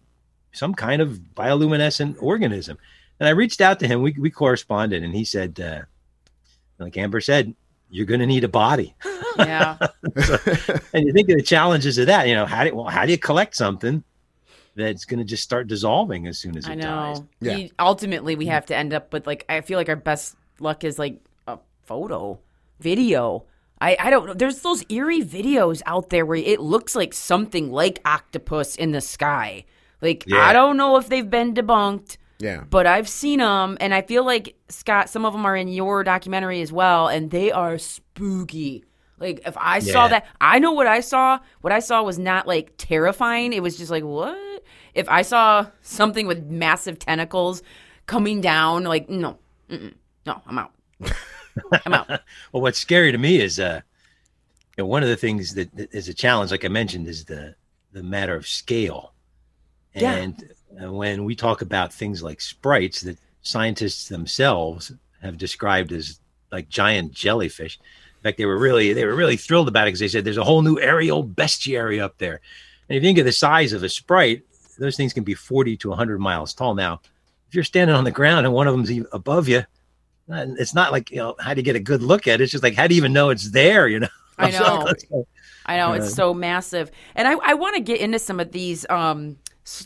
some 0.53 0.73
kind 0.73 1.01
of 1.01 1.19
bioluminescent 1.35 2.15
organism. 2.21 2.77
And 3.19 3.27
I 3.27 3.31
reached 3.31 3.59
out 3.59 3.79
to 3.81 3.88
him, 3.88 4.01
we, 4.01 4.15
we 4.17 4.29
corresponded, 4.29 5.03
and 5.03 5.13
he 5.13 5.25
said, 5.25 5.59
uh, 5.59 5.81
like 6.77 6.95
Amber 6.95 7.19
said, 7.19 7.53
you're 7.89 8.06
going 8.06 8.19
to 8.19 8.28
need 8.28 8.43
a 8.43 8.49
body. 8.49 8.95
yeah. 9.38 9.78
And 10.93 11.06
you 11.06 11.13
think 11.13 11.30
of 11.30 11.38
the 11.38 11.43
challenges 11.43 11.97
of 11.97 12.08
that, 12.08 12.28
you 12.28 12.36
know, 12.36 12.45
how 12.45 12.63
do, 12.63 12.75
well, 12.75 12.86
how 12.86 13.06
do 13.06 13.12
you 13.12 13.17
collect 13.17 13.56
something 13.56 14.04
that's 14.75 15.06
going 15.06 15.19
to 15.19 15.25
just 15.25 15.43
start 15.43 15.67
dissolving 15.67 16.28
as 16.28 16.38
soon 16.38 16.58
as 16.58 16.65
it 16.65 16.71
I 16.71 16.75
dies? 16.75 17.19
know. 17.19 17.28
Yeah. 17.41 17.56
We- 17.56 17.71
ultimately, 17.80 18.36
we 18.36 18.45
mm-hmm. 18.45 18.54
have 18.54 18.65
to 18.67 18.75
end 18.75 18.93
up 18.93 19.12
with 19.13 19.25
like 19.28 19.45
I 19.49 19.62
feel 19.62 19.78
like 19.78 19.89
our 19.89 19.95
best 19.95 20.36
luck 20.60 20.84
is 20.84 20.99
like 20.99 21.19
a 21.47 21.58
photo, 21.84 22.39
video. 22.80 23.45
I 23.82 23.97
I 23.99 24.10
don't 24.10 24.28
know. 24.28 24.34
There's 24.34 24.62
those 24.62 24.84
eerie 24.89 25.21
videos 25.21 25.82
out 25.86 26.10
there 26.10 26.25
where 26.25 26.38
it 26.38 26.60
looks 26.60 26.95
like 26.95 27.13
something 27.13 27.71
like 27.71 28.02
octopus 28.06 28.75
in 28.75 28.91
the 28.91 29.02
sky. 29.02 29.65
Like 30.02 30.25
Yeah. 30.28 30.41
I 30.45 30.54
don't 30.54 30.78
know 30.78 30.97
if 30.97 31.10
they've 31.10 31.30
been 31.30 31.54
debunked, 31.54 32.17
yeah. 32.39 32.63
but 32.69 32.88
I've 32.88 33.10
seen 33.10 33.39
them, 33.39 33.78
and 33.80 33.93
I 33.93 34.02
feel 34.02 34.25
like 34.25 34.56
Scott. 34.69 35.10
Some 35.10 35.25
of 35.25 35.34
them 35.34 35.45
are 35.45 35.56
in 35.56 35.67
your 35.67 36.04
documentary 36.04 36.62
as 36.62 36.71
well, 36.71 37.08
and 37.08 37.32
they 37.32 37.52
are 37.52 37.78
spooky. 37.78 38.86
Like 39.19 39.41
if 39.45 39.58
I 39.58 39.80
saw 39.80 40.08
that, 40.08 40.25
I 40.39 40.60
know 40.60 40.71
what 40.71 40.88
I 40.88 41.02
saw. 41.02 41.39
What 41.62 41.73
I 41.73 41.80
saw 41.80 42.02
was 42.04 42.17
not 42.17 42.47
like 42.47 42.73
terrifying. 42.78 43.54
It 43.54 43.62
was 43.62 43.78
just 43.78 43.91
like 43.91 44.04
what? 44.04 44.63
If 44.93 45.10
I 45.10 45.21
saw 45.21 45.67
something 45.82 46.25
with 46.25 46.45
massive 46.45 46.99
tentacles 46.99 47.62
coming 48.06 48.41
down, 48.41 48.86
like 48.86 49.10
no, 49.10 49.38
mm-mm, 49.69 49.93
no, 50.25 50.41
I'm 50.47 50.60
out. 50.60 50.71
I'm 51.86 51.93
out. 51.93 52.08
Well, 52.52 52.62
what's 52.62 52.80
scary 52.80 53.12
to 53.12 53.17
me 53.17 53.41
is, 53.41 53.60
uh, 53.60 53.82
you 54.78 54.84
know, 54.84 54.88
one 54.88 55.04
of 55.04 55.10
the 55.10 55.17
things 55.17 55.54
that, 55.56 55.75
that 55.75 55.93
is 55.93 56.08
a 56.08 56.13
challenge, 56.13 56.52
like 56.52 56.63
I 56.63 56.69
mentioned, 56.69 57.08
is 57.08 57.25
the 57.25 57.56
the 57.91 58.04
matter 58.04 58.36
of 58.36 58.47
scale. 58.47 59.13
Yeah. 59.93 60.13
And 60.13 60.36
uh, 60.36 60.54
when 60.69 61.25
we 61.25 61.36
talk 61.36 61.62
about 61.62 61.93
things 61.93 62.23
like 62.23 62.41
sprites 62.41 63.01
that 63.01 63.17
scientists 63.41 64.08
themselves 64.08 64.91
have 65.21 65.38
described 65.38 65.91
as 65.91 66.19
like 66.51 66.69
giant 66.69 67.12
jellyfish, 67.12 67.79
in 68.19 68.23
fact, 68.23 68.38
they 68.38 68.45
were 68.45 68.58
really 68.58 68.93
they 68.93 69.05
were 69.05 69.15
really 69.15 69.38
thrilled 69.38 69.67
about 69.67 69.88
it 69.88 69.89
because 69.89 69.99
they 70.01 70.08
said 70.08 70.25
there's 70.25 70.38
a 70.38 70.43
whole 70.43 70.62
new 70.62 70.79
aerial 70.79 71.23
bestiary 71.25 72.01
up 72.01 72.17
there. 72.17 72.41
And 72.89 72.97
if 72.97 73.03
you 73.03 73.08
think 73.08 73.19
of 73.19 73.25
the 73.25 73.32
size 73.32 73.71
of 73.71 73.84
a 73.84 73.89
sprite, 73.89 74.43
those 74.77 74.97
things 74.97 75.13
can 75.13 75.23
be 75.23 75.34
40 75.34 75.77
to 75.77 75.89
100 75.89 76.19
miles 76.19 76.53
tall. 76.53 76.75
Now, 76.75 77.01
if 77.47 77.55
you're 77.55 77.63
standing 77.63 77.95
on 77.95 78.03
the 78.03 78.12
ground 78.12 78.45
and 78.45 78.53
one 78.53 78.67
of 78.67 78.73
them's 78.73 79.05
above 79.12 79.47
you, 79.47 79.63
uh, 80.32 80.45
it's 80.58 80.73
not 80.73 80.91
like 80.91 81.10
you 81.12 81.17
know 81.17 81.36
how 81.39 81.53
do 81.53 81.60
you 81.60 81.63
get 81.63 81.75
a 81.75 81.79
good 81.79 82.03
look 82.03 82.27
at 82.27 82.39
it. 82.39 82.43
It's 82.43 82.51
just 82.51 82.63
like 82.63 82.75
how 82.75 82.88
do 82.88 82.93
you 82.93 82.99
even 82.99 83.13
know 83.13 83.29
it's 83.29 83.51
there? 83.51 83.88
You 83.88 84.01
know. 84.01 84.10
I 84.38 84.51
know. 84.51 85.25
I 85.65 85.77
know 85.77 85.93
it's 85.93 86.13
so 86.13 86.34
massive, 86.34 86.91
and 87.15 87.27
I, 87.27 87.34
I 87.43 87.53
want 87.53 87.75
to 87.75 87.82
get 87.82 87.99
into 87.99 88.19
some 88.19 88.39
of 88.39 88.51
these 88.51 88.89
um 88.89 89.38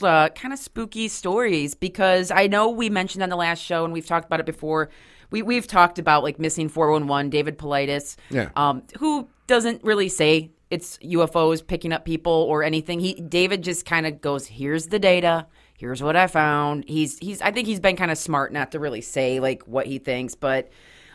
uh, 0.02 0.30
kind 0.30 0.54
of 0.54 0.60
spooky 0.60 1.08
stories 1.08 1.76
because 1.76 2.32
I 2.32 2.48
know 2.48 2.70
we 2.70 2.90
mentioned 2.90 3.24
on 3.24 3.30
the 3.30 3.36
last 3.36 3.60
show 3.62 3.84
and 3.84 3.94
we've 3.94 4.06
talked 4.06 4.26
about 4.26 4.40
it 4.40 4.46
before. 4.46 4.90
We 5.32 5.42
we've 5.42 5.68
talked 5.68 5.98
about 6.00 6.24
like 6.24 6.40
missing 6.40 6.70
four 6.70 6.92
one 6.92 7.08
one, 7.08 7.30
David 7.30 7.58
Paulides, 7.58 8.16
Yeah. 8.30 8.50
um, 8.56 8.84
who 9.00 9.28
doesn't 9.48 9.84
really 9.84 10.10
say 10.10 10.52
it's 10.70 10.98
UFOs 11.00 11.66
picking 11.66 11.92
up 11.92 12.06
people 12.06 12.32
or 12.34 12.64
anything. 12.64 13.00
He 13.00 13.14
David 13.16 13.64
just 13.64 13.86
kind 13.86 14.06
of 14.06 14.22
goes, 14.22 14.46
"Here's 14.48 14.88
the 14.88 15.00
data. 15.00 15.48
Here's 15.78 16.02
what 16.04 16.16
I 16.16 16.28
found." 16.28 16.86
He's 16.88 17.18
he's 17.20 17.42
I 17.42 17.52
think 17.52 17.68
he's 17.68 17.80
been 17.80 17.96
kind 17.96 18.12
of 18.12 18.18
smart 18.18 18.54
not 18.54 18.72
to 18.72 18.80
really 18.80 19.02
say 19.02 19.40
like 19.40 19.64
what 19.64 19.86
he 19.88 19.98
thinks, 20.00 20.36
but 20.36 20.70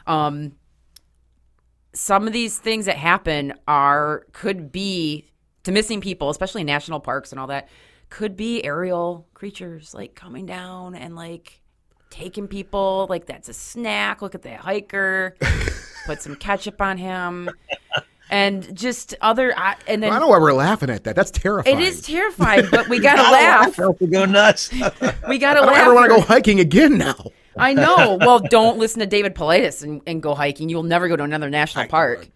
um 0.07 0.53
some 1.95 2.27
of 2.27 2.33
these 2.33 2.59
things 2.59 2.87
that 2.87 2.97
happen 2.97 3.55
are 3.67 4.27
could 4.33 4.71
be 4.71 5.27
to 5.65 5.73
missing 5.73 6.01
people, 6.01 6.31
especially 6.31 6.65
national 6.65 7.01
parks 7.01 7.33
and 7.33 7.41
all 7.41 7.47
that, 7.49 7.69
could 8.11 8.37
be 8.37 8.65
aerial 8.65 9.27
creatures 9.35 9.93
like 9.95 10.15
coming 10.15 10.47
down 10.47 10.95
and 10.95 11.15
like 11.15 11.61
taking 12.11 12.49
people. 12.49 13.07
Like 13.09 13.27
that's 13.27 13.49
a 13.49 13.55
snack. 13.55 14.23
Look 14.23 14.35
at 14.35 14.43
that 14.43 14.61
hiker. 14.61 15.37
Put 16.07 16.23
some 16.23 16.37
ketchup 16.37 16.81
on 16.81 16.97
him, 16.97 17.51
and 18.31 18.75
just 18.75 19.15
other. 19.21 19.53
I- 19.59 19.77
And 19.87 20.03
then 20.03 20.11
I 20.11 20.15
don't 20.19 20.23
know 20.23 20.29
why 20.29 20.39
we're 20.39 20.55
laughing 20.55 20.89
at 20.89 21.05
that. 21.05 21.15
That's 21.15 21.31
terrifying. 21.31 21.79
it 21.79 21.83
is 21.83 22.01
terrifying, 22.01 22.65
but 22.71 22.89
we 22.89 22.99
gotta 22.99 23.21
I 23.27 23.31
laugh. 23.33 23.75
felt 23.75 23.99
to 23.99 24.07
go 24.07 24.25
nuts. 24.25 24.73
We 24.73 24.79
gotta 25.39 25.61
I 25.61 25.65
don't 25.65 25.67
laugh. 25.67 25.77
ever 25.77 25.95
want 25.95 26.11
to 26.11 26.17
go 26.17 26.23
hiking 26.23 26.61
again 26.61 26.97
now. 26.97 27.15
I 27.59 27.75
know. 27.75 28.17
Well, 28.21 28.39
don't 28.39 28.79
listen 28.79 29.01
to 29.01 29.07
David 29.07 29.35
Paulides 29.35 29.83
and, 29.83 30.01
and 30.07 30.23
go 30.23 30.35
hiking. 30.35 30.69
You'll 30.71 30.85
never 30.85 31.09
go 31.09 31.17
to 31.17 31.25
another 31.25 31.51
national 31.51 31.89
park. 31.89 32.29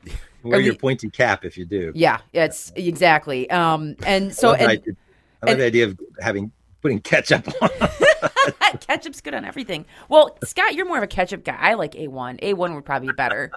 Wear 0.43 0.59
Are 0.59 0.61
your 0.61 0.75
we- 0.75 0.79
pointy 0.79 1.09
cap 1.09 1.45
if 1.47 1.57
you 1.57 1.64
do. 1.64 1.93
Yeah, 1.95 2.18
it's 2.35 2.73
exactly. 2.77 3.49
Um, 3.49 3.95
and 4.05 4.35
so 4.35 4.49
I 4.49 4.51
love, 4.51 4.59
the 4.59 4.64
and 4.64 4.70
idea- 4.73 4.95
I 5.43 5.47
love 5.47 5.53
and- 5.55 5.61
the 5.61 5.66
idea 5.66 5.86
of 5.86 6.01
having 6.20 6.53
putting 6.80 7.01
ketchup 7.01 7.47
on. 7.62 7.68
Ketchup's 8.80 9.20
good 9.20 9.34
on 9.34 9.45
everything. 9.45 9.84
Well, 10.09 10.36
Scott, 10.45 10.74
you're 10.74 10.86
more 10.86 10.97
of 10.97 11.03
a 11.05 11.09
ketchup 11.09 11.45
guy. 11.45 11.57
I 11.59 11.74
like 11.74 11.93
A1. 11.93 12.40
A1 12.43 12.74
would 12.74 12.84
probably 12.84 13.09
be 13.09 13.14
better. 13.14 13.51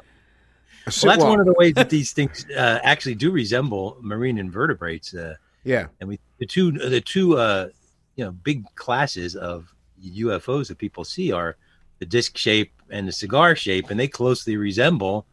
So- 0.89 1.07
Well, 1.07 1.17
that's 1.17 1.27
one 1.27 1.39
of 1.39 1.45
the 1.47 1.53
ways 1.53 1.73
that 1.75 1.89
these 1.89 2.11
things 2.11 2.45
uh, 2.55 2.79
actually 2.83 3.15
do 3.15 3.31
resemble 3.31 3.97
marine 4.01 4.37
invertebrates. 4.37 5.13
Uh, 5.13 5.35
yeah. 5.63 5.87
and 5.99 6.07
we 6.09 6.19
the 6.37 6.45
two 6.45 6.71
the 6.71 7.01
two 7.01 7.37
uh, 7.37 7.69
you 8.15 8.23
know 8.25 8.31
big 8.31 8.63
classes 8.75 9.35
of 9.35 9.73
UFOs 10.03 10.67
that 10.67 10.77
people 10.77 11.03
see 11.03 11.31
are 11.31 11.57
the 11.97 12.05
disc 12.05 12.37
shape 12.37 12.71
and 12.91 13.07
the 13.07 13.11
cigar 13.11 13.55
shape, 13.55 13.89
and 13.89 13.99
they 13.99 14.07
closely 14.07 14.57
resemble 14.57 15.25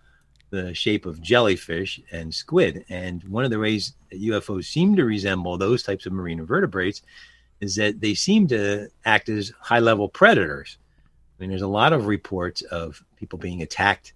the 0.52 0.74
shape 0.74 1.06
of 1.06 1.22
jellyfish 1.22 1.98
and 2.12 2.32
squid. 2.32 2.84
And 2.90 3.24
one 3.24 3.44
of 3.44 3.50
the 3.50 3.58
ways 3.58 3.94
that 4.10 4.20
UFOs 4.20 4.66
seem 4.66 4.94
to 4.96 5.04
resemble 5.04 5.56
those 5.56 5.82
types 5.82 6.04
of 6.04 6.12
marine 6.12 6.38
invertebrates 6.38 7.00
is 7.62 7.74
that 7.76 8.00
they 8.02 8.12
seem 8.12 8.46
to 8.48 8.88
act 9.06 9.30
as 9.30 9.50
high 9.60 9.78
level 9.78 10.10
predators. 10.10 10.76
I 10.78 11.40
mean, 11.40 11.48
there's 11.48 11.62
a 11.62 11.66
lot 11.66 11.94
of 11.94 12.06
reports 12.06 12.60
of 12.62 13.02
people 13.16 13.38
being 13.38 13.62
attacked 13.62 14.12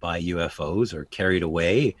by 0.00 0.20
UFOs 0.20 0.92
or 0.92 1.04
carried 1.06 1.44
away. 1.44 1.94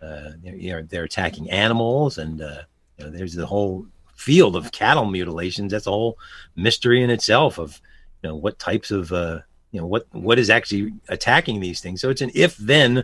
Uh, 0.00 0.30
they're, 0.40 0.54
you 0.54 0.72
know, 0.72 0.82
they're 0.82 1.04
attacking 1.04 1.50
animals, 1.50 2.18
and 2.18 2.40
uh, 2.40 2.62
you 2.98 3.04
know, 3.04 3.10
there's 3.10 3.34
the 3.34 3.46
whole 3.46 3.84
field 4.14 4.54
of 4.54 4.70
cattle 4.70 5.06
mutilations. 5.06 5.72
That's 5.72 5.88
a 5.88 5.90
whole 5.90 6.18
mystery 6.54 7.02
in 7.02 7.10
itself 7.10 7.58
of 7.58 7.80
you 8.22 8.28
know 8.28 8.36
what 8.36 8.60
types 8.60 8.92
of 8.92 9.12
uh, 9.12 9.40
you 9.74 9.80
know 9.80 9.86
what 9.86 10.06
what 10.12 10.38
is 10.38 10.50
actually 10.50 10.92
attacking 11.08 11.58
these 11.58 11.80
things. 11.80 12.00
So 12.00 12.08
it's 12.08 12.20
an 12.20 12.30
if 12.32 12.56
then 12.58 13.02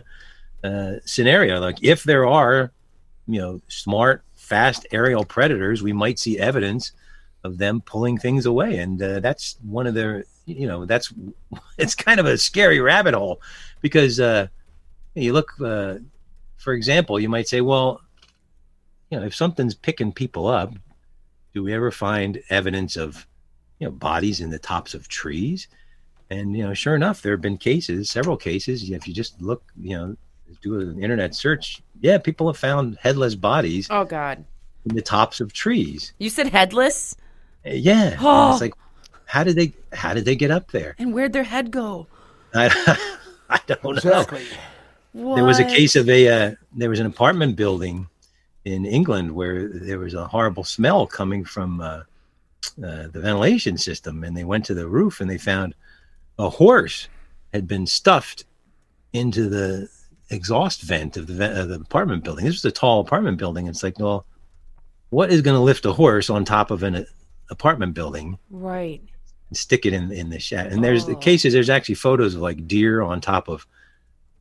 uh, 0.63 0.93
scenario. 1.03 1.59
Like 1.59 1.83
if 1.83 2.03
there 2.03 2.25
are 2.25 2.71
you 3.27 3.41
know 3.41 3.61
smart, 3.67 4.23
fast 4.35 4.87
aerial 4.93 5.25
predators, 5.25 5.83
we 5.83 5.91
might 5.91 6.17
see 6.17 6.39
evidence 6.39 6.93
of 7.43 7.57
them 7.57 7.81
pulling 7.81 8.17
things 8.17 8.45
away, 8.45 8.77
and 8.77 9.03
uh, 9.03 9.19
that's 9.19 9.57
one 9.63 9.85
of 9.85 9.95
their 9.95 10.23
you 10.45 10.65
know 10.65 10.85
that's 10.85 11.13
it's 11.77 11.93
kind 11.93 12.21
of 12.21 12.25
a 12.25 12.37
scary 12.37 12.79
rabbit 12.79 13.15
hole 13.15 13.41
because 13.81 14.21
uh, 14.21 14.47
you 15.13 15.33
look 15.33 15.51
uh, 15.61 15.95
for 16.55 16.71
example, 16.71 17.19
you 17.19 17.27
might 17.27 17.49
say, 17.49 17.59
well, 17.59 17.99
you 19.09 19.19
know, 19.19 19.25
if 19.25 19.35
something's 19.35 19.75
picking 19.75 20.13
people 20.13 20.47
up, 20.47 20.73
do 21.53 21.63
we 21.63 21.73
ever 21.73 21.91
find 21.91 22.41
evidence 22.49 22.95
of 22.95 23.27
you 23.79 23.87
know 23.87 23.91
bodies 23.91 24.39
in 24.39 24.51
the 24.51 24.59
tops 24.59 24.93
of 24.93 25.09
trees? 25.09 25.67
And 26.31 26.55
you 26.55 26.63
know, 26.63 26.73
sure 26.73 26.95
enough, 26.95 27.21
there 27.21 27.33
have 27.33 27.41
been 27.41 27.57
cases, 27.57 28.09
several 28.09 28.37
cases. 28.37 28.89
If 28.89 29.05
you 29.07 29.13
just 29.13 29.39
look, 29.41 29.61
you 29.79 29.97
know, 29.97 30.15
do 30.61 30.79
an 30.79 31.03
internet 31.03 31.35
search, 31.35 31.81
yeah, 31.99 32.17
people 32.17 32.47
have 32.47 32.57
found 32.57 32.97
headless 33.01 33.35
bodies 33.35 33.87
Oh, 33.91 34.05
God. 34.05 34.43
in 34.89 34.95
the 34.95 35.01
tops 35.01 35.41
of 35.41 35.51
trees. 35.51 36.13
You 36.19 36.29
said 36.29 36.47
headless? 36.47 37.15
Uh, 37.65 37.71
Yeah, 37.71 38.15
Oh. 38.21 38.53
it's 38.53 38.61
like, 38.61 38.73
how 39.25 39.43
did 39.43 39.57
they? 39.57 39.73
How 39.93 40.13
did 40.13 40.23
they 40.25 40.35
get 40.37 40.51
up 40.51 40.71
there? 40.71 40.95
And 40.97 41.13
where'd 41.13 41.33
their 41.33 41.43
head 41.43 41.69
go? 41.69 42.07
I, 42.53 42.65
I 43.49 43.59
don't 43.67 43.83
know. 43.83 43.91
Exactly. 43.91 44.45
There 45.13 45.43
was 45.43 45.59
a 45.59 45.65
case 45.65 45.97
of 45.97 46.07
a 46.09 46.27
uh, 46.29 46.51
there 46.73 46.89
was 46.89 46.99
an 47.01 47.05
apartment 47.07 47.57
building 47.57 48.07
in 48.63 48.85
England 48.85 49.31
where 49.35 49.67
there 49.67 49.99
was 49.99 50.13
a 50.13 50.25
horrible 50.27 50.63
smell 50.63 51.05
coming 51.07 51.43
from 51.43 51.81
uh, 51.81 51.85
uh, 51.85 52.03
the 52.77 53.19
ventilation 53.21 53.77
system, 53.77 54.23
and 54.23 54.35
they 54.37 54.45
went 54.45 54.63
to 54.65 54.73
the 54.73 54.87
roof 54.87 55.19
and 55.19 55.29
they 55.29 55.37
found 55.37 55.75
a 56.39 56.49
horse 56.49 57.07
had 57.53 57.67
been 57.67 57.85
stuffed 57.85 58.45
into 59.13 59.49
the 59.49 59.89
exhaust 60.29 60.81
vent 60.83 61.17
of 61.17 61.27
the, 61.27 61.61
of 61.61 61.69
the 61.69 61.75
apartment 61.75 62.23
building. 62.23 62.45
This 62.45 62.55
was 62.55 62.65
a 62.65 62.71
tall 62.71 63.01
apartment 63.01 63.37
building. 63.37 63.67
It's 63.67 63.83
like, 63.83 63.99
well, 63.99 64.25
what 65.09 65.29
is 65.31 65.41
going 65.41 65.55
to 65.57 65.61
lift 65.61 65.85
a 65.85 65.91
horse 65.93 66.29
on 66.29 66.45
top 66.45 66.71
of 66.71 66.83
an 66.83 66.95
uh, 66.95 67.03
apartment 67.49 67.93
building 67.93 68.37
Right. 68.49 69.01
and 69.49 69.57
stick 69.57 69.85
it 69.85 69.91
in 69.93 70.11
in 70.11 70.29
the 70.29 70.39
shed. 70.39 70.71
And 70.71 70.81
there's 70.83 71.05
the 71.05 71.15
Oh. 71.15 71.19
cases. 71.19 71.51
There's 71.51 71.69
actually 71.69 71.95
photos 71.95 72.35
of 72.35 72.41
like 72.41 72.65
deer 72.67 73.01
on 73.01 73.19
top 73.19 73.49
of 73.49 73.67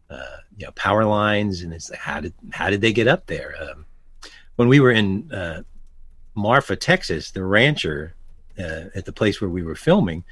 uh, 0.08 0.36
you 0.56 0.66
know 0.66 0.72
power 0.72 1.04
lines, 1.04 1.62
and 1.62 1.72
it's 1.72 1.90
like 1.90 1.98
how 1.98 2.20
did 2.20 2.34
how 2.52 2.70
did 2.70 2.80
they 2.80 2.92
get 2.92 3.08
up 3.08 3.26
there? 3.26 3.54
Um, 3.60 3.84
when 4.56 4.68
we 4.68 4.78
were 4.78 4.90
in 4.92 5.30
uh, 5.32 5.62
Marfa, 6.36 6.76
Texas, 6.76 7.32
the 7.32 7.44
rancher 7.44 8.14
uh, 8.58 8.84
at 8.94 9.04
the 9.06 9.12
place 9.12 9.40
where 9.40 9.50
we 9.50 9.62
were 9.64 9.74
filming, 9.74 10.22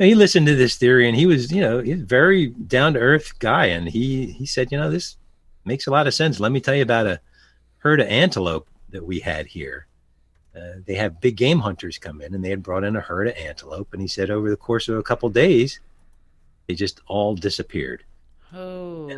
know, 0.00 0.06
he 0.06 0.14
listened 0.14 0.46
to 0.46 0.56
this 0.56 0.76
theory, 0.76 1.06
and 1.08 1.16
he 1.16 1.26
was 1.26 1.52
you 1.52 1.60
know 1.60 1.80
he's 1.80 2.00
a 2.00 2.04
very 2.04 2.48
down 2.48 2.94
to 2.94 3.00
earth 3.00 3.38
guy, 3.38 3.66
and 3.66 3.88
he 3.88 4.26
he 4.32 4.46
said 4.46 4.72
you 4.72 4.78
know 4.78 4.90
this 4.90 5.16
makes 5.64 5.86
a 5.86 5.90
lot 5.90 6.06
of 6.06 6.14
sense. 6.14 6.40
Let 6.40 6.52
me 6.52 6.60
tell 6.60 6.74
you 6.74 6.82
about 6.82 7.06
a 7.06 7.20
herd 7.78 8.00
of 8.00 8.08
antelope 8.08 8.68
that 8.90 9.06
we 9.06 9.20
had 9.20 9.46
here 9.46 9.86
uh, 10.56 10.80
they 10.86 10.94
have 10.94 11.20
big 11.20 11.36
game 11.36 11.60
hunters 11.60 11.98
come 11.98 12.20
in 12.20 12.34
and 12.34 12.44
they 12.44 12.50
had 12.50 12.62
brought 12.62 12.84
in 12.84 12.96
a 12.96 13.00
herd 13.00 13.28
of 13.28 13.36
antelope 13.36 13.88
and 13.92 14.02
he 14.02 14.08
said 14.08 14.30
over 14.30 14.50
the 14.50 14.56
course 14.56 14.88
of 14.88 14.96
a 14.98 15.02
couple 15.02 15.28
days 15.28 15.80
they 16.66 16.74
just 16.74 17.00
all 17.06 17.34
disappeared 17.34 18.02
Oh. 18.52 19.08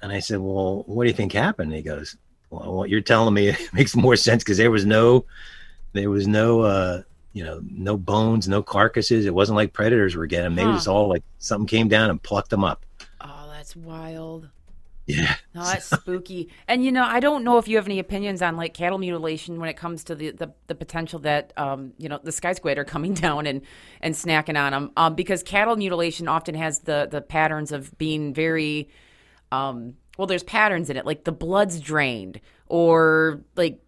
and 0.00 0.12
i 0.12 0.20
said 0.20 0.38
well 0.38 0.84
what 0.86 1.02
do 1.04 1.08
you 1.08 1.16
think 1.16 1.32
happened 1.32 1.72
and 1.72 1.76
he 1.76 1.82
goes 1.82 2.16
well 2.50 2.72
what 2.72 2.88
you're 2.90 3.00
telling 3.00 3.34
me 3.34 3.56
makes 3.72 3.96
more 3.96 4.16
sense 4.16 4.44
because 4.44 4.58
there 4.58 4.70
was 4.70 4.86
no 4.86 5.24
there 5.92 6.10
was 6.10 6.28
no 6.28 6.60
uh 6.60 7.02
you 7.32 7.44
know 7.44 7.60
no 7.64 7.96
bones 7.96 8.48
no 8.48 8.62
carcasses 8.62 9.26
it 9.26 9.34
wasn't 9.34 9.56
like 9.56 9.72
predators 9.72 10.14
were 10.16 10.26
getting 10.26 10.44
them 10.44 10.54
they 10.54 10.64
Huh. 10.64 10.72
just 10.72 10.88
all 10.88 11.08
like 11.08 11.24
something 11.38 11.66
came 11.66 11.88
down 11.88 12.10
and 12.10 12.22
plucked 12.22 12.50
them 12.50 12.64
up 12.64 12.84
Oh, 13.20 13.48
that's 13.50 13.74
wild. 13.76 14.50
yeah 15.06 15.34
No, 15.54 15.66
that's 15.66 15.86
spooky. 15.86 16.48
And 16.66 16.82
you 16.84 16.90
know, 16.92 17.04
I 17.04 17.20
don't 17.20 17.44
know 17.44 17.58
if 17.58 17.68
you 17.68 17.76
have 17.76 17.86
any 17.86 17.98
opinions 17.98 18.40
on 18.40 18.56
like 18.56 18.72
cattle 18.72 18.98
mutilation 18.98 19.60
when 19.60 19.68
it 19.68 19.76
comes 19.76 20.02
to 20.04 20.14
the 20.14 20.30
the, 20.30 20.54
the 20.66 20.74
potential 20.74 21.18
that 21.20 21.52
um 21.58 21.92
you 21.98 22.08
know 22.08 22.18
the 22.22 22.32
sky 22.32 22.52
squid 22.54 22.78
are 22.78 22.84
coming 22.84 23.14
down 23.14 23.46
and 23.46 23.62
and 24.00 24.14
snacking 24.14 24.58
on 24.58 24.72
them. 24.72 24.92
Um, 24.96 25.14
because 25.14 25.42
cattle 25.42 25.76
mutilation 25.76 26.26
often 26.28 26.54
has 26.54 26.80
the 26.80 27.06
the 27.10 27.20
patterns 27.20 27.70
of 27.72 27.96
being 27.98 28.32
very 28.32 28.88
um 29.50 29.94
well, 30.18 30.26
there's 30.26 30.42
patterns 30.42 30.90
in 30.90 30.96
it 30.96 31.06
like 31.06 31.24
the 31.24 31.32
blood's 31.32 31.80
drained 31.80 32.40
or 32.68 33.42
like. 33.56 33.78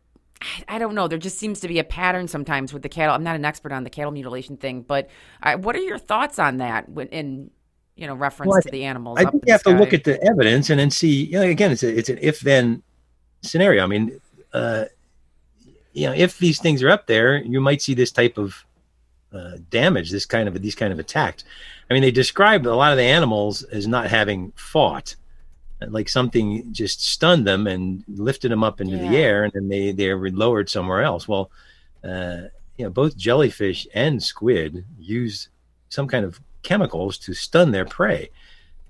I- 0.68 0.78
don't 0.78 0.94
know. 0.94 1.08
There 1.08 1.18
just 1.18 1.38
seems 1.38 1.60
to 1.60 1.68
be 1.68 1.78
a 1.78 1.84
pattern 1.84 2.28
sometimes 2.28 2.72
with 2.72 2.82
the 2.82 2.88
cattle. 2.88 3.14
I'm 3.14 3.22
not 3.22 3.36
an 3.36 3.44
expert 3.44 3.72
on 3.72 3.84
the 3.84 3.90
cattle 3.90 4.12
mutilation 4.12 4.56
thing, 4.56 4.82
but 4.82 5.08
I, 5.42 5.54
what 5.54 5.76
are 5.76 5.80
your 5.80 5.98
thoughts 5.98 6.38
on 6.38 6.58
that 6.58 6.88
when, 6.88 7.08
in 7.08 7.50
you 7.96 8.06
know 8.06 8.14
reference 8.14 8.50
Well, 8.50 8.62
to 8.62 8.70
the 8.70 8.84
animals? 8.84 9.18
I 9.18 9.30
think 9.30 9.44
you 9.46 9.52
have 9.52 9.62
the 9.62 9.72
to 9.72 9.78
look 9.78 9.92
at 9.92 10.04
the 10.04 10.22
evidence 10.24 10.70
and 10.70 10.78
then 10.78 10.90
see. 10.90 11.24
You 11.24 11.40
know, 11.40 11.42
again, 11.42 11.70
it's 11.70 11.82
a, 11.82 11.96
it's 11.96 12.08
an 12.08 12.18
if 12.20 12.40
then 12.40 12.82
scenario. 13.42 13.82
I 13.82 13.86
mean, 13.86 14.20
uh, 14.52 14.86
you 15.92 16.06
know, 16.06 16.14
if 16.14 16.38
these 16.38 16.60
things 16.60 16.82
are 16.82 16.90
up 16.90 17.06
there, 17.06 17.38
you 17.38 17.60
might 17.60 17.80
see 17.80 17.94
this 17.94 18.10
type 18.10 18.36
of 18.36 18.64
uh, 19.32 19.52
damage, 19.70 20.10
this 20.10 20.26
kind 20.26 20.48
of 20.48 20.60
these 20.60 20.74
kind 20.74 20.92
of 20.92 20.98
attacks. 20.98 21.44
I 21.88 21.94
mean, 21.94 22.02
they 22.02 22.10
describe 22.10 22.66
a 22.66 22.70
lot 22.70 22.92
of 22.92 22.98
the 22.98 23.04
animals 23.04 23.62
as 23.64 23.86
not 23.86 24.08
having 24.08 24.52
fought, 24.56 25.16
like 25.90 26.08
something 26.08 26.72
just 26.72 27.04
stunned 27.04 27.46
them 27.46 27.66
and 27.66 28.04
lifted 28.08 28.50
them 28.50 28.64
up 28.64 28.80
into 28.80 28.96
the 28.96 29.16
air, 29.16 29.44
and 29.44 29.52
then 29.52 29.68
they 29.68 29.92
they 29.92 30.12
were 30.12 30.30
lowered 30.30 30.68
somewhere 30.68 31.02
else. 31.02 31.28
Well, 31.28 31.50
uh, 32.02 32.42
you 32.76 32.84
know, 32.84 32.90
both 32.90 33.16
jellyfish 33.16 33.86
and 33.94 34.22
squid 34.22 34.84
use 34.98 35.48
some 35.88 36.08
kind 36.08 36.24
of 36.24 36.40
chemicals 36.62 37.18
to 37.18 37.34
stun 37.34 37.70
their 37.70 37.84
prey. 37.84 38.30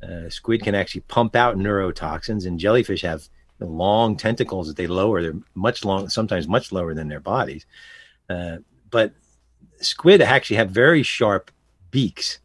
Uh, 0.02 0.28
squid 0.28 0.62
can 0.62 0.74
actually 0.74 1.02
pump 1.02 1.36
out 1.36 1.56
neurotoxins, 1.56 2.46
and 2.46 2.58
jellyfish 2.58 3.02
have 3.02 3.28
long 3.60 4.16
tentacles 4.16 4.68
that 4.68 4.76
they 4.76 4.86
lower. 4.86 5.22
They're 5.22 5.34
much 5.54 5.84
long, 5.84 6.08
sometimes 6.08 6.48
much 6.48 6.72
lower 6.72 6.94
than 6.94 7.08
their 7.08 7.20
bodies. 7.20 7.66
Uh, 8.28 8.58
but 8.90 9.12
squid 9.80 10.20
actually 10.20 10.56
have 10.56 10.70
very 10.70 11.02
sharp 11.02 11.50
beaks 11.90 12.40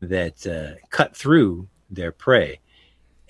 that 0.00 0.46
uh, 0.46 0.84
cut 0.90 1.16
through 1.16 1.68
their 1.90 2.12
prey. 2.12 2.58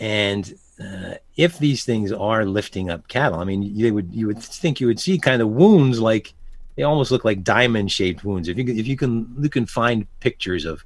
And 0.02 0.52
uh, 0.82 1.14
if 1.36 1.60
these 1.60 1.84
things 1.84 2.10
are 2.10 2.44
lifting 2.44 2.90
up 2.90 3.06
cattle, 3.06 3.38
I 3.38 3.44
mean, 3.44 3.62
you 3.62 3.94
would 3.94 4.12
you 4.12 4.26
would 4.26 4.42
think 4.42 4.80
you 4.80 4.88
would 4.88 4.98
see 4.98 5.16
kind 5.16 5.40
of 5.40 5.48
wounds 5.50 6.00
like 6.00 6.34
they 6.74 6.82
almost 6.82 7.12
look 7.12 7.24
like 7.24 7.44
diamond 7.44 7.92
shaped 7.92 8.24
wounds. 8.24 8.48
If 8.48 8.58
you 8.58 8.64
can, 8.64 8.76
if 8.76 8.88
you 8.88 8.96
can 8.96 9.32
you 9.40 9.48
can 9.48 9.64
find 9.64 10.08
pictures 10.18 10.64
of 10.64 10.82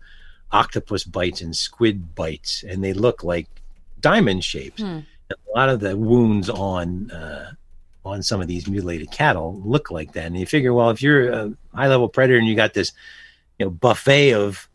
octopus 0.53 1.05
bites 1.05 1.41
and 1.41 1.57
squid 1.57 2.15
bites, 2.15 2.63
and 2.63 2.85
they 2.85 2.93
look 2.93 3.25
like 3.25 3.49
diamond 4.01 4.45
shapes. 4.45 4.83
Hmm. 4.83 4.99
A 5.31 5.59
lot 5.59 5.71
of 5.71 5.81
the 5.81 5.97
wounds 5.97 6.51
on 6.51 7.11
uh, 7.11 7.53
on 8.05 8.23
some 8.23 8.43
of 8.43 8.49
these 8.49 8.69
mutilated 8.69 9.11
cattle 9.11 9.63
look 9.65 9.91
like 9.91 10.13
that, 10.13 10.27
and 10.27 10.39
you 10.39 10.45
figure, 10.45 10.75
well, 10.75 10.91
if 10.91 11.01
you're 11.01 11.31
a 11.33 11.53
high 11.75 11.89
level 11.89 12.11
predator 12.11 12.39
and 12.39 12.47
you 12.47 12.55
got 12.55 12.75
this, 12.75 12.93
you 13.59 13.65
know, 13.65 13.71
buffet 13.71 14.35
of 14.35 14.69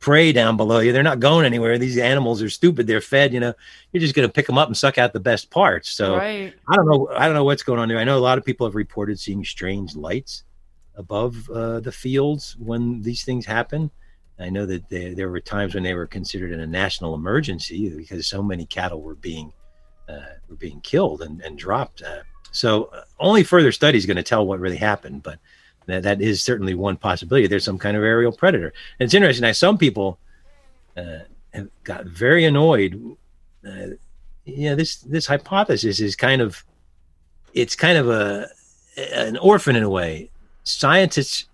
prey 0.00 0.32
down 0.32 0.56
below 0.56 0.80
you, 0.80 0.92
they're 0.92 1.02
not 1.02 1.20
going 1.20 1.46
anywhere. 1.46 1.78
These 1.78 1.98
animals 1.98 2.42
are 2.42 2.50
stupid; 2.50 2.86
they're 2.86 3.00
fed. 3.00 3.32
You 3.32 3.40
know, 3.40 3.54
you're 3.92 4.00
just 4.00 4.14
going 4.14 4.28
to 4.28 4.32
pick 4.32 4.46
them 4.46 4.58
up 4.58 4.68
and 4.68 4.76
suck 4.76 4.98
out 4.98 5.12
the 5.12 5.20
best 5.20 5.50
parts. 5.50 5.90
So 5.90 6.16
right. 6.16 6.52
I 6.68 6.76
don't 6.76 6.86
know. 6.86 7.08
I 7.14 7.26
don't 7.26 7.34
know 7.34 7.44
what's 7.44 7.62
going 7.62 7.78
on 7.78 7.88
there. 7.88 7.98
I 7.98 8.04
know 8.04 8.18
a 8.18 8.20
lot 8.20 8.38
of 8.38 8.44
people 8.44 8.66
have 8.66 8.74
reported 8.74 9.20
seeing 9.20 9.44
strange 9.44 9.94
lights 9.94 10.44
above 10.96 11.48
uh, 11.50 11.80
the 11.80 11.92
fields 11.92 12.56
when 12.58 13.00
these 13.02 13.24
things 13.24 13.46
happen. 13.46 13.90
I 14.38 14.48
know 14.48 14.64
that 14.66 14.88
there, 14.88 15.14
there 15.14 15.28
were 15.28 15.40
times 15.40 15.74
when 15.74 15.82
they 15.82 15.94
were 15.94 16.06
considered 16.06 16.52
in 16.52 16.60
a 16.60 16.66
national 16.66 17.14
emergency 17.14 17.90
because 17.94 18.26
so 18.26 18.42
many 18.42 18.64
cattle 18.64 19.02
were 19.02 19.14
being 19.14 19.52
uh, 20.08 20.34
were 20.48 20.56
being 20.56 20.80
killed 20.80 21.22
and, 21.22 21.40
and 21.42 21.58
dropped. 21.58 22.02
Uh, 22.02 22.22
so 22.50 22.84
uh, 22.84 23.02
only 23.18 23.42
further 23.44 23.70
study 23.70 23.98
is 23.98 24.06
going 24.06 24.16
to 24.16 24.22
tell 24.22 24.46
what 24.46 24.58
really 24.58 24.76
happened. 24.76 25.22
But 25.22 25.38
That 25.90 26.02
that 26.04 26.20
is 26.20 26.42
certainly 26.42 26.74
one 26.74 26.96
possibility. 26.96 27.46
There's 27.46 27.64
some 27.64 27.78
kind 27.78 27.96
of 27.96 28.02
aerial 28.02 28.32
predator. 28.32 28.72
And 28.98 29.06
it's 29.06 29.14
interesting. 29.14 29.42
Now, 29.42 29.52
some 29.52 29.78
people 29.78 30.18
uh, 30.96 31.20
have 31.52 31.68
got 31.84 32.06
very 32.06 32.44
annoyed. 32.44 33.16
Uh, 33.66 33.94
yeah, 34.44 34.74
this 34.74 34.96
this 34.96 35.26
hypothesis 35.26 36.00
is 36.00 36.16
kind 36.16 36.40
of 36.40 36.64
it's 37.54 37.76
kind 37.76 37.98
of 37.98 38.08
a 38.08 38.48
an 39.14 39.36
orphan 39.38 39.76
in 39.76 39.82
a 39.82 39.90
way. 39.90 40.30
Scientists 40.64 41.46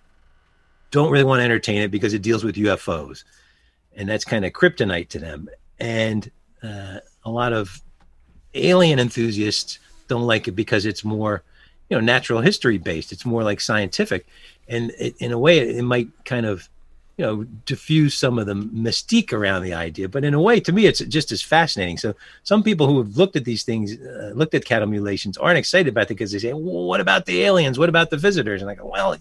don't 0.90 1.10
really 1.10 1.24
want 1.24 1.40
to 1.40 1.44
entertain 1.44 1.82
it 1.82 1.90
because 1.90 2.14
it 2.14 2.22
deals 2.22 2.44
with 2.44 2.56
UFOs, 2.56 3.24
and 3.96 4.08
that's 4.08 4.24
kind 4.24 4.44
of 4.44 4.52
kryptonite 4.52 5.08
to 5.10 5.18
them. 5.18 5.48
And 5.78 6.30
uh, 6.62 7.00
a 7.24 7.30
lot 7.30 7.52
of 7.52 7.82
alien 8.54 8.98
enthusiasts 8.98 9.78
don't 10.08 10.26
like 10.26 10.48
it 10.48 10.52
because 10.52 10.86
it's 10.86 11.04
more, 11.04 11.42
you 11.88 11.96
know, 11.96 12.00
natural 12.00 12.40
history 12.40 12.78
based. 12.78 13.12
It's 13.12 13.24
more 13.24 13.42
like 13.42 13.60
scientific, 13.60 14.26
and 14.68 14.90
it, 14.98 15.14
in 15.18 15.32
a 15.32 15.38
way, 15.38 15.58
it, 15.58 15.82
might 15.82 16.08
kind 16.24 16.46
of, 16.46 16.68
you 17.16 17.24
know, 17.24 17.44
diffuse 17.64 18.16
some 18.16 18.38
of 18.38 18.46
the 18.46 18.54
mystique 18.54 19.32
around 19.32 19.62
the 19.62 19.74
idea. 19.74 20.08
But 20.08 20.24
in 20.24 20.34
a 20.34 20.40
way, 20.40 20.60
to 20.60 20.72
me, 20.72 20.86
it's 20.86 21.00
just 21.00 21.30
as 21.32 21.42
fascinating. 21.42 21.98
So 21.98 22.14
some 22.42 22.62
people 22.62 22.86
who 22.86 22.98
have 22.98 23.16
looked 23.16 23.36
at 23.36 23.44
these 23.44 23.62
things, 23.62 23.96
uh, 23.98 24.32
looked 24.34 24.54
at 24.54 24.64
cattle 24.64 24.88
mutilations, 24.88 25.38
aren't 25.38 25.58
excited 25.58 25.88
about 25.88 26.02
it 26.02 26.08
because 26.08 26.32
they 26.32 26.38
say, 26.38 26.52
well, 26.52 26.86
"What 26.86 27.00
about 27.00 27.26
the 27.26 27.42
aliens? 27.42 27.78
What 27.78 27.88
about 27.88 28.10
the 28.10 28.16
visitors?" 28.16 28.62
And 28.62 28.70
I 28.70 28.74
go, 28.74 28.86
"Well, 28.86 29.16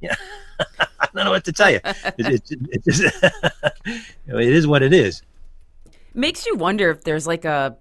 yeah." 0.00 0.14
I 1.00 1.08
don't 1.14 1.24
know 1.24 1.30
what 1.30 1.44
to 1.44 1.52
tell 1.52 1.70
you. 1.70 1.80
It, 1.84 2.50
it, 2.50 2.58
it, 2.70 2.84
just, 2.84 3.02
you 3.86 4.32
know, 4.32 4.38
it 4.38 4.52
is 4.52 4.66
what 4.66 4.82
it 4.82 4.92
is. 4.92 5.22
Makes 6.14 6.46
you 6.46 6.56
wonder 6.56 6.90
if 6.90 7.04
there's 7.04 7.26
like 7.26 7.44
a, 7.44 7.76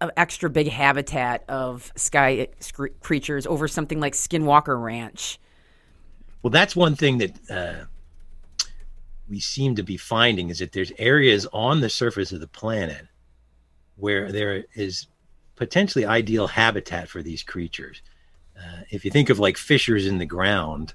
a 0.00 0.10
extra 0.18 0.50
big 0.50 0.68
habitat 0.68 1.44
of 1.48 1.92
sky 1.96 2.48
scr- 2.60 2.88
creatures 3.00 3.46
over 3.46 3.66
something 3.66 4.00
like 4.00 4.12
Skinwalker 4.12 4.80
Ranch. 4.80 5.38
Well, 6.42 6.50
that's 6.50 6.76
one 6.76 6.94
thing 6.94 7.18
that 7.18 7.50
uh, 7.50 7.84
we 9.28 9.40
seem 9.40 9.74
to 9.76 9.82
be 9.82 9.96
finding 9.96 10.50
is 10.50 10.58
that 10.58 10.72
there's 10.72 10.92
areas 10.98 11.46
on 11.52 11.80
the 11.80 11.88
surface 11.88 12.32
of 12.32 12.40
the 12.40 12.46
planet 12.46 13.06
where 13.96 14.30
there 14.30 14.64
is 14.74 15.06
potentially 15.56 16.04
ideal 16.04 16.46
habitat 16.46 17.08
for 17.08 17.22
these 17.22 17.42
creatures. 17.42 18.02
Uh, 18.56 18.82
if 18.90 19.04
you 19.04 19.10
think 19.10 19.30
of 19.30 19.38
like 19.38 19.56
fissures 19.56 20.06
in 20.06 20.18
the 20.18 20.26
ground, 20.26 20.94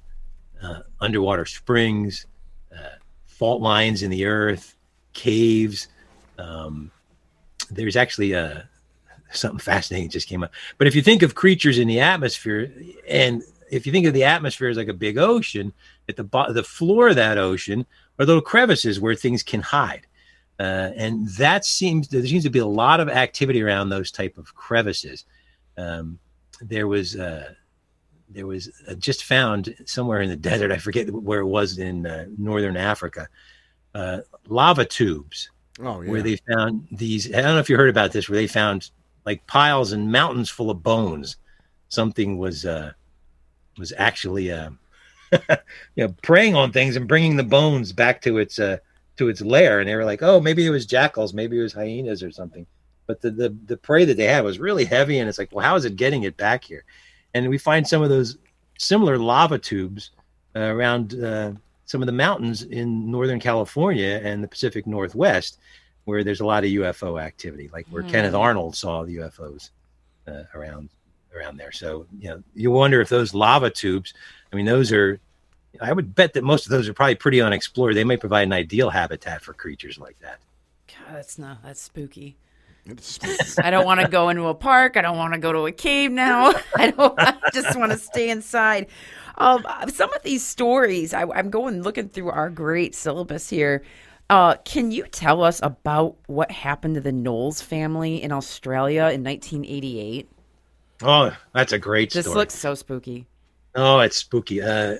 uh, 0.61 0.81
underwater 0.99 1.45
springs, 1.45 2.27
uh, 2.71 2.97
fault 3.25 3.61
lines 3.61 4.03
in 4.03 4.11
the 4.11 4.25
earth, 4.25 4.75
caves, 5.13 5.87
um, 6.37 6.91
there's 7.71 7.95
actually 7.95 8.33
a 8.33 8.69
something 9.33 9.59
fascinating 9.59 10.09
just 10.09 10.27
came 10.27 10.43
up. 10.43 10.51
But 10.77 10.87
if 10.87 10.95
you 10.95 11.01
think 11.01 11.21
of 11.23 11.35
creatures 11.35 11.77
in 11.77 11.87
the 11.87 11.99
atmosphere, 11.99 12.71
and 13.07 13.43
if 13.71 13.85
you 13.85 13.91
think 13.91 14.05
of 14.05 14.13
the 14.13 14.23
atmosphere 14.23 14.69
as 14.69 14.77
like 14.77 14.87
a 14.87 14.93
big 14.93 15.17
ocean, 15.17 15.73
at 16.09 16.15
the 16.15 16.23
bo- 16.23 16.51
the 16.51 16.63
floor 16.63 17.09
of 17.09 17.15
that 17.15 17.37
ocean 17.37 17.85
are 18.19 18.25
little 18.25 18.41
crevices 18.41 18.99
where 18.99 19.15
things 19.15 19.43
can 19.43 19.61
hide, 19.61 20.05
uh, 20.59 20.91
and 20.95 21.27
that 21.29 21.65
seems 21.65 22.07
there 22.09 22.25
seems 22.25 22.43
to 22.43 22.49
be 22.49 22.59
a 22.59 22.65
lot 22.65 22.99
of 22.99 23.09
activity 23.09 23.61
around 23.61 23.89
those 23.89 24.11
type 24.11 24.37
of 24.37 24.53
crevices. 24.55 25.25
Um, 25.77 26.19
there 26.61 26.87
was 26.87 27.15
uh, 27.15 27.53
there 28.29 28.47
was 28.47 28.71
uh, 28.87 28.93
just 28.95 29.23
found 29.23 29.75
somewhere 29.85 30.21
in 30.21 30.29
the 30.29 30.35
desert. 30.49 30.71
I 30.71 30.77
forget 30.77 31.09
where 31.11 31.39
it 31.39 31.47
was 31.47 31.77
in 31.77 32.05
uh, 32.05 32.25
northern 32.37 32.77
Africa. 32.77 33.27
Uh, 33.93 34.19
lava 34.47 34.85
tubes 34.85 35.49
Oh 35.81 36.01
yeah. 36.01 36.11
where 36.11 36.21
they 36.21 36.37
found 36.49 36.87
these. 36.91 37.27
I 37.27 37.41
don't 37.41 37.55
know 37.55 37.59
if 37.59 37.69
you 37.69 37.77
heard 37.77 37.89
about 37.89 38.11
this, 38.11 38.29
where 38.29 38.37
they 38.37 38.47
found 38.47 38.91
like 39.25 39.45
piles 39.47 39.91
and 39.91 40.11
mountains 40.11 40.49
full 40.49 40.69
of 40.69 40.83
bones. 40.83 41.37
Something 41.89 42.37
was 42.37 42.65
uh, 42.65 42.91
was 43.77 43.93
actually 43.97 44.51
uh, 44.51 44.69
you 45.31 45.37
know 45.97 46.15
preying 46.21 46.55
on 46.55 46.71
things 46.71 46.95
and 46.95 47.07
bringing 47.07 47.35
the 47.35 47.43
bones 47.43 47.91
back 47.91 48.21
to 48.23 48.37
its 48.37 48.59
uh, 48.59 48.77
to 49.17 49.29
its 49.29 49.41
lair. 49.41 49.79
And 49.79 49.89
they 49.89 49.95
were 49.95 50.05
like, 50.05 50.23
oh, 50.23 50.39
maybe 50.39 50.65
it 50.65 50.71
was 50.71 50.85
jackals, 50.85 51.33
maybe 51.33 51.59
it 51.59 51.63
was 51.63 51.73
hyenas 51.73 52.23
or 52.23 52.31
something. 52.31 52.65
But 53.07 53.21
the 53.21 53.31
the, 53.31 53.57
the 53.65 53.77
prey 53.77 54.05
that 54.05 54.17
they 54.17 54.25
had 54.25 54.43
was 54.43 54.59
really 54.59 54.85
heavy, 54.85 55.19
and 55.19 55.27
it's 55.27 55.37
like, 55.37 55.49
well, 55.51 55.65
how 55.65 55.75
is 55.75 55.85
it 55.85 55.95
getting 55.95 56.23
it 56.23 56.37
back 56.37 56.63
here? 56.63 56.85
And 57.33 57.49
we 57.49 57.57
find 57.57 57.87
some 57.87 58.01
of 58.01 58.09
those 58.09 58.37
similar 58.77 59.17
lava 59.17 59.57
tubes 59.57 60.11
uh, 60.55 60.59
around 60.61 61.21
uh, 61.21 61.53
some 61.85 62.01
of 62.01 62.05
the 62.05 62.13
mountains 62.13 62.63
in 62.63 63.11
Northern 63.11 63.39
California 63.39 64.21
and 64.23 64.43
the 64.43 64.47
Pacific 64.47 64.87
Northwest, 64.87 65.59
where 66.05 66.23
there's 66.23 66.39
a 66.39 66.45
lot 66.45 66.63
of 66.63 66.69
UFO 66.69 67.21
activity, 67.21 67.69
like 67.71 67.87
where 67.89 68.03
Kenneth 68.03 68.33
Arnold 68.33 68.75
saw 68.75 69.03
the 69.03 69.17
UFOs 69.17 69.69
uh, 70.27 70.43
around 70.53 70.89
around 71.35 71.57
there. 71.57 71.71
So 71.71 72.05
you 72.19 72.29
know, 72.29 72.43
you 72.55 72.71
wonder 72.71 73.01
if 73.01 73.09
those 73.09 73.33
lava 73.33 73.69
tubes. 73.69 74.13
I 74.51 74.55
mean, 74.55 74.65
those 74.65 74.91
are. 74.91 75.19
I 75.79 75.93
would 75.93 76.13
bet 76.13 76.33
that 76.33 76.43
most 76.43 76.65
of 76.65 76.71
those 76.71 76.89
are 76.89 76.93
probably 76.93 77.15
pretty 77.15 77.39
unexplored. 77.39 77.95
They 77.95 78.03
might 78.03 78.19
provide 78.19 78.43
an 78.43 78.51
ideal 78.51 78.89
habitat 78.89 79.41
for 79.41 79.53
creatures 79.53 79.97
like 79.97 80.19
that. 80.19 80.39
God, 80.87 81.15
that's 81.15 81.39
not 81.39 81.63
that's 81.63 81.81
spooky. 81.81 82.35
I 83.63 83.69
don't 83.69 83.85
want 83.85 84.01
to 84.01 84.07
go 84.07 84.29
into 84.29 84.47
a 84.47 84.55
park. 84.55 84.97
I 84.97 85.01
don't 85.01 85.17
want 85.17 85.33
to 85.33 85.39
go 85.39 85.53
to 85.53 85.67
a 85.67 85.71
cave 85.71 86.11
now. 86.11 86.51
I 86.75 86.91
don't. 86.91 87.13
I 87.17 87.37
just 87.53 87.77
want 87.77 87.91
to 87.91 87.97
stay 87.97 88.29
inside. 88.29 88.87
Um, 89.37 89.65
some 89.87 90.11
of 90.13 90.21
these 90.23 90.45
stories, 90.45 91.13
I, 91.13 91.23
I'm 91.23 91.49
going 91.49 91.83
looking 91.83 92.09
through 92.09 92.29
our 92.29 92.49
great 92.49 92.95
syllabus 92.95 93.49
here. 93.49 93.83
Uh, 94.31 94.55
can 94.63 94.91
you 94.91 95.03
tell 95.07 95.43
us 95.43 95.59
about 95.61 96.15
what 96.27 96.49
happened 96.49 96.95
to 96.95 97.01
the 97.01 97.11
Knowles 97.11 97.61
family 97.61 98.23
in 98.23 98.31
Australia 98.31 99.09
in 99.09 99.25
1988? 99.25 100.31
Oh, 101.03 101.35
that's 101.53 101.73
a 101.73 101.77
great 101.77 102.13
This 102.13 102.23
story. 102.23 102.35
This 102.35 102.37
looks 102.37 102.53
so 102.53 102.73
spooky. 102.73 103.27
Oh, 103.75 103.99
it's 103.99 104.15
spooky. 104.15 104.61
Uh, 104.61 104.99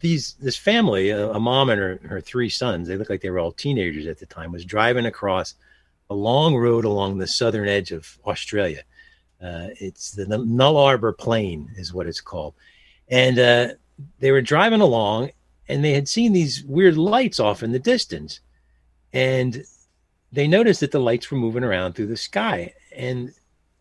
these 0.00 0.34
this 0.40 0.56
family, 0.56 1.12
uh, 1.12 1.28
a 1.28 1.38
mom 1.38 1.68
and 1.68 1.78
her, 1.78 2.00
her 2.04 2.20
three 2.22 2.48
sons, 2.48 2.88
they 2.88 2.96
look 2.96 3.10
like 3.10 3.20
they 3.20 3.28
were 3.28 3.38
all 3.38 3.52
teenagers 3.52 4.06
at 4.06 4.18
the 4.18 4.24
time, 4.24 4.50
was 4.50 4.64
driving 4.64 5.04
across 5.04 5.54
a 6.08 6.14
long 6.14 6.56
road 6.56 6.86
along 6.86 7.18
the 7.18 7.26
southern 7.26 7.68
edge 7.68 7.92
of 7.92 8.18
Australia. 8.24 8.80
Uh, 9.42 9.68
it's 9.78 10.12
the 10.12 10.24
Nullarbor 10.24 11.18
Plain, 11.18 11.70
is 11.76 11.92
what 11.92 12.06
it's 12.06 12.22
called, 12.22 12.54
and 13.10 13.38
uh, 13.38 13.68
they 14.20 14.32
were 14.32 14.40
driving 14.40 14.80
along, 14.80 15.32
and 15.68 15.84
they 15.84 15.92
had 15.92 16.08
seen 16.08 16.32
these 16.32 16.64
weird 16.64 16.96
lights 16.96 17.38
off 17.38 17.62
in 17.62 17.72
the 17.72 17.78
distance, 17.78 18.40
and 19.12 19.64
they 20.32 20.46
noticed 20.46 20.80
that 20.80 20.90
the 20.90 21.00
lights 21.00 21.30
were 21.30 21.38
moving 21.38 21.64
around 21.64 21.94
through 21.94 22.06
the 22.06 22.16
sky, 22.16 22.72
and 22.94 23.32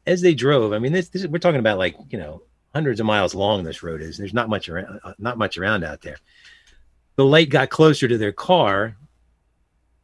as 0.05 0.21
they 0.21 0.33
drove, 0.33 0.73
I 0.73 0.79
mean, 0.79 0.93
this, 0.93 1.09
this 1.09 1.25
we're 1.27 1.39
talking 1.39 1.59
about 1.59 1.77
like 1.77 1.95
you 2.09 2.17
know 2.17 2.41
hundreds 2.73 2.99
of 2.99 3.05
miles 3.05 3.35
long 3.35 3.63
this 3.63 3.83
road 3.83 4.01
is. 4.01 4.17
There's 4.17 4.33
not 4.33 4.49
much 4.49 4.69
around 4.69 4.99
uh, 5.03 5.13
not 5.17 5.38
much 5.38 5.57
around 5.57 5.83
out 5.83 6.01
there. 6.01 6.17
The 7.15 7.25
light 7.25 7.49
got 7.49 7.69
closer 7.69 8.07
to 8.07 8.17
their 8.17 8.31
car 8.31 8.95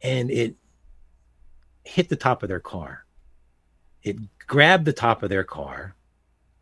and 0.02 0.30
it 0.30 0.56
hit 1.84 2.08
the 2.08 2.16
top 2.16 2.42
of 2.42 2.48
their 2.48 2.60
car. 2.60 3.04
It 4.02 4.16
grabbed 4.46 4.84
the 4.84 4.92
top 4.92 5.22
of 5.22 5.30
their 5.30 5.44
car 5.44 5.94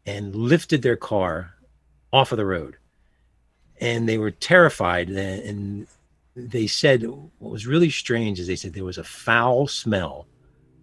and 0.04 0.34
lifted 0.34 0.82
their 0.82 0.96
car 0.96 1.54
off 2.12 2.32
of 2.32 2.38
the 2.38 2.44
road 2.44 2.76
and 3.82 4.08
they 4.08 4.18
were 4.18 4.30
terrified 4.30 5.08
and- 5.08 5.42
and 5.48 5.86
they 6.34 6.66
said 6.66 7.02
what 7.02 7.50
was 7.56 7.66
really 7.66 7.90
strange 7.90 8.40
is 8.40 8.46
they 8.46 8.56
said 8.56 8.72
there 8.72 8.84
was 8.92 8.96
a 8.98 9.04
foul 9.04 9.66
smell 9.68 10.26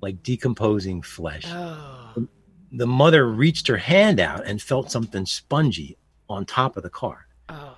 like 0.01 0.21
decomposing 0.21 1.01
flesh 1.01 1.45
Oh, 1.47 2.27
the 2.71 2.85
mother 2.87 3.27
reached 3.27 3.67
her 3.67 3.77
hand 3.77 4.19
out 4.19 4.45
and 4.45 4.61
felt 4.61 4.91
something 4.91 5.25
spongy 5.25 5.97
on 6.29 6.45
top 6.45 6.77
of 6.77 6.83
the 6.83 6.89
car. 7.03 7.25
oh, 7.49 7.77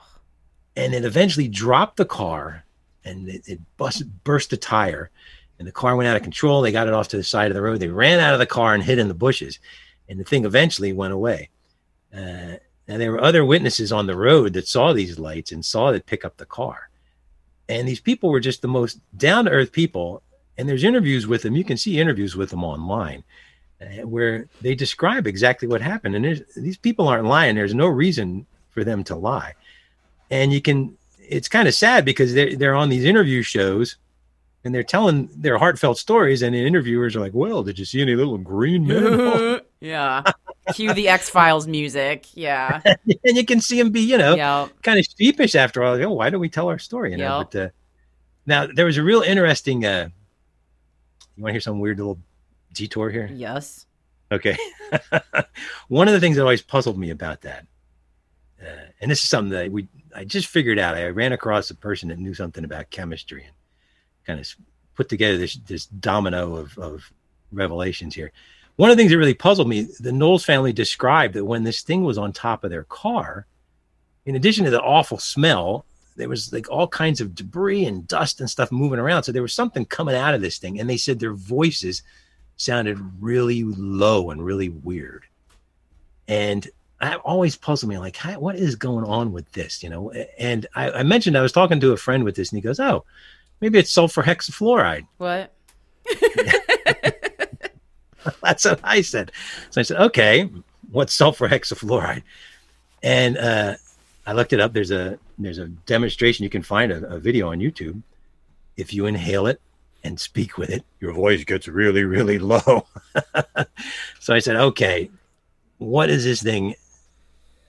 And 0.75 0.93
it 0.93 1.05
eventually 1.05 1.47
dropped 1.47 1.95
the 1.97 2.05
car 2.05 2.65
and 3.05 3.29
it, 3.29 3.47
it 3.47 3.59
bust, 3.77 4.03
burst 4.25 4.51
a 4.51 4.57
tire. 4.57 5.09
And 5.57 5.65
the 5.67 5.71
car 5.71 5.95
went 5.95 6.07
out 6.09 6.17
of 6.17 6.23
control. 6.23 6.61
They 6.61 6.71
got 6.73 6.87
it 6.87 6.93
off 6.93 7.07
to 7.09 7.17
the 7.17 7.23
side 7.23 7.49
of 7.51 7.55
the 7.55 7.61
road. 7.61 7.79
They 7.79 7.87
ran 7.87 8.19
out 8.19 8.33
of 8.33 8.39
the 8.39 8.45
car 8.45 8.73
and 8.73 8.83
hid 8.83 8.99
in 8.99 9.07
the 9.07 9.13
bushes. 9.13 9.59
And 10.09 10.19
the 10.19 10.23
thing 10.25 10.43
eventually 10.43 10.91
went 10.91 11.13
away. 11.13 11.49
Uh, 12.13 12.55
and 12.87 13.01
there 13.01 13.11
were 13.11 13.23
other 13.23 13.45
witnesses 13.45 13.91
on 13.91 14.07
the 14.07 14.17
road 14.17 14.53
that 14.53 14.67
saw 14.67 14.93
these 14.93 15.19
lights 15.19 15.51
and 15.51 15.63
saw 15.63 15.89
it 15.89 16.05
pick 16.05 16.25
up 16.25 16.37
the 16.37 16.45
car. 16.45 16.89
And 17.69 17.87
these 17.87 18.01
people 18.01 18.29
were 18.29 18.39
just 18.39 18.61
the 18.61 18.67
most 18.67 18.99
down 19.17 19.45
to 19.45 19.51
earth 19.51 19.71
people. 19.71 20.21
And 20.57 20.67
there's 20.67 20.83
interviews 20.83 21.25
with 21.27 21.43
them. 21.43 21.55
You 21.55 21.63
can 21.63 21.77
see 21.77 21.99
interviews 21.99 22.35
with 22.35 22.49
them 22.49 22.63
online 22.63 23.23
uh, 23.81 24.05
where 24.05 24.47
they 24.61 24.75
describe 24.75 25.25
exactly 25.25 25.67
what 25.67 25.81
happened. 25.81 26.15
And 26.15 26.45
these 26.55 26.77
people 26.77 27.07
aren't 27.07 27.27
lying. 27.27 27.55
There's 27.55 27.73
no 27.73 27.87
reason 27.87 28.45
for 28.71 28.83
them 28.83 29.03
to 29.05 29.15
lie. 29.15 29.53
And 30.29 30.51
you 30.51 30.61
can, 30.61 30.97
it's 31.19 31.47
kind 31.47 31.67
of 31.67 31.73
sad 31.73 32.03
because 32.03 32.33
they're, 32.33 32.55
they're 32.55 32.75
on 32.75 32.89
these 32.89 33.05
interview 33.05 33.41
shows 33.41 33.97
and 34.63 34.75
they're 34.75 34.83
telling 34.83 35.29
their 35.35 35.57
heartfelt 35.57 35.97
stories. 35.97 36.41
And 36.41 36.53
the 36.53 36.65
interviewers 36.65 37.15
are 37.15 37.21
like, 37.21 37.33
well, 37.33 37.63
did 37.63 37.79
you 37.79 37.85
see 37.85 38.01
any 38.01 38.15
little 38.15 38.37
green 38.37 38.85
men? 38.85 39.61
yeah. 39.79 40.23
Cue 40.73 40.93
the 40.93 41.07
X 41.09 41.29
Files 41.29 41.67
music. 41.67 42.25
Yeah. 42.33 42.81
and 42.85 43.37
you 43.37 43.45
can 43.45 43.61
see 43.61 43.79
him 43.79 43.91
be, 43.91 44.01
you 44.01 44.17
know, 44.17 44.35
Yeah. 44.35 44.67
kind 44.83 44.99
of 44.99 45.05
sheepish 45.17 45.55
after 45.55 45.83
all. 45.83 45.95
Like, 45.95 46.05
oh, 46.05 46.13
why 46.13 46.29
don't 46.29 46.41
we 46.41 46.49
tell 46.49 46.67
our 46.69 46.79
story? 46.79 47.11
You 47.11 47.17
know, 47.17 47.39
Yep. 47.39 47.51
but 47.51 47.59
uh, 47.61 47.69
now 48.45 48.67
there 48.73 48.85
was 48.85 48.97
a 48.97 49.03
real 49.03 49.21
interesting, 49.21 49.85
uh, 49.85 50.09
you 51.35 51.43
want 51.43 51.49
to 51.51 51.53
hear 51.53 51.61
some 51.61 51.79
weird 51.79 51.97
little 51.97 52.19
detour 52.73 53.09
here? 53.09 53.29
Yes. 53.33 53.85
Okay. 54.31 54.57
One 55.87 56.07
of 56.07 56.13
the 56.13 56.19
things 56.19 56.35
that 56.37 56.43
always 56.43 56.61
puzzled 56.61 56.97
me 56.97 57.09
about 57.09 57.41
that, 57.41 57.65
uh, 58.61 58.85
and 59.01 59.11
this 59.11 59.23
is 59.23 59.29
something 59.29 59.51
that 59.51 59.71
we 59.71 59.87
I 60.15 60.23
just 60.23 60.47
figured 60.47 60.79
out. 60.79 60.95
I 60.95 61.07
ran 61.07 61.33
across 61.33 61.69
a 61.69 61.75
person 61.75 62.09
that 62.09 62.19
knew 62.19 62.33
something 62.33 62.63
about 62.63 62.89
chemistry 62.91 63.43
and 63.43 63.53
kind 64.25 64.39
of 64.39 64.47
put 64.95 65.09
together 65.09 65.37
this 65.37 65.55
this 65.67 65.85
domino 65.85 66.55
of, 66.55 66.77
of 66.77 67.11
revelations 67.51 68.15
here. 68.15 68.31
One 68.77 68.89
of 68.89 68.97
the 68.97 69.01
things 69.01 69.11
that 69.11 69.17
really 69.17 69.33
puzzled 69.33 69.67
me, 69.67 69.87
the 69.99 70.11
Knowles 70.11 70.45
family 70.45 70.73
described 70.73 71.33
that 71.35 71.45
when 71.45 71.63
this 71.63 71.81
thing 71.81 72.03
was 72.03 72.17
on 72.17 72.33
top 72.33 72.63
of 72.63 72.71
their 72.71 72.85
car, 72.85 73.45
in 74.25 74.35
addition 74.35 74.65
to 74.65 74.71
the 74.71 74.81
awful 74.81 75.17
smell, 75.17 75.85
there 76.15 76.29
was 76.29 76.51
like 76.53 76.69
all 76.69 76.87
kinds 76.87 77.21
of 77.21 77.35
debris 77.35 77.85
and 77.85 78.07
dust 78.07 78.39
and 78.39 78.49
stuff 78.49 78.71
moving 78.71 78.99
around. 78.99 79.23
So 79.23 79.31
there 79.31 79.41
was 79.41 79.53
something 79.53 79.85
coming 79.85 80.15
out 80.15 80.33
of 80.33 80.41
this 80.41 80.57
thing, 80.57 80.79
and 80.79 80.89
they 80.89 80.97
said 80.97 81.19
their 81.19 81.33
voices 81.33 82.03
sounded 82.57 82.99
really 83.19 83.63
low 83.63 84.29
and 84.29 84.43
really 84.43 84.69
weird. 84.69 85.25
And 86.27 86.67
I 86.99 87.15
always 87.15 87.55
puzzled 87.55 87.89
me 87.89 87.97
like, 87.97 88.15
"Hi, 88.17 88.37
what 88.37 88.55
is 88.55 88.75
going 88.75 89.05
on 89.05 89.31
with 89.31 89.51
this? 89.53 89.81
You 89.81 89.89
know? 89.89 90.11
And 90.37 90.67
I, 90.75 90.91
I 90.91 91.03
mentioned 91.03 91.37
I 91.37 91.41
was 91.41 91.51
talking 91.51 91.79
to 91.79 91.93
a 91.93 91.97
friend 91.97 92.23
with 92.23 92.35
this, 92.35 92.51
and 92.51 92.57
he 92.57 92.61
goes, 92.61 92.79
"Oh, 92.79 93.03
maybe 93.59 93.79
it's 93.79 93.91
sulfur 93.91 94.23
hexafluoride." 94.23 95.07
What? 95.17 95.51
That's 98.43 98.65
what 98.65 98.79
I 98.83 99.01
said. 99.01 99.31
So 99.69 99.81
I 99.81 99.83
said, 99.83 100.01
okay, 100.01 100.49
what's 100.91 101.13
sulfur 101.13 101.47
hexafluoride? 101.47 102.23
And 103.03 103.37
uh, 103.37 103.75
I 104.25 104.33
looked 104.33 104.53
it 104.53 104.59
up. 104.59 104.73
There's 104.73 104.91
a 104.91 105.17
there's 105.39 105.57
a 105.57 105.67
demonstration. 105.67 106.43
You 106.43 106.49
can 106.49 106.61
find 106.61 106.91
a, 106.91 107.15
a 107.15 107.19
video 107.19 107.51
on 107.51 107.59
YouTube. 107.59 108.01
If 108.77 108.93
you 108.93 109.05
inhale 109.05 109.47
it 109.47 109.59
and 110.03 110.19
speak 110.19 110.57
with 110.57 110.69
it, 110.69 110.83
your 110.99 111.13
voice 111.13 111.43
gets 111.43 111.67
really, 111.67 112.03
really 112.03 112.39
low. 112.53 112.85
so 114.19 114.33
I 114.33 114.39
said, 114.39 114.55
okay, 114.55 115.09
what 115.77 116.09
is 116.09 116.23
this 116.23 116.41
thing? 116.41 116.75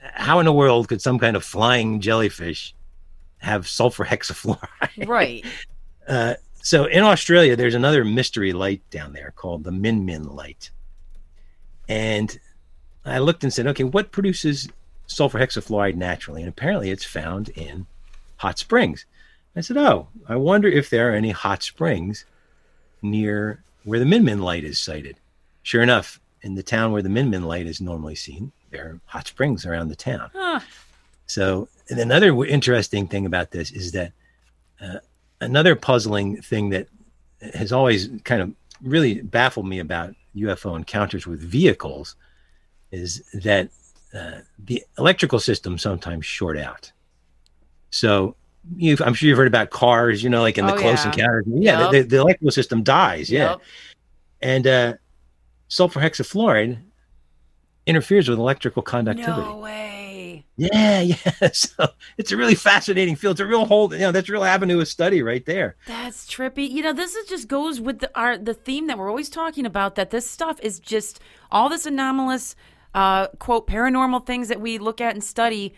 How 0.01 0.39
in 0.39 0.47
the 0.47 0.53
world 0.53 0.89
could 0.89 1.01
some 1.01 1.19
kind 1.19 1.37
of 1.37 1.45
flying 1.45 2.01
jellyfish 2.01 2.75
have 3.39 3.67
sulfur 3.69 4.05
hexafluoride? 4.05 5.09
Right. 5.09 5.45
Uh, 6.09 6.35
so 6.63 6.85
in 6.87 7.03
Australia, 7.03 7.57
there's 7.57 7.75
another 7.75 8.05
mystery 8.05 8.53
light 8.53 8.83
down 8.91 9.13
there 9.13 9.33
called 9.37 9.65
the 9.65 9.73
Min 9.73 10.05
Min 10.05 10.25
light. 10.25 10.71
And 11.89 12.39
I 13.05 13.19
looked 13.19 13.43
and 13.43 13.53
said, 13.53 13.67
okay, 13.67 13.85
what 13.85 14.13
produces 14.13 14.69
sulfur 15.07 15.39
hexafluoride 15.39 15.97
naturally? 15.97 16.43
And 16.43 16.49
apparently 16.49 16.91
it's 16.91 17.05
found 17.05 17.49
in 17.51 17.87
hot 18.37 18.59
springs. 18.59 19.05
I 19.55 19.61
said, 19.61 19.77
oh, 19.77 20.09
I 20.29 20.37
wonder 20.37 20.69
if 20.69 20.89
there 20.89 21.13
are 21.13 21.15
any 21.15 21.31
hot 21.31 21.63
springs 21.63 22.25
near 23.03 23.63
where 23.85 23.99
the 23.99 24.07
Min 24.07 24.25
Min 24.25 24.41
light 24.41 24.65
is 24.65 24.79
sighted. 24.79 25.17
Sure 25.63 25.83
enough, 25.83 26.21
in 26.43 26.55
the 26.55 26.63
town 26.63 26.93
where 26.93 27.03
the 27.03 27.09
Min 27.09 27.29
Min 27.31 27.43
light 27.43 27.67
is 27.67 27.81
normally 27.81 28.15
seen, 28.15 28.53
there 28.71 28.85
are 28.87 29.01
hot 29.07 29.27
springs 29.27 29.67
around 29.67 29.89
the 29.89 29.97
town. 29.97 30.31
Huh. 30.33 30.61
So, 31.27 31.69
and 31.91 31.99
another 31.99 32.29
w- 32.29 32.51
interesting 32.51 33.07
thing 33.07 33.27
about 33.27 33.51
this 33.51 33.71
is 33.71 33.93
that 33.93 34.13
uh, 34.81 34.99
another 35.43 35.75
puzzling 35.77 36.41
thing 36.43 36.71
that 36.71 36.89
has 37.55 37.73
always 37.73 38.09
kind 38.25 38.41
of 38.43 38.53
really 38.83 39.21
baffled 39.23 39.67
me 39.67 39.79
about 39.79 40.15
UFO 40.37 40.77
encounters 40.77 41.27
with 41.27 41.41
vehicles 41.41 42.17
is 42.91 43.23
that 43.35 43.69
uh, 44.15 44.41
the 44.59 44.83
electrical 44.99 45.41
system 45.41 45.79
sometimes 45.79 46.25
short 46.27 46.59
out. 46.59 46.91
So, 47.91 48.35
you've, 48.77 49.01
I'm 49.03 49.15
sure 49.15 49.29
you've 49.29 49.39
heard 49.39 49.47
about 49.49 49.71
cars, 49.71 50.23
you 50.23 50.31
know, 50.31 50.41
like 50.43 50.59
in 50.59 50.67
the 50.67 50.75
Oh, 50.75 50.79
close 50.79 51.05
yeah. 51.05 51.11
encounters. 51.13 51.45
Yeah, 51.49 51.81
Yep. 51.81 51.91
the, 51.93 52.03
the 52.03 52.17
electrical 52.21 52.51
system 52.51 52.83
dies. 52.83 53.31
Yeah 53.31 53.51
Yep. 53.53 53.61
and 54.43 54.67
uh, 54.67 54.95
sulfur 55.69 56.01
hexafluoride 56.01 56.79
interferes 57.87 58.29
with 58.29 58.39
electrical 58.39 58.83
conductivity. 58.83 59.43
No 59.43 59.59
way. 59.59 60.02
Yeah, 60.63 61.01
yeah. 61.01 61.49
So 61.53 61.89
it's 62.17 62.31
a 62.31 62.37
really 62.37 62.55
fascinating 62.55 63.17
field. 63.17 63.33
It's 63.33 63.41
a 63.41 63.47
real 63.47 63.65
whole, 63.65 63.93
you 63.93 64.01
know, 64.01 64.13
that's 64.13 64.29
a 64.29 64.33
real 64.33 64.45
avenue 64.45 64.81
of 64.81 64.89
study 64.89 65.23
right 65.23 65.45
there. 65.45 65.77
That's 65.87 66.27
trippy. 66.27 66.71
You 66.71 66.83
know, 66.83 66.93
this 66.93 67.15
is 67.17 67.29
just 67.29 67.49
goes 67.49 67.81
with 67.81 67.99
the 67.99 68.11
our 68.19 68.39
the 68.39 68.55
theme 68.55 68.87
that 68.87 68.99
we're 68.99 69.09
always 69.09 69.29
talking 69.29 69.67
about. 69.67 69.97
That 69.97 70.11
this 70.11 70.29
stuff 70.29 70.61
is 70.63 70.79
just 70.79 71.21
all 71.51 71.69
this 71.69 71.87
anomalous, 71.87 72.55
uh, 72.95 73.29
quote 73.39 73.67
paranormal 73.67 74.25
things 74.25 74.49
that 74.49 74.61
we 74.61 74.79
look 74.79 75.01
at 75.01 75.15
and 75.15 75.25
study 75.25 75.75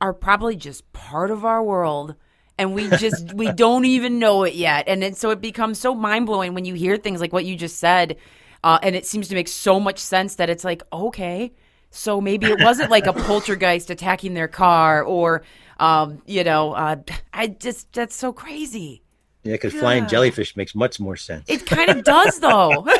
are 0.00 0.12
probably 0.12 0.56
just 0.56 0.92
part 0.92 1.30
of 1.30 1.44
our 1.44 1.62
world, 1.62 2.16
and 2.58 2.74
we 2.74 2.88
just 2.90 3.32
we 3.34 3.52
don't 3.52 3.84
even 3.84 4.18
know 4.18 4.42
it 4.42 4.54
yet. 4.54 4.88
And 4.88 5.04
it, 5.04 5.16
so 5.16 5.30
it 5.30 5.40
becomes 5.40 5.78
so 5.78 5.94
mind 5.94 6.26
blowing 6.26 6.54
when 6.54 6.64
you 6.64 6.74
hear 6.74 6.96
things 6.96 7.20
like 7.20 7.32
what 7.32 7.44
you 7.44 7.54
just 7.54 7.78
said, 7.78 8.16
uh, 8.64 8.80
and 8.82 8.96
it 8.96 9.06
seems 9.06 9.28
to 9.28 9.34
make 9.36 9.48
so 9.48 9.78
much 9.78 10.00
sense 10.00 10.34
that 10.36 10.50
it's 10.50 10.64
like 10.64 10.82
okay. 10.92 11.52
So 11.94 12.20
maybe 12.20 12.46
it 12.46 12.60
wasn't 12.60 12.90
like 12.90 13.06
a 13.06 13.12
poltergeist 13.26 13.88
attacking 13.88 14.34
their 14.34 14.48
car, 14.48 15.02
or, 15.02 15.44
um, 15.78 16.22
you 16.26 16.42
know, 16.42 16.72
uh, 16.72 16.96
I 17.32 17.46
just 17.46 17.92
that's 17.92 18.16
so 18.16 18.32
crazy. 18.32 19.02
Yeah, 19.44 19.52
because 19.52 19.74
flying 19.74 20.08
jellyfish 20.08 20.56
makes 20.56 20.74
much 20.74 20.98
more 20.98 21.16
sense. 21.16 21.44
It 21.48 21.66
kind 21.66 21.90
of 21.90 22.02
does, 22.02 22.40
though. 22.40 22.86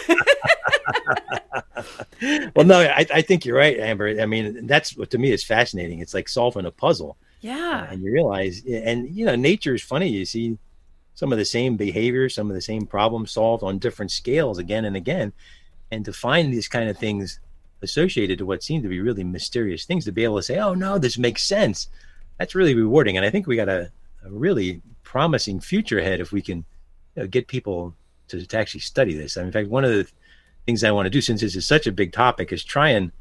well, 2.55 2.66
no, 2.66 2.80
I, 2.80 3.07
I 3.12 3.22
think 3.22 3.45
you're 3.45 3.57
right, 3.57 3.78
Amber. 3.78 4.20
I 4.20 4.26
mean, 4.26 4.66
that's 4.66 4.97
what 4.97 5.11
to 5.11 5.18
me 5.18 5.32
is 5.32 5.42
fascinating. 5.42 6.01
It's 6.01 6.14
like 6.14 6.28
solving 6.28 6.66
a 6.66 6.70
puzzle, 6.70 7.16
yeah. 7.40 7.90
and 7.90 8.03
you 8.03 8.12
realize, 8.12 8.62
and 8.66 9.09
you 9.09 9.24
know, 9.24 9.34
nature 9.34 9.74
is 9.74 9.82
funny. 9.82 10.09
You 10.09 10.24
see 10.24 10.59
some 11.14 11.32
of 11.32 11.38
the 11.38 11.45
same 11.45 11.76
behavior, 11.76 12.28
some 12.28 12.49
of 12.49 12.55
the 12.55 12.62
same 12.62 12.86
problems 12.86 13.32
solved 13.32 13.62
on 13.64 13.78
different 13.78 14.12
scales 14.12 14.59
again 14.59 14.84
and 14.84 14.97
again, 14.97 15.32
and 15.90 16.05
to 16.05 16.12
find 16.12 16.53
these 16.53 16.68
kind 16.68 16.88
of 16.88 16.99
things 16.99 17.40
associated 17.85 18.39
to 18.39 18.47
what 18.47 18.62
seemed 18.64 18.82
to 18.82 18.89
be 18.89 19.01
really 19.01 19.22
mysterious 19.22 19.85
things, 19.85 20.05
to 20.05 20.12
be 20.12 20.24
able 20.24 20.37
to 20.37 20.43
say, 20.43 20.59
"Oh 20.59 20.74
no, 20.74 20.99
this 20.99 21.16
makes 21.18 21.45
sense," 21.45 21.89
that's 22.39 22.55
really 22.57 22.74
rewarding. 22.74 23.16
And 23.16 23.24
I 23.24 23.30
think 23.30 23.47
we 23.47 23.57
got 23.57 23.68
a, 23.68 23.91
a 24.24 24.30
really 24.30 24.82
promising 25.05 25.61
future 25.61 25.99
ahead 26.01 26.20
if 26.20 26.32
we 26.32 26.43
can 26.43 26.64
you 27.14 27.22
know, 27.22 27.26
get 27.28 27.47
people 27.47 27.95
to, 28.28 28.45
to 28.45 28.59
actually 28.59 28.80
study 28.80 29.14
this. 29.14 29.37
I 29.37 29.41
mean, 29.41 29.49
in 29.49 29.53
fact, 29.53 29.68
one 29.68 29.85
of 29.85 29.93
the 29.93 30.07
things 30.66 30.82
I 30.82 30.91
want 30.91 31.07
to 31.07 31.11
do, 31.11 31.20
since 31.20 31.41
this 31.43 31.55
is 31.55 31.66
such 31.66 31.87
a 31.87 31.93
big 31.93 32.12
topic, 32.12 32.53
is 32.53 32.64
try 32.64 32.89
and 32.89 33.12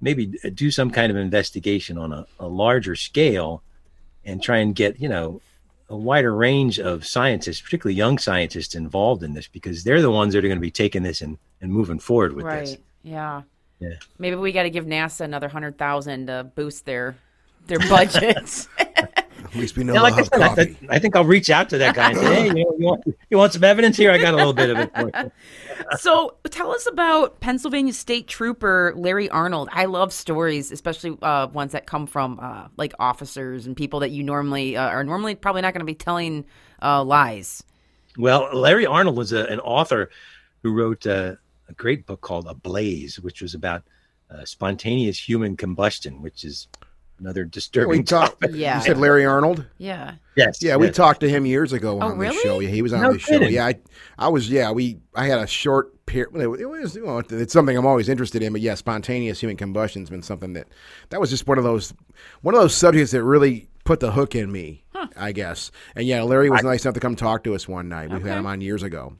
maybe 0.00 0.38
uh, 0.44 0.50
do 0.54 0.70
some 0.70 0.90
kind 0.90 1.10
of 1.10 1.16
investigation 1.18 1.98
on 1.98 2.12
a, 2.12 2.26
a 2.38 2.46
larger 2.46 2.94
scale 2.96 3.62
and 4.24 4.42
try 4.42 4.58
and 4.58 4.74
get, 4.74 5.00
you 5.00 5.08
know, 5.08 5.40
a 5.88 5.96
wider 5.96 6.34
range 6.34 6.80
of 6.80 7.06
scientists, 7.06 7.60
particularly 7.60 7.94
young 7.96 8.18
scientists, 8.18 8.74
involved 8.74 9.22
in 9.22 9.34
this 9.34 9.46
because 9.46 9.84
they're 9.84 10.02
the 10.02 10.10
ones 10.10 10.32
that 10.34 10.44
are 10.44 10.48
going 10.48 10.58
to 10.58 10.60
be 10.60 10.70
taking 10.70 11.02
this 11.02 11.20
and, 11.20 11.38
and 11.60 11.72
moving 11.72 11.98
forward 11.98 12.32
with 12.32 12.44
Right. 12.44 12.60
this. 12.66 12.78
Yeah. 13.04 13.42
Yeah. 13.78 13.94
Maybe 14.18 14.36
we 14.36 14.52
got 14.52 14.64
to 14.64 14.70
give 14.70 14.86
NASA 14.86 15.20
another 15.20 15.48
hundred 15.48 15.78
thousand 15.78 16.28
to 16.28 16.50
boost 16.54 16.84
their 16.84 17.16
their 17.66 17.78
budgets. 17.78 18.68
At 19.46 19.54
least 19.54 19.76
we 19.76 19.84
know 19.84 19.94
Yeah, 19.94 20.00
like 20.00 20.14
I 20.14 20.22
said, 20.22 20.42
I, 20.42 20.48
coffee. 20.48 20.76
I 20.88 20.98
think 20.98 21.14
I'll 21.14 21.24
reach 21.24 21.50
out 21.50 21.68
to 21.70 21.78
that 21.78 21.94
guy 21.94 22.10
and 22.10 22.18
say, 22.18 22.34
hey, 22.34 22.46
you, 22.46 22.54
know, 22.54 22.74
you, 22.78 22.86
want, 22.86 23.04
you 23.30 23.38
want 23.38 23.52
some 23.52 23.64
evidence 23.64 23.96
here? 23.96 24.10
I 24.10 24.18
got 24.18 24.34
a 24.34 24.36
little 24.36 24.52
bit 24.52 24.70
of 24.70 24.78
it. 24.78 24.90
For 24.94 25.32
so, 25.98 26.36
tell 26.50 26.72
us 26.72 26.86
about 26.86 27.40
Pennsylvania 27.40 27.92
State 27.92 28.26
Trooper 28.26 28.92
Larry 28.96 29.28
Arnold. 29.28 29.68
I 29.72 29.84
love 29.84 30.12
stories, 30.12 30.72
especially 30.72 31.16
uh, 31.22 31.46
ones 31.48 31.72
that 31.72 31.86
come 31.86 32.06
from 32.06 32.40
uh, 32.40 32.68
like 32.76 32.92
officers 32.98 33.66
and 33.66 33.76
people 33.76 34.00
that 34.00 34.10
you 34.10 34.22
normally 34.22 34.76
uh, 34.76 34.88
are 34.88 35.04
normally 35.04 35.34
probably 35.34 35.62
not 35.62 35.72
going 35.72 35.80
to 35.80 35.86
be 35.86 35.94
telling 35.94 36.44
uh, 36.82 37.04
lies. 37.04 37.62
Well, 38.18 38.50
Larry 38.52 38.86
Arnold 38.86 39.16
was 39.16 39.32
a, 39.32 39.44
an 39.44 39.60
author 39.60 40.10
who 40.62 40.72
wrote 40.72 41.06
uh, 41.06 41.36
a 41.68 41.74
great 41.74 42.06
book 42.06 42.20
called 42.20 42.46
Ablaze, 42.46 43.20
which 43.20 43.42
was 43.42 43.54
about 43.54 43.82
uh, 44.30 44.44
spontaneous 44.44 45.18
human 45.18 45.56
combustion, 45.56 46.22
which 46.22 46.44
is 46.44 46.68
another 47.18 47.44
disturbing 47.44 47.90
We 47.98 48.02
talked. 48.02 48.40
topic. 48.40 48.56
Yeah. 48.56 48.78
You 48.78 48.84
said 48.84 48.98
Larry 48.98 49.24
Arnold. 49.24 49.64
Yeah. 49.78 50.14
Yes. 50.36 50.62
Yeah, 50.62 50.76
we 50.76 50.86
yes. 50.86 50.96
talked 50.96 51.20
to 51.20 51.28
him 51.30 51.46
years 51.46 51.72
ago 51.72 51.98
Oh, 52.00 52.08
on 52.08 52.18
this 52.18 52.30
really? 52.30 52.42
show. 52.42 52.60
Yeah, 52.60 52.68
he 52.68 52.82
was 52.82 52.92
on 52.92 53.02
No 53.02 53.12
this 53.14 53.22
show. 53.22 53.40
Yeah, 53.40 53.66
I, 53.66 53.74
I 54.18 54.28
was. 54.28 54.50
Yeah, 54.50 54.70
we. 54.72 54.98
I 55.14 55.26
had 55.26 55.38
a 55.38 55.46
short 55.46 56.04
period. 56.06 56.34
It 56.60 56.66
was. 56.66 56.94
You 56.96 57.06
know, 57.06 57.18
it's 57.18 57.52
something 57.52 57.76
I'm 57.76 57.86
always 57.86 58.08
interested 58.08 58.42
in. 58.42 58.52
But 58.52 58.60
yeah, 58.60 58.74
spontaneous 58.74 59.40
human 59.40 59.56
combustion's 59.56 60.10
been 60.10 60.22
something 60.22 60.52
that 60.54 60.68
that 61.10 61.20
was 61.20 61.30
just 61.30 61.46
one 61.46 61.56
of 61.58 61.64
those 61.64 61.94
one 62.42 62.54
of 62.54 62.60
those 62.60 62.74
subjects 62.74 63.12
that 63.12 63.22
really 63.24 63.68
put 63.84 64.00
the 64.00 64.12
hook 64.12 64.34
in 64.34 64.50
me. 64.52 64.82
I 65.16 65.32
guess. 65.32 65.70
And 65.94 66.06
yeah, 66.06 66.22
Larry 66.22 66.50
was 66.50 66.62
nice 66.64 66.84
enough 66.84 66.94
to 66.94 67.00
come 67.00 67.16
talk 67.16 67.44
to 67.44 67.54
us 67.54 67.68
one 67.68 67.88
night. 67.88 68.10
We 68.10 68.20
had 68.28 68.38
him 68.38 68.46
on 68.46 68.60
years 68.60 68.82
ago. 68.82 69.16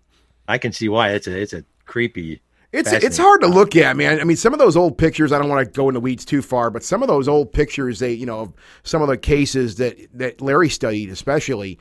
I 0.48 0.58
can 0.58 0.72
see 0.72 0.88
why. 0.88 1.12
It's 1.12 1.26
a 1.26 1.38
it's 1.40 1.52
a 1.54 1.64
creepy. 1.86 2.42
It's 2.72 2.92
it's 2.92 3.16
hard 3.16 3.40
to 3.40 3.46
look 3.46 3.74
at, 3.76 3.96
man. 3.96 4.20
I 4.20 4.24
mean, 4.24 4.36
some 4.36 4.52
of 4.52 4.58
those 4.58 4.76
old 4.76 4.98
pictures. 4.98 5.32
I 5.32 5.38
don't 5.38 5.48
want 5.48 5.64
to 5.64 5.72
go 5.72 5.88
into 5.88 6.00
weeds 6.00 6.24
too 6.24 6.42
far, 6.42 6.68
but 6.70 6.84
some 6.84 7.02
of 7.02 7.08
those 7.08 7.26
old 7.26 7.52
pictures, 7.52 8.00
they 8.00 8.12
you 8.12 8.26
know, 8.26 8.52
some 8.82 9.00
of 9.00 9.08
the 9.08 9.16
cases 9.16 9.76
that 9.76 9.96
that 10.14 10.40
Larry 10.42 10.68
studied, 10.68 11.08
especially, 11.08 11.78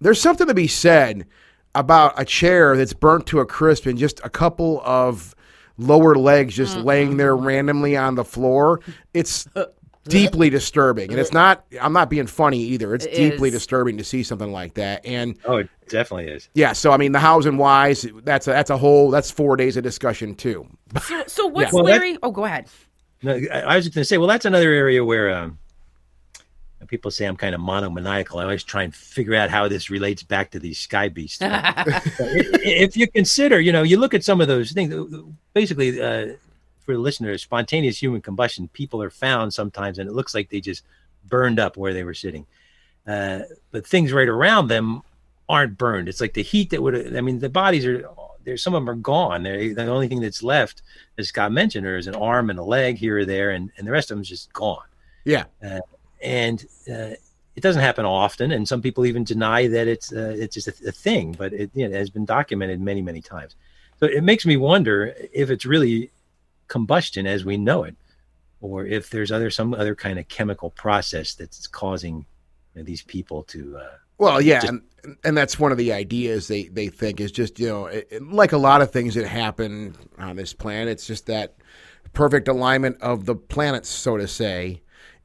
there's 0.00 0.20
something 0.20 0.46
to 0.46 0.54
be 0.54 0.68
said 0.68 1.26
about 1.74 2.20
a 2.20 2.24
chair 2.24 2.76
that's 2.76 2.92
burnt 2.92 3.26
to 3.28 3.40
a 3.40 3.46
crisp 3.46 3.86
and 3.86 3.98
just 3.98 4.20
a 4.22 4.30
couple 4.30 4.80
of 4.84 5.34
lower 5.78 6.14
legs 6.14 6.54
just 6.54 6.76
mm-hmm. 6.76 6.86
laying 6.86 7.16
there 7.16 7.34
randomly 7.34 7.96
on 7.96 8.14
the 8.14 8.24
floor. 8.24 8.80
It's 9.14 9.48
uh, 9.56 9.64
deeply 10.04 10.50
disturbing, 10.50 11.10
and 11.10 11.20
it's 11.20 11.32
not. 11.32 11.64
I'm 11.80 11.92
not 11.92 12.10
being 12.10 12.26
funny 12.26 12.58
either. 12.58 12.94
It's 12.94 13.06
It 13.06 13.14
deeply 13.14 13.48
is. 13.48 13.54
disturbing 13.54 13.98
to 13.98 14.04
see 14.04 14.22
something 14.22 14.52
like 14.52 14.74
that, 14.74 15.04
and. 15.04 15.36
Oh, 15.44 15.58
it 15.58 15.68
definitely 15.88 16.32
is. 16.32 16.48
Yeah, 16.54 16.72
so 16.72 16.92
I 16.92 16.96
mean, 16.96 17.12
the 17.12 17.20
hows 17.20 17.46
and 17.46 17.58
whys. 17.58 18.06
That's 18.24 18.46
a, 18.46 18.50
that's 18.50 18.70
a 18.70 18.76
whole. 18.76 19.10
That's 19.10 19.30
four 19.30 19.56
days 19.56 19.76
of 19.76 19.82
discussion 19.82 20.34
too. 20.34 20.66
So, 21.02 21.24
so 21.26 21.46
what's 21.48 21.72
Well, 21.72 21.84
Larry? 21.84 22.18
Oh, 22.22 22.30
go 22.30 22.44
ahead. 22.44 22.66
No, 23.22 23.34
I 23.52 23.60
I 23.60 23.76
was 23.76 23.84
just 23.84 23.94
going 23.94 24.02
to 24.02 24.08
say, 24.08 24.18
well, 24.18 24.28
that's 24.28 24.44
another 24.44 24.72
area 24.72 25.04
where 25.04 25.30
um, 25.30 25.58
people 26.88 27.10
say 27.10 27.24
I'm 27.24 27.36
kind 27.36 27.54
of 27.54 27.60
monomaniacal. 27.60 28.38
I 28.40 28.42
always 28.42 28.64
try 28.64 28.82
and 28.82 28.94
figure 28.94 29.34
out 29.34 29.48
how 29.48 29.68
this 29.68 29.88
relates 29.88 30.22
back 30.22 30.50
to 30.50 30.58
these 30.58 30.78
sky 30.78 31.08
beasts. 31.08 31.38
if 31.42 32.96
you 32.96 33.06
consider, 33.06 33.60
you 33.60 33.72
know, 33.72 33.82
you 33.82 33.96
look 33.96 34.12
at 34.12 34.24
some 34.24 34.40
of 34.40 34.48
those 34.48 34.72
things, 34.72 34.94
basically, 35.54 36.00
uh, 36.02 36.34
for 36.84 36.94
the 36.94 37.00
listeners, 37.00 37.42
spontaneous 37.42 38.00
human 38.00 38.20
combustion, 38.20 38.68
people 38.68 39.02
are 39.02 39.10
found 39.10 39.54
sometimes 39.54 39.98
and 39.98 40.08
it 40.08 40.12
looks 40.12 40.34
like 40.34 40.48
they 40.48 40.60
just 40.60 40.84
burned 41.28 41.58
up 41.58 41.76
where 41.76 41.94
they 41.94 42.04
were 42.04 42.14
sitting. 42.14 42.46
Uh, 43.06 43.40
but 43.70 43.86
things 43.86 44.12
right 44.12 44.28
around 44.28 44.68
them 44.68 45.02
aren't 45.48 45.78
burned. 45.78 46.08
It's 46.08 46.20
like 46.20 46.34
the 46.34 46.42
heat 46.42 46.70
that 46.70 46.82
would, 46.82 47.16
I 47.16 47.20
mean, 47.20 47.38
the 47.38 47.48
bodies 47.48 47.86
are, 47.86 48.08
there's 48.44 48.62
some 48.62 48.74
of 48.74 48.82
them 48.82 48.90
are 48.90 48.94
gone. 48.94 49.42
They're, 49.42 49.74
the 49.74 49.86
only 49.86 50.08
thing 50.08 50.20
that's 50.20 50.42
left, 50.42 50.82
as 51.18 51.28
Scott 51.28 51.52
mentioned, 51.52 51.86
is 51.86 52.06
an 52.06 52.14
arm 52.14 52.50
and 52.50 52.58
a 52.58 52.62
leg 52.62 52.96
here 52.96 53.18
or 53.18 53.24
there, 53.24 53.50
and, 53.50 53.70
and 53.76 53.86
the 53.86 53.92
rest 53.92 54.10
of 54.10 54.16
them 54.16 54.22
is 54.22 54.28
just 54.28 54.52
gone. 54.52 54.84
Yeah. 55.24 55.44
Uh, 55.64 55.80
and 56.20 56.64
uh, 56.90 57.14
it 57.54 57.60
doesn't 57.60 57.82
happen 57.82 58.04
often, 58.04 58.52
and 58.52 58.66
some 58.66 58.80
people 58.80 59.04
even 59.04 59.24
deny 59.24 59.66
that 59.68 59.86
it's 59.86 60.12
uh, 60.12 60.34
it's 60.38 60.54
just 60.54 60.68
a, 60.68 60.88
a, 60.88 60.92
thing, 60.92 61.32
but 61.32 61.52
it, 61.52 61.70
you 61.74 61.86
know, 61.86 61.94
it 61.94 61.98
has 61.98 62.10
been 62.10 62.24
documented 62.24 62.80
many 62.80 63.02
many 63.02 63.20
times. 63.20 63.56
So 64.00 64.06
it 64.06 64.24
makes 64.24 64.46
me 64.46 64.56
wonder 64.56 65.14
if 65.32 65.50
it's 65.50 65.66
really 65.66 66.10
combustion 66.72 67.26
as 67.26 67.44
we 67.44 67.58
know 67.58 67.84
it, 67.84 67.94
or 68.62 68.86
if 68.86 69.10
there's 69.10 69.30
other 69.30 69.50
some 69.50 69.74
other 69.74 69.94
kind 69.94 70.18
of 70.18 70.26
chemical 70.28 70.70
process 70.70 71.34
that's 71.34 71.66
causing 71.66 72.24
you 72.74 72.80
know, 72.80 72.82
these 72.82 73.02
people 73.02 73.42
to. 73.44 73.76
Uh, 73.76 73.96
well, 74.16 74.40
yeah, 74.40 74.60
just, 74.60 74.72
and, 74.72 75.16
and 75.22 75.36
that's 75.36 75.58
one 75.58 75.70
of 75.70 75.78
the 75.78 75.92
ideas 75.92 76.48
they 76.48 76.64
they 76.68 76.88
think 76.88 77.20
is 77.20 77.30
just 77.30 77.60
you 77.60 77.68
know 77.68 77.86
it, 77.86 78.22
like 78.22 78.52
a 78.52 78.58
lot 78.58 78.80
of 78.80 78.90
things 78.90 79.14
that 79.14 79.26
happen 79.26 79.94
on 80.18 80.36
this 80.36 80.54
planet, 80.54 80.88
it's 80.88 81.06
just 81.06 81.26
that 81.26 81.56
perfect 82.14 82.48
alignment 82.48 83.00
of 83.02 83.26
the 83.26 83.34
planets, 83.34 83.90
so 83.90 84.16
to 84.16 84.26
say 84.26 84.80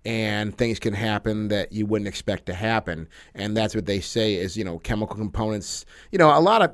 and 0.05 0.57
things 0.57 0.79
can 0.79 0.93
happen 0.93 1.49
that 1.49 1.73
you 1.73 1.85
wouldn't 1.85 2.07
expect 2.07 2.45
to 2.45 2.53
happen. 2.53 3.09
And 3.35 3.57
that's 3.57 3.75
what 3.75 3.85
they 3.85 3.99
say 3.99 4.35
is, 4.35 4.55
you 4.55 4.63
know, 4.63 4.79
chemical 4.79 5.17
components. 5.17 5.85
You 6.11 6.17
know, 6.17 6.29
a 6.29 6.39
lot 6.39 6.61
of, 6.61 6.71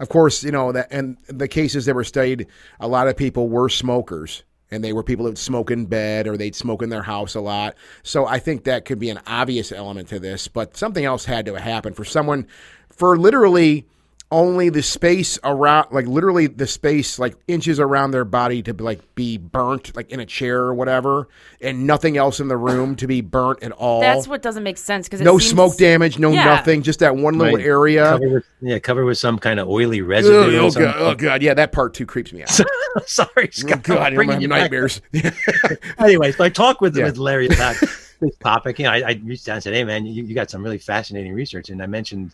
of 0.00 0.08
course, 0.08 0.42
you 0.42 0.50
know, 0.50 0.72
that 0.72 0.88
and 0.90 1.16
the 1.28 1.46
cases 1.46 1.84
that 1.84 1.94
were 1.94 2.04
studied, 2.04 2.48
a 2.80 2.88
lot 2.88 3.06
of 3.06 3.16
people 3.16 3.48
were 3.48 3.68
smokers. 3.68 4.42
And 4.72 4.84
they 4.84 4.92
were 4.92 5.02
people 5.02 5.24
that 5.24 5.32
would 5.32 5.38
smoke 5.38 5.72
in 5.72 5.86
bed 5.86 6.28
or 6.28 6.36
they'd 6.36 6.54
smoke 6.54 6.80
in 6.80 6.90
their 6.90 7.02
house 7.02 7.34
a 7.34 7.40
lot. 7.40 7.74
So 8.04 8.26
I 8.26 8.38
think 8.38 8.64
that 8.64 8.84
could 8.84 9.00
be 9.00 9.10
an 9.10 9.18
obvious 9.26 9.72
element 9.72 10.08
to 10.08 10.20
this. 10.20 10.46
But 10.46 10.76
something 10.76 11.04
else 11.04 11.24
had 11.24 11.46
to 11.46 11.60
happen 11.60 11.92
for 11.92 12.04
someone, 12.04 12.46
for 12.88 13.18
literally 13.18 13.86
only 14.32 14.68
the 14.68 14.82
space 14.82 15.38
around 15.42 15.88
like 15.90 16.06
literally 16.06 16.46
the 16.46 16.66
space 16.66 17.18
like 17.18 17.34
inches 17.48 17.80
around 17.80 18.12
their 18.12 18.24
body 18.24 18.62
to 18.62 18.72
like 18.74 19.00
be 19.16 19.36
burnt 19.36 19.94
like 19.96 20.10
in 20.10 20.20
a 20.20 20.26
chair 20.26 20.58
or 20.60 20.72
whatever 20.74 21.26
and 21.60 21.86
nothing 21.86 22.16
else 22.16 22.38
in 22.38 22.46
the 22.46 22.56
room 22.56 22.94
to 22.94 23.06
be 23.08 23.20
burnt 23.20 23.60
at 23.62 23.72
all 23.72 24.00
that's 24.00 24.28
what 24.28 24.40
doesn't 24.40 24.62
make 24.62 24.78
sense 24.78 25.08
because 25.08 25.20
no 25.20 25.36
seems, 25.38 25.50
smoke 25.50 25.76
damage 25.76 26.18
no 26.18 26.30
yeah. 26.30 26.44
nothing 26.44 26.82
just 26.82 27.00
that 27.00 27.16
one 27.16 27.36
little 27.38 27.56
Right. 27.56 27.66
area 27.66 28.04
covered 28.04 28.32
with, 28.32 28.44
yeah, 28.60 28.78
covered 28.78 29.04
with 29.04 29.18
some 29.18 29.38
kind 29.38 29.58
of 29.58 29.68
oily 29.68 30.00
Ugh, 30.00 30.06
residue. 30.06 30.58
oh, 30.58 30.66
or 30.66 30.70
god, 30.70 30.94
oh 30.98 31.14
god 31.16 31.42
yeah 31.42 31.54
that 31.54 31.72
part 31.72 31.94
too 31.94 32.06
creeps 32.06 32.32
me 32.32 32.42
out 32.42 32.50
Sorry, 33.06 33.28
oh 33.36 33.46
Scott. 33.50 33.82
god 33.82 33.98
I'm 33.98 34.04
i'm 34.06 34.14
bringing 34.14 34.40
you 34.40 34.48
nightmares 34.48 35.00
anyway, 35.98 36.32
so 36.32 36.44
I 36.44 36.48
talked 36.48 36.80
with 36.80 36.96
Yeah. 36.96 37.04
with 37.04 37.18
Larry 37.18 37.46
about 37.46 37.76
this 38.20 38.36
topic. 38.38 38.78
You 38.78 38.84
know, 38.86 38.90
I, 38.92 38.96
I 39.00 39.20
reached 39.24 39.48
out 39.48 39.54
and 39.54 39.62
said, 39.62 39.74
"Hey, 39.74 39.84
man, 39.84 40.06
you, 40.06 40.24
you 40.24 40.34
got 40.34 40.50
some 40.50 40.62
really 40.62 40.78
fascinating 40.78 41.32
research." 41.32 41.70
And 41.70 41.82
I 41.82 41.86
mentioned, 41.86 42.32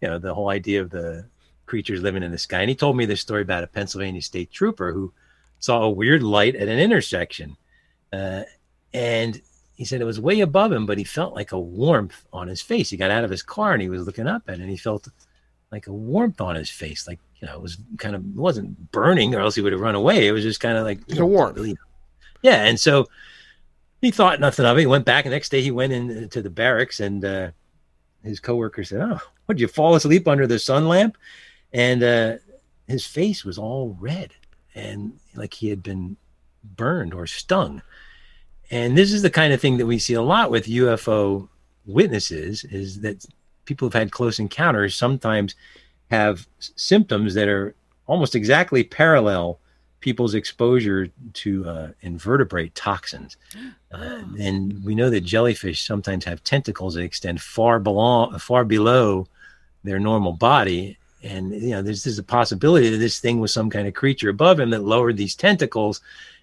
you 0.00 0.08
know, 0.08 0.18
the 0.18 0.34
whole 0.34 0.48
idea 0.50 0.80
of 0.80 0.90
the 0.90 1.26
creatures 1.66 2.02
living 2.02 2.22
in 2.22 2.30
the 2.32 2.38
sky. 2.38 2.60
And 2.60 2.68
he 2.68 2.74
told 2.74 2.96
me 2.96 3.04
this 3.06 3.20
story 3.20 3.42
about 3.42 3.64
a 3.64 3.68
Pennsylvania 3.68 4.22
state 4.22 4.50
trooper 4.50 4.92
who 4.92 5.12
saw 5.58 5.82
a 5.82 5.90
weird 5.90 6.22
light 6.22 6.56
at 6.56 6.68
an 6.68 6.78
intersection, 6.78 7.56
uh, 8.12 8.42
and 8.94 9.40
he 9.74 9.84
said 9.84 10.00
it 10.00 10.04
was 10.04 10.20
way 10.20 10.40
above 10.40 10.72
him, 10.72 10.84
but 10.86 10.98
he 10.98 11.04
felt 11.04 11.34
like 11.34 11.52
a 11.52 11.58
warmth 11.58 12.24
on 12.32 12.48
his 12.48 12.60
face. 12.60 12.90
He 12.90 12.96
got 12.96 13.10
out 13.10 13.24
of 13.24 13.30
his 13.30 13.42
car 13.42 13.72
and 13.72 13.80
he 13.80 13.88
was 13.88 14.04
looking 14.04 14.26
up 14.26 14.42
at 14.48 14.54
it, 14.54 14.60
and 14.60 14.70
he 14.70 14.76
felt 14.76 15.08
like 15.72 15.86
a 15.86 15.92
warmth 15.92 16.40
on 16.40 16.56
his 16.56 16.68
face, 16.70 17.06
like 17.06 17.18
you 17.40 17.46
know, 17.46 17.54
it 17.54 17.62
was 17.62 17.78
kind 17.96 18.14
of 18.14 18.22
it 18.22 18.34
wasn't 18.34 18.90
burning, 18.92 19.34
or 19.34 19.40
else 19.40 19.54
he 19.54 19.62
would 19.62 19.72
have 19.72 19.80
run 19.80 19.94
away. 19.94 20.26
It 20.26 20.32
was 20.32 20.42
just 20.42 20.60
kind 20.60 20.76
of 20.76 20.84
like 20.84 21.00
It's 21.08 21.18
a 21.18 21.24
warmth. 21.26 21.56
really- 21.56 21.78
yeah, 22.42 22.64
and 22.64 22.78
so 22.80 23.06
he 24.00 24.10
thought 24.10 24.40
nothing 24.40 24.64
of 24.66 24.76
it. 24.76 24.80
He 24.80 24.86
went 24.86 25.04
back. 25.04 25.24
The 25.24 25.30
next 25.30 25.50
day, 25.50 25.60
he 25.62 25.70
went 25.70 25.92
into 25.92 26.40
the 26.42 26.48
barracks, 26.50 27.00
and 27.00 27.22
uh, 27.24 27.50
his 28.22 28.40
coworker 28.40 28.84
said, 28.84 29.00
"Oh, 29.00 29.20
what 29.46 29.56
did 29.56 29.60
you 29.60 29.68
fall 29.68 29.94
asleep 29.94 30.28
under 30.28 30.46
the 30.46 30.58
sun 30.58 30.88
lamp?" 30.88 31.16
And 31.72 32.02
uh, 32.02 32.36
his 32.86 33.06
face 33.06 33.44
was 33.44 33.58
all 33.58 33.96
red, 34.00 34.32
and 34.74 35.18
like 35.34 35.54
he 35.54 35.68
had 35.68 35.82
been 35.82 36.16
burned 36.76 37.14
or 37.14 37.26
stung. 37.26 37.82
And 38.70 38.96
this 38.96 39.12
is 39.12 39.22
the 39.22 39.30
kind 39.30 39.52
of 39.52 39.60
thing 39.60 39.78
that 39.78 39.86
we 39.86 39.98
see 39.98 40.14
a 40.14 40.22
lot 40.22 40.50
with 40.50 40.66
UFO 40.66 41.48
witnesses: 41.86 42.64
is 42.64 43.00
that 43.00 43.24
people 43.64 43.86
who've 43.86 43.94
had 43.94 44.12
close 44.12 44.38
encounters 44.38 44.94
sometimes 44.94 45.54
have 46.10 46.46
symptoms 46.58 47.34
that 47.34 47.48
are 47.48 47.74
almost 48.06 48.34
exactly 48.34 48.82
parallel 48.82 49.60
people's 50.00 50.34
exposure 50.34 51.08
to 51.34 51.68
uh, 51.68 51.88
invertebrate 52.02 52.74
toxins. 52.74 53.36
Uh, 53.92 54.22
and 54.38 54.84
we 54.84 54.94
know 54.94 55.10
that 55.10 55.22
jellyfish 55.22 55.84
sometimes 55.84 56.24
have 56.24 56.44
tentacles 56.44 56.94
that 56.94 57.02
extend 57.02 57.42
far 57.42 57.80
below, 57.80 58.30
far 58.38 58.64
below 58.64 59.26
their 59.82 59.98
normal 59.98 60.32
body. 60.32 60.96
And 61.24 61.52
you 61.52 61.70
know, 61.70 61.82
there's, 61.82 62.04
there's 62.04 62.20
a 62.20 62.22
possibility 62.22 62.88
that 62.90 62.98
this 62.98 63.18
thing 63.18 63.40
was 63.40 63.52
some 63.52 63.68
kind 63.68 63.88
of 63.88 63.94
creature 63.94 64.28
above 64.28 64.60
him 64.60 64.70
that 64.70 64.84
lowered 64.84 65.16
these 65.16 65.34
tentacles, 65.34 66.02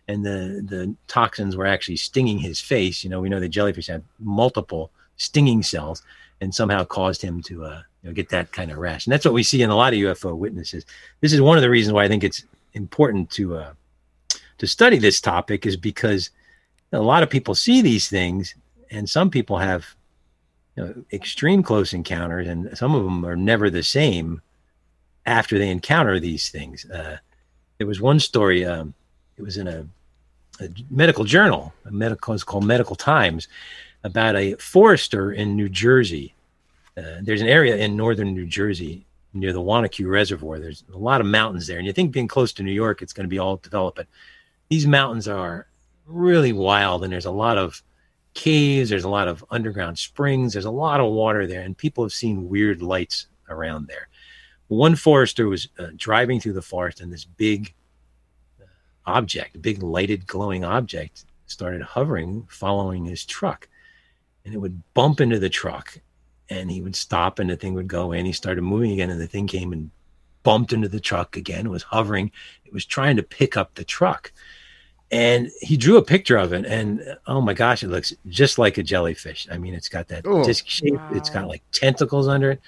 and 0.09 0.25
the 0.25 0.61
the 0.67 0.93
toxins 1.07 1.55
were 1.55 1.65
actually 1.65 1.95
stinging 1.95 2.37
his 2.37 2.59
face. 2.59 3.01
You 3.01 3.09
know, 3.09 3.21
we 3.21 3.29
know 3.29 3.39
that 3.39 3.47
jellyfish 3.47 3.87
have 3.87 4.03
multiple 4.19 4.91
stinging 5.15 5.63
cells, 5.63 6.03
and 6.41 6.53
somehow 6.53 6.83
caused 6.83 7.21
him 7.21 7.41
to 7.43 7.63
uh, 7.63 7.81
you 8.03 8.09
know, 8.09 8.13
get 8.13 8.27
that 8.29 8.51
kind 8.51 8.71
of 8.71 8.77
rash. 8.77 9.05
And 9.05 9.13
that's 9.13 9.23
what 9.23 9.33
we 9.33 9.43
see 9.43 9.61
in 9.61 9.69
a 9.69 9.75
lot 9.75 9.93
of 9.93 9.99
UFO 9.99 10.35
witnesses. 10.35 10.85
This 11.21 11.31
is 11.31 11.39
one 11.39 11.57
of 11.57 11.61
the 11.61 11.69
reasons 11.69 11.93
why 11.93 12.03
I 12.03 12.07
think 12.09 12.25
it's 12.25 12.43
important 12.77 13.29
to 13.31 13.57
uh, 13.57 13.73
to 14.59 14.67
study 14.67 14.97
this 14.97 15.19
topic 15.19 15.65
is 15.65 15.75
because 15.75 16.29
a 16.93 16.99
lot 16.99 17.23
of 17.23 17.29
people 17.29 17.55
see 17.55 17.81
these 17.81 18.07
things, 18.07 18.55
and 18.89 19.09
some 19.09 19.29
people 19.29 19.57
have 19.57 19.85
you 20.75 20.85
know, 20.85 20.93
extreme 21.11 21.61
close 21.63 21.93
encounters, 21.93 22.47
and 22.47 22.77
some 22.77 22.95
of 22.95 23.03
them 23.03 23.25
are 23.25 23.35
never 23.35 23.69
the 23.69 23.83
same 23.83 24.41
after 25.25 25.57
they 25.57 25.69
encounter 25.69 26.19
these 26.19 26.49
things. 26.49 26.89
Uh, 26.89 27.17
there 27.77 27.87
was 27.87 27.99
one 27.99 28.19
story. 28.19 28.63
Um, 28.63 28.93
it 29.37 29.41
was 29.41 29.57
in 29.57 29.67
a, 29.67 29.85
a 30.61 30.69
medical 30.89 31.25
journal. 31.25 31.73
A 31.85 31.91
medical 31.91 32.33
it's 32.33 32.43
called 32.43 32.65
Medical 32.65 32.95
Times 32.95 33.47
about 34.03 34.35
a 34.35 34.55
forester 34.55 35.31
in 35.31 35.55
New 35.55 35.69
Jersey. 35.69 36.33
Uh, 36.97 37.19
there's 37.21 37.41
an 37.41 37.47
area 37.47 37.75
in 37.75 37.95
northern 37.95 38.33
New 38.33 38.45
Jersey 38.45 39.05
near 39.39 39.53
the 39.53 39.61
Wanaque 39.61 40.07
Reservoir. 40.07 40.59
There's 40.59 40.83
a 40.93 40.97
lot 40.97 41.21
of 41.21 41.27
mountains 41.27 41.67
there, 41.67 41.77
and 41.77 41.87
you 41.87 41.93
think 41.93 42.11
being 42.11 42.27
close 42.27 42.53
to 42.53 42.63
New 42.63 42.71
York, 42.71 43.01
it's 43.01 43.13
going 43.13 43.25
to 43.25 43.29
be 43.29 43.39
all 43.39 43.57
developed, 43.57 43.97
but 43.97 44.07
these 44.69 44.87
mountains 44.87 45.27
are 45.27 45.67
really 46.05 46.53
wild, 46.53 47.03
and 47.03 47.11
there's 47.11 47.25
a 47.25 47.31
lot 47.31 47.57
of 47.57 47.81
caves. 48.33 48.89
There's 48.89 49.03
a 49.03 49.09
lot 49.09 49.27
of 49.27 49.43
underground 49.49 49.97
springs. 49.97 50.53
There's 50.53 50.65
a 50.65 50.71
lot 50.71 50.99
of 50.99 51.11
water 51.11 51.47
there, 51.47 51.61
and 51.61 51.77
people 51.77 52.03
have 52.03 52.13
seen 52.13 52.49
weird 52.49 52.81
lights 52.81 53.27
around 53.49 53.87
there. 53.87 54.09
One 54.67 54.95
forester 54.95 55.47
was 55.47 55.69
uh, 55.79 55.87
driving 55.95 56.39
through 56.39 56.53
the 56.53 56.61
forest, 56.61 57.01
and 57.01 57.11
this 57.11 57.25
big 57.25 57.73
uh, 58.61 58.65
object, 59.05 59.55
a 59.55 59.59
big 59.59 59.81
lighted, 59.81 60.27
glowing 60.27 60.63
object, 60.63 61.25
started 61.45 61.81
hovering, 61.81 62.45
following 62.49 63.05
his 63.05 63.25
truck, 63.25 63.67
and 64.45 64.53
it 64.53 64.57
would 64.57 64.81
bump 64.93 65.21
into 65.21 65.39
the 65.39 65.49
truck, 65.49 65.99
and 66.49 66.71
he 66.71 66.81
would 66.81 66.95
stop, 66.95 67.39
and 67.39 67.49
the 67.49 67.55
thing 67.57 67.73
would 67.73 67.87
go 67.87 68.03
away, 68.03 68.17
and 68.17 68.27
he 68.27 68.33
started 68.33 68.61
moving 68.61 68.91
again, 68.91 69.09
and 69.09 69.19
the 69.19 69.27
thing 69.27 69.47
came 69.47 69.73
and 69.73 69.91
bumped 70.47 70.71
into 70.71 70.87
the 70.87 71.01
truck 71.01 71.35
again. 71.35 71.65
It 71.65 71.69
was 71.69 71.83
hovering. 71.83 72.31
It 72.63 72.71
was 72.71 72.85
trying 72.85 73.17
to 73.17 73.23
pick 73.23 73.57
up 73.57 73.75
the 73.75 73.83
truck. 73.83 74.31
And 75.11 75.49
he 75.59 75.75
drew 75.75 75.97
a 75.97 76.01
picture 76.01 76.37
of 76.37 76.53
it 76.53 76.65
and 76.65 77.17
oh 77.27 77.41
my 77.41 77.53
gosh 77.53 77.83
it 77.83 77.89
looks 77.89 78.13
just 78.27 78.57
like 78.57 78.77
a 78.77 78.83
jellyfish. 78.83 79.45
I 79.51 79.57
mean 79.57 79.73
it's 79.73 79.89
got 79.89 80.07
that 80.07 80.25
Oh. 80.25 80.45
disc 80.45 80.65
shape. 80.67 80.99
It's 81.11 81.29
got 81.29 81.49
like 81.49 81.63
tentacles 81.73 82.29
under 82.29 82.51
it. 82.51 82.61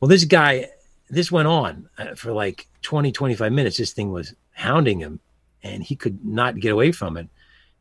Well 0.00 0.08
this 0.08 0.24
guy 0.24 0.68
this 1.10 1.30
went 1.30 1.46
on 1.46 1.88
uh, 1.96 2.16
for 2.16 2.32
like 2.32 2.66
20 2.82 3.12
25 3.12 3.52
minutes. 3.52 3.76
This 3.76 3.92
thing 3.92 4.10
was 4.10 4.34
hounding 4.50 4.98
him 4.98 5.20
and 5.62 5.80
he 5.82 5.94
could 5.94 6.24
not 6.24 6.58
get 6.58 6.72
away 6.72 6.90
from 6.90 7.16
it. 7.16 7.28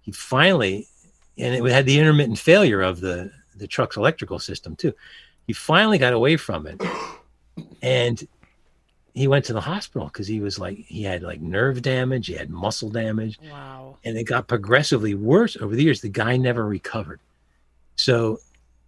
He 0.01 0.11
finally 0.11 0.87
and 1.35 1.55
it 1.55 1.63
had 1.71 1.87
the 1.87 1.97
intermittent 1.97 2.37
failure 2.37 2.81
of 2.81 3.01
the 3.01 3.31
the 3.55 3.67
truck's 3.67 3.97
electrical 3.97 4.37
system 4.37 4.75
too 4.75 4.93
he 5.47 5.53
finally 5.53 5.97
got 5.97 6.13
away 6.13 6.37
from 6.37 6.67
it 6.67 6.81
and 7.81 8.27
he 9.13 9.27
went 9.27 9.43
to 9.45 9.53
the 9.53 9.61
hospital 9.61 10.07
because 10.07 10.27
he 10.27 10.39
was 10.39 10.57
like 10.57 10.77
he 10.77 11.03
had 11.03 11.21
like 11.21 11.41
nerve 11.41 11.81
damage 11.81 12.27
he 12.27 12.33
had 12.33 12.49
muscle 12.49 12.89
damage 12.89 13.37
Wow. 13.51 13.97
and 14.05 14.17
it 14.17 14.23
got 14.23 14.47
progressively 14.47 15.13
worse 15.15 15.57
over 15.57 15.75
the 15.75 15.83
years. 15.83 16.01
The 16.01 16.09
guy 16.09 16.37
never 16.37 16.65
recovered. 16.65 17.19
So 17.95 18.39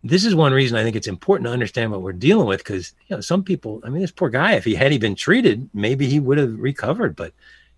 this 0.05 0.23
is 0.25 0.33
one 0.35 0.53
reason 0.53 0.77
I 0.77 0.83
think 0.83 0.95
it's 0.95 1.07
important 1.07 1.47
to 1.47 1.51
understand 1.53 1.91
what 1.91 2.01
we're 2.01 2.13
dealing 2.13 2.47
with 2.47 2.59
because 2.63 2.93
you 3.07 3.15
know 3.15 3.21
some 3.21 3.43
people. 3.43 3.81
I 3.83 3.89
mean, 3.89 4.01
this 4.01 4.11
poor 4.11 4.29
guy. 4.29 4.53
If 4.53 4.63
he 4.65 4.75
had 4.75 4.91
he 4.91 4.97
been 4.97 5.15
treated, 5.15 5.69
maybe 5.73 6.07
he 6.07 6.19
would 6.19 6.37
have 6.37 6.57
recovered. 6.59 7.15
But 7.15 7.33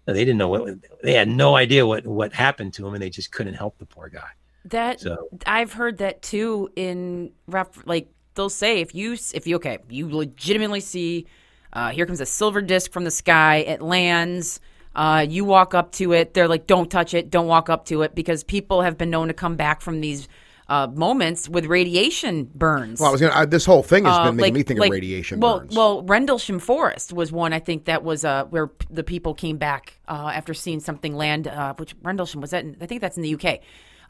they 0.06 0.14
didn't 0.26 0.38
know 0.38 0.48
what 0.50 0.78
they 1.04 1.14
had 1.14 1.28
no 1.28 1.56
idea 1.56 1.86
what 1.86 2.06
what 2.08 2.32
happened 2.34 2.74
to 2.76 2.88
him, 2.88 2.94
and 2.94 3.02
they 3.02 3.10
just 3.12 3.32
couldn't 3.32 3.54
help 3.56 3.78
the 3.80 3.86
poor 3.86 4.10
guy. 4.10 4.30
That 4.66 5.00
So- 5.02 5.28
I've 5.46 5.74
heard 5.74 5.98
that 6.00 6.22
too. 6.24 6.70
In 6.76 7.32
ref, 7.48 7.86
like 7.86 8.08
they'll 8.36 8.50
say 8.50 8.82
if 8.82 8.94
you 8.94 9.14
if 9.34 9.48
you 9.48 9.56
okay, 9.58 9.80
you 9.90 10.10
legitimately 10.10 10.80
see, 10.82 11.26
uh, 11.74 11.90
here 11.90 12.06
comes 12.06 12.22
a 12.22 12.26
silver 12.26 12.62
disc 12.62 12.92
from 12.92 13.04
the 13.04 13.12
sky. 13.12 13.58
It 13.58 13.82
lands. 13.82 14.60
Uh, 14.96 15.26
you 15.28 15.44
walk 15.44 15.74
up 15.74 15.92
to 15.94 16.14
it. 16.14 16.34
They're 16.34 16.48
like, 16.48 16.68
don't 16.68 16.90
touch 16.90 17.14
it. 17.14 17.30
Don't 17.30 17.48
walk 17.48 17.70
up 17.70 17.86
to 17.88 18.04
it 18.04 18.16
because 18.16 18.46
people 18.46 18.82
have 18.82 18.98
been 18.98 19.10
known 19.10 19.28
to 19.28 19.34
come 19.34 19.58
back 19.58 19.82
from 19.82 20.00
these 20.00 20.30
uh, 20.70 20.88
moments 20.88 21.50
with 21.50 21.66
radiation 21.66 22.46
burns. 22.56 23.00
Well, 23.02 23.10
I 23.10 23.12
was 23.12 23.20
gonna. 23.22 23.34
I, 23.36 23.46
this 23.46 23.66
whole 23.66 23.84
thing 23.84 24.06
has 24.06 24.16
Uh, 24.18 24.26
been 24.28 24.38
making 24.38 24.44
like- 24.46 24.54
me 24.54 24.64
think 24.64 24.80
like- 24.80 24.88
of 24.88 24.94
radiation 24.94 25.40
well, 25.42 25.60
burns. 25.60 25.76
Well, 25.76 26.02
Rendlesham 26.04 26.60
Forest 26.60 27.12
was 27.14 27.32
one 27.32 27.52
I 27.54 27.60
think 27.60 27.86
that 27.86 28.04
was 28.04 28.24
uh, 28.24 28.46
where 28.46 28.72
the 28.90 29.04
people 29.04 29.34
came 29.34 29.58
back 29.58 30.00
uh, 30.08 30.32
after 30.34 30.54
seeing 30.54 30.80
something 30.80 31.14
land. 31.16 31.48
Uh, 31.48 31.74
which 31.76 31.94
Rendlesham 32.02 32.40
was 32.42 32.52
that? 32.52 32.64
In, 32.64 32.78
I 32.80 32.86
think 32.86 33.02
that's 33.02 33.18
in 33.18 33.24
the 33.24 33.36
UK. 33.36 33.60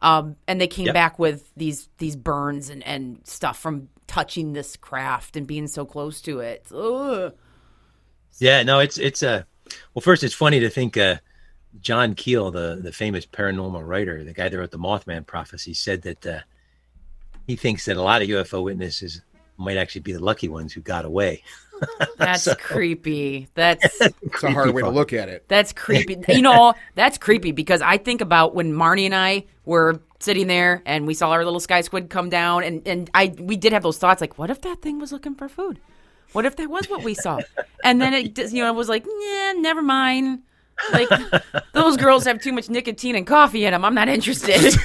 Um, 0.01 0.35
and 0.47 0.59
they 0.59 0.67
came 0.67 0.85
Yep. 0.87 0.93
back 0.93 1.19
with 1.19 1.51
these 1.55 1.89
these 1.97 2.15
burns 2.15 2.69
and, 2.69 2.83
and 2.83 3.21
stuff 3.25 3.59
from 3.59 3.89
touching 4.07 4.53
this 4.53 4.75
craft 4.75 5.35
and 5.35 5.47
being 5.47 5.67
so 5.67 5.85
close 5.85 6.21
to 6.21 6.39
it. 6.41 6.65
Ugh. 6.73 7.33
Yeah, 8.37 8.63
no, 8.63 8.79
it's 8.79 8.97
it's 8.97 9.23
uh 9.23 9.43
well 9.93 10.01
first 10.01 10.23
it's 10.23 10.33
funny 10.35 10.59
to 10.59 10.69
think 10.69 10.97
uh 10.97 11.15
John 11.81 12.13
Keel, 12.15 12.51
the 12.51 12.79
the 12.81 12.91
famous 12.91 13.25
paranormal 13.25 13.85
writer, 13.87 14.23
the 14.23 14.33
guy 14.33 14.49
that 14.49 14.57
wrote 14.57 14.71
the 14.71 14.77
Mothman 14.79 15.25
prophecy, 15.25 15.73
said 15.73 16.01
that 16.03 16.25
uh 16.25 16.39
he 17.47 17.55
thinks 17.55 17.85
that 17.85 17.97
a 17.97 18.01
lot 18.01 18.21
of 18.21 18.27
UFO 18.27 18.63
witnesses 18.63 19.21
might 19.57 19.77
actually 19.77 20.01
be 20.01 20.11
the 20.13 20.19
lucky 20.23 20.49
ones 20.49 20.73
who 20.73 20.81
got 20.81 21.05
away. 21.05 21.43
That's 22.17 22.53
creepy. 22.55 23.47
That's 23.53 24.01
it's 24.01 24.43
a 24.43 24.51
hard 24.51 24.73
way 24.73 24.81
to 24.81 24.89
look 24.89 25.13
at 25.13 25.29
it. 25.29 25.45
That's 25.47 25.73
creepy. 25.73 26.17
you 26.33 26.41
know, 26.41 26.73
that's 26.95 27.17
creepy 27.17 27.51
because 27.51 27.81
I 27.81 27.97
think 27.97 28.21
about 28.21 28.55
when 28.55 28.73
Marnie 28.73 29.05
and 29.05 29.15
I 29.15 29.45
were 29.65 29.99
sitting 30.19 30.47
there 30.47 30.81
and 30.85 31.05
we 31.05 31.13
saw 31.13 31.31
our 31.31 31.43
little 31.43 31.59
sky 31.59 31.81
squid 31.81 32.09
come 32.09 32.29
down 32.29 32.63
and, 32.63 32.87
and 32.87 33.09
I 33.13 33.33
we 33.37 33.57
did 33.57 33.73
have 33.73 33.83
those 33.83 33.97
thoughts 33.97 34.21
like, 34.21 34.37
what 34.37 34.49
if 34.49 34.61
that 34.61 34.81
thing 34.81 34.99
was 34.99 35.11
looking 35.11 35.35
for 35.35 35.49
food? 35.49 35.79
What 36.31 36.45
if 36.45 36.55
that 36.55 36.69
was 36.69 36.89
what 36.89 37.03
we 37.03 37.13
saw? 37.13 37.39
And 37.83 38.01
then 38.01 38.13
it 38.13 38.37
you 38.51 38.63
know, 38.63 38.71
it 38.71 38.75
was 38.75 38.89
like, 38.89 39.05
yeah, 39.05 39.53
never 39.57 39.81
mind. 39.81 40.41
Like 40.91 41.09
those 41.73 41.97
girls 41.97 42.25
have 42.25 42.41
too 42.41 42.51
much 42.51 42.69
nicotine 42.69 43.15
and 43.15 43.25
coffee 43.25 43.65
in 43.65 43.71
them. 43.71 43.85
I'm 43.85 43.95
not 43.95 44.09
interested. 44.09 44.75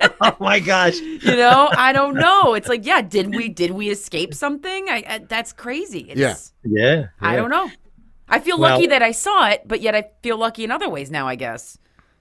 oh 0.20 0.36
my 0.40 0.60
gosh. 0.60 0.98
you 1.00 1.36
know, 1.36 1.68
I 1.76 1.92
don't 1.92 2.14
know. 2.14 2.54
It's 2.54 2.68
like, 2.68 2.84
yeah, 2.86 3.02
did 3.02 3.34
we 3.34 3.48
did 3.48 3.70
we 3.72 3.90
escape 3.90 4.34
something? 4.34 4.88
I, 4.88 5.04
I 5.06 5.18
that's 5.18 5.52
crazy. 5.52 6.10
It's, 6.10 6.20
Yeah. 6.20 6.36
Yeah. 6.64 7.06
I 7.20 7.36
don't 7.36 7.50
know. 7.50 7.70
I 8.28 8.40
feel 8.40 8.58
Well- 8.58 8.74
lucky 8.74 8.86
that 8.88 9.02
I 9.02 9.12
saw 9.12 9.48
it, 9.48 9.62
but 9.66 9.80
yet 9.80 9.94
I 9.94 10.08
feel 10.22 10.36
lucky 10.36 10.64
in 10.64 10.70
other 10.70 10.88
ways 10.88 11.10
now. 11.10 11.26
I 11.26 11.34
guess. 11.34 11.78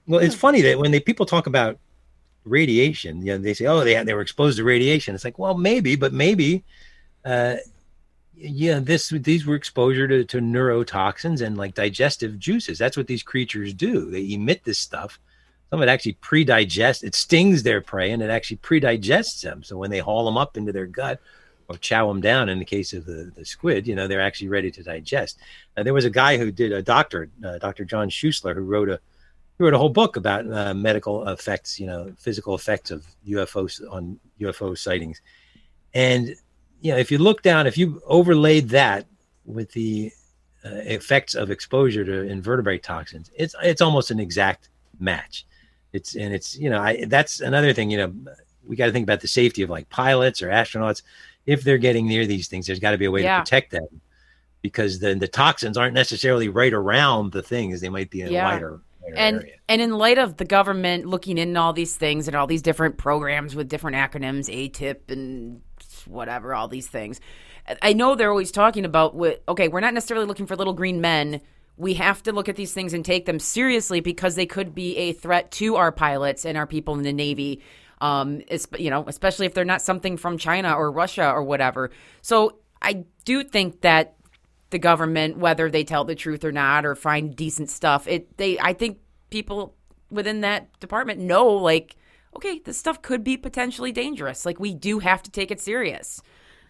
Well, 0.07 0.21
it's 0.21 0.35
funny 0.35 0.61
that 0.61 0.79
when 0.79 0.91
they 0.91 1.01
people 1.01 1.25
talk 1.25 1.47
about 1.47 1.77
radiation, 2.45 3.21
you 3.21 3.33
know, 3.33 3.37
they 3.37 3.53
say, 3.53 3.65
"Oh, 3.65 3.83
they 3.83 4.01
they 4.03 4.13
were 4.13 4.21
exposed 4.21 4.57
to 4.57 4.63
radiation." 4.63 5.13
It's 5.13 5.25
like, 5.25 5.37
well, 5.37 5.57
maybe, 5.57 5.97
but 5.97 6.13
maybe, 6.13 6.63
uh, 7.25 7.57
yeah, 8.33 8.79
this 8.79 9.09
these 9.09 9.45
were 9.45 9.55
exposure 9.55 10.07
to, 10.07 10.23
to 10.23 10.39
neurotoxins 10.39 11.41
and 11.41 11.57
like 11.57 11.73
digestive 11.73 12.39
juices. 12.39 12.77
That's 12.77 12.95
what 12.95 13.07
these 13.07 13.23
creatures 13.23 13.73
do. 13.73 14.09
They 14.09 14.31
emit 14.33 14.63
this 14.63 14.79
stuff. 14.79 15.19
Some 15.69 15.79
of 15.81 15.87
it 15.87 15.91
actually 15.91 16.13
pre-digests 16.13 17.03
It 17.03 17.13
stings 17.13 17.63
their 17.63 17.81
prey 17.81 18.11
and 18.11 18.23
it 18.23 18.29
actually 18.29 18.57
pre-digests 18.57 19.41
them. 19.41 19.63
So 19.63 19.77
when 19.77 19.91
they 19.91 19.99
haul 19.99 20.25
them 20.25 20.37
up 20.37 20.57
into 20.57 20.71
their 20.71 20.85
gut 20.85 21.19
or 21.67 21.77
chow 21.77 22.07
them 22.07 22.21
down, 22.21 22.47
in 22.47 22.59
the 22.59 22.65
case 22.65 22.93
of 22.93 23.05
the, 23.05 23.31
the 23.35 23.43
squid, 23.43 23.85
you 23.85 23.95
know, 23.95 24.07
they're 24.07 24.21
actually 24.21 24.47
ready 24.47 24.71
to 24.71 24.83
digest. 24.83 25.39
There 25.75 25.93
was 25.93 26.05
a 26.05 26.09
guy 26.09 26.37
who 26.37 26.51
did 26.51 26.71
a 26.71 26.81
doctor, 26.81 27.29
uh, 27.45 27.57
Dr. 27.57 27.83
John 27.83 28.09
Schuessler, 28.09 28.55
who 28.55 28.61
wrote 28.61 28.89
a 28.89 28.99
he 29.57 29.63
wrote 29.63 29.73
a 29.73 29.77
whole 29.77 29.89
book 29.89 30.17
about 30.17 30.51
uh, 30.51 30.73
medical 30.75 31.27
effects, 31.27 31.79
you 31.79 31.87
know, 31.87 32.13
physical 32.17 32.53
effects 32.53 32.91
of 32.91 33.07
UFOs 33.27 33.81
on 33.91 34.19
UFO 34.39 34.77
sightings. 34.77 35.19
And 35.95 36.35
you 36.81 36.91
know, 36.91 36.97
if 36.97 37.11
you 37.11 37.17
look 37.17 37.41
down, 37.41 37.65
if 37.65 37.77
you 37.77 38.01
overlaid 38.05 38.69
that 38.69 39.07
with 39.45 39.71
the 39.71 40.11
uh, 40.63 40.69
effects 40.69 41.33
of 41.33 41.49
exposure 41.49 42.05
to 42.05 42.21
invertebrate 42.23 42.83
toxins, 42.83 43.31
it's 43.35 43.55
it's 43.63 43.81
almost 43.81 44.11
an 44.11 44.19
exact 44.19 44.69
match. 44.99 45.45
It's 45.97 46.15
and 46.15 46.33
it's 46.33 46.57
you 46.57 46.69
know, 46.69 46.79
I 46.79 47.05
that's 47.05 47.41
another 47.41 47.73
thing. 47.73 47.91
You 47.91 47.97
know, 47.97 48.13
we 48.65 48.75
got 48.75 48.85
to 48.85 48.91
think 48.91 49.03
about 49.03 49.21
the 49.21 49.27
safety 49.27 49.61
of 49.63 49.69
like 49.69 49.89
pilots 49.89 50.41
or 50.41 50.47
astronauts. 50.49 51.01
If 51.45 51.63
they're 51.63 51.77
getting 51.77 52.07
near 52.07 52.25
these 52.25 52.47
things, 52.47 52.67
there's 52.67 52.79
got 52.79 52.91
to 52.91 52.97
be 52.97 53.05
a 53.05 53.11
way 53.11 53.23
Yeah. 53.23 53.37
to 53.37 53.41
protect 53.43 53.71
them 53.71 53.87
because 54.61 54.99
then 54.99 55.19
the 55.19 55.27
toxins 55.27 55.77
aren't 55.77 55.93
necessarily 55.93 56.49
right 56.49 56.73
around 56.73 57.31
the 57.31 57.41
things; 57.41 57.81
they 57.81 57.89
might 57.89 58.09
be 58.09 58.21
in 58.21 58.31
Yeah. 58.31 58.47
a 58.47 58.53
wider, 58.53 58.81
wider 59.01 59.15
and 59.17 59.35
area. 59.37 59.53
and 59.69 59.81
in 59.81 59.91
light 59.97 60.17
of 60.17 60.37
the 60.37 60.45
government 60.45 61.05
looking 61.05 61.37
in 61.37 61.55
all 61.57 61.73
these 61.73 61.95
things 61.95 62.27
and 62.27 62.35
all 62.35 62.47
these 62.47 62.61
different 62.61 62.97
programs 62.97 63.55
with 63.55 63.67
different 63.69 63.95
acronyms, 63.97 64.49
ATIP 64.49 65.09
and 65.09 65.61
whatever, 66.05 66.53
all 66.53 66.67
these 66.67 66.87
things, 66.87 67.19
I 67.81 67.93
know 67.93 68.15
they're 68.15 68.31
always 68.31 68.51
talking 68.51 68.85
about 68.85 69.15
what. 69.15 69.41
Okay, 69.47 69.67
we're 69.67 69.79
not 69.79 69.93
necessarily 69.93 70.25
looking 70.25 70.45
for 70.45 70.55
little 70.55 70.73
green 70.73 70.99
men. 71.01 71.41
We 71.77 71.93
have 71.95 72.23
to 72.23 72.31
look 72.31 72.49
at 72.49 72.55
these 72.55 72.73
things 72.73 72.93
and 72.93 73.05
take 73.05 73.25
them 73.25 73.39
seriously 73.39 73.99
because 73.99 74.35
they 74.35 74.45
could 74.45 74.73
be 74.73 74.97
a 74.97 75.13
threat 75.13 75.51
to 75.51 75.75
our 75.75 75.91
pilots 75.91 76.45
and 76.45 76.57
our 76.57 76.67
people 76.67 76.95
in 76.95 77.03
the 77.03 77.13
Navy. 77.13 77.61
Um, 77.99 78.41
you 78.77 78.89
know, 78.89 79.03
especially 79.07 79.45
if 79.45 79.53
they're 79.53 79.65
not 79.65 79.81
something 79.81 80.17
from 80.17 80.37
China 80.37 80.73
or 80.73 80.91
Russia 80.91 81.31
or 81.31 81.43
whatever. 81.43 81.91
So 82.21 82.57
I 82.81 83.05
do 83.25 83.43
think 83.43 83.81
that 83.81 84.17
the 84.69 84.79
government, 84.79 85.37
whether 85.37 85.69
they 85.69 85.83
tell 85.83 86.03
the 86.03 86.15
truth 86.15 86.43
or 86.43 86.51
not, 86.51 86.85
or 86.85 86.95
find 86.95 87.35
decent 87.35 87.69
stuff. 87.69 88.07
It 88.07 88.37
they 88.37 88.59
I 88.59 88.73
think 88.73 88.99
people 89.29 89.75
within 90.09 90.41
that 90.41 90.79
department 90.79 91.19
know 91.19 91.47
like, 91.47 91.95
okay, 92.35 92.59
this 92.59 92.77
stuff 92.77 93.01
could 93.01 93.23
be 93.23 93.37
potentially 93.37 93.91
dangerous. 93.91 94.45
Like 94.45 94.59
we 94.59 94.73
do 94.73 94.99
have 94.99 95.23
to 95.23 95.31
take 95.31 95.51
it 95.51 95.61
serious. 95.61 96.21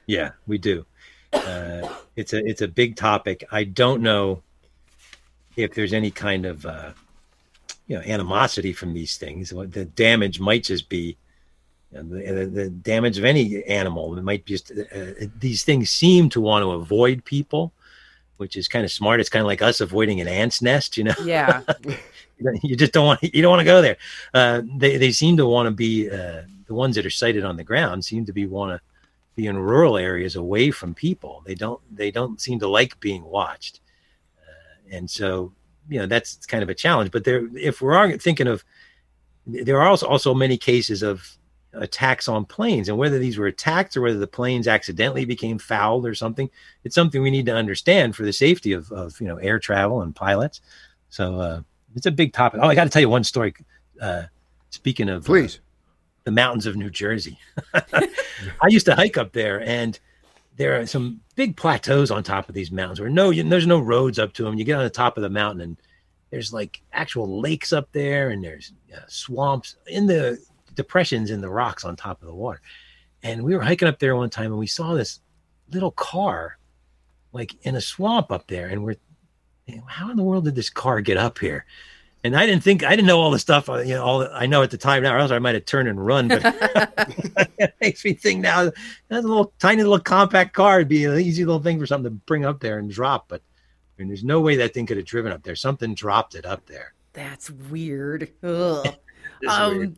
Yeah, 0.05 0.31
we 0.45 0.57
do. 0.57 0.85
Uh, 1.33 1.89
it's 2.15 2.33
a 2.33 2.45
it's 2.45 2.61
a 2.61 2.67
big 2.67 2.95
topic. 2.95 3.43
I 3.51 3.63
don't 3.63 4.01
know 4.01 4.43
if 5.57 5.73
there's 5.73 5.93
any 5.93 6.11
kind 6.11 6.45
of 6.45 6.65
uh, 6.65 6.91
you 7.87 7.95
know 7.97 8.01
animosity 8.03 8.73
from 8.73 8.93
these 8.93 9.17
things. 9.17 9.49
The 9.49 9.85
damage 9.85 10.39
might 10.39 10.63
just 10.63 10.87
be 10.87 11.17
you 11.91 12.03
know, 12.03 12.19
the, 12.19 12.45
the, 12.45 12.69
damage 12.69 13.17
of 13.17 13.25
any 13.25 13.63
animal. 13.65 14.17
It 14.17 14.23
might 14.23 14.45
just 14.45 14.71
uh, 14.71 15.25
these 15.39 15.63
things 15.63 15.89
seem 15.89 16.29
to 16.29 16.41
want 16.41 16.63
to 16.63 16.71
avoid 16.71 17.23
people, 17.25 17.71
which 18.37 18.55
is 18.55 18.67
kind 18.67 18.85
of 18.85 18.91
smart. 18.91 19.19
It's 19.19 19.29
kind 19.29 19.41
of 19.41 19.47
like 19.47 19.61
us 19.61 19.81
avoiding 19.81 20.21
an 20.21 20.27
ant's 20.27 20.61
nest, 20.61 20.97
you 20.97 21.05
know. 21.05 21.15
Yeah. 21.23 21.61
you 22.63 22.75
just 22.75 22.93
don't 22.93 23.05
want 23.05 23.23
you 23.23 23.41
don't 23.41 23.51
want 23.51 23.61
to 23.61 23.65
go 23.65 23.81
there. 23.81 23.97
Uh, 24.33 24.61
they 24.77 24.97
they 24.97 25.11
seem 25.11 25.37
to 25.37 25.45
want 25.45 25.67
to 25.67 25.71
be 25.71 26.09
uh, 26.09 26.43
the 26.67 26.73
ones 26.73 26.95
that 26.95 27.05
are 27.05 27.09
sighted 27.09 27.43
on 27.43 27.57
the 27.57 27.63
ground 27.63 28.05
seem 28.05 28.25
to 28.25 28.33
be 28.33 28.45
want 28.45 28.71
to 28.71 28.81
be 29.35 29.47
in 29.47 29.57
rural 29.57 29.97
areas 29.97 30.35
away 30.35 30.71
from 30.71 30.93
people. 30.93 31.41
They 31.45 31.55
don't 31.55 31.79
they 31.95 32.11
don't 32.11 32.39
seem 32.41 32.59
to 32.59 32.67
like 32.67 32.99
being 32.99 33.23
watched, 33.23 33.79
uh, 33.79 33.86
and 34.91 35.09
so 35.09 35.53
you 35.89 35.99
know 35.99 36.05
that's 36.05 36.45
kind 36.45 36.63
of 36.63 36.69
a 36.69 36.75
challenge. 36.75 37.11
But 37.11 37.23
there, 37.23 37.47
if 37.55 37.81
we 37.81 37.93
are 37.93 38.17
thinking 38.17 38.47
of, 38.47 38.63
there 39.45 39.79
are 39.79 39.87
also 39.87 40.07
also 40.07 40.33
many 40.33 40.57
cases 40.57 41.03
of 41.03 41.37
attacks 41.73 42.27
on 42.27 42.43
planes 42.43 42.89
and 42.89 42.97
whether 42.97 43.19
these 43.19 43.37
were 43.37 43.45
attacks 43.45 43.95
or 43.95 44.01
whether 44.01 44.17
the 44.17 44.25
planes 44.25 44.67
accidentally 44.67 45.25
became 45.25 45.59
fouled 45.59 46.07
or 46.07 46.15
something 46.15 46.49
it's 46.83 46.95
something 46.95 47.21
we 47.21 47.29
need 47.29 47.45
to 47.45 47.53
understand 47.53 48.15
for 48.15 48.23
the 48.23 48.33
safety 48.33 48.71
of, 48.71 48.91
of 48.91 49.19
you 49.21 49.27
know 49.27 49.35
air 49.37 49.59
travel 49.59 50.01
and 50.01 50.15
pilots 50.15 50.61
so 51.09 51.39
uh, 51.39 51.61
it's 51.95 52.05
a 52.05 52.11
big 52.11 52.33
topic. 52.33 52.59
Oh, 52.63 52.67
I 52.67 52.75
got 52.75 52.83
to 52.83 52.89
tell 52.89 53.01
you 53.01 53.09
one 53.09 53.23
story. 53.23 53.53
Uh, 53.99 54.23
speaking 54.69 55.09
of 55.09 55.23
uh, 55.23 55.25
Please. 55.25 55.59
the 56.23 56.31
mountains 56.31 56.65
of 56.65 56.75
New 56.75 56.89
Jersey, 56.89 57.39
I 57.73 58.07
used 58.67 58.85
to 58.85 58.95
hike 58.95 59.17
up 59.17 59.33
there, 59.33 59.61
and 59.61 59.99
there 60.57 60.79
are 60.79 60.85
some 60.85 61.21
big 61.35 61.55
plateaus 61.55 62.11
on 62.11 62.23
top 62.23 62.49
of 62.49 62.55
these 62.55 62.71
mountains 62.71 62.99
where 62.99 63.09
no, 63.09 63.29
you, 63.29 63.43
there's 63.43 63.67
no 63.67 63.79
roads 63.79 64.19
up 64.19 64.33
to 64.33 64.43
them. 64.43 64.57
You 64.57 64.65
get 64.65 64.77
on 64.77 64.83
the 64.83 64.89
top 64.89 65.15
of 65.15 65.23
the 65.23 65.29
mountain, 65.29 65.61
and 65.61 65.77
there's 66.31 66.51
like 66.51 66.81
actual 66.91 67.39
lakes 67.39 67.71
up 67.71 67.89
there, 67.91 68.31
and 68.31 68.43
there's 68.43 68.73
uh, 68.93 68.99
swamps 69.07 69.77
in 69.87 70.07
the 70.07 70.39
depressions 70.73 71.31
in 71.31 71.41
the 71.41 71.49
rocks 71.49 71.85
on 71.85 71.95
top 71.95 72.21
of 72.21 72.27
the 72.27 72.35
water. 72.35 72.61
And 73.23 73.43
we 73.43 73.55
were 73.55 73.61
hiking 73.61 73.87
up 73.87 73.99
there 73.99 74.15
one 74.15 74.29
time, 74.29 74.51
and 74.51 74.59
we 74.59 74.67
saw 74.67 74.93
this 74.93 75.21
little 75.71 75.91
car, 75.91 76.57
like 77.33 77.55
in 77.63 77.75
a 77.75 77.81
swamp 77.81 78.31
up 78.31 78.47
there, 78.47 78.67
and 78.67 78.83
we're 78.83 78.97
how 79.85 80.09
in 80.09 80.17
the 80.17 80.23
world 80.23 80.45
did 80.45 80.55
this 80.55 80.69
car 80.69 81.01
get 81.01 81.17
up 81.17 81.39
here? 81.39 81.65
And 82.27 82.35
I 82.35 82.45
didn't 82.45 82.63
think 82.63 82.83
I 82.83 82.91
didn't 82.91 83.07
know 83.07 83.19
all 83.19 83.31
the 83.31 83.39
stuff 83.39 83.69
uh, 83.69 83.79
you 83.79 83.95
know 83.95 84.03
all 84.03 84.27
I 84.31 84.45
know 84.45 84.61
at 84.63 84.71
the 84.71 84.77
time 84.77 85.03
now, 85.03 85.15
or 85.15 85.17
else 85.17 85.31
I 85.31 85.39
might 85.39 85.55
have 85.55 85.65
turned 85.65 85.87
and 85.87 86.03
run. 86.03 86.27
But 86.27 86.41
it 87.57 87.73
makes 87.81 88.05
me 88.05 88.13
think 88.13 88.41
now 88.41 88.65
that's 89.07 89.25
a 89.25 89.27
little 89.27 89.53
tiny 89.59 89.83
little 89.83 89.99
compact 89.99 90.53
car 90.53 90.77
would 90.77 90.87
be 90.87 91.05
an 91.05 91.19
easy 91.19 91.45
little 91.45 91.61
thing 91.61 91.79
for 91.79 91.85
something 91.85 92.11
to 92.11 92.21
bring 92.25 92.45
up 92.45 92.59
there 92.59 92.79
and 92.79 92.91
drop. 92.91 93.27
But 93.27 93.41
I 93.41 94.01
mean, 94.01 94.07
there's 94.09 94.23
no 94.23 94.41
way 94.41 94.55
that 94.57 94.73
thing 94.73 94.85
could 94.85 94.97
have 94.97 95.05
driven 95.05 95.31
up 95.31 95.43
there. 95.43 95.55
Something 95.55 95.95
dropped 95.95 96.35
it 96.35 96.45
up 96.45 96.65
there. 96.65 96.93
That's 97.13 97.49
weird. 97.49 98.31
Ugh. 98.43 98.87
Um, 99.47 99.77
weird. 99.77 99.95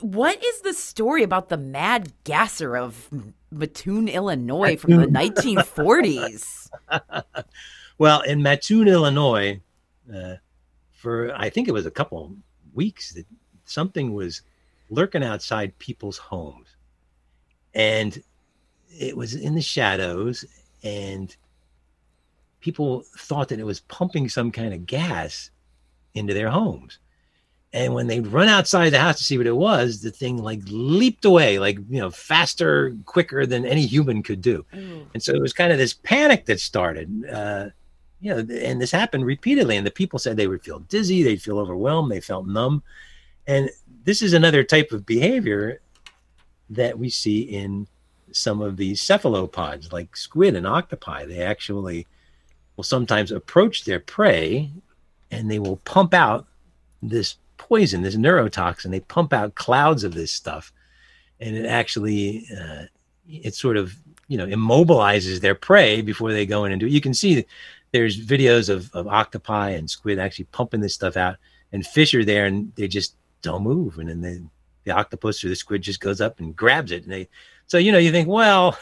what 0.00 0.42
is 0.42 0.62
the 0.62 0.72
story 0.72 1.22
about 1.22 1.50
the 1.50 1.58
mad 1.58 2.10
gasser 2.24 2.74
of 2.74 3.10
Mattoon, 3.50 4.08
Illinois 4.08 4.78
from 4.78 4.92
the 4.92 5.06
1940s? 5.06 6.70
Well, 7.98 8.20
in 8.20 8.42
Mattoon, 8.42 8.86
Illinois, 8.86 9.60
uh, 10.14 10.36
for 10.98 11.32
I 11.36 11.48
think 11.48 11.68
it 11.68 11.72
was 11.72 11.86
a 11.86 11.92
couple 11.92 12.34
weeks 12.74 13.12
that 13.12 13.24
something 13.64 14.12
was 14.12 14.42
lurking 14.90 15.22
outside 15.22 15.78
people's 15.78 16.18
homes. 16.18 16.66
And 17.72 18.20
it 18.98 19.16
was 19.16 19.34
in 19.34 19.54
the 19.54 19.62
shadows, 19.62 20.44
and 20.82 21.34
people 22.60 23.04
thought 23.16 23.48
that 23.48 23.60
it 23.60 23.66
was 23.66 23.80
pumping 23.80 24.28
some 24.28 24.50
kind 24.50 24.74
of 24.74 24.86
gas 24.86 25.50
into 26.14 26.34
their 26.34 26.50
homes. 26.50 26.98
And 27.72 27.94
when 27.94 28.06
they'd 28.06 28.26
run 28.26 28.48
outside 28.48 28.90
the 28.90 28.98
house 28.98 29.18
to 29.18 29.24
see 29.24 29.36
what 29.38 29.46
it 29.46 29.54
was, 29.54 30.00
the 30.00 30.10
thing 30.10 30.38
like 30.38 30.62
leaped 30.66 31.24
away, 31.26 31.58
like, 31.58 31.78
you 31.90 32.00
know, 32.00 32.10
faster, 32.10 32.96
quicker 33.04 33.44
than 33.46 33.66
any 33.66 33.86
human 33.86 34.22
could 34.22 34.40
do. 34.40 34.64
And 35.12 35.22
so 35.22 35.34
it 35.34 35.40
was 35.40 35.52
kind 35.52 35.70
of 35.70 35.78
this 35.78 35.92
panic 35.92 36.46
that 36.46 36.60
started. 36.60 37.24
Uh, 37.30 37.68
you 38.20 38.34
know, 38.34 38.38
and 38.38 38.80
this 38.80 38.90
happened 38.90 39.24
repeatedly. 39.24 39.76
And 39.76 39.86
the 39.86 39.90
people 39.90 40.18
said 40.18 40.36
they 40.36 40.46
would 40.46 40.62
feel 40.62 40.80
dizzy, 40.80 41.22
they'd 41.22 41.42
feel 41.42 41.58
overwhelmed, 41.58 42.10
they 42.10 42.20
felt 42.20 42.46
numb. 42.46 42.82
And 43.46 43.70
this 44.04 44.22
is 44.22 44.32
another 44.32 44.64
type 44.64 44.92
of 44.92 45.06
behavior 45.06 45.80
that 46.70 46.98
we 46.98 47.08
see 47.08 47.40
in 47.40 47.86
some 48.32 48.60
of 48.60 48.76
these 48.76 49.00
cephalopods, 49.00 49.92
like 49.92 50.16
squid 50.16 50.54
and 50.54 50.66
octopi. 50.66 51.24
They 51.24 51.42
actually 51.42 52.06
will 52.76 52.84
sometimes 52.84 53.32
approach 53.32 53.84
their 53.84 54.00
prey 54.00 54.70
and 55.30 55.50
they 55.50 55.58
will 55.58 55.76
pump 55.78 56.14
out 56.14 56.46
this 57.02 57.36
poison, 57.56 58.02
this 58.02 58.16
neurotoxin. 58.16 58.90
They 58.90 59.00
pump 59.00 59.32
out 59.32 59.54
clouds 59.54 60.04
of 60.04 60.14
this 60.14 60.32
stuff, 60.32 60.72
and 61.40 61.56
it 61.56 61.66
actually 61.66 62.46
uh, 62.58 62.84
it 63.28 63.54
sort 63.54 63.76
of 63.76 63.94
you 64.28 64.38
know 64.38 64.46
immobilizes 64.46 65.40
their 65.40 65.54
prey 65.54 66.00
before 66.00 66.32
they 66.32 66.46
go 66.46 66.64
in 66.64 66.72
and 66.72 66.80
do. 66.80 66.86
It. 66.86 66.92
You 66.92 67.00
can 67.00 67.14
see 67.14 67.44
there's 67.92 68.24
videos 68.24 68.68
of, 68.68 68.90
of 68.94 69.06
octopi 69.08 69.70
and 69.70 69.88
squid 69.88 70.18
actually 70.18 70.46
pumping 70.46 70.80
this 70.80 70.94
stuff 70.94 71.16
out, 71.16 71.36
and 71.72 71.86
fish 71.86 72.14
are 72.14 72.24
there 72.24 72.46
and 72.46 72.72
they 72.76 72.88
just 72.88 73.14
don't 73.42 73.62
move, 73.62 73.98
and 73.98 74.08
then 74.08 74.20
the 74.20 74.42
the 74.84 74.94
octopus 74.94 75.44
or 75.44 75.48
the 75.48 75.56
squid 75.56 75.82
just 75.82 76.00
goes 76.00 76.20
up 76.20 76.40
and 76.40 76.56
grabs 76.56 76.92
it, 76.92 77.04
and 77.04 77.12
they 77.12 77.28
so 77.66 77.78
you 77.78 77.92
know 77.92 77.98
you 77.98 78.10
think 78.10 78.28
well. 78.28 78.76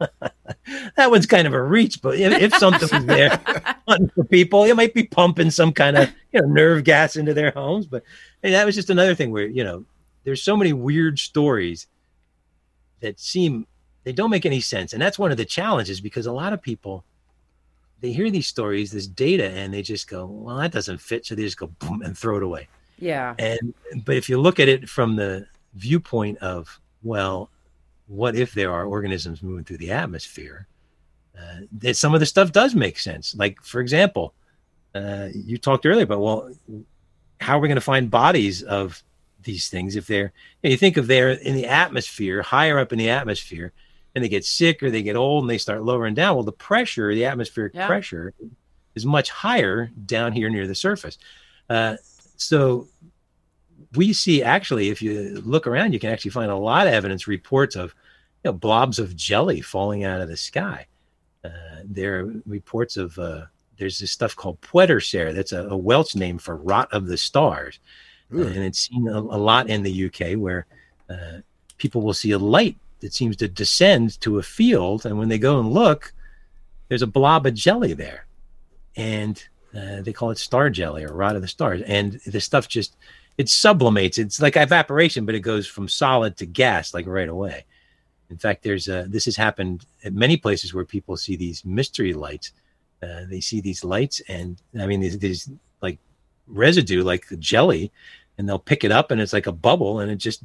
that 0.96 1.10
one's 1.10 1.26
kind 1.26 1.46
of 1.46 1.52
a 1.52 1.60
reach, 1.60 2.00
but 2.00 2.16
if, 2.16 2.32
if 2.40 2.54
something 2.54 2.88
was 2.92 3.06
there 3.06 3.36
for 4.14 4.24
people, 4.24 4.62
it 4.62 4.76
might 4.76 4.94
be 4.94 5.02
pumping 5.02 5.50
some 5.50 5.72
kind 5.72 5.96
of 5.96 6.08
you 6.32 6.40
know 6.40 6.46
nerve 6.46 6.84
gas 6.84 7.16
into 7.16 7.34
their 7.34 7.50
homes. 7.50 7.86
But 7.86 8.04
hey, 8.42 8.52
that 8.52 8.66
was 8.66 8.74
just 8.74 8.90
another 8.90 9.14
thing 9.14 9.32
where 9.32 9.46
you 9.46 9.64
know 9.64 9.84
there's 10.24 10.42
so 10.42 10.56
many 10.56 10.72
weird 10.72 11.18
stories 11.18 11.86
that 13.00 13.18
seem 13.18 13.66
they 14.04 14.12
don't 14.12 14.30
make 14.30 14.46
any 14.46 14.60
sense, 14.60 14.92
and 14.92 15.02
that's 15.02 15.18
one 15.18 15.30
of 15.30 15.36
the 15.36 15.44
challenges 15.44 16.00
because 16.00 16.26
a 16.26 16.32
lot 16.32 16.52
of 16.52 16.62
people 16.62 17.04
they 18.00 18.12
hear 18.12 18.30
these 18.30 18.46
stories, 18.46 18.90
this 18.90 19.06
data, 19.06 19.50
and 19.50 19.72
they 19.72 19.82
just 19.82 20.08
go, 20.08 20.26
"Well, 20.26 20.56
that 20.56 20.72
doesn't 20.72 21.00
fit," 21.00 21.26
so 21.26 21.34
they 21.34 21.42
just 21.42 21.56
go 21.56 21.66
boom 21.78 22.02
and 22.02 22.16
throw 22.16 22.36
it 22.36 22.42
away. 22.42 22.68
Yeah. 22.98 23.34
And 23.38 23.74
but 24.04 24.16
if 24.16 24.28
you 24.28 24.40
look 24.40 24.60
at 24.60 24.68
it 24.68 24.88
from 24.88 25.16
the 25.16 25.46
viewpoint 25.74 26.38
of, 26.38 26.80
well, 27.02 27.50
what 28.06 28.34
if 28.34 28.52
there 28.52 28.72
are 28.72 28.86
organisms 28.86 29.42
moving 29.42 29.64
through 29.64 29.78
the 29.78 29.92
atmosphere? 29.92 30.66
Uh, 31.38 31.60
that 31.78 31.96
some 31.96 32.14
of 32.14 32.20
the 32.20 32.26
stuff 32.26 32.52
does 32.52 32.74
make 32.74 32.98
sense. 32.98 33.34
Like 33.36 33.62
for 33.62 33.80
example, 33.80 34.34
uh, 34.94 35.28
you 35.32 35.58
talked 35.58 35.86
earlier 35.86 36.04
about 36.04 36.20
well, 36.20 36.50
how 37.40 37.56
are 37.56 37.60
we 37.60 37.68
going 37.68 37.76
to 37.76 37.80
find 37.80 38.10
bodies 38.10 38.62
of 38.62 39.02
these 39.42 39.68
things 39.68 39.94
if 39.94 40.06
they're 40.06 40.32
you, 40.62 40.68
know, 40.68 40.70
you 40.70 40.76
think 40.76 40.96
of 40.96 41.06
they're 41.06 41.30
in 41.30 41.54
the 41.54 41.66
atmosphere, 41.66 42.42
higher 42.42 42.78
up 42.78 42.92
in 42.92 42.98
the 42.98 43.10
atmosphere, 43.10 43.72
and 44.14 44.24
they 44.24 44.28
get 44.28 44.44
sick 44.44 44.82
or 44.82 44.90
they 44.90 45.02
get 45.02 45.16
old 45.16 45.44
and 45.44 45.50
they 45.50 45.58
start 45.58 45.82
lowering 45.82 46.14
down. 46.14 46.34
Well, 46.34 46.44
the 46.44 46.52
pressure, 46.52 47.14
the 47.14 47.24
atmospheric 47.24 47.74
Yeah. 47.74 47.86
pressure, 47.86 48.32
is 48.94 49.06
much 49.06 49.30
higher 49.30 49.90
down 50.06 50.32
here 50.32 50.50
near 50.50 50.66
the 50.66 50.74
surface. 50.74 51.18
Uh, 51.70 51.96
so 52.36 52.88
we 53.94 54.12
see 54.12 54.42
actually, 54.42 54.88
if 54.88 55.00
you 55.00 55.40
look 55.44 55.66
around, 55.66 55.92
you 55.92 55.98
can 56.00 56.10
actually 56.10 56.30
find 56.32 56.50
a 56.50 56.56
lot 56.56 56.86
of 56.86 56.92
evidence, 56.92 57.26
reports 57.28 57.76
of 57.76 57.94
you 58.44 58.50
know, 58.50 58.52
blobs 58.52 58.98
of 58.98 59.14
jelly 59.16 59.60
falling 59.60 60.04
out 60.04 60.20
of 60.20 60.28
the 60.28 60.36
sky. 60.36 60.86
Uh, 61.44 61.50
there 61.84 62.20
are 62.20 62.32
reports 62.46 62.96
of 62.96 63.18
uh, 63.18 63.42
there's 63.78 63.98
this 63.98 64.10
stuff 64.10 64.34
called 64.34 64.60
pwdre 64.60 65.02
ser. 65.04 65.32
That's 65.32 65.52
a, 65.52 65.68
a 65.68 65.76
Welsh 65.76 66.14
name 66.14 66.38
for 66.38 66.56
rot 66.56 66.88
of 66.92 67.06
the 67.06 67.16
stars, 67.16 67.78
Ugh. 68.34 68.40
and 68.40 68.58
it's 68.64 68.88
seen 68.88 69.06
a, 69.08 69.18
a 69.18 69.38
lot 69.38 69.68
in 69.68 69.82
the 69.82 70.06
UK 70.06 70.36
where 70.36 70.66
uh, 71.08 71.38
people 71.78 72.02
will 72.02 72.14
see 72.14 72.32
a 72.32 72.38
light 72.38 72.76
that 73.00 73.14
seems 73.14 73.36
to 73.36 73.48
descend 73.48 74.20
to 74.20 74.38
a 74.38 74.42
field, 74.42 75.06
and 75.06 75.18
when 75.18 75.28
they 75.28 75.38
go 75.38 75.60
and 75.60 75.72
look, 75.72 76.12
there's 76.88 77.02
a 77.02 77.06
blob 77.06 77.46
of 77.46 77.54
jelly 77.54 77.92
there, 77.92 78.26
and 78.96 79.42
uh, 79.76 80.02
they 80.02 80.12
call 80.12 80.30
it 80.30 80.38
star 80.38 80.70
jelly 80.70 81.04
or 81.04 81.12
rot 81.12 81.36
of 81.36 81.42
the 81.42 81.48
stars, 81.48 81.82
and 81.82 82.20
the 82.26 82.40
stuff 82.40 82.68
just 82.68 82.96
it 83.36 83.48
sublimates. 83.48 84.18
It's 84.18 84.42
like 84.42 84.56
evaporation, 84.56 85.24
but 85.24 85.34
it 85.34 85.40
goes 85.40 85.66
from 85.66 85.88
solid 85.88 86.36
to 86.38 86.46
gas 86.46 86.92
like 86.92 87.06
right 87.06 87.28
away. 87.28 87.64
In 88.30 88.36
fact, 88.36 88.62
there's 88.62 88.88
a, 88.88 89.06
this 89.08 89.24
has 89.24 89.36
happened 89.36 89.86
at 90.04 90.12
many 90.12 90.36
places 90.36 90.74
where 90.74 90.84
people 90.84 91.16
see 91.16 91.36
these 91.36 91.64
mystery 91.64 92.12
lights. 92.12 92.52
Uh, 93.02 93.22
they 93.30 93.40
see 93.40 93.60
these 93.60 93.84
lights, 93.84 94.20
and 94.28 94.60
I 94.78 94.86
mean, 94.86 95.00
these 95.00 95.18
there's 95.18 95.50
like 95.80 95.98
residue, 96.46 97.04
like 97.04 97.28
the 97.28 97.36
jelly, 97.36 97.92
and 98.36 98.48
they'll 98.48 98.58
pick 98.58 98.82
it 98.82 98.90
up, 98.90 99.10
and 99.10 99.20
it's 99.20 99.32
like 99.32 99.46
a 99.46 99.52
bubble, 99.52 100.00
and 100.00 100.10
it 100.10 100.16
just 100.16 100.42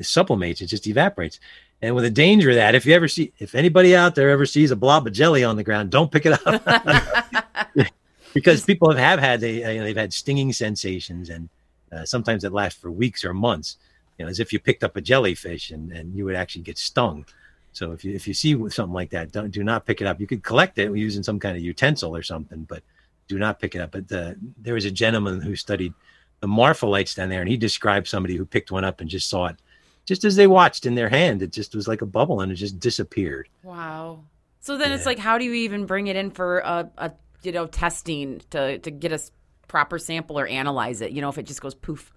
sublimates, 0.00 0.60
it 0.60 0.66
just 0.66 0.86
evaporates. 0.86 1.38
And 1.82 1.96
with 1.96 2.04
the 2.04 2.10
danger 2.10 2.50
of 2.50 2.56
that, 2.56 2.76
if 2.76 2.86
you 2.86 2.94
ever 2.94 3.08
see, 3.08 3.32
if 3.40 3.56
anybody 3.56 3.96
out 3.96 4.14
there 4.14 4.30
ever 4.30 4.46
sees 4.46 4.70
a 4.70 4.76
blob 4.76 5.06
of 5.06 5.12
jelly 5.12 5.42
on 5.42 5.56
the 5.56 5.64
ground, 5.64 5.90
don't 5.90 6.12
pick 6.12 6.26
it 6.26 6.38
up 6.46 7.88
because 8.34 8.64
people 8.64 8.88
have, 8.90 8.98
have 8.98 9.18
had 9.18 9.40
they 9.40 9.74
you 9.74 9.80
know, 9.80 9.84
they've 9.84 9.96
had 9.96 10.12
stinging 10.12 10.52
sensations, 10.52 11.28
and 11.28 11.48
uh, 11.90 12.04
sometimes 12.04 12.44
it 12.44 12.52
lasts 12.52 12.80
for 12.80 12.92
weeks 12.92 13.24
or 13.24 13.34
months. 13.34 13.78
You 14.16 14.24
know, 14.24 14.30
as 14.30 14.38
if 14.38 14.52
you 14.52 14.60
picked 14.60 14.84
up 14.84 14.94
a 14.94 15.00
jellyfish 15.00 15.70
and, 15.70 15.90
and 15.90 16.14
you 16.14 16.24
would 16.24 16.36
actually 16.36 16.62
get 16.62 16.78
stung. 16.78 17.26
So 17.72 17.90
if 17.90 18.04
you 18.04 18.14
if 18.14 18.28
you 18.28 18.34
see 18.34 18.52
something 18.70 18.94
like 18.94 19.10
that, 19.10 19.32
don't 19.32 19.50
do 19.50 19.64
not 19.64 19.84
pick 19.84 20.00
it 20.00 20.06
up. 20.06 20.20
You 20.20 20.28
could 20.28 20.44
collect 20.44 20.78
it 20.78 20.94
using 20.94 21.24
some 21.24 21.40
kind 21.40 21.56
of 21.56 21.62
utensil 21.64 22.14
or 22.14 22.22
something, 22.22 22.62
but 22.68 22.84
do 23.26 23.38
not 23.38 23.58
pick 23.58 23.74
it 23.74 23.80
up. 23.80 23.90
But 23.90 24.06
the, 24.06 24.36
there 24.58 24.74
was 24.74 24.84
a 24.84 24.90
gentleman 24.90 25.40
who 25.40 25.56
studied 25.56 25.94
the 26.40 26.46
Marfa 26.46 26.86
lights 26.86 27.14
down 27.14 27.28
there, 27.28 27.40
and 27.40 27.48
he 27.48 27.56
described 27.56 28.06
somebody 28.06 28.36
who 28.36 28.44
picked 28.44 28.70
one 28.70 28.84
up 28.84 29.00
and 29.00 29.08
just 29.08 29.28
saw 29.28 29.46
it, 29.46 29.56
just 30.04 30.24
as 30.24 30.36
they 30.36 30.46
watched 30.46 30.86
in 30.86 30.94
their 30.94 31.08
hand. 31.08 31.42
It 31.42 31.52
just 31.52 31.74
was 31.74 31.88
like 31.88 32.02
a 32.02 32.06
bubble, 32.06 32.40
and 32.40 32.50
it 32.52 32.56
just 32.56 32.78
disappeared. 32.78 33.48
Wow. 33.62 34.24
So 34.60 34.78
then 34.78 34.92
it's 34.92 35.06
like, 35.06 35.18
how 35.18 35.38
do 35.38 35.44
you 35.44 35.54
even 35.54 35.86
bring 35.86 36.06
it 36.06 36.16
in 36.16 36.30
for 36.30 36.58
a, 36.60 36.90
a 36.98 37.12
you 37.42 37.52
know 37.52 37.66
testing 37.66 38.40
to 38.50 38.78
to 38.78 38.90
get 38.90 39.12
a 39.12 39.20
proper 39.68 39.98
sample 39.98 40.38
or 40.38 40.46
analyze 40.46 41.00
it? 41.00 41.12
You 41.12 41.20
know, 41.20 41.28
if 41.28 41.38
it 41.38 41.46
just 41.46 41.60
goes 41.60 41.74
poof. 41.74 42.12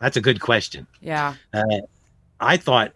That's 0.00 0.16
a 0.16 0.20
good 0.20 0.40
question. 0.40 0.86
Yeah. 1.00 1.34
Uh, 1.52 1.80
I 2.38 2.56
thought 2.56 2.92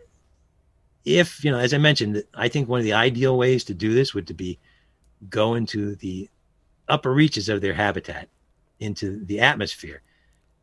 if 1.04 1.44
you 1.44 1.50
know, 1.50 1.58
as 1.58 1.74
I 1.74 1.78
mentioned, 1.78 2.22
I 2.34 2.48
think 2.48 2.68
one 2.68 2.78
of 2.78 2.84
the 2.84 2.92
ideal 2.92 3.36
ways 3.36 3.64
to 3.64 3.74
do 3.74 3.92
this 3.92 4.14
would 4.14 4.26
to 4.28 4.34
be 4.34 4.58
go 5.28 5.54
into 5.54 5.96
the 5.96 6.28
upper 6.88 7.12
reaches 7.12 7.48
of 7.48 7.60
their 7.60 7.74
habitat, 7.74 8.28
into 8.78 9.24
the 9.24 9.40
atmosphere, 9.40 10.02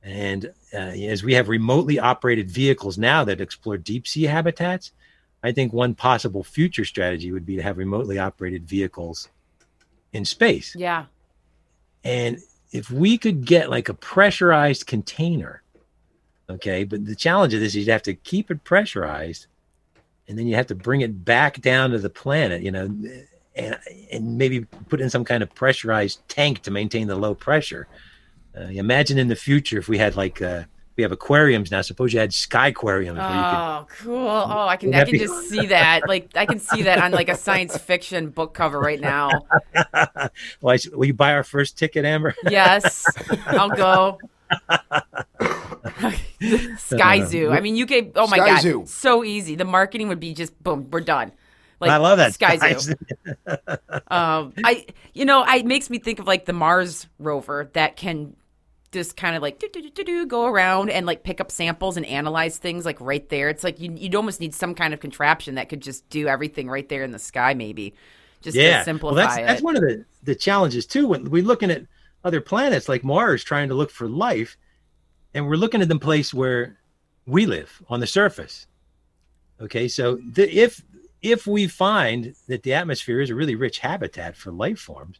and 0.03 0.53
uh, 0.73 0.77
as 0.77 1.23
we 1.23 1.33
have 1.33 1.49
remotely 1.49 1.99
operated 1.99 2.49
vehicles 2.49 2.97
now 2.97 3.23
that 3.25 3.41
explore 3.41 3.77
deep 3.77 4.07
sea 4.07 4.23
habitats, 4.23 4.91
I 5.43 5.51
think 5.51 5.73
one 5.73 5.95
possible 5.95 6.43
future 6.43 6.85
strategy 6.85 7.31
would 7.31 7.45
be 7.45 7.55
to 7.55 7.63
have 7.63 7.77
remotely 7.77 8.17
operated 8.17 8.67
vehicles 8.67 9.29
in 10.13 10.25
space. 10.25 10.75
Yeah. 10.75 11.05
And 12.03 12.39
if 12.71 12.89
we 12.91 13.17
could 13.17 13.45
get 13.45 13.69
like 13.69 13.89
a 13.89 13.93
pressurized 13.93 14.87
container, 14.87 15.63
okay, 16.49 16.83
but 16.83 17.05
the 17.05 17.15
challenge 17.15 17.53
of 17.53 17.59
this 17.59 17.69
is 17.69 17.87
you'd 17.87 17.91
have 17.91 18.03
to 18.03 18.13
keep 18.13 18.51
it 18.51 18.63
pressurized 18.63 19.47
and 20.27 20.37
then 20.37 20.47
you 20.47 20.55
have 20.55 20.67
to 20.67 20.75
bring 20.75 21.01
it 21.01 21.25
back 21.25 21.59
down 21.59 21.89
to 21.89 21.97
the 21.97 22.09
planet, 22.09 22.61
you 22.61 22.71
know, 22.71 22.85
and, 23.55 23.77
and 24.11 24.37
maybe 24.37 24.61
put 24.87 25.01
in 25.01 25.09
some 25.09 25.25
kind 25.25 25.41
of 25.41 25.53
pressurized 25.55 26.21
tank 26.29 26.61
to 26.61 26.71
maintain 26.71 27.07
the 27.07 27.15
low 27.15 27.33
pressure. 27.33 27.87
Uh, 28.57 28.61
imagine 28.63 29.17
in 29.17 29.27
the 29.27 29.35
future 29.35 29.77
if 29.77 29.87
we 29.87 29.97
had 29.97 30.15
like, 30.15 30.41
uh, 30.41 30.63
we 30.97 31.03
have 31.03 31.11
aquariums 31.13 31.71
now. 31.71 31.81
Suppose 31.81 32.11
you 32.13 32.19
had 32.19 32.33
sky 32.33 32.67
aquariums 32.67 33.17
where 33.17 33.27
you 33.27 33.33
could 33.33 33.39
Oh, 33.39 33.87
cool. 34.01 34.27
Oh, 34.27 34.67
I 34.67 34.75
can 34.75 34.89
I 34.93 34.99
That'd 34.99 35.13
can 35.13 35.19
be- 35.19 35.25
just 35.25 35.47
see 35.49 35.67
that. 35.67 36.07
Like 36.09 36.29
I 36.35 36.45
can 36.45 36.59
see 36.59 36.81
that 36.83 36.99
on 37.01 37.11
like 37.11 37.29
a 37.29 37.35
science 37.35 37.77
fiction 37.77 38.29
book 38.31 38.53
cover 38.53 38.79
right 38.79 38.99
now. 38.99 39.29
well, 39.93 40.29
I 40.65 40.73
s- 40.73 40.89
will 40.89 41.05
you 41.05 41.13
buy 41.13 41.33
our 41.33 41.43
first 41.43 41.77
ticket, 41.77 42.03
Amber? 42.03 42.35
Yes. 42.49 43.05
I'll 43.47 43.69
go. 43.69 44.17
Sky 46.77 47.23
Zoo. 47.25 47.51
I 47.51 47.59
mean, 47.61 47.75
you 47.75 47.85
could. 47.85 48.11
Oh 48.15 48.27
my 48.27 48.37
Sky 48.37 48.47
god, 48.47 48.61
Zoo. 48.61 48.83
so 48.87 49.23
easy. 49.23 49.55
The 49.55 49.65
marketing 49.65 50.07
would 50.09 50.19
be 50.19 50.33
just 50.33 50.61
boom, 50.63 50.89
we're 50.91 51.01
done. 51.01 51.31
Like 51.79 51.91
I 51.91 51.97
love 51.97 52.17
that. 52.17 52.33
Sky 52.33 52.77
Zoo. 52.77 52.93
Um, 54.11 54.53
I, 54.63 54.85
you 55.13 55.23
know, 55.23 55.41
I 55.41 55.57
it 55.57 55.65
makes 55.65 55.89
me 55.89 55.99
think 55.99 56.19
of 56.19 56.27
like 56.27 56.45
the 56.45 56.53
Mars 56.53 57.07
rover 57.19 57.69
that 57.73 57.95
can 57.95 58.35
just 58.91 59.15
kind 59.15 59.35
of 59.35 59.41
like 59.41 59.59
do, 59.59 59.69
do, 59.71 59.81
do, 59.83 59.89
do, 59.89 60.03
do, 60.03 60.25
go 60.25 60.45
around 60.45 60.89
and 60.89 61.05
like 61.05 61.23
pick 61.23 61.39
up 61.39 61.51
samples 61.51 61.95
and 61.95 62.05
analyze 62.07 62.57
things 62.57 62.85
like 62.85 62.99
right 62.99 63.27
there. 63.29 63.49
It's 63.49 63.63
like 63.63 63.79
you 63.79 63.93
you'd 63.95 64.15
almost 64.15 64.39
need 64.39 64.53
some 64.53 64.73
kind 64.73 64.93
of 64.93 64.99
contraption 64.99 65.55
that 65.55 65.69
could 65.69 65.81
just 65.81 66.09
do 66.09 66.27
everything 66.27 66.69
right 66.69 66.87
there 66.89 67.03
in 67.03 67.11
the 67.11 67.19
sky, 67.19 67.53
maybe 67.53 67.93
just 68.41 68.57
yeah. 68.57 68.79
to 68.79 68.83
simplify 68.85 69.15
well, 69.15 69.27
that's, 69.27 69.37
it. 69.37 69.45
That's 69.45 69.61
one 69.61 69.75
of 69.75 69.81
the, 69.81 70.05
the 70.23 70.35
challenges 70.35 70.85
too. 70.85 71.07
When 71.07 71.29
we're 71.29 71.43
looking 71.43 71.71
at 71.71 71.83
other 72.23 72.41
planets 72.41 72.89
like 72.89 73.03
Mars, 73.03 73.43
trying 73.43 73.69
to 73.69 73.75
look 73.75 73.91
for 73.91 74.07
life, 74.07 74.57
and 75.33 75.47
we're 75.47 75.55
looking 75.55 75.81
at 75.81 75.87
the 75.87 75.99
place 75.99 76.33
where 76.33 76.77
we 77.25 77.45
live 77.45 77.81
on 77.89 77.99
the 77.99 78.07
surface. 78.07 78.67
Okay, 79.61 79.87
so 79.87 80.15
the, 80.33 80.49
if 80.49 80.81
if 81.21 81.45
we 81.45 81.67
find 81.67 82.33
that 82.47 82.63
the 82.63 82.73
atmosphere 82.73 83.21
is 83.21 83.29
a 83.29 83.35
really 83.35 83.55
rich 83.55 83.79
habitat 83.79 84.35
for 84.35 84.51
life 84.51 84.79
forms, 84.79 85.19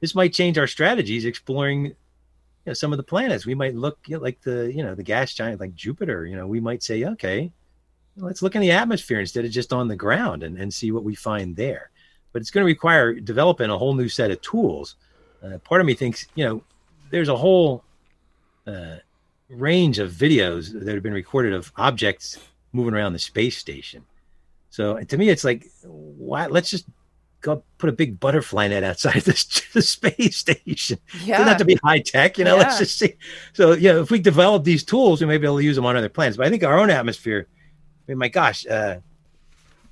this 0.00 0.14
might 0.14 0.32
change 0.32 0.58
our 0.58 0.66
strategies 0.66 1.24
exploring 1.24 1.86
you 1.86 1.94
know, 2.66 2.74
some 2.74 2.92
of 2.92 2.96
the 2.96 3.02
planets. 3.02 3.46
We 3.46 3.54
might 3.54 3.74
look 3.74 3.98
you 4.06 4.16
know, 4.16 4.22
like 4.22 4.40
the 4.42 4.72
you 4.72 4.82
know 4.82 4.94
the 4.94 5.02
gas 5.02 5.34
giant 5.34 5.60
like 5.60 5.74
Jupiter. 5.74 6.26
You 6.26 6.36
know, 6.36 6.46
we 6.46 6.60
might 6.60 6.82
say, 6.82 7.04
okay, 7.04 7.52
let's 8.16 8.42
look 8.42 8.54
in 8.54 8.60
the 8.60 8.72
atmosphere 8.72 9.20
instead 9.20 9.44
of 9.44 9.50
just 9.50 9.72
on 9.72 9.88
the 9.88 9.96
ground 9.96 10.42
and, 10.42 10.58
and 10.58 10.72
see 10.72 10.90
what 10.90 11.04
we 11.04 11.14
find 11.14 11.54
there. 11.54 11.90
But 12.32 12.42
it's 12.42 12.50
going 12.50 12.62
to 12.62 12.72
require 12.72 13.14
developing 13.14 13.70
a 13.70 13.78
whole 13.78 13.94
new 13.94 14.08
set 14.08 14.30
of 14.30 14.40
tools. 14.40 14.96
Uh, 15.42 15.58
part 15.58 15.80
of 15.80 15.86
me 15.86 15.94
thinks, 15.94 16.26
you 16.34 16.44
know, 16.44 16.62
there's 17.10 17.28
a 17.28 17.36
whole 17.36 17.84
uh, 18.66 18.96
range 19.48 19.98
of 19.98 20.10
videos 20.10 20.72
that 20.72 20.92
have 20.92 21.02
been 21.02 21.14
recorded 21.14 21.54
of 21.54 21.72
objects 21.76 22.38
moving 22.72 22.94
around 22.94 23.12
the 23.12 23.18
space 23.18 23.56
station. 23.56 24.04
So 24.76 25.02
to 25.02 25.16
me, 25.16 25.30
it's 25.30 25.42
like, 25.42 25.66
why? 25.84 26.48
Let's 26.48 26.68
just 26.68 26.84
go 27.40 27.62
put 27.78 27.88
a 27.88 27.94
big 27.94 28.20
butterfly 28.20 28.68
net 28.68 28.84
outside 28.84 29.22
this 29.22 29.62
the 29.72 29.80
space 29.80 30.36
station. 30.36 30.98
Yeah. 31.24 31.38
Doesn't 31.38 31.48
have 31.48 31.56
to 31.56 31.64
be 31.64 31.78
high 31.82 32.00
tech, 32.00 32.36
you 32.36 32.44
know. 32.44 32.58
Let's 32.58 32.78
just 32.78 32.98
see. 32.98 33.14
So 33.54 33.72
you 33.72 33.90
know, 33.90 34.02
if 34.02 34.10
we 34.10 34.18
develop 34.18 34.64
these 34.64 34.84
tools, 34.84 35.22
we 35.22 35.28
may 35.28 35.38
be 35.38 35.46
able 35.46 35.56
to 35.56 35.64
use 35.64 35.76
them 35.76 35.86
on 35.86 35.96
other 35.96 36.10
planets. 36.10 36.36
But 36.36 36.46
I 36.46 36.50
think 36.50 36.62
our 36.62 36.78
own 36.78 36.90
atmosphere. 36.90 37.46
I 37.48 38.12
mean, 38.12 38.18
my 38.18 38.28
gosh, 38.28 38.66
uh, 38.66 38.96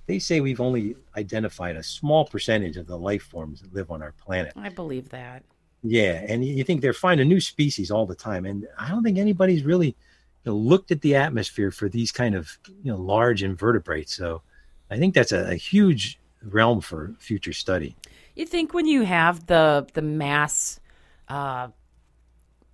they 0.05 0.19
say 0.19 0.43
we've 0.43 0.61
only 0.61 0.97
identified 1.17 1.77
a 1.77 1.83
small 1.83 2.27
percentage 2.27 2.77
of 2.77 2.87
the 2.87 2.99
life 2.99 3.23
forms 3.23 3.63
that 3.63 3.73
live 3.73 3.91
on 3.91 4.03
our 4.03 4.13
planet. 4.13 4.53
I 4.55 4.69
believe 4.69 5.09
that. 5.09 5.45
Yeah, 5.83 6.27
and 6.29 6.45
you 6.45 6.53
you 6.57 6.63
think 6.63 6.83
they're 6.83 6.93
finding 6.93 7.27
new 7.27 7.41
species 7.41 7.91
all 7.91 8.05
the 8.05 8.15
time, 8.15 8.45
and 8.45 8.67
I 8.79 8.91
don't 8.91 9.03
think 9.03 9.17
anybody's 9.17 9.63
really 9.63 9.97
you 10.45 10.53
know, 10.53 10.57
looked 10.57 10.91
at 10.91 11.01
the 11.01 11.15
atmosphere 11.15 11.71
for 11.71 11.89
these 11.89 12.13
kind 12.13 12.35
of 12.35 12.59
you 12.83 12.93
know 12.93 12.99
large 12.99 13.43
invertebrates. 13.43 14.15
So 14.15 14.43
I 14.91 14.99
think 14.99 15.15
that's 15.15 15.33
a, 15.33 15.51
a 15.53 15.55
huge 15.55 16.19
realm 16.43 16.81
for 16.81 17.15
future 17.19 17.53
study. 17.53 17.97
You 18.35 18.47
think 18.47 18.75
when 18.75 18.87
you 18.87 19.03
have 19.03 19.47
the 19.47 19.87
the 19.95 20.03
mass, 20.03 20.81
uh, 21.29 21.69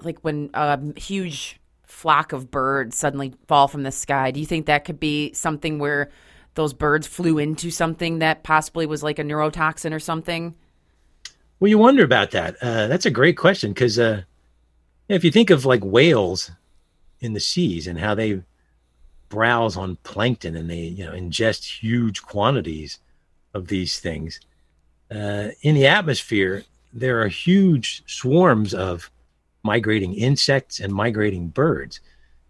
like 0.03 0.19
when 0.21 0.51
a 0.55 0.99
huge 0.99 1.61
flock 1.85 2.33
of 2.33 2.51
birds 2.51 2.97
suddenly 2.97 3.35
fall 3.47 3.69
from 3.69 3.83
the 3.83 3.93
sky, 3.93 4.31
do 4.31 4.41
you 4.41 4.47
think 4.47 4.67
that 4.67 4.85
could 4.85 5.01
be 5.01 5.33
something 5.33 5.79
where 5.79 6.11
those 6.55 6.73
birds 6.73 7.07
flew 7.07 7.39
into 7.39 7.71
something 7.71 8.21
that 8.21 8.43
possibly 8.43 8.87
was 8.87 9.03
like 9.03 9.19
a 9.19 9.23
neurotoxin 9.23 9.93
or 9.93 10.01
something? 10.01 10.57
Well, 11.59 11.69
you 11.69 11.79
wonder 11.79 12.05
about 12.05 12.31
that. 12.31 12.57
Uh, 12.63 12.87
that's 12.87 13.07
a 13.07 13.11
great 13.11 13.37
question 13.37 13.73
because 13.73 13.99
uh, 13.99 14.23
if 15.09 15.25
you 15.25 15.31
think 15.31 15.51
of 15.51 15.67
like 15.67 15.85
whales 15.85 16.51
in 17.21 17.35
the 17.35 17.41
seas 17.41 17.87
and 17.87 17.99
how 17.99 18.15
they 18.15 18.43
browse 19.31 19.77
on 19.77 19.97
plankton 20.03 20.57
and 20.57 20.69
they 20.69 20.81
you 20.81 21.05
know 21.05 21.13
ingest 21.13 21.65
huge 21.65 22.23
quantities 22.23 22.99
of 23.55 23.69
these 23.69 23.99
things 23.99 24.41
uh, 25.11 25.49
in 25.63 25.75
the 25.75 25.87
atmosphere, 25.87 26.65
there 26.93 27.21
are 27.21 27.29
huge 27.29 28.03
swarms 28.07 28.75
of 28.75 29.11
migrating 29.63 30.15
insects 30.15 30.81
and 30.81 30.93
migrating 30.93 31.49
birds. 31.49 32.01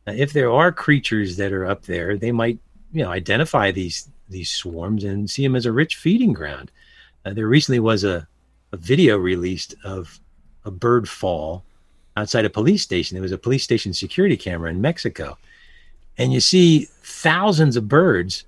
Uh, 0.07 0.13
if 0.13 0.33
there 0.33 0.51
are 0.51 0.71
creatures 0.71 1.37
that 1.37 1.53
are 1.53 1.67
up 1.67 1.83
there, 1.87 2.17
they 2.17 2.33
might 2.33 2.59
you 2.93 3.03
know 3.03 3.11
identify 3.11 3.71
these 3.71 4.09
these 4.29 4.51
swarms 4.51 5.05
and 5.05 5.29
see 5.29 5.43
them 5.43 5.57
as 5.57 5.67
a 5.67 5.73
rich 5.73 5.97
feeding 5.97 6.33
ground. 6.33 6.71
Uh, 7.25 7.33
there 7.33 7.49
recently 7.49 7.81
was 7.81 8.05
a 8.05 8.27
a 8.73 8.77
video 8.77 9.17
released 9.17 9.75
of 9.85 10.21
a 10.65 10.71
bird 10.71 11.09
fall 11.09 11.65
outside 12.17 12.45
a 12.45 12.51
police 12.51 12.83
station. 12.83 13.15
There 13.15 13.23
was 13.23 13.33
a 13.33 13.39
police 13.39 13.65
station 13.65 13.93
security 13.93 14.37
camera 14.37 14.71
in 14.71 14.81
Mexico. 14.81 15.39
And 16.21 16.33
you 16.33 16.41
see 16.41 16.87
thousands 17.03 17.77
of 17.77 17.89
birds. 17.89 18.45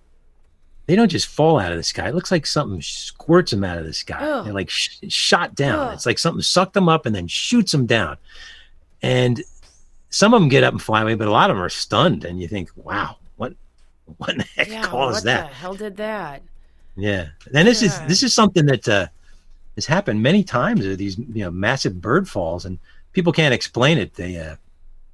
They 0.86 0.94
don't 0.94 1.08
just 1.08 1.26
fall 1.26 1.58
out 1.58 1.72
of 1.72 1.78
the 1.78 1.82
sky. 1.82 2.08
It 2.08 2.14
looks 2.14 2.30
like 2.30 2.44
something 2.44 2.82
squirts 2.82 3.52
them 3.52 3.64
out 3.64 3.78
of 3.78 3.84
the 3.84 3.94
sky. 3.94 4.18
Ugh. 4.20 4.44
They're 4.44 4.52
like 4.52 4.68
sh- 4.68 4.98
shot 5.08 5.54
down. 5.54 5.78
Ugh. 5.78 5.94
It's 5.94 6.04
like 6.04 6.18
something 6.18 6.42
sucked 6.42 6.74
them 6.74 6.88
up 6.88 7.06
and 7.06 7.14
then 7.14 7.26
shoots 7.26 7.72
them 7.72 7.86
down. 7.86 8.18
And 9.00 9.42
some 10.10 10.34
of 10.34 10.40
them 10.40 10.50
get 10.50 10.64
up 10.64 10.74
and 10.74 10.82
fly 10.82 11.00
away, 11.00 11.14
but 11.14 11.28
a 11.28 11.30
lot 11.30 11.48
of 11.48 11.56
them 11.56 11.64
are 11.64 11.70
stunned. 11.70 12.24
And 12.24 12.40
you 12.40 12.46
think, 12.46 12.70
wow, 12.76 13.16
what, 13.36 13.54
what 14.18 14.30
in 14.30 14.38
the 14.38 14.44
heck 14.44 14.82
caused 14.84 15.18
what 15.18 15.24
that? 15.24 15.48
the 15.48 15.54
hell 15.54 15.74
did 15.74 15.96
that? 15.96 16.42
Yeah, 16.96 17.28
and 17.54 17.66
this 17.66 17.82
is 17.82 17.98
this 18.02 18.22
is 18.22 18.34
something 18.34 18.66
that 18.66 18.86
uh, 18.86 19.06
has 19.76 19.86
happened 19.86 20.22
many 20.22 20.44
times. 20.44 20.84
Are 20.84 20.94
these 20.94 21.16
you 21.16 21.42
know 21.42 21.50
massive 21.50 22.02
bird 22.02 22.28
falls, 22.28 22.66
and 22.66 22.78
people 23.12 23.32
can't 23.32 23.54
explain 23.54 23.96
it. 23.96 24.12
They 24.14 24.36
uh, 24.36 24.56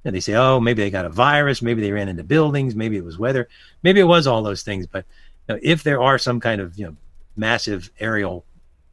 know, 0.05 0.11
they 0.11 0.19
say, 0.19 0.35
oh, 0.35 0.59
maybe 0.59 0.81
they 0.81 0.89
got 0.89 1.05
a 1.05 1.09
virus, 1.09 1.61
maybe 1.61 1.81
they 1.81 1.91
ran 1.91 2.09
into 2.09 2.23
buildings, 2.23 2.75
maybe 2.75 2.97
it 2.97 3.03
was 3.03 3.17
weather, 3.17 3.47
maybe 3.83 3.99
it 3.99 4.05
was 4.05 4.27
all 4.27 4.41
those 4.41 4.63
things. 4.63 4.87
But 4.87 5.05
you 5.47 5.55
know, 5.55 5.59
if 5.63 5.83
there 5.83 6.01
are 6.01 6.17
some 6.17 6.39
kind 6.39 6.61
of 6.61 6.77
you 6.77 6.85
know 6.85 6.95
massive 7.35 7.91
aerial 7.99 8.45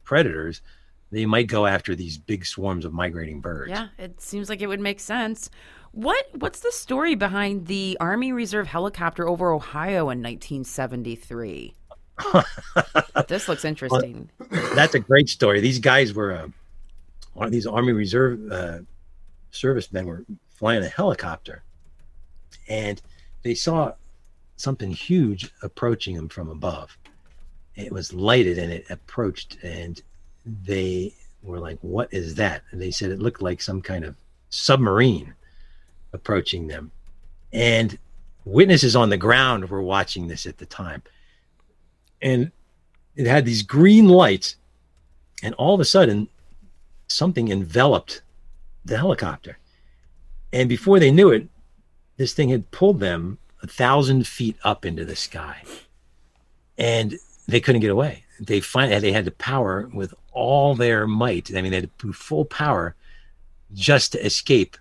predators, 0.03 0.61
they 1.11 1.25
might 1.25 1.47
go 1.47 1.65
after 1.65 1.95
these 1.95 2.17
big 2.17 2.45
swarms 2.45 2.85
of 2.85 2.93
migrating 2.93 3.39
birds. 3.39 3.69
Yeah, 3.69 3.87
it 3.97 4.21
seems 4.21 4.49
like 4.49 4.61
it 4.61 4.67
would 4.67 4.79
make 4.79 4.99
sense. 4.99 5.49
What 5.91 6.25
what's 6.33 6.59
the 6.59 6.71
story 6.71 7.15
behind 7.15 7.67
the 7.67 7.97
Army 7.99 8.33
Reserve 8.33 8.67
helicopter 8.67 9.27
over 9.27 9.51
Ohio 9.51 10.09
in 10.09 10.21
1973? 10.21 11.73
this 13.27 13.47
looks 13.47 13.63
interesting. 13.63 14.29
That's 14.75 14.95
a 14.95 14.99
great 14.99 15.29
story. 15.29 15.61
These 15.61 15.79
guys 15.79 16.13
were 16.13 16.33
uh, 16.33 16.47
one 17.33 17.45
of 17.45 17.51
these 17.51 17.67
Army 17.67 17.93
Reserve 17.93 18.51
uh, 18.51 18.79
servicemen 19.51 20.05
were 20.05 20.25
flying 20.57 20.83
a 20.83 20.89
helicopter, 20.89 21.63
and 22.67 23.01
they 23.43 23.53
saw 23.53 23.93
something 24.57 24.91
huge 24.91 25.51
approaching 25.61 26.15
them 26.15 26.27
from 26.27 26.49
above. 26.49 26.97
It 27.75 27.91
was 27.91 28.11
lighted 28.11 28.57
and 28.57 28.71
it 28.73 28.85
approached, 28.89 29.57
and 29.63 30.01
they 30.45 31.13
were 31.43 31.59
like, 31.59 31.77
"What 31.81 32.11
is 32.11 32.35
that?" 32.35 32.63
And 32.71 32.81
they 32.81 32.91
said 32.91 33.11
it 33.11 33.19
looked 33.19 33.41
like 33.41 33.61
some 33.61 33.81
kind 33.81 34.03
of 34.03 34.15
submarine 34.49 35.35
approaching 36.11 36.67
them, 36.67 36.91
and 37.53 37.97
witnesses 38.43 38.95
on 38.95 39.09
the 39.09 39.17
ground 39.17 39.69
were 39.69 39.83
watching 39.83 40.27
this 40.27 40.47
at 40.47 40.57
the 40.57 40.65
time, 40.65 41.03
and 42.21 42.51
it 43.15 43.27
had 43.27 43.45
these 43.45 43.61
green 43.61 44.07
lights 44.07 44.55
and 45.43 45.53
all 45.55 45.75
of 45.75 45.79
a 45.79 45.85
sudden 45.85 46.29
something 47.07 47.51
enveloped 47.51 48.21
the 48.85 48.97
helicopter 48.97 49.57
and 50.51 50.69
before 50.69 50.99
they 50.99 51.11
knew 51.11 51.29
it 51.29 51.47
this 52.17 52.33
thing 52.33 52.49
had 52.49 52.71
pulled 52.71 52.99
them 52.99 53.37
a 53.61 53.67
thousand 53.67 54.27
feet 54.27 54.57
up 54.63 54.85
into 54.85 55.05
the 55.05 55.15
sky. 55.15 55.63
And 56.77 57.15
they 57.47 57.59
couldn't 57.59 57.81
get 57.81 57.91
away. 57.91 58.23
They 58.39 58.59
finally 58.59 58.99
they 58.99 59.11
had 59.11 59.25
to 59.25 59.31
power 59.31 59.89
with 59.93 60.13
all 60.31 60.75
their 60.75 61.07
might. 61.07 61.49
I 61.55 61.61
mean 61.61 61.71
they 61.71 61.81
had 61.81 61.99
to 61.99 62.13
full 62.13 62.45
power 62.45 62.95
just 63.73 64.11
to 64.11 64.25
escape 64.25 64.77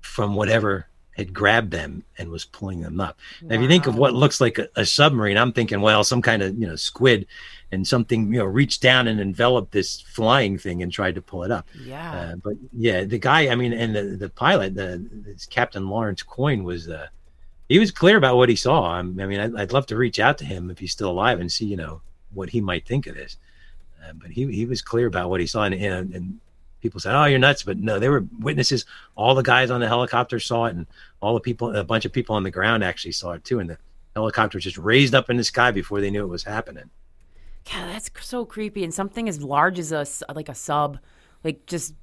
from 0.00 0.34
whatever 0.34 0.86
had 1.16 1.32
grabbed 1.32 1.70
them 1.70 2.02
and 2.18 2.28
was 2.28 2.44
pulling 2.44 2.80
them 2.80 3.00
up. 3.00 3.18
Now, 3.40 3.54
if 3.54 3.60
you 3.60 3.68
think 3.68 3.86
of 3.86 3.96
what 3.96 4.14
looks 4.14 4.40
like 4.40 4.58
a, 4.58 4.68
a 4.74 4.84
submarine, 4.84 5.36
I'm 5.36 5.52
thinking, 5.52 5.80
well, 5.80 6.02
some 6.02 6.22
kind 6.22 6.42
of 6.42 6.58
you 6.58 6.66
know 6.66 6.76
squid, 6.76 7.26
and 7.74 7.86
something 7.86 8.32
you 8.32 8.38
know 8.38 8.44
reached 8.44 8.80
down 8.80 9.06
and 9.08 9.20
enveloped 9.20 9.72
this 9.72 10.00
flying 10.00 10.56
thing 10.56 10.82
and 10.82 10.90
tried 10.90 11.14
to 11.16 11.22
pull 11.22 11.42
it 11.44 11.50
up. 11.50 11.66
Yeah. 11.78 12.12
Uh, 12.12 12.36
but 12.36 12.54
yeah, 12.72 13.04
the 13.04 13.18
guy, 13.18 13.48
I 13.48 13.54
mean, 13.54 13.72
and 13.72 13.94
the 13.94 14.02
the 14.16 14.30
pilot, 14.30 14.74
the 14.74 15.06
this 15.12 15.44
Captain 15.44 15.88
Lawrence 15.88 16.22
Coyne 16.22 16.64
was, 16.64 16.88
uh, 16.88 17.08
he 17.68 17.78
was 17.78 17.90
clear 17.90 18.16
about 18.16 18.36
what 18.36 18.48
he 18.48 18.56
saw. 18.56 18.94
I 18.94 19.02
mean, 19.02 19.40
I'd, 19.40 19.54
I'd 19.56 19.72
love 19.72 19.86
to 19.86 19.96
reach 19.96 20.18
out 20.18 20.38
to 20.38 20.44
him 20.44 20.70
if 20.70 20.78
he's 20.78 20.92
still 20.92 21.10
alive 21.10 21.40
and 21.40 21.52
see 21.52 21.66
you 21.66 21.76
know 21.76 22.00
what 22.32 22.50
he 22.50 22.60
might 22.60 22.86
think 22.86 23.06
of 23.06 23.14
this. 23.14 23.36
Uh, 24.02 24.12
but 24.14 24.30
he 24.30 24.50
he 24.52 24.64
was 24.64 24.80
clear 24.80 25.06
about 25.06 25.28
what 25.28 25.40
he 25.40 25.46
saw, 25.46 25.64
and, 25.64 25.74
and 25.74 26.14
and 26.14 26.40
people 26.80 27.00
said, 27.00 27.14
"Oh, 27.14 27.24
you're 27.24 27.38
nuts," 27.38 27.62
but 27.62 27.78
no, 27.78 27.98
they 27.98 28.08
were 28.08 28.24
witnesses. 28.38 28.84
All 29.16 29.34
the 29.34 29.42
guys 29.42 29.70
on 29.70 29.80
the 29.80 29.88
helicopter 29.88 30.38
saw 30.38 30.66
it, 30.66 30.76
and 30.76 30.86
all 31.20 31.34
the 31.34 31.40
people, 31.40 31.74
a 31.74 31.82
bunch 31.82 32.04
of 32.04 32.12
people 32.12 32.36
on 32.36 32.42
the 32.42 32.50
ground 32.50 32.84
actually 32.84 33.12
saw 33.12 33.32
it 33.32 33.44
too. 33.44 33.58
And 33.58 33.70
the 33.70 33.78
helicopter 34.14 34.58
just 34.58 34.78
raised 34.78 35.14
up 35.14 35.30
in 35.30 35.36
the 35.36 35.44
sky 35.44 35.70
before 35.70 36.00
they 36.00 36.10
knew 36.10 36.22
it 36.22 36.28
was 36.28 36.44
happening. 36.44 36.90
God, 37.70 37.88
that's 37.88 38.10
so 38.20 38.44
creepy. 38.44 38.84
And 38.84 38.92
something 38.92 39.28
as 39.28 39.42
large 39.42 39.78
as 39.78 39.92
a 39.92 40.06
like 40.34 40.48
a 40.48 40.54
sub, 40.54 40.98
like 41.42 41.66
just 41.66 41.94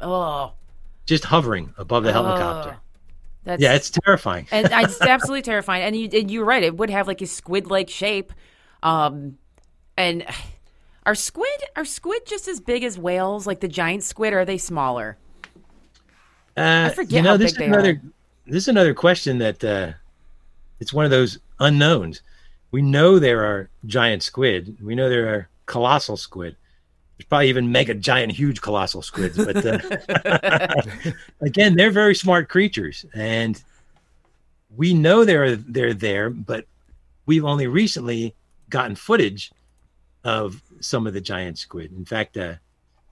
oh, 0.00 0.52
Just 1.06 1.24
hovering 1.24 1.74
above 1.78 2.04
the 2.04 2.12
helicopter. 2.12 2.78
That's 3.44 3.62
Yeah, 3.62 3.74
it's 3.74 3.90
terrifying. 3.90 4.46
and 4.50 4.68
it's 4.72 5.00
absolutely 5.00 5.42
terrifying. 5.42 5.84
And 5.84 5.96
you 5.96 6.08
and 6.12 6.30
you're 6.30 6.44
right. 6.44 6.62
It 6.62 6.76
would 6.76 6.90
have 6.90 7.06
like 7.06 7.22
a 7.22 7.26
squid 7.26 7.68
like 7.70 7.88
shape. 7.88 8.32
Um, 8.82 9.38
and 9.96 10.26
are 11.06 11.14
squid 11.14 11.62
are 11.76 11.84
squid 11.84 12.26
just 12.26 12.48
as 12.48 12.60
big 12.60 12.82
as 12.82 12.98
whales, 12.98 13.46
like 13.46 13.60
the 13.60 13.68
giant 13.68 14.02
squid? 14.02 14.32
Or 14.32 14.40
are 14.40 14.44
they 14.44 14.58
smaller? 14.58 15.16
Uh, 16.56 16.90
forget 16.90 17.12
you 17.12 17.22
know, 17.22 17.30
how 17.30 17.36
this 17.36 17.52
big 17.52 17.52
is 17.52 17.58
they 17.58 17.66
another 17.66 18.02
this 18.46 18.64
is 18.64 18.68
another 18.68 18.94
question 18.94 19.38
that 19.38 19.62
uh, 19.62 19.92
it's 20.80 20.92
one 20.92 21.04
of 21.04 21.10
those 21.10 21.38
unknowns. 21.60 22.22
We 22.76 22.82
know 22.82 23.18
there 23.18 23.42
are 23.42 23.70
giant 23.86 24.22
squid. 24.22 24.76
We 24.82 24.94
know 24.94 25.08
there 25.08 25.28
are 25.28 25.48
colossal 25.64 26.18
squid. 26.18 26.56
There's 27.16 27.26
probably 27.26 27.48
even 27.48 27.72
mega 27.72 27.94
giant, 27.94 28.32
huge, 28.32 28.60
colossal 28.60 29.00
squids. 29.00 29.38
But 29.38 29.64
uh, 29.64 31.10
again, 31.40 31.74
they're 31.74 31.90
very 31.90 32.14
smart 32.14 32.50
creatures, 32.50 33.06
and 33.14 33.58
we 34.76 34.92
know 34.92 35.24
they're 35.24 35.56
they're 35.56 35.94
there, 35.94 36.28
but 36.28 36.66
we've 37.24 37.46
only 37.46 37.66
recently 37.66 38.34
gotten 38.68 38.94
footage 38.94 39.52
of 40.24 40.60
some 40.80 41.06
of 41.06 41.14
the 41.14 41.20
giant 41.22 41.56
squid. 41.56 41.92
In 41.92 42.04
fact, 42.04 42.36
uh, 42.36 42.56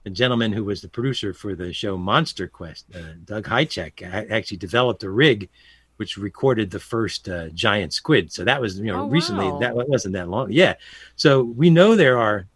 the 0.03 0.11
gentleman 0.11 0.53
who 0.53 0.63
was 0.63 0.81
the 0.83 0.89
producer 0.89 1.33
for 1.33 1.55
the 1.55 1.73
show 1.73 1.97
Monster 1.97 2.47
Quest, 2.47 2.85
uh, 2.93 3.13
Doug 3.25 3.45
Hajicek, 3.45 4.29
actually 4.29 4.57
developed 4.57 5.01
a 5.01 5.09
rig 5.09 5.49
which 5.97 6.17
recorded 6.17 6.69
the 6.71 6.79
first 6.79 7.29
uh, 7.29 7.49
giant 7.49 7.93
squid. 7.93 8.31
So 8.31 8.43
that 8.43 8.59
was 8.59 8.77
you 8.79 8.85
know 8.91 9.03
Oh, 9.03 9.07
recently 9.09 9.45
wow. 9.45 9.59
that 9.59 9.75
wasn't 9.75 10.13
that 10.13 10.29
long. 10.29 10.51
Yeah, 10.51 10.75
so 11.15 11.43
we 11.43 11.69
know 11.69 11.95
there 11.95 12.17
are 12.17 12.47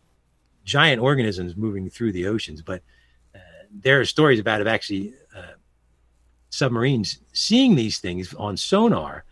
giant 0.66 1.02
organisms 1.02 1.56
moving 1.56 1.90
through 1.90 2.12
the 2.12 2.28
oceans, 2.28 2.62
but 2.62 2.82
uh, 3.36 3.40
there 3.82 4.00
are 4.00 4.06
stories 4.06 4.40
about 4.40 4.62
of 4.62 4.68
actually 4.68 5.14
uh, 5.36 5.54
submarines 6.50 7.20
seeing 7.34 7.76
these 7.76 8.00
things 8.00 8.34
on 8.36 8.58
sonar, 8.58 9.24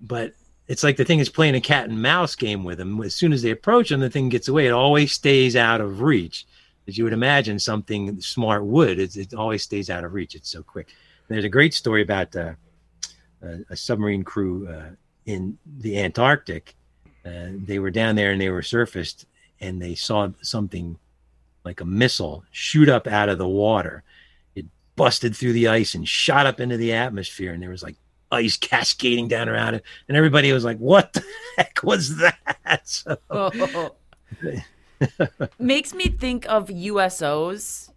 but 0.00 0.34
it's 0.68 0.82
like 0.84 0.96
the 0.96 1.04
thing 1.04 1.18
is 1.18 1.28
playing 1.28 1.56
a 1.56 1.60
cat 1.60 1.88
and 1.88 2.00
mouse 2.00 2.36
game 2.36 2.62
with 2.62 2.78
them. 2.78 3.00
As 3.02 3.14
soon 3.14 3.32
as 3.32 3.42
they 3.42 3.50
approach 3.50 3.88
them, 3.88 4.00
the 4.00 4.08
thing 4.10 4.28
gets 4.28 4.48
away. 4.48 4.66
It 4.66 4.72
always 4.72 5.12
stays 5.12 5.56
out 5.56 5.80
of 5.80 6.00
reach. 6.00 6.46
As 6.86 6.96
you 6.96 7.04
would 7.04 7.12
imagine, 7.12 7.58
something 7.58 8.20
smart 8.20 8.64
would. 8.64 8.98
It, 9.00 9.16
it 9.16 9.34
always 9.34 9.62
stays 9.64 9.90
out 9.90 10.04
of 10.04 10.14
reach. 10.14 10.34
It's 10.36 10.48
so 10.50 10.62
quick. 10.62 10.88
There's 11.28 11.44
a 11.44 11.48
great 11.48 11.74
story 11.74 12.02
about 12.02 12.34
uh, 12.36 12.52
a, 13.42 13.76
submarine 13.76 14.22
crew 14.22 14.68
uh, 14.68 14.90
in 15.26 15.58
the 15.78 15.98
Antarctic. 15.98 16.74
Uh, 17.24 17.48
they 17.52 17.78
were 17.78 17.90
down 17.90 18.16
there 18.16 18.32
and 18.32 18.40
they 18.40 18.50
were 18.50 18.62
surfaced, 18.62 19.26
and 19.60 19.80
they 19.80 19.94
saw 19.94 20.28
something 20.42 20.98
like 21.64 21.80
a 21.80 21.84
missile 21.84 22.44
shoot 22.50 22.88
up 22.88 23.06
out 23.06 23.28
of 23.28 23.38
the 23.38 23.48
water. 23.48 24.02
It 24.54 24.66
busted 24.96 25.36
through 25.36 25.52
the 25.52 25.68
ice 25.68 25.94
and 25.94 26.08
shot 26.08 26.46
up 26.46 26.60
into 26.60 26.76
the 26.76 26.92
atmosphere, 26.92 27.52
and 27.52 27.62
there 27.62 27.70
was 27.70 27.82
like 27.82 27.96
ice 28.32 28.56
cascading 28.56 29.28
down 29.28 29.48
around 29.48 29.74
it, 29.74 29.84
and 30.08 30.16
everybody 30.16 30.52
was 30.52 30.64
like, 30.64 30.78
"What 30.78 31.12
the 31.12 31.24
heck 31.56 31.82
was 31.82 32.16
that?" 32.16 32.36
So. 32.86 33.18
Makes 35.58 35.94
me 35.94 36.08
think 36.08 36.48
of 36.48 36.68
USOs, 36.68 37.90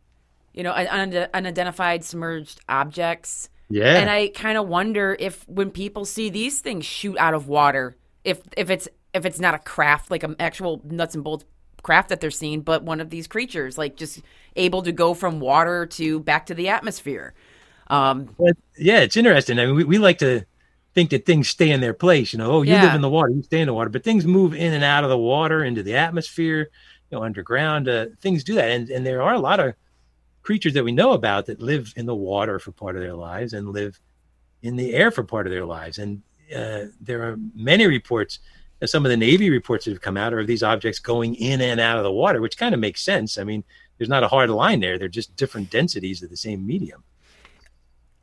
you 0.53 0.63
know, 0.63 0.73
un- 0.73 1.27
unidentified 1.33 2.03
submerged 2.03 2.61
objects. 2.67 3.49
Yeah, 3.73 3.97
And 4.01 4.09
I 4.09 4.29
kind 4.29 4.57
of 4.57 4.67
wonder 4.67 5.15
if 5.19 5.47
when 5.47 5.71
people 5.71 6.05
see 6.05 6.29
these 6.29 6.61
things 6.61 6.85
shoot 6.85 7.17
out 7.17 7.33
of 7.33 7.47
water, 7.47 7.95
if 8.23 8.41
if 8.57 8.69
it's 8.69 8.87
if 9.13 9.25
it's 9.25 9.39
not 9.39 9.53
a 9.53 9.59
craft 9.59 10.11
like 10.11 10.23
an 10.23 10.35
actual 10.39 10.81
nuts 10.85 11.15
and 11.15 11.23
bolts 11.23 11.45
craft 11.83 12.09
that 12.09 12.21
they're 12.21 12.31
seeing, 12.31 12.61
but 12.61 12.83
one 12.83 13.01
of 13.01 13.09
these 13.09 13.27
creatures 13.27 13.77
like 13.77 13.95
just 13.97 14.21
able 14.55 14.81
to 14.83 14.91
go 14.91 15.13
from 15.13 15.39
water 15.39 15.85
to 15.87 16.19
back 16.21 16.45
to 16.47 16.53
the 16.53 16.69
atmosphere. 16.69 17.33
Um, 17.87 18.35
But 18.37 18.55
yeah, 18.77 18.99
it's 19.01 19.17
interesting. 19.17 19.59
I 19.59 19.65
mean, 19.65 19.75
we, 19.75 19.83
we 19.83 19.97
like 19.97 20.17
to 20.19 20.45
think 20.93 21.11
that 21.11 21.25
things 21.25 21.47
stay 21.49 21.71
in 21.71 21.81
their 21.81 21.93
place. 21.93 22.33
You 22.33 22.39
know, 22.39 22.51
oh, 22.51 22.61
you 22.63 22.77
live 22.77 22.93
in 22.93 23.01
the 23.01 23.09
water, 23.09 23.29
you 23.29 23.43
stay 23.43 23.61
in 23.61 23.67
the 23.67 23.73
water, 23.73 23.89
but 23.89 24.03
things 24.03 24.25
move 24.25 24.53
in 24.53 24.73
and 24.73 24.83
out 24.83 25.03
of 25.03 25.09
the 25.09 25.17
water 25.17 25.63
into 25.63 25.83
the 25.83 25.95
atmosphere, 25.95 26.69
you 27.11 27.17
know, 27.17 27.23
underground. 27.23 27.87
Uh, 27.87 28.07
things 28.21 28.43
do 28.43 28.55
that, 28.55 28.69
and 28.71 28.89
and 28.89 29.05
there 29.05 29.21
are 29.21 29.33
a 29.33 29.39
lot 29.39 29.59
of 29.59 29.75
creatures 30.43 30.73
that 30.73 30.83
we 30.83 30.91
know 30.91 31.13
about 31.13 31.45
that 31.47 31.61
live 31.61 31.93
in 31.95 32.05
the 32.05 32.15
water 32.15 32.59
for 32.59 32.71
part 32.71 32.95
of 32.95 33.01
their 33.01 33.15
lives 33.15 33.53
and 33.53 33.69
live 33.69 33.99
in 34.61 34.75
the 34.75 34.93
air 34.93 35.11
for 35.11 35.23
part 35.23 35.47
of 35.47 35.51
their 35.51 35.65
lives. 35.65 35.97
And 35.97 36.21
uh, 36.55 36.85
there 37.01 37.23
are 37.23 37.37
many 37.55 37.87
reports. 37.87 38.39
uh, 38.81 38.87
Some 38.87 39.05
of 39.05 39.09
the 39.09 39.17
Navy 39.17 39.49
reports 39.49 39.85
that 39.85 39.91
have 39.91 40.01
come 40.01 40.17
out 40.17 40.33
are 40.33 40.39
of 40.39 40.47
these 40.47 40.63
objects 40.63 40.99
going 40.99 41.35
in 41.35 41.61
and 41.61 41.79
out 41.79 41.97
of 41.97 42.03
the 42.03 42.11
water, 42.11 42.41
which 42.41 42.57
kind 42.57 42.73
of 42.73 42.79
makes 42.79 43.01
sense. 43.01 43.37
I 43.37 43.43
mean, 43.43 43.63
there's 43.97 44.09
not 44.09 44.23
a 44.23 44.27
hard 44.27 44.49
line 44.49 44.79
there; 44.79 44.97
they're 44.97 45.07
just 45.07 45.35
different 45.35 45.69
densities 45.69 46.21
of 46.21 46.29
the 46.29 46.37
same 46.37 46.65
medium. 46.65 47.03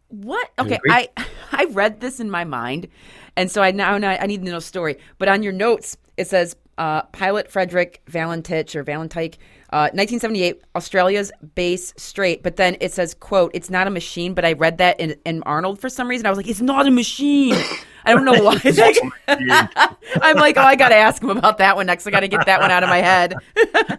What? 0.08 0.50
Okay. 0.58 0.78
I 0.88 1.08
I 1.52 1.64
read 1.66 2.00
this 2.00 2.20
in 2.20 2.30
my 2.30 2.44
mind, 2.44 2.88
and 3.36 3.50
so 3.50 3.62
I 3.62 3.70
now 3.70 3.94
I 3.94 4.26
need 4.26 4.44
to 4.44 4.50
know 4.50 4.58
story. 4.58 4.98
But 5.18 5.28
on 5.28 5.42
your 5.42 5.52
notes, 5.52 5.96
it 6.16 6.26
says 6.26 6.56
uh, 6.78 7.02
pilot 7.12 7.50
Frederick 7.50 8.02
Valentich 8.10 8.74
or 8.74 8.84
Valentike, 8.84 9.36
uh, 9.72 9.88
1978, 9.92 10.62
Australia's 10.74 11.32
Bass 11.54 11.94
Strait. 11.96 12.42
But 12.42 12.56
then 12.56 12.76
it 12.80 12.92
says, 12.92 13.14
"quote 13.14 13.50
It's 13.54 13.70
not 13.70 13.86
a 13.86 13.90
machine." 13.90 14.34
But 14.34 14.44
I 14.44 14.52
read 14.52 14.78
that 14.78 15.00
in, 15.00 15.16
in 15.24 15.42
Arnold 15.44 15.80
for 15.80 15.88
some 15.88 16.08
reason. 16.08 16.26
I 16.26 16.30
was 16.30 16.36
like, 16.36 16.48
"It's 16.48 16.60
not 16.60 16.86
a 16.86 16.90
machine." 16.90 17.56
I 18.04 18.14
don't 18.14 18.24
know 18.24 18.42
why. 18.42 18.60
I'm 20.22 20.36
like, 20.36 20.56
oh, 20.56 20.62
I 20.62 20.74
got 20.74 20.88
to 20.88 20.94
ask 20.94 21.22
him 21.22 21.30
about 21.30 21.58
that 21.58 21.76
one 21.76 21.86
next. 21.86 22.06
I 22.06 22.10
got 22.10 22.20
to 22.20 22.28
get 22.28 22.46
that 22.46 22.60
one 22.60 22.70
out 22.70 22.82
of 22.82 22.88
my 22.88 22.98
head. 22.98 23.34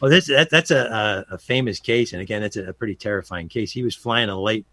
Well, 0.00 0.10
this 0.10 0.26
that, 0.26 0.50
that's 0.50 0.70
a, 0.70 1.24
a 1.30 1.34
a 1.34 1.38
famous 1.38 1.80
case, 1.80 2.12
and 2.12 2.20
again, 2.20 2.42
it's 2.42 2.56
a, 2.56 2.68
a 2.68 2.72
pretty 2.72 2.94
terrifying 2.94 3.48
case. 3.48 3.72
He 3.72 3.82
was 3.82 3.94
flying 3.94 4.28
a 4.28 4.38
light 4.38 4.66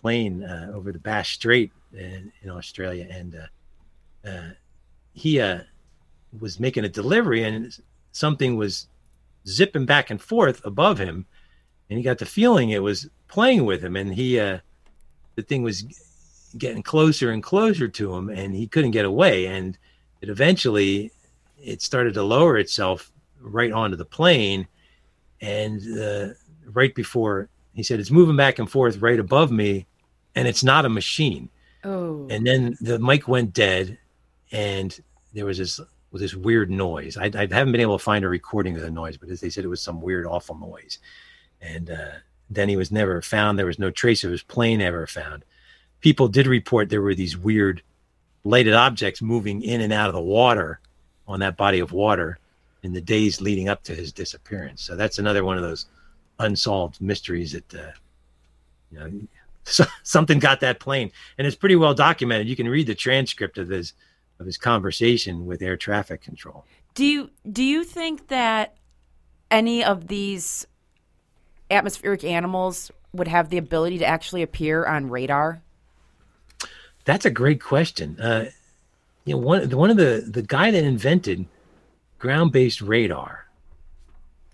plane 0.00 0.42
uh, 0.42 0.72
over 0.74 0.92
the 0.92 0.98
Bass 0.98 1.28
Strait 1.28 1.72
in, 1.92 2.32
in 2.42 2.50
Australia, 2.50 3.06
and 3.08 3.36
uh, 3.36 4.28
uh, 4.28 4.50
he 5.12 5.40
uh, 5.40 5.60
was 6.40 6.60
making 6.60 6.84
a 6.84 6.88
delivery, 6.88 7.42
and 7.42 7.76
something 8.12 8.56
was 8.56 8.88
zipping 9.46 9.86
back 9.86 10.10
and 10.10 10.20
forth 10.20 10.64
above 10.64 10.98
him, 10.98 11.26
and 11.88 11.98
he 11.98 12.02
got 12.02 12.18
the 12.18 12.26
feeling 12.26 12.70
it 12.70 12.82
was 12.82 13.08
playing 13.28 13.64
with 13.64 13.82
him, 13.82 13.96
and 13.96 14.14
he 14.14 14.38
uh, 14.38 14.58
the 15.34 15.42
thing 15.42 15.62
was 15.62 15.82
getting 16.56 16.82
closer 16.82 17.30
and 17.30 17.42
closer 17.42 17.88
to 17.88 18.14
him, 18.14 18.28
and 18.28 18.54
he 18.54 18.66
couldn't 18.66 18.92
get 18.92 19.04
away, 19.04 19.46
and 19.46 19.78
it 20.20 20.28
eventually 20.28 21.10
it 21.62 21.82
started 21.82 22.14
to 22.14 22.22
lower 22.22 22.56
itself 22.58 23.10
right 23.40 23.72
onto 23.72 23.96
the 23.96 24.04
plane. 24.04 24.66
And 25.40 25.80
uh, 25.98 26.28
right 26.72 26.94
before 26.94 27.48
he 27.74 27.82
said 27.82 28.00
it's 28.00 28.10
moving 28.10 28.36
back 28.36 28.58
and 28.58 28.70
forth 28.70 28.98
right 28.98 29.18
above 29.18 29.50
me 29.50 29.86
and 30.34 30.48
it's 30.48 30.64
not 30.64 30.84
a 30.84 30.88
machine. 30.88 31.48
Oh, 31.84 32.26
and 32.30 32.46
then 32.46 32.76
the 32.80 32.98
mic 32.98 33.28
went 33.28 33.52
dead 33.52 33.98
and 34.50 34.98
there 35.34 35.44
was 35.44 35.58
this 35.58 35.80
this 36.20 36.34
weird 36.34 36.70
noise. 36.70 37.16
I, 37.16 37.30
I 37.34 37.46
haven't 37.50 37.72
been 37.72 37.80
able 37.80 37.98
to 37.98 38.04
find 38.04 38.24
a 38.24 38.28
recording 38.28 38.76
of 38.76 38.82
the 38.82 38.90
noise 38.90 39.16
but 39.16 39.28
as 39.28 39.40
they 39.40 39.50
said 39.50 39.64
it 39.64 39.68
was 39.68 39.82
some 39.82 40.00
weird 40.00 40.26
awful 40.26 40.56
noise. 40.56 40.98
And 41.60 41.90
uh, 41.90 42.12
then 42.50 42.68
he 42.68 42.76
was 42.76 42.92
never 42.92 43.22
found. 43.22 43.58
There 43.58 43.66
was 43.66 43.78
no 43.78 43.90
trace 43.90 44.24
of 44.24 44.30
his 44.30 44.42
plane 44.42 44.80
ever 44.80 45.06
found. 45.06 45.44
People 46.00 46.28
did 46.28 46.46
report 46.46 46.88
there 46.88 47.02
were 47.02 47.14
these 47.14 47.36
weird 47.36 47.82
lighted 48.44 48.74
objects 48.74 49.20
moving 49.20 49.62
in 49.62 49.80
and 49.80 49.92
out 49.92 50.08
of 50.08 50.14
the 50.14 50.20
water 50.20 50.80
on 51.26 51.40
that 51.40 51.56
body 51.56 51.80
of 51.80 51.92
water 51.92 52.38
in 52.82 52.92
the 52.92 53.00
days 53.00 53.40
leading 53.40 53.68
up 53.68 53.82
to 53.82 53.94
his 53.94 54.12
disappearance. 54.12 54.82
So 54.82 54.94
that's 54.94 55.18
another 55.18 55.44
one 55.44 55.56
of 55.56 55.62
those 55.62 55.86
unsolved 56.38 57.00
mysteries 57.00 57.52
that 57.52 57.74
uh, 57.74 57.90
you 58.92 58.98
know 58.98 59.10
so, 59.64 59.84
something 60.02 60.38
got 60.38 60.60
that 60.60 60.78
plane, 60.78 61.10
and 61.38 61.46
it's 61.46 61.56
pretty 61.56 61.76
well 61.76 61.94
documented. 61.94 62.48
You 62.48 62.56
can 62.56 62.68
read 62.68 62.86
the 62.86 62.94
transcript 62.94 63.58
of 63.58 63.68
his 63.68 63.94
of 64.38 64.46
his 64.46 64.58
conversation 64.58 65.46
with 65.46 65.62
air 65.62 65.76
traffic 65.76 66.22
control. 66.22 66.64
Do 66.94 67.04
you 67.04 67.30
do 67.50 67.62
you 67.62 67.84
think 67.84 68.28
that 68.28 68.76
any 69.50 69.84
of 69.84 70.08
these 70.08 70.66
atmospheric 71.70 72.24
animals 72.24 72.90
would 73.12 73.28
have 73.28 73.50
the 73.50 73.58
ability 73.58 73.98
to 73.98 74.06
actually 74.06 74.42
appear 74.42 74.84
on 74.84 75.10
radar? 75.10 75.62
That's 77.04 77.24
a 77.24 77.30
great 77.30 77.62
question. 77.62 78.18
Uh, 78.20 78.46
you 79.24 79.34
know, 79.34 79.40
one 79.40 79.70
one 79.70 79.90
of 79.90 79.96
the 79.96 80.24
the 80.26 80.42
guy 80.42 80.70
that 80.70 80.84
invented 80.84 81.46
ground 82.18 82.52
based 82.52 82.80
radar 82.80 83.46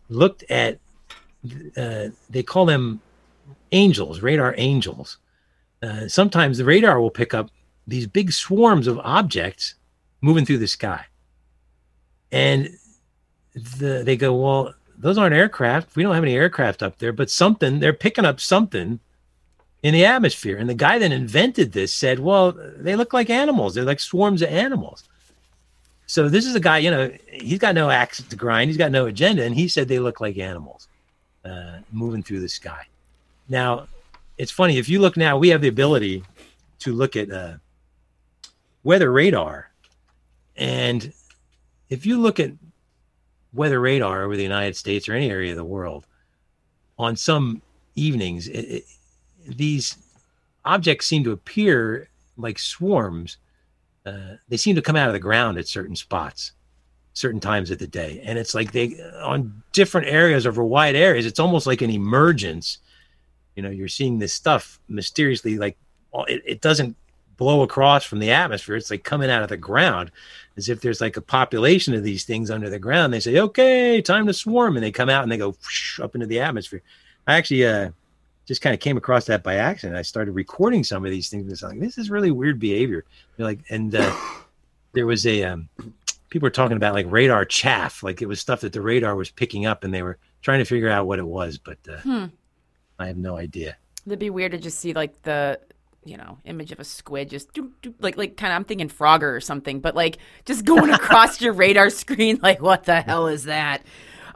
looked 0.09 0.45
at 0.51 0.79
uh, 1.77 2.09
they 2.31 2.43
call 2.43 2.67
them 2.67 3.01
angels, 3.73 4.21
radar 4.21 4.55
angels. 4.57 5.19
Uh, 5.83 6.07
sometimes 6.07 6.59
the 6.59 6.65
radar 6.65 7.01
will 7.01 7.11
pick 7.11 7.35
up 7.35 7.51
these 7.87 8.07
big 8.07 8.33
swarms 8.33 8.87
of 8.87 8.99
objects 9.01 9.75
moving 10.21 10.45
through 10.45 10.59
the 10.59 10.69
sky, 10.69 11.05
and 12.31 12.69
the, 13.55 14.03
they 14.05 14.17
go, 14.17 14.35
"Well, 14.35 14.75
those 14.97 15.19
aren't 15.19 15.35
aircraft. 15.35 15.97
We 15.97 16.03
don't 16.03 16.15
have 16.15 16.25
any 16.25 16.35
aircraft 16.35 16.83
up 16.83 16.99
there, 16.99 17.13
but 17.13 17.31
something 17.31 17.81
they're 17.81 17.93
picking 17.93 18.25
up 18.25 18.41
something." 18.41 19.01
in 19.83 19.95
the 19.95 20.05
atmosphere. 20.05 20.57
And 20.57 20.69
the 20.69 20.75
guy 20.75 20.99
that 20.99 21.13
invented 21.13 21.73
this 21.73 21.93
said, 21.93 22.21
well, 22.21 22.53
they 22.53 22.95
look 22.97 23.13
like 23.13 23.31
animals. 23.31 23.75
They're 23.75 23.85
like 23.85 24.01
swarms 24.01 24.43
of 24.43 24.49
animals. 24.49 25.05
So 26.07 26.29
this 26.29 26.47
is 26.47 26.55
a 26.55 26.61
guy, 26.61 26.79
you 26.79 26.91
know, 26.91 27.11
he's 27.31 27.59
got 27.59 27.75
no 27.75 27.91
axe 27.91 28.23
to 28.23 28.37
grind. 28.37 28.69
He's 28.69 28.77
got 28.77 28.93
no 28.93 29.07
agenda. 29.07 29.45
And 29.45 29.55
he 29.55 29.69
said 29.69 29.89
they 29.89 29.99
look 29.99 30.21
like 30.21 30.39
animals 30.39 30.89
uh, 31.45 31.79
moving 31.91 32.23
through 32.23 32.41
the 32.41 32.49
sky. 32.49 32.87
Now, 33.49 33.89
it's 34.39 34.51
funny. 34.51 34.79
If 34.79 34.89
you 34.89 35.01
look 35.01 35.17
now, 35.17 35.37
we 35.37 35.49
have 35.49 35.61
the 35.61 35.69
ability 35.69 36.23
to 36.81 36.93
look 36.93 37.17
at 37.17 37.31
uh, 37.31 37.55
weather 38.85 39.11
radar. 39.11 39.71
And 40.57 41.13
if 41.89 42.07
you 42.07 42.19
look 42.19 42.41
at 42.41 42.53
weather 43.53 43.81
radar 43.81 44.23
over 44.23 44.37
the 44.37 44.43
United 44.43 44.77
States 44.77 45.09
or 45.09 45.15
any 45.15 45.31
area 45.31 45.51
of 45.51 45.57
the 45.57 45.65
world, 45.65 46.07
on 46.99 47.17
some 47.17 47.63
evenings, 47.95 48.49
it, 48.49 48.61
it, 48.61 48.85
these 49.47 49.97
objects 50.65 51.07
seem 51.07 51.25
to 51.25 51.33
appear 51.33 52.09
like 52.37 52.59
swarms. 52.59 53.39
Uh, 54.07 54.37
they 54.49 54.57
seem 54.57 54.75
to 54.77 54.83
come 54.83 54.97
out 54.97 55.09
of 55.09 55.13
the 55.13 55.19
ground 55.19 55.59
at 55.59 55.69
certain 55.69 55.97
spots, 55.97 56.53
certain 57.13 57.41
times 57.41 57.71
of 57.71 57.79
the 57.79 57.87
day, 57.87 58.21
and 58.25 58.39
it's 58.39 58.55
like 58.55 58.73
they 58.73 59.01
on 59.23 59.63
different 59.73 60.09
areas 60.09 60.47
over 60.47 60.65
wide 60.65 60.97
areas. 60.97 61.27
It's 61.27 61.41
almost 61.41 61.67
like 61.67 61.83
an 61.83 61.91
emergence. 61.91 62.79
You 63.55 63.63
know, 63.63 63.71
you're 63.71 63.89
seeing 63.89 64.19
this 64.19 64.33
stuff 64.33 64.81
mysteriously 64.89 65.59
like 65.59 65.77
it, 66.27 66.43
it 66.45 66.61
doesn't 66.61 66.97
blow 67.43 67.63
across 67.63 68.05
from 68.05 68.21
the 68.21 68.31
atmosphere. 68.31 68.77
It's 68.77 68.91
like 68.91 69.03
coming 69.03 69.29
out 69.29 69.43
of 69.43 69.49
the 69.49 69.57
ground 69.57 70.13
as 70.57 70.69
if 70.69 70.81
there's 70.81 71.01
like 71.01 71.17
a 71.17 71.21
population 71.21 71.93
of 71.93 72.05
these 72.05 72.23
things 72.25 72.53
under 72.53 72.71
the 72.71 72.79
ground. 72.79 73.13
They 73.13 73.19
say, 73.19 73.39
okay, 73.41 74.01
time 74.01 74.29
to 74.29 74.33
swarm. 74.33 74.77
And 74.77 74.85
they 74.85 74.93
come 74.93 75.09
out 75.09 75.25
and 75.25 75.33
they 75.33 75.37
go 75.37 75.51
whoosh, 75.51 75.99
up 75.99 76.15
into 76.15 76.29
the 76.29 76.39
atmosphere. 76.39 76.83
I 77.27 77.35
actually 77.35 77.67
uh, 77.67 77.91
just 78.47 78.63
kind 78.63 78.75
of 78.75 78.79
came 78.79 78.97
across 78.97 79.25
that 79.25 79.43
by 79.43 79.57
accident. 79.57 79.99
I 79.99 80.03
started 80.03 80.33
recording 80.33 80.85
some 80.85 81.05
of 81.05 81.11
these 81.11 81.29
things. 81.29 81.43
And 81.43 81.53
it's 81.53 81.63
like, 81.65 81.81
this 81.81 81.99
is 81.99 82.11
really 82.11 82.31
weird 82.31 82.61
behavior. 82.61 83.05
You're 83.37 83.49
like, 83.49 83.61
and 83.71 83.93
uh, 83.93 84.15
there 84.93 85.07
was 85.07 85.27
a, 85.27 85.43
um, 85.43 85.69
people 86.31 86.47
were 86.47 86.51
talking 86.51 86.77
about 86.77 86.95
like 86.95 87.07
radar 87.11 87.45
chaff. 87.45 88.05
Like 88.05 88.23
it 88.23 88.27
was 88.27 88.39
stuff 88.39 88.61
that 88.61 88.73
the 88.73 88.81
radar 88.81 89.17
was 89.17 89.31
picking 89.31 89.67
up 89.67 89.83
and 89.83 89.93
they 89.93 90.03
were 90.03 90.19
trying 90.43 90.61
to 90.61 90.65
figure 90.65 90.89
out 90.89 91.09
what 91.09 91.19
it 91.19 91.27
was. 91.27 91.59
But 91.59 91.79
uh, 91.91 91.97
Hmm. 92.03 92.25
I 93.01 93.09
have 93.09 93.17
no 93.17 93.37
idea. 93.37 93.77
It'd 94.07 94.21
be 94.21 94.31
weird 94.31 94.53
to 94.53 94.59
just 94.59 94.79
see 94.79 94.93
like 94.93 95.21
the 95.23 95.59
you 96.05 96.17
know 96.17 96.39
image 96.45 96.73
of 96.73 96.81
a 96.81 96.85
squid 96.85 97.31
just 97.31 97.53
doop, 97.53 97.71
doop, 97.83 97.95
like 98.01 98.17
like 98.17 98.37
kind 98.37 98.53
of 98.53 98.57
I'm 98.57 98.65
thinking 98.65 98.89
Frogger 98.89 99.35
or 99.35 99.41
something, 99.41 99.81
but 99.81 99.95
like 99.95 100.19
just 100.45 100.65
going 100.65 100.91
across 100.95 101.41
your 101.41 101.53
radar 101.53 101.91
screen. 101.91 102.39
Like 102.43 102.61
what 102.61 102.85
the 102.85 103.01
hell 103.01 103.29
is 103.29 103.45
that? 103.45 103.83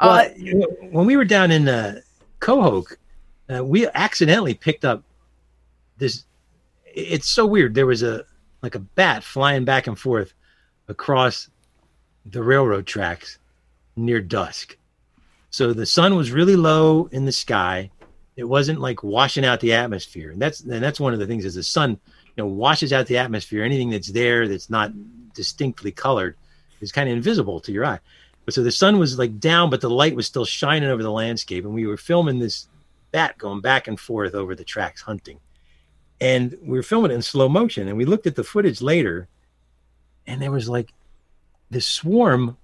Well, 0.01 0.10
Uh, 0.10 0.28
you 0.36 0.55
know, 0.55 0.66
when 0.90 1.06
we 1.06 1.16
were 1.16 1.24
down 1.24 1.51
in 1.51 1.68
uh, 1.68 2.01
Cohoke, 2.40 2.98
uh, 3.55 3.64
we 3.64 3.86
accidentally 3.88 4.55
picked 4.55 4.84
up 4.84 5.02
this. 5.98 6.24
It's 6.84 7.28
so 7.28 7.47
weird. 7.47 7.74
There 7.74 7.86
was 7.86 8.02
a 8.02 8.24
like 8.62 8.74
a 8.74 8.80
bat 8.80 9.22
flying 9.24 9.64
back 9.64 9.86
and 9.86 9.98
forth 9.98 10.32
across 10.88 11.48
the 12.24 12.43
railroad 12.43 12.86
tracks 12.86 13.38
near 13.97 14.20
dusk. 14.20 14.76
So 15.51 15.72
the 15.72 15.86
sun 15.86 16.16
was 16.16 16.32
really 16.32 16.56
low 16.56 17.09
in 17.12 17.24
the 17.24 17.32
sky. 17.32 17.90
It 18.36 18.44
wasn't 18.44 18.80
like 18.80 19.02
washing 19.02 19.44
out 19.44 19.60
the 19.60 19.72
atmosphere, 19.72 20.30
and 20.30 20.40
that's 20.40 20.60
and 20.60 20.82
that's 20.82 21.00
one 21.00 21.14
of 21.14 21.18
the 21.18 21.26
things 21.26 21.44
is 21.44 21.54
the 21.54 21.62
sun, 21.62 21.90
you 21.90 21.98
know, 22.36 22.46
washes 22.46 22.92
out 22.92 23.06
the 23.06 23.18
atmosphere. 23.18 23.64
Anything 23.64 23.90
that's 23.90 24.08
there 24.08 24.46
that's 24.46 24.68
not 24.68 24.92
distinctly 25.34 25.90
colored 25.90 26.36
is 26.80 26.92
kind 26.92 27.08
of 27.08 27.16
invisible 27.16 27.60
to 27.60 27.72
your 27.72 27.86
eye. 27.86 28.00
But 28.44 28.54
so 28.54 28.62
the 28.62 28.70
sun 28.70 28.98
was 28.98 29.18
like 29.18 29.40
down, 29.40 29.70
but 29.70 29.80
the 29.80 29.90
light 29.90 30.14
was 30.14 30.26
still 30.26 30.44
shining 30.44 30.88
over 30.88 31.02
the 31.02 31.10
landscape, 31.10 31.64
and 31.64 31.74
we 31.74 31.86
were 31.86 31.96
filming 31.96 32.38
this 32.38 32.68
bat 33.10 33.38
going 33.38 33.60
back 33.60 33.88
and 33.88 33.98
forth 33.98 34.34
over 34.34 34.54
the 34.54 34.64
tracks 34.64 35.00
hunting, 35.00 35.40
and 36.20 36.56
we 36.62 36.76
were 36.76 36.82
filming 36.82 37.10
it 37.10 37.14
in 37.14 37.22
slow 37.22 37.48
motion. 37.48 37.88
And 37.88 37.96
we 37.96 38.04
looked 38.04 38.26
at 38.26 38.36
the 38.36 38.44
footage 38.44 38.82
later, 38.82 39.28
and 40.26 40.42
there 40.42 40.52
was 40.52 40.68
like 40.68 40.92
this 41.70 41.88
swarm 41.88 42.56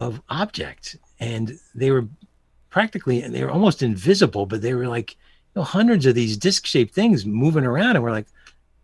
of 0.00 0.22
objects, 0.28 0.96
and 1.18 1.58
they 1.74 1.90
were 1.90 2.06
practically 2.76 3.22
and 3.22 3.34
they 3.34 3.42
were 3.42 3.50
almost 3.50 3.82
invisible, 3.82 4.44
but 4.44 4.60
they 4.60 4.74
were 4.74 4.86
like 4.86 5.12
you 5.12 5.60
know, 5.60 5.62
hundreds 5.62 6.04
of 6.04 6.14
these 6.14 6.36
disc-shaped 6.36 6.94
things 6.94 7.24
moving 7.24 7.64
around, 7.64 7.96
and 7.96 8.04
we're 8.04 8.10
like, 8.10 8.26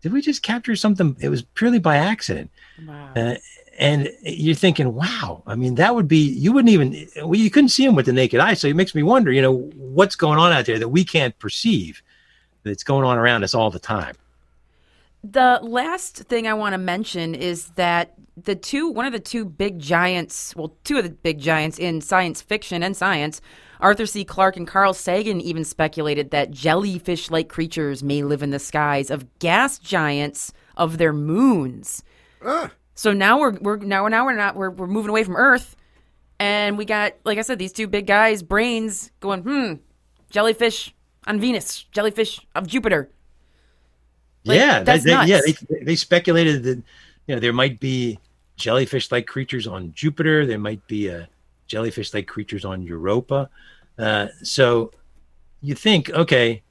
did 0.01 0.15
we 0.15 0.23
just 0.23 0.43
capture 0.43 0.75
something? 0.75 1.15
It 1.21 1.29
was 1.29 1.43
purely 1.43 1.79
by 1.79 1.99
accident. 1.99 2.51
wow. 2.87 3.11
Uh, 3.15 3.35
and 3.79 4.09
you're 4.23 4.55
thinking, 4.55 4.95
wow, 4.95 5.43
I 5.47 5.57
mean, 5.57 5.75
that 5.75 5.95
would 5.95 6.09
be, 6.09 6.17
you 6.17 6.53
wouldn't 6.53 6.73
even, 6.73 7.07
well, 7.17 7.35
you 7.35 7.51
couldn't 7.51 7.69
see 7.69 7.85
them 7.85 7.95
with 7.95 8.07
the 8.07 8.15
naked 8.15 8.41
eye. 8.41 8.55
So 8.55 8.67
it 8.67 8.77
makes 8.77 8.95
me 8.95 9.03
wonder, 9.03 9.31
you 9.31 9.43
know, 9.43 9.71
what's 9.75 10.17
going 10.17 10.39
on 10.39 10.53
out 10.53 10.65
there 10.65 10.79
that 10.79 10.89
we 10.89 11.05
can't 11.05 11.39
perceive 11.39 12.03
that's 12.63 12.85
going 12.85 13.05
on 13.05 13.19
around 13.19 13.45
us 13.45 13.55
all 13.55 13.71
the 13.71 13.79
time. 13.79 14.15
The 15.23 15.61
last 15.63 16.17
thing 16.31 16.47
I 16.47 16.55
want 16.55 16.73
to 16.73 16.79
mention 16.79 17.35
is 17.35 17.67
that 17.73 18.15
the 18.43 18.57
two, 18.57 18.89
one 18.89 19.05
of 19.05 19.13
the 19.13 19.21
two 19.21 19.45
big 19.45 19.79
giants, 19.79 20.57
well, 20.57 20.75
two 20.85 20.97
of 20.97 21.05
the 21.05 21.11
big 21.11 21.39
giants 21.39 21.79
in 21.79 22.01
science 22.01 22.41
fiction 22.41 22.83
and 22.83 22.97
science, 22.97 23.43
Arthur 23.83 24.07
C. 24.07 24.25
Clarke 24.25 24.57
and 24.57 24.67
Carl 24.67 24.95
Sagan 24.95 25.41
even 25.41 25.65
speculated 25.65 26.31
that 26.31 26.51
jellyfish 26.51 27.31
like 27.31 27.49
creatures 27.49 28.03
may 28.03 28.23
live 28.23 28.43
in 28.43 28.51
the 28.51 28.59
skies 28.59 29.11
of 29.11 29.27
gas 29.41 29.79
giants 29.79 30.53
of 30.77 30.99
their 30.99 31.13
moons. 31.13 32.03
So 32.95 33.13
now 33.13 33.39
we're, 33.41 33.53
we're 33.61 33.77
now, 33.77 34.07
now 34.09 34.25
we're 34.25 34.37
not, 34.37 34.55
we're, 34.55 34.71
we're 34.71 34.87
moving 34.87 35.11
away 35.11 35.25
from 35.25 35.37
Earth. 35.37 35.77
And 36.39 36.77
we 36.79 36.85
got, 36.85 37.15
like 37.25 37.39
I 37.39 37.43
said, 37.43 37.59
these 37.59 37.73
two 37.73 37.87
big 37.87 38.07
guys' 38.07 38.43
brains 38.43 39.11
going, 39.21 39.43
hmm, 39.43 39.75
jellyfish 40.31 40.95
on 41.27 41.39
Venus, 41.41 41.85
jellyfish 41.93 42.41
of 42.55 42.67
Jupiter. 42.67 43.11
Like, 44.45 44.59
yeah. 44.59 44.83
that's 44.83 45.05
they, 45.05 45.15
they- 45.15 45.27
yeah. 45.27 45.41
They, 45.45 45.85
they 45.85 45.97
speculated 45.97 46.63
that, 46.65 46.83
you 47.27 47.35
know, 47.35 47.39
there 47.41 47.53
might 47.53 47.79
be 47.79 48.19
jellyfish 48.57 49.13
like 49.13 49.27
creatures 49.27 49.67
on 49.67 49.93
Jupiter. 49.93 50.45
There 50.47 50.59
might 50.59 50.85
be 50.89 51.11
uh, 51.11 51.27
jellyfish 51.73 52.13
like 52.15 52.27
creatures 52.35 52.65
on 52.65 52.83
Europa. 52.83 53.49
Uh, 53.99 54.27
so 54.43 54.93
you 55.61 55.75
think, 55.75 56.11
okay, 56.11 56.63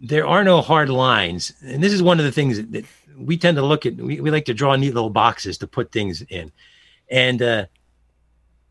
there 0.00 0.26
are 0.26 0.44
no 0.44 0.60
hard 0.60 0.88
lines. 0.88 1.52
And 1.62 1.82
this 1.82 1.92
is 1.92 2.02
one 2.02 2.18
of 2.20 2.24
the 2.24 2.32
things 2.32 2.54
that, 2.74 2.84
we 3.18 3.36
tend 3.36 3.56
to 3.56 3.66
look 3.66 3.84
at. 3.84 3.96
We, 3.96 4.20
we 4.20 4.30
like 4.30 4.44
to 4.44 4.54
draw 4.54 4.76
neat 4.76 4.94
little 4.94 5.10
boxes 5.10 5.58
to 5.58 5.66
put 5.66 5.90
things 5.90 6.22
in. 6.28 6.52
And 7.10 7.42
uh, 7.42 7.66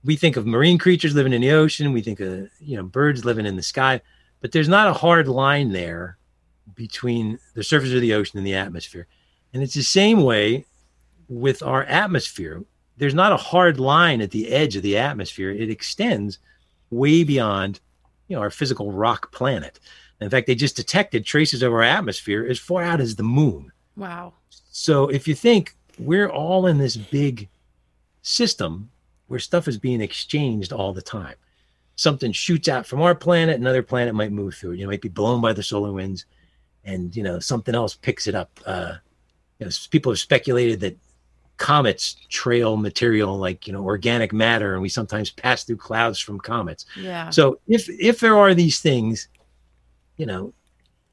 we 0.06 0.16
think 0.16 0.38
of 0.38 0.48
marine 0.48 0.78
creatures 0.78 1.14
living 1.14 1.34
in 1.34 1.42
the 1.42 1.52
ocean. 1.52 1.92
We 1.92 2.02
think 2.02 2.22
of, 2.22 2.50
you 2.62 2.78
know, 2.78 2.84
birds 2.84 3.26
living 3.26 3.46
in 3.46 3.58
the 3.58 3.64
sky. 3.74 4.00
But 4.40 4.54
there's 4.54 4.70
not 4.70 4.88
a 4.88 4.94
hard 4.94 5.28
line 5.28 5.74
there 5.74 6.18
between 6.76 7.40
the 7.56 7.64
surface 7.64 7.92
of 7.92 8.00
the 8.00 8.14
ocean 8.14 8.38
and 8.38 8.48
the 8.48 8.56
atmosphere. 8.56 9.08
And 9.54 9.62
it's 9.62 9.74
the 9.74 9.84
same 9.84 10.24
way 10.24 10.66
with 11.28 11.62
our 11.62 11.84
atmosphere. 11.84 12.64
There's 12.98 13.14
not 13.14 13.32
a 13.32 13.38
hard 13.38 13.80
line 13.80 14.22
at 14.22 14.32
the 14.32 14.50
edge 14.50 14.76
of 14.76 14.84
the 14.84 14.98
atmosphere. 14.98 15.52
It 15.52 15.70
extends 15.70 16.40
way 16.90 17.24
beyond, 17.24 17.80
you 18.28 18.36
know, 18.36 18.42
our 18.42 18.50
physical 18.50 18.92
rock 18.92 19.32
planet. 19.32 19.80
In 20.20 20.30
fact, 20.30 20.48
they 20.48 20.56
just 20.56 20.76
detected 20.76 21.26
traces 21.26 21.62
of 21.62 21.72
our 21.72 21.84
atmosphere 21.84 22.46
as 22.50 22.58
far 22.58 22.82
out 22.82 23.00
as 23.00 23.16
the 23.16 23.24
moon. 23.24 23.72
Wow. 23.96 24.34
So 24.50 25.08
if 25.10 25.28
you 25.28 25.36
think 25.36 25.76
we're 26.00 26.30
all 26.30 26.68
in 26.68 26.78
this 26.78 26.98
big 26.98 27.50
system 28.24 28.90
where 29.28 29.40
stuff 29.40 29.68
is 29.68 29.78
being 29.78 30.02
exchanged 30.02 30.74
all 30.74 30.94
the 30.94 31.02
time, 31.02 31.36
something 31.96 32.32
shoots 32.32 32.68
out 32.68 32.86
from 32.86 33.02
our 33.02 33.14
planet, 33.14 33.60
another 33.60 33.84
planet 33.84 34.16
might 34.16 34.32
move 34.32 34.56
through 34.56 34.72
it. 34.72 34.78
You 34.78 34.86
know, 34.86 34.92
might 34.92 35.02
be 35.02 35.10
blown 35.10 35.42
by 35.42 35.54
the 35.54 35.64
solar 35.64 35.92
winds, 35.92 36.26
and 36.86 37.16
you 37.16 37.24
know 37.24 37.40
something 37.40 37.76
else 37.76 37.96
picks 37.96 38.28
it 38.28 38.36
up. 38.36 38.60
Uh, 38.66 38.94
you 39.60 39.66
know, 39.66 39.72
people 39.92 40.12
have 40.12 40.20
speculated 40.20 40.80
that 40.80 40.98
comets 41.58 42.16
trail 42.30 42.78
material 42.78 43.38
like 43.38 43.68
you 43.68 43.74
know 43.74 43.84
organic 43.84 44.32
matter, 44.32 44.74
and 44.74 44.82
we 44.82 44.90
sometimes 44.90 45.30
pass 45.30 45.64
through 45.64 45.78
clouds 45.78 46.20
from 46.20 46.40
comets. 46.40 46.86
Yeah. 46.96 47.30
So 47.30 47.60
if 47.68 47.90
if 47.90 48.20
there 48.20 48.38
are 48.38 48.54
these 48.54 48.80
things, 48.80 49.28
you 50.18 50.26
know, 50.26 50.54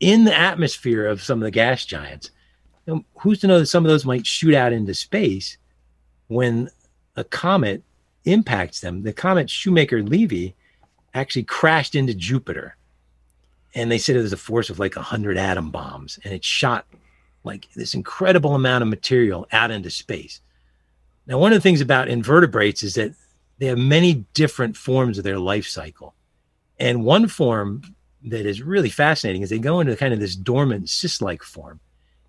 in 0.00 0.24
the 0.24 0.36
atmosphere 0.36 1.06
of 1.06 1.22
some 1.22 1.38
of 1.40 1.44
the 1.44 1.50
gas 1.50 1.84
giants, 1.84 2.30
you 2.86 2.94
know, 2.94 3.04
who's 3.16 3.40
to 3.40 3.46
know 3.46 3.58
that 3.58 3.66
some 3.66 3.84
of 3.84 3.90
those 3.90 4.04
might 4.04 4.26
shoot 4.26 4.54
out 4.54 4.72
into 4.72 4.94
space 4.94 5.56
when 6.28 6.70
a 7.16 7.24
comet 7.24 7.82
impacts 8.24 8.80
them? 8.80 9.02
The 9.02 9.12
comet 9.12 9.50
Shoemaker 9.50 10.02
Levy 10.02 10.54
actually 11.14 11.44
crashed 11.44 11.94
into 11.94 12.14
Jupiter, 12.14 12.76
and 13.74 13.90
they 13.90 13.98
said 13.98 14.16
it 14.16 14.22
was 14.22 14.32
a 14.32 14.36
force 14.36 14.68
of 14.68 14.78
like 14.78 14.94
hundred 14.94 15.38
atom 15.38 15.70
bombs, 15.70 16.18
and 16.22 16.34
it 16.34 16.44
shot 16.44 16.86
like 17.44 17.68
this 17.74 17.94
incredible 17.94 18.54
amount 18.54 18.82
of 18.82 18.88
material 18.88 19.46
out 19.52 19.70
into 19.70 19.90
space. 19.90 20.40
Now, 21.26 21.38
one 21.38 21.52
of 21.52 21.56
the 21.56 21.62
things 21.62 21.80
about 21.80 22.08
invertebrates 22.08 22.82
is 22.82 22.94
that 22.94 23.14
they 23.58 23.66
have 23.66 23.78
many 23.78 24.24
different 24.34 24.76
forms 24.76 25.18
of 25.18 25.24
their 25.24 25.38
life 25.38 25.66
cycle. 25.66 26.14
And 26.78 27.04
one 27.04 27.28
form 27.28 27.82
that 28.24 28.46
is 28.46 28.62
really 28.62 28.90
fascinating 28.90 29.42
is 29.42 29.50
they 29.50 29.58
go 29.58 29.80
into 29.80 29.96
kind 29.96 30.12
of 30.12 30.20
this 30.20 30.34
dormant 30.34 30.88
cyst 30.88 31.22
like 31.22 31.42
form 31.42 31.80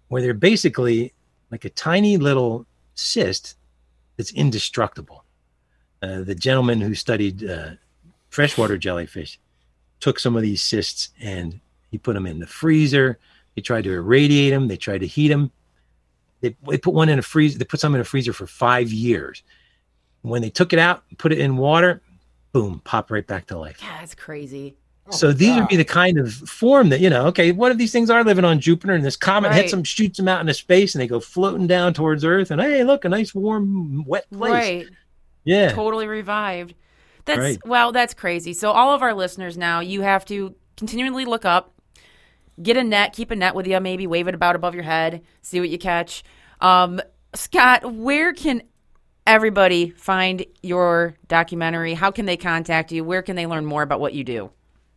where 0.09 0.21
they're 0.21 0.33
basically 0.33 1.13
like 1.51 1.65
a 1.65 1.69
tiny 1.69 2.17
little 2.17 2.65
cyst 2.93 3.55
that's 4.17 4.31
indestructible. 4.33 5.23
Uh, 6.01 6.21
the 6.21 6.35
gentleman 6.35 6.81
who 6.81 6.93
studied 6.93 7.49
uh, 7.49 7.71
freshwater 8.29 8.77
jellyfish 8.77 9.39
took 9.99 10.19
some 10.19 10.35
of 10.35 10.41
these 10.41 10.61
cysts 10.61 11.09
and 11.19 11.59
he 11.89 11.97
put 11.97 12.13
them 12.13 12.27
in 12.27 12.39
the 12.39 12.47
freezer. 12.47 13.17
They 13.55 13.61
tried 13.61 13.85
to 13.85 13.93
irradiate 13.93 14.51
them, 14.51 14.67
they 14.67 14.77
tried 14.77 14.99
to 14.99 15.07
heat 15.07 15.29
them. 15.29 15.51
They, 16.41 16.55
they 16.69 16.77
put 16.77 16.93
one 16.93 17.09
in 17.09 17.19
a 17.19 17.21
freezer, 17.21 17.57
they 17.57 17.65
put 17.65 17.79
some 17.79 17.95
in 17.95 18.01
a 18.01 18.05
freezer 18.05 18.33
for 18.33 18.45
five 18.47 18.91
years. 18.91 19.43
When 20.21 20.41
they 20.41 20.49
took 20.49 20.73
it 20.73 20.79
out, 20.79 21.03
put 21.17 21.31
it 21.31 21.39
in 21.39 21.55
water, 21.57 22.01
boom, 22.51 22.81
pop 22.83 23.11
right 23.11 23.25
back 23.25 23.47
to 23.47 23.57
life. 23.57 23.79
Yeah, 23.81 24.01
it's 24.01 24.15
crazy. 24.15 24.75
Oh 25.07 25.11
so 25.11 25.31
these 25.31 25.55
would 25.55 25.67
be 25.67 25.75
the 25.75 25.85
kind 25.85 26.17
of 26.17 26.33
form 26.33 26.89
that, 26.89 26.99
you 26.99 27.11
know, 27.11 27.27
okay, 27.27 27.51
what 27.51 27.71
if 27.71 27.77
these 27.77 27.91
things 27.91 28.09
are 28.09 28.23
living 28.23 28.43
on 28.43 28.59
Jupiter 28.59 28.93
and 28.93 29.05
this 29.05 29.15
comet 29.15 29.49
Right. 29.49 29.57
hits 29.57 29.71
them, 29.71 29.83
shoots 29.83 30.17
them 30.17 30.27
out 30.27 30.41
into 30.41 30.53
space 30.55 30.95
and 30.95 31.01
they 31.01 31.07
go 31.07 31.19
floating 31.19 31.67
down 31.67 31.93
towards 31.93 32.25
Earth 32.25 32.49
and 32.49 32.59
hey, 32.59 32.83
look, 32.83 33.05
a 33.05 33.09
nice 33.09 33.35
warm, 33.35 34.03
wet 34.05 34.25
place. 34.31 34.51
Right. 34.51 34.87
Yeah. 35.43 35.69
Totally 35.71 36.07
revived. 36.07 36.73
That's 37.25 37.39
Right. 37.39 37.59
well, 37.65 37.91
that's 37.91 38.15
crazy. 38.15 38.53
So 38.53 38.71
all 38.71 38.93
of 38.95 39.03
our 39.03 39.13
listeners 39.13 39.57
now, 39.59 39.79
you 39.79 40.01
have 40.01 40.25
to 40.25 40.55
continually 40.75 41.25
look 41.25 41.45
up, 41.45 41.71
get 42.61 42.77
a 42.77 42.83
net, 42.83 43.13
keep 43.13 43.31
a 43.31 43.35
net 43.35 43.55
with 43.55 43.67
you, 43.67 43.79
maybe 43.79 44.07
wave 44.07 44.27
it 44.27 44.35
about 44.35 44.55
above 44.55 44.73
your 44.73 44.83
head, 44.83 45.21
see 45.41 45.59
what 45.59 45.69
you 45.69 45.77
catch. 45.77 46.23
Um, 46.61 47.01
Scott, 47.33 47.93
where 47.93 48.33
can 48.33 48.63
everybody 49.27 49.89
find 49.91 50.45
your 50.61 51.15
documentary? 51.27 51.93
How 51.93 52.11
can 52.11 52.25
they 52.25 52.37
contact 52.37 52.91
you? 52.91 53.03
Where 53.03 53.21
can 53.21 53.35
they 53.35 53.47
learn 53.47 53.65
more 53.65 53.81
about 53.81 53.99
what 53.99 54.13
you 54.13 54.23
do? 54.23 54.51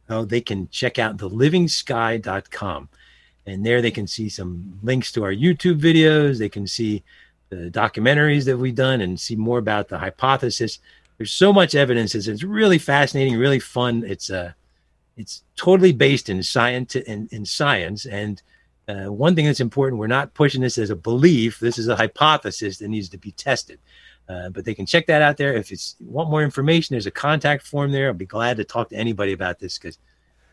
oh, 0.08 0.24
they 0.24 0.40
can 0.40 0.68
check 0.70 0.98
out 0.98 1.16
thelivingsky.com. 1.16 2.88
and 3.46 3.64
there 3.64 3.80
they 3.80 3.90
can 3.90 4.06
see 4.06 4.28
some 4.28 4.78
links 4.82 5.12
to 5.12 5.24
our 5.24 5.32
YouTube 5.32 5.80
videos. 5.80 6.38
They 6.38 6.48
can 6.48 6.66
see 6.66 7.02
the 7.48 7.70
documentaries 7.70 8.44
that 8.44 8.58
we've 8.58 8.74
done 8.74 9.00
and 9.00 9.18
see 9.18 9.36
more 9.36 9.58
about 9.58 9.88
the 9.88 9.98
hypothesis. 9.98 10.78
There's 11.16 11.32
so 11.32 11.52
much 11.52 11.74
evidence. 11.74 12.14
It's, 12.14 12.26
it's 12.26 12.42
really 12.42 12.78
fascinating, 12.78 13.36
really 13.36 13.58
fun. 13.58 14.04
It's 14.06 14.30
uh, 14.30 14.52
it's 15.18 15.42
totally 15.56 15.92
based 15.92 16.28
in 16.30 16.42
science 16.42 16.96
in, 16.96 17.28
in 17.32 17.44
science. 17.44 18.06
And 18.06 18.40
uh, 18.88 19.12
one 19.12 19.34
thing 19.34 19.44
that's 19.44 19.60
important, 19.60 19.98
we're 20.00 20.06
not 20.06 20.32
pushing 20.32 20.62
this 20.62 20.78
as 20.78 20.88
a 20.90 20.96
belief. 20.96 21.58
This 21.60 21.76
is 21.76 21.88
a 21.88 21.96
hypothesis 21.96 22.78
that 22.78 22.88
needs 22.88 23.08
to 23.10 23.18
be 23.18 23.32
tested. 23.32 23.78
Uh, 24.28 24.48
but 24.50 24.64
they 24.64 24.74
can 24.74 24.86
check 24.86 25.06
that 25.06 25.20
out 25.20 25.36
there. 25.36 25.54
If 25.54 25.72
it's 25.72 25.96
want 26.00 26.30
more 26.30 26.42
information, 26.42 26.94
there's 26.94 27.06
a 27.06 27.10
contact 27.10 27.66
form 27.66 27.92
there. 27.92 28.08
I'll 28.08 28.14
be 28.14 28.26
glad 28.26 28.56
to 28.58 28.64
talk 28.64 28.90
to 28.90 28.96
anybody 28.96 29.32
about 29.32 29.58
this 29.58 29.78
because 29.78 29.98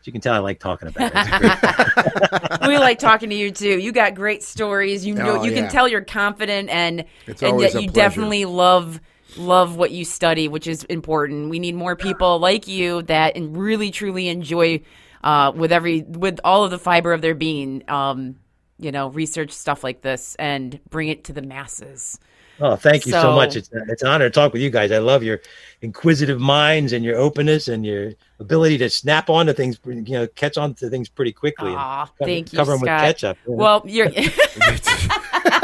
you 0.04 0.12
can 0.12 0.20
tell 0.20 0.34
I 0.34 0.38
like 0.38 0.60
talking 0.60 0.88
about 0.88 1.12
it. 1.14 2.60
we 2.68 2.78
like 2.78 2.98
talking 2.98 3.28
to 3.30 3.34
you 3.36 3.50
too. 3.50 3.78
You 3.78 3.92
got 3.92 4.14
great 4.14 4.42
stories. 4.42 5.04
You 5.04 5.14
know, 5.14 5.40
Oh, 5.40 5.44
you 5.44 5.50
yeah. 5.50 5.62
can 5.62 5.70
tell 5.70 5.88
you're 5.88 6.00
confident, 6.00 6.70
and 6.70 7.04
It's 7.26 7.42
and 7.42 7.60
yet 7.60 7.74
you 7.74 7.80
pleasure. 7.80 7.92
definitely 7.92 8.44
love 8.44 9.00
love 9.38 9.76
what 9.76 9.90
you 9.90 10.04
study, 10.04 10.48
which 10.48 10.66
is 10.66 10.84
important. 10.84 11.50
We 11.50 11.58
need 11.58 11.74
more 11.74 11.96
people 11.96 12.38
like 12.38 12.66
you 12.66 13.02
that 13.02 13.36
and 13.36 13.56
really 13.56 13.90
truly 13.90 14.28
enjoy 14.28 14.80
uh, 15.24 15.52
with 15.54 15.72
every 15.72 16.02
with 16.02 16.40
all 16.44 16.64
of 16.64 16.70
the 16.70 16.78
fiber 16.78 17.12
of 17.12 17.20
their 17.22 17.34
being. 17.34 17.82
Um, 17.88 18.36
you 18.78 18.92
know, 18.92 19.08
research 19.08 19.52
stuff 19.52 19.82
like 19.82 20.02
this 20.02 20.34
and 20.38 20.78
bring 20.90 21.08
it 21.08 21.24
to 21.24 21.32
the 21.32 21.40
masses. 21.40 22.18
Oh, 22.60 22.76
thank 22.76 23.06
you 23.06 23.12
so, 23.12 23.20
So- 23.22 23.34
much. 23.34 23.56
It's, 23.56 23.70
it's 23.72 24.02
an 24.02 24.08
honor 24.08 24.26
to 24.26 24.30
talk 24.30 24.52
with 24.52 24.62
you 24.62 24.70
guys. 24.70 24.90
I 24.92 24.98
love 24.98 25.22
your 25.22 25.40
inquisitive 25.82 26.40
minds 26.40 26.92
and 26.92 27.04
your 27.04 27.16
openness 27.16 27.68
and 27.68 27.84
your 27.84 28.12
ability 28.38 28.78
to 28.78 28.90
snap 28.90 29.28
onto 29.28 29.52
things, 29.52 29.78
you 29.84 30.02
know, 30.02 30.26
catch 30.26 30.56
on 30.58 30.74
to 30.74 30.88
things 30.90 31.08
pretty 31.08 31.32
quickly. 31.32 31.72
Aw, 31.74 32.06
cover- 32.06 32.12
thank 32.30 32.52
you, 32.52 32.58
cover 32.58 32.72
Scott. 32.76 32.80
with 32.82 32.88
ketchup. 32.88 33.38
you 33.46 33.52
know? 33.52 33.62
Well, 33.62 33.82
you're. 33.86 34.08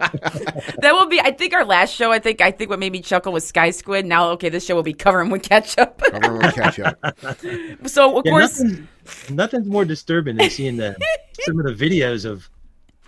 that 0.00 0.92
will 0.92 1.06
be. 1.06 1.20
I 1.20 1.30
think 1.32 1.54
our 1.54 1.64
last 1.64 1.94
show. 1.94 2.10
I 2.12 2.18
think. 2.18 2.40
I 2.40 2.50
think 2.50 2.70
what 2.70 2.78
made 2.78 2.92
me 2.92 3.00
chuckle 3.00 3.32
was 3.32 3.46
Sky 3.46 3.70
Squid. 3.70 4.06
Now, 4.06 4.30
okay, 4.30 4.48
this 4.48 4.64
show 4.66 4.74
will 4.74 4.82
be 4.82 4.92
covering 4.94 5.30
with 5.30 5.42
ketchup. 5.42 6.02
Everyone 6.12 6.42
will 6.42 6.52
catch 6.52 6.78
up. 6.80 6.98
so 7.86 8.18
of 8.18 8.24
Yeah, 8.24 8.30
course, 8.30 8.60
nothing's, 8.60 9.30
nothing's 9.30 9.66
more 9.66 9.84
disturbing 9.84 10.36
than 10.36 10.50
seeing 10.50 10.76
the 10.76 10.96
some 11.40 11.58
of 11.60 11.66
the 11.66 11.72
videos 11.74 12.24
of 12.24 12.48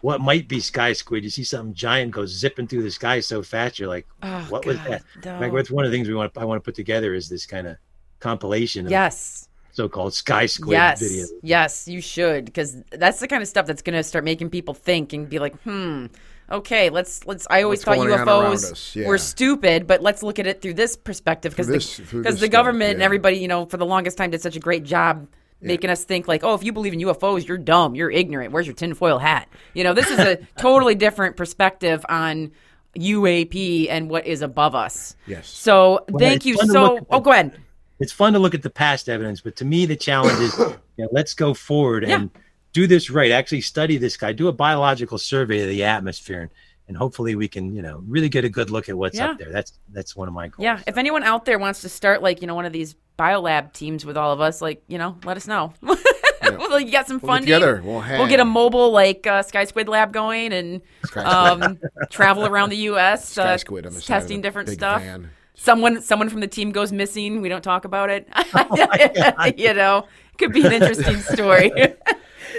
what 0.02 0.20
might 0.20 0.46
be 0.48 0.60
sky 0.60 0.92
squid. 0.92 1.24
You 1.24 1.30
see 1.30 1.44
something 1.44 1.74
giant 1.74 2.12
go 2.12 2.26
zipping 2.26 2.66
through 2.68 2.82
the 2.82 2.90
sky 2.90 3.20
so 3.20 3.42
fast, 3.42 3.78
you're 3.78 3.88
like, 3.88 4.06
Oh, 4.22 4.46
"What 4.48 4.64
was 4.66 4.76
that?" 4.84 5.02
no. 5.24 5.38
Like, 5.40 5.52
that's 5.52 5.70
one 5.70 5.84
of 5.84 5.90
the 5.90 5.96
things 5.96 6.08
we 6.08 6.14
want. 6.14 6.36
I 6.36 6.44
want 6.44 6.62
to 6.62 6.64
put 6.64 6.74
together 6.74 7.14
is 7.14 7.28
this 7.28 7.46
kind 7.46 7.66
of 7.66 7.76
compilation 8.20 8.86
of 8.86 8.90
yes, 8.92 9.48
so-called 9.72 10.14
sky 10.14 10.46
squid 10.46 10.72
yes, 10.72 11.02
videos. 11.02 11.28
yes, 11.42 11.88
you 11.88 12.00
should 12.00 12.44
because 12.46 12.82
that's 12.90 13.20
the 13.20 13.28
kind 13.28 13.42
of 13.42 13.48
stuff 13.48 13.66
that's 13.66 13.82
going 13.82 13.94
to 13.96 14.02
start 14.02 14.24
making 14.24 14.50
people 14.50 14.74
think 14.74 15.12
and 15.12 15.28
be 15.28 15.38
like, 15.38 15.54
hmm. 15.62 16.06
Okay, 16.50 16.90
let's 16.90 17.26
let's. 17.26 17.46
I 17.50 17.62
always 17.62 17.78
What's 17.80 17.84
thought 17.84 17.96
going 17.96 18.12
on 18.12 18.28
around 18.28 18.54
UFOs? 18.54 18.94
Yeah. 18.94 19.08
were 19.08 19.18
stupid, 19.18 19.86
but 19.86 20.00
let's 20.02 20.22
look 20.22 20.38
at 20.38 20.46
it 20.46 20.62
through 20.62 20.74
this 20.74 20.96
perspective 20.96 21.52
because 21.52 21.66
this- 21.66 21.96
the, 21.96 22.02
because 22.18 22.34
the 22.38 22.46
stuff, 22.46 22.50
government 22.50 22.94
and 22.94 23.02
everybody, 23.02 23.38
you 23.38 23.48
know, 23.48 23.66
for 23.66 23.76
the 23.78 23.86
longest 23.86 24.16
time 24.16 24.30
did 24.30 24.40
such 24.40 24.56
a 24.56 24.60
great 24.60 24.84
job 24.84 25.26
making 25.60 25.88
us 25.90 26.04
think 26.04 26.28
like, 26.28 26.44
oh, 26.44 26.54
if 26.54 26.62
you 26.62 26.72
believe 26.72 26.92
in 26.92 27.00
UFOs, 27.00 27.48
you're 27.48 27.56
dumb, 27.58 27.94
you're 27.94 28.10
ignorant. 28.10 28.52
Where's 28.52 28.66
your 28.66 28.74
tinfoil 28.76 29.18
hat? 29.18 29.48
You 29.74 29.84
know, 29.84 29.94
this 29.94 30.08
is 30.10 30.18
a 30.20 30.36
totally 30.58 30.94
different 30.94 31.36
perspective 31.36 32.04
on 32.08 32.52
UAP 32.96 33.88
and 33.90 34.08
what 34.10 34.26
is 34.26 34.42
above 34.42 34.74
us. 34.74 35.16
Yes. 35.26 35.48
So 35.48 36.04
thank 36.18 36.44
you 36.44 36.56
so. 36.56 36.98
Oh, 37.10 37.16
the- 37.18 37.20
go 37.20 37.32
ahead. 37.32 37.58
it's 37.98 38.12
fun 38.12 38.32
to 38.34 38.38
look 38.38 38.54
at 38.54 38.62
the 38.62 38.70
past 38.70 39.08
evidence, 39.08 39.40
but 39.40 39.56
to 39.56 39.64
me, 39.64 39.86
the 39.86 39.96
challenge 39.96 40.38
is, 40.40 40.56
you 40.96 41.04
know, 41.04 41.08
let's 41.12 41.34
go 41.34 41.54
forward 41.54 42.04
Yeah. 42.06 42.16
and 42.16 42.30
do 42.76 42.86
this 42.86 43.08
right. 43.08 43.30
Actually, 43.32 43.62
study 43.62 43.96
this 43.96 44.16
guy, 44.18 44.32
do 44.32 44.48
a 44.48 44.52
biological 44.52 45.16
survey 45.16 45.62
of 45.62 45.68
the 45.70 45.82
atmosphere, 45.84 46.42
and, 46.42 46.50
and 46.88 46.96
hopefully 46.96 47.34
we 47.34 47.48
can, 47.48 47.74
you 47.74 47.80
know, 47.80 48.02
really 48.06 48.28
get 48.28 48.44
a 48.44 48.50
good 48.50 48.68
look 48.70 48.90
at 48.90 48.96
what's 48.98 49.16
Yeah. 49.16 49.30
up 49.30 49.38
there. 49.38 49.50
That's 49.50 49.72
that's 49.92 50.14
one 50.14 50.28
of 50.28 50.34
my 50.34 50.48
goals. 50.48 50.62
Yeah, 50.62 50.80
if 50.86 50.98
anyone 50.98 51.22
out 51.22 51.46
there 51.46 51.58
wants 51.58 51.80
to 51.80 51.88
start 51.88 52.22
like 52.22 52.42
you 52.42 52.46
know 52.46 52.54
one 52.54 52.66
of 52.66 52.72
these 52.74 52.94
biolab 53.18 53.72
teams 53.72 54.04
with 54.04 54.18
all 54.18 54.30
of 54.32 54.40
us, 54.42 54.60
like 54.60 54.82
you 54.88 54.98
know, 54.98 55.16
let 55.24 55.38
us 55.38 55.46
know. 55.46 55.72
well, 55.82 55.96
you 55.98 56.52
got 56.52 56.52
some 56.52 56.58
We'll 56.78 56.84
get 56.90 57.06
some 57.08 57.20
funding. 57.20 57.46
together. 57.46 57.80
We'll 57.82 58.00
hang. 58.00 58.18
We'll 58.18 58.28
get 58.28 58.40
a 58.40 58.44
mobile 58.44 58.90
like 58.92 59.26
uh, 59.26 59.42
Sky 59.42 59.64
Squid 59.64 59.88
lab 59.88 60.12
going 60.12 60.52
and 60.52 60.82
um, 61.16 61.78
travel 62.10 62.44
around 62.46 62.68
the 62.70 62.76
U.S. 62.92 63.30
Sky 63.30 63.54
uh, 63.54 63.56
Squid 63.56 63.86
on 63.86 63.94
the 63.94 64.00
side 64.00 64.16
of 64.16 64.22
testing 64.22 64.42
different 64.42 64.68
stuff. 64.68 65.00
van. 65.02 65.30
Someone, 65.58 66.02
someone 66.02 66.28
from 66.28 66.40
the 66.40 66.46
team 66.46 66.70
goes 66.70 66.92
missing. 66.92 67.40
We 67.40 67.48
don't 67.48 67.62
talk 67.64 67.86
about 67.86 68.10
it. 68.10 68.28
you 69.58 69.72
know, 69.72 70.06
could 70.36 70.52
be 70.52 70.60
an 70.66 70.72
interesting 70.74 71.16
story. 71.20 71.72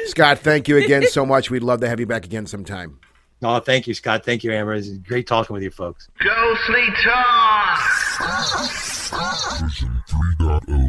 Scott, 0.11 0.39
thank 0.39 0.67
you 0.67 0.77
again 0.77 1.07
so 1.07 1.25
much. 1.25 1.49
We'd 1.49 1.63
love 1.63 1.81
to 1.81 1.89
have 1.89 1.99
you 1.99 2.05
back 2.05 2.25
again 2.25 2.45
sometime. 2.45 2.99
Oh, 3.43 3.59
thank 3.59 3.85
you, 3.88 3.93
Scott. 3.93 4.25
Thank 4.25 4.43
you, 4.43 4.51
Amber. 4.51 4.73
It's 4.73 4.89
great 4.89 5.27
talking 5.27 5.53
with 5.53 5.61
you 5.61 5.69
folks. 5.69 6.07
Ghostly 6.19 6.88
Talk! 7.03 7.79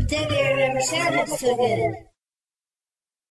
That 0.09 0.55
never 0.57 0.81
sounded 0.81 1.29
so 1.29 1.57
good. 1.57 1.95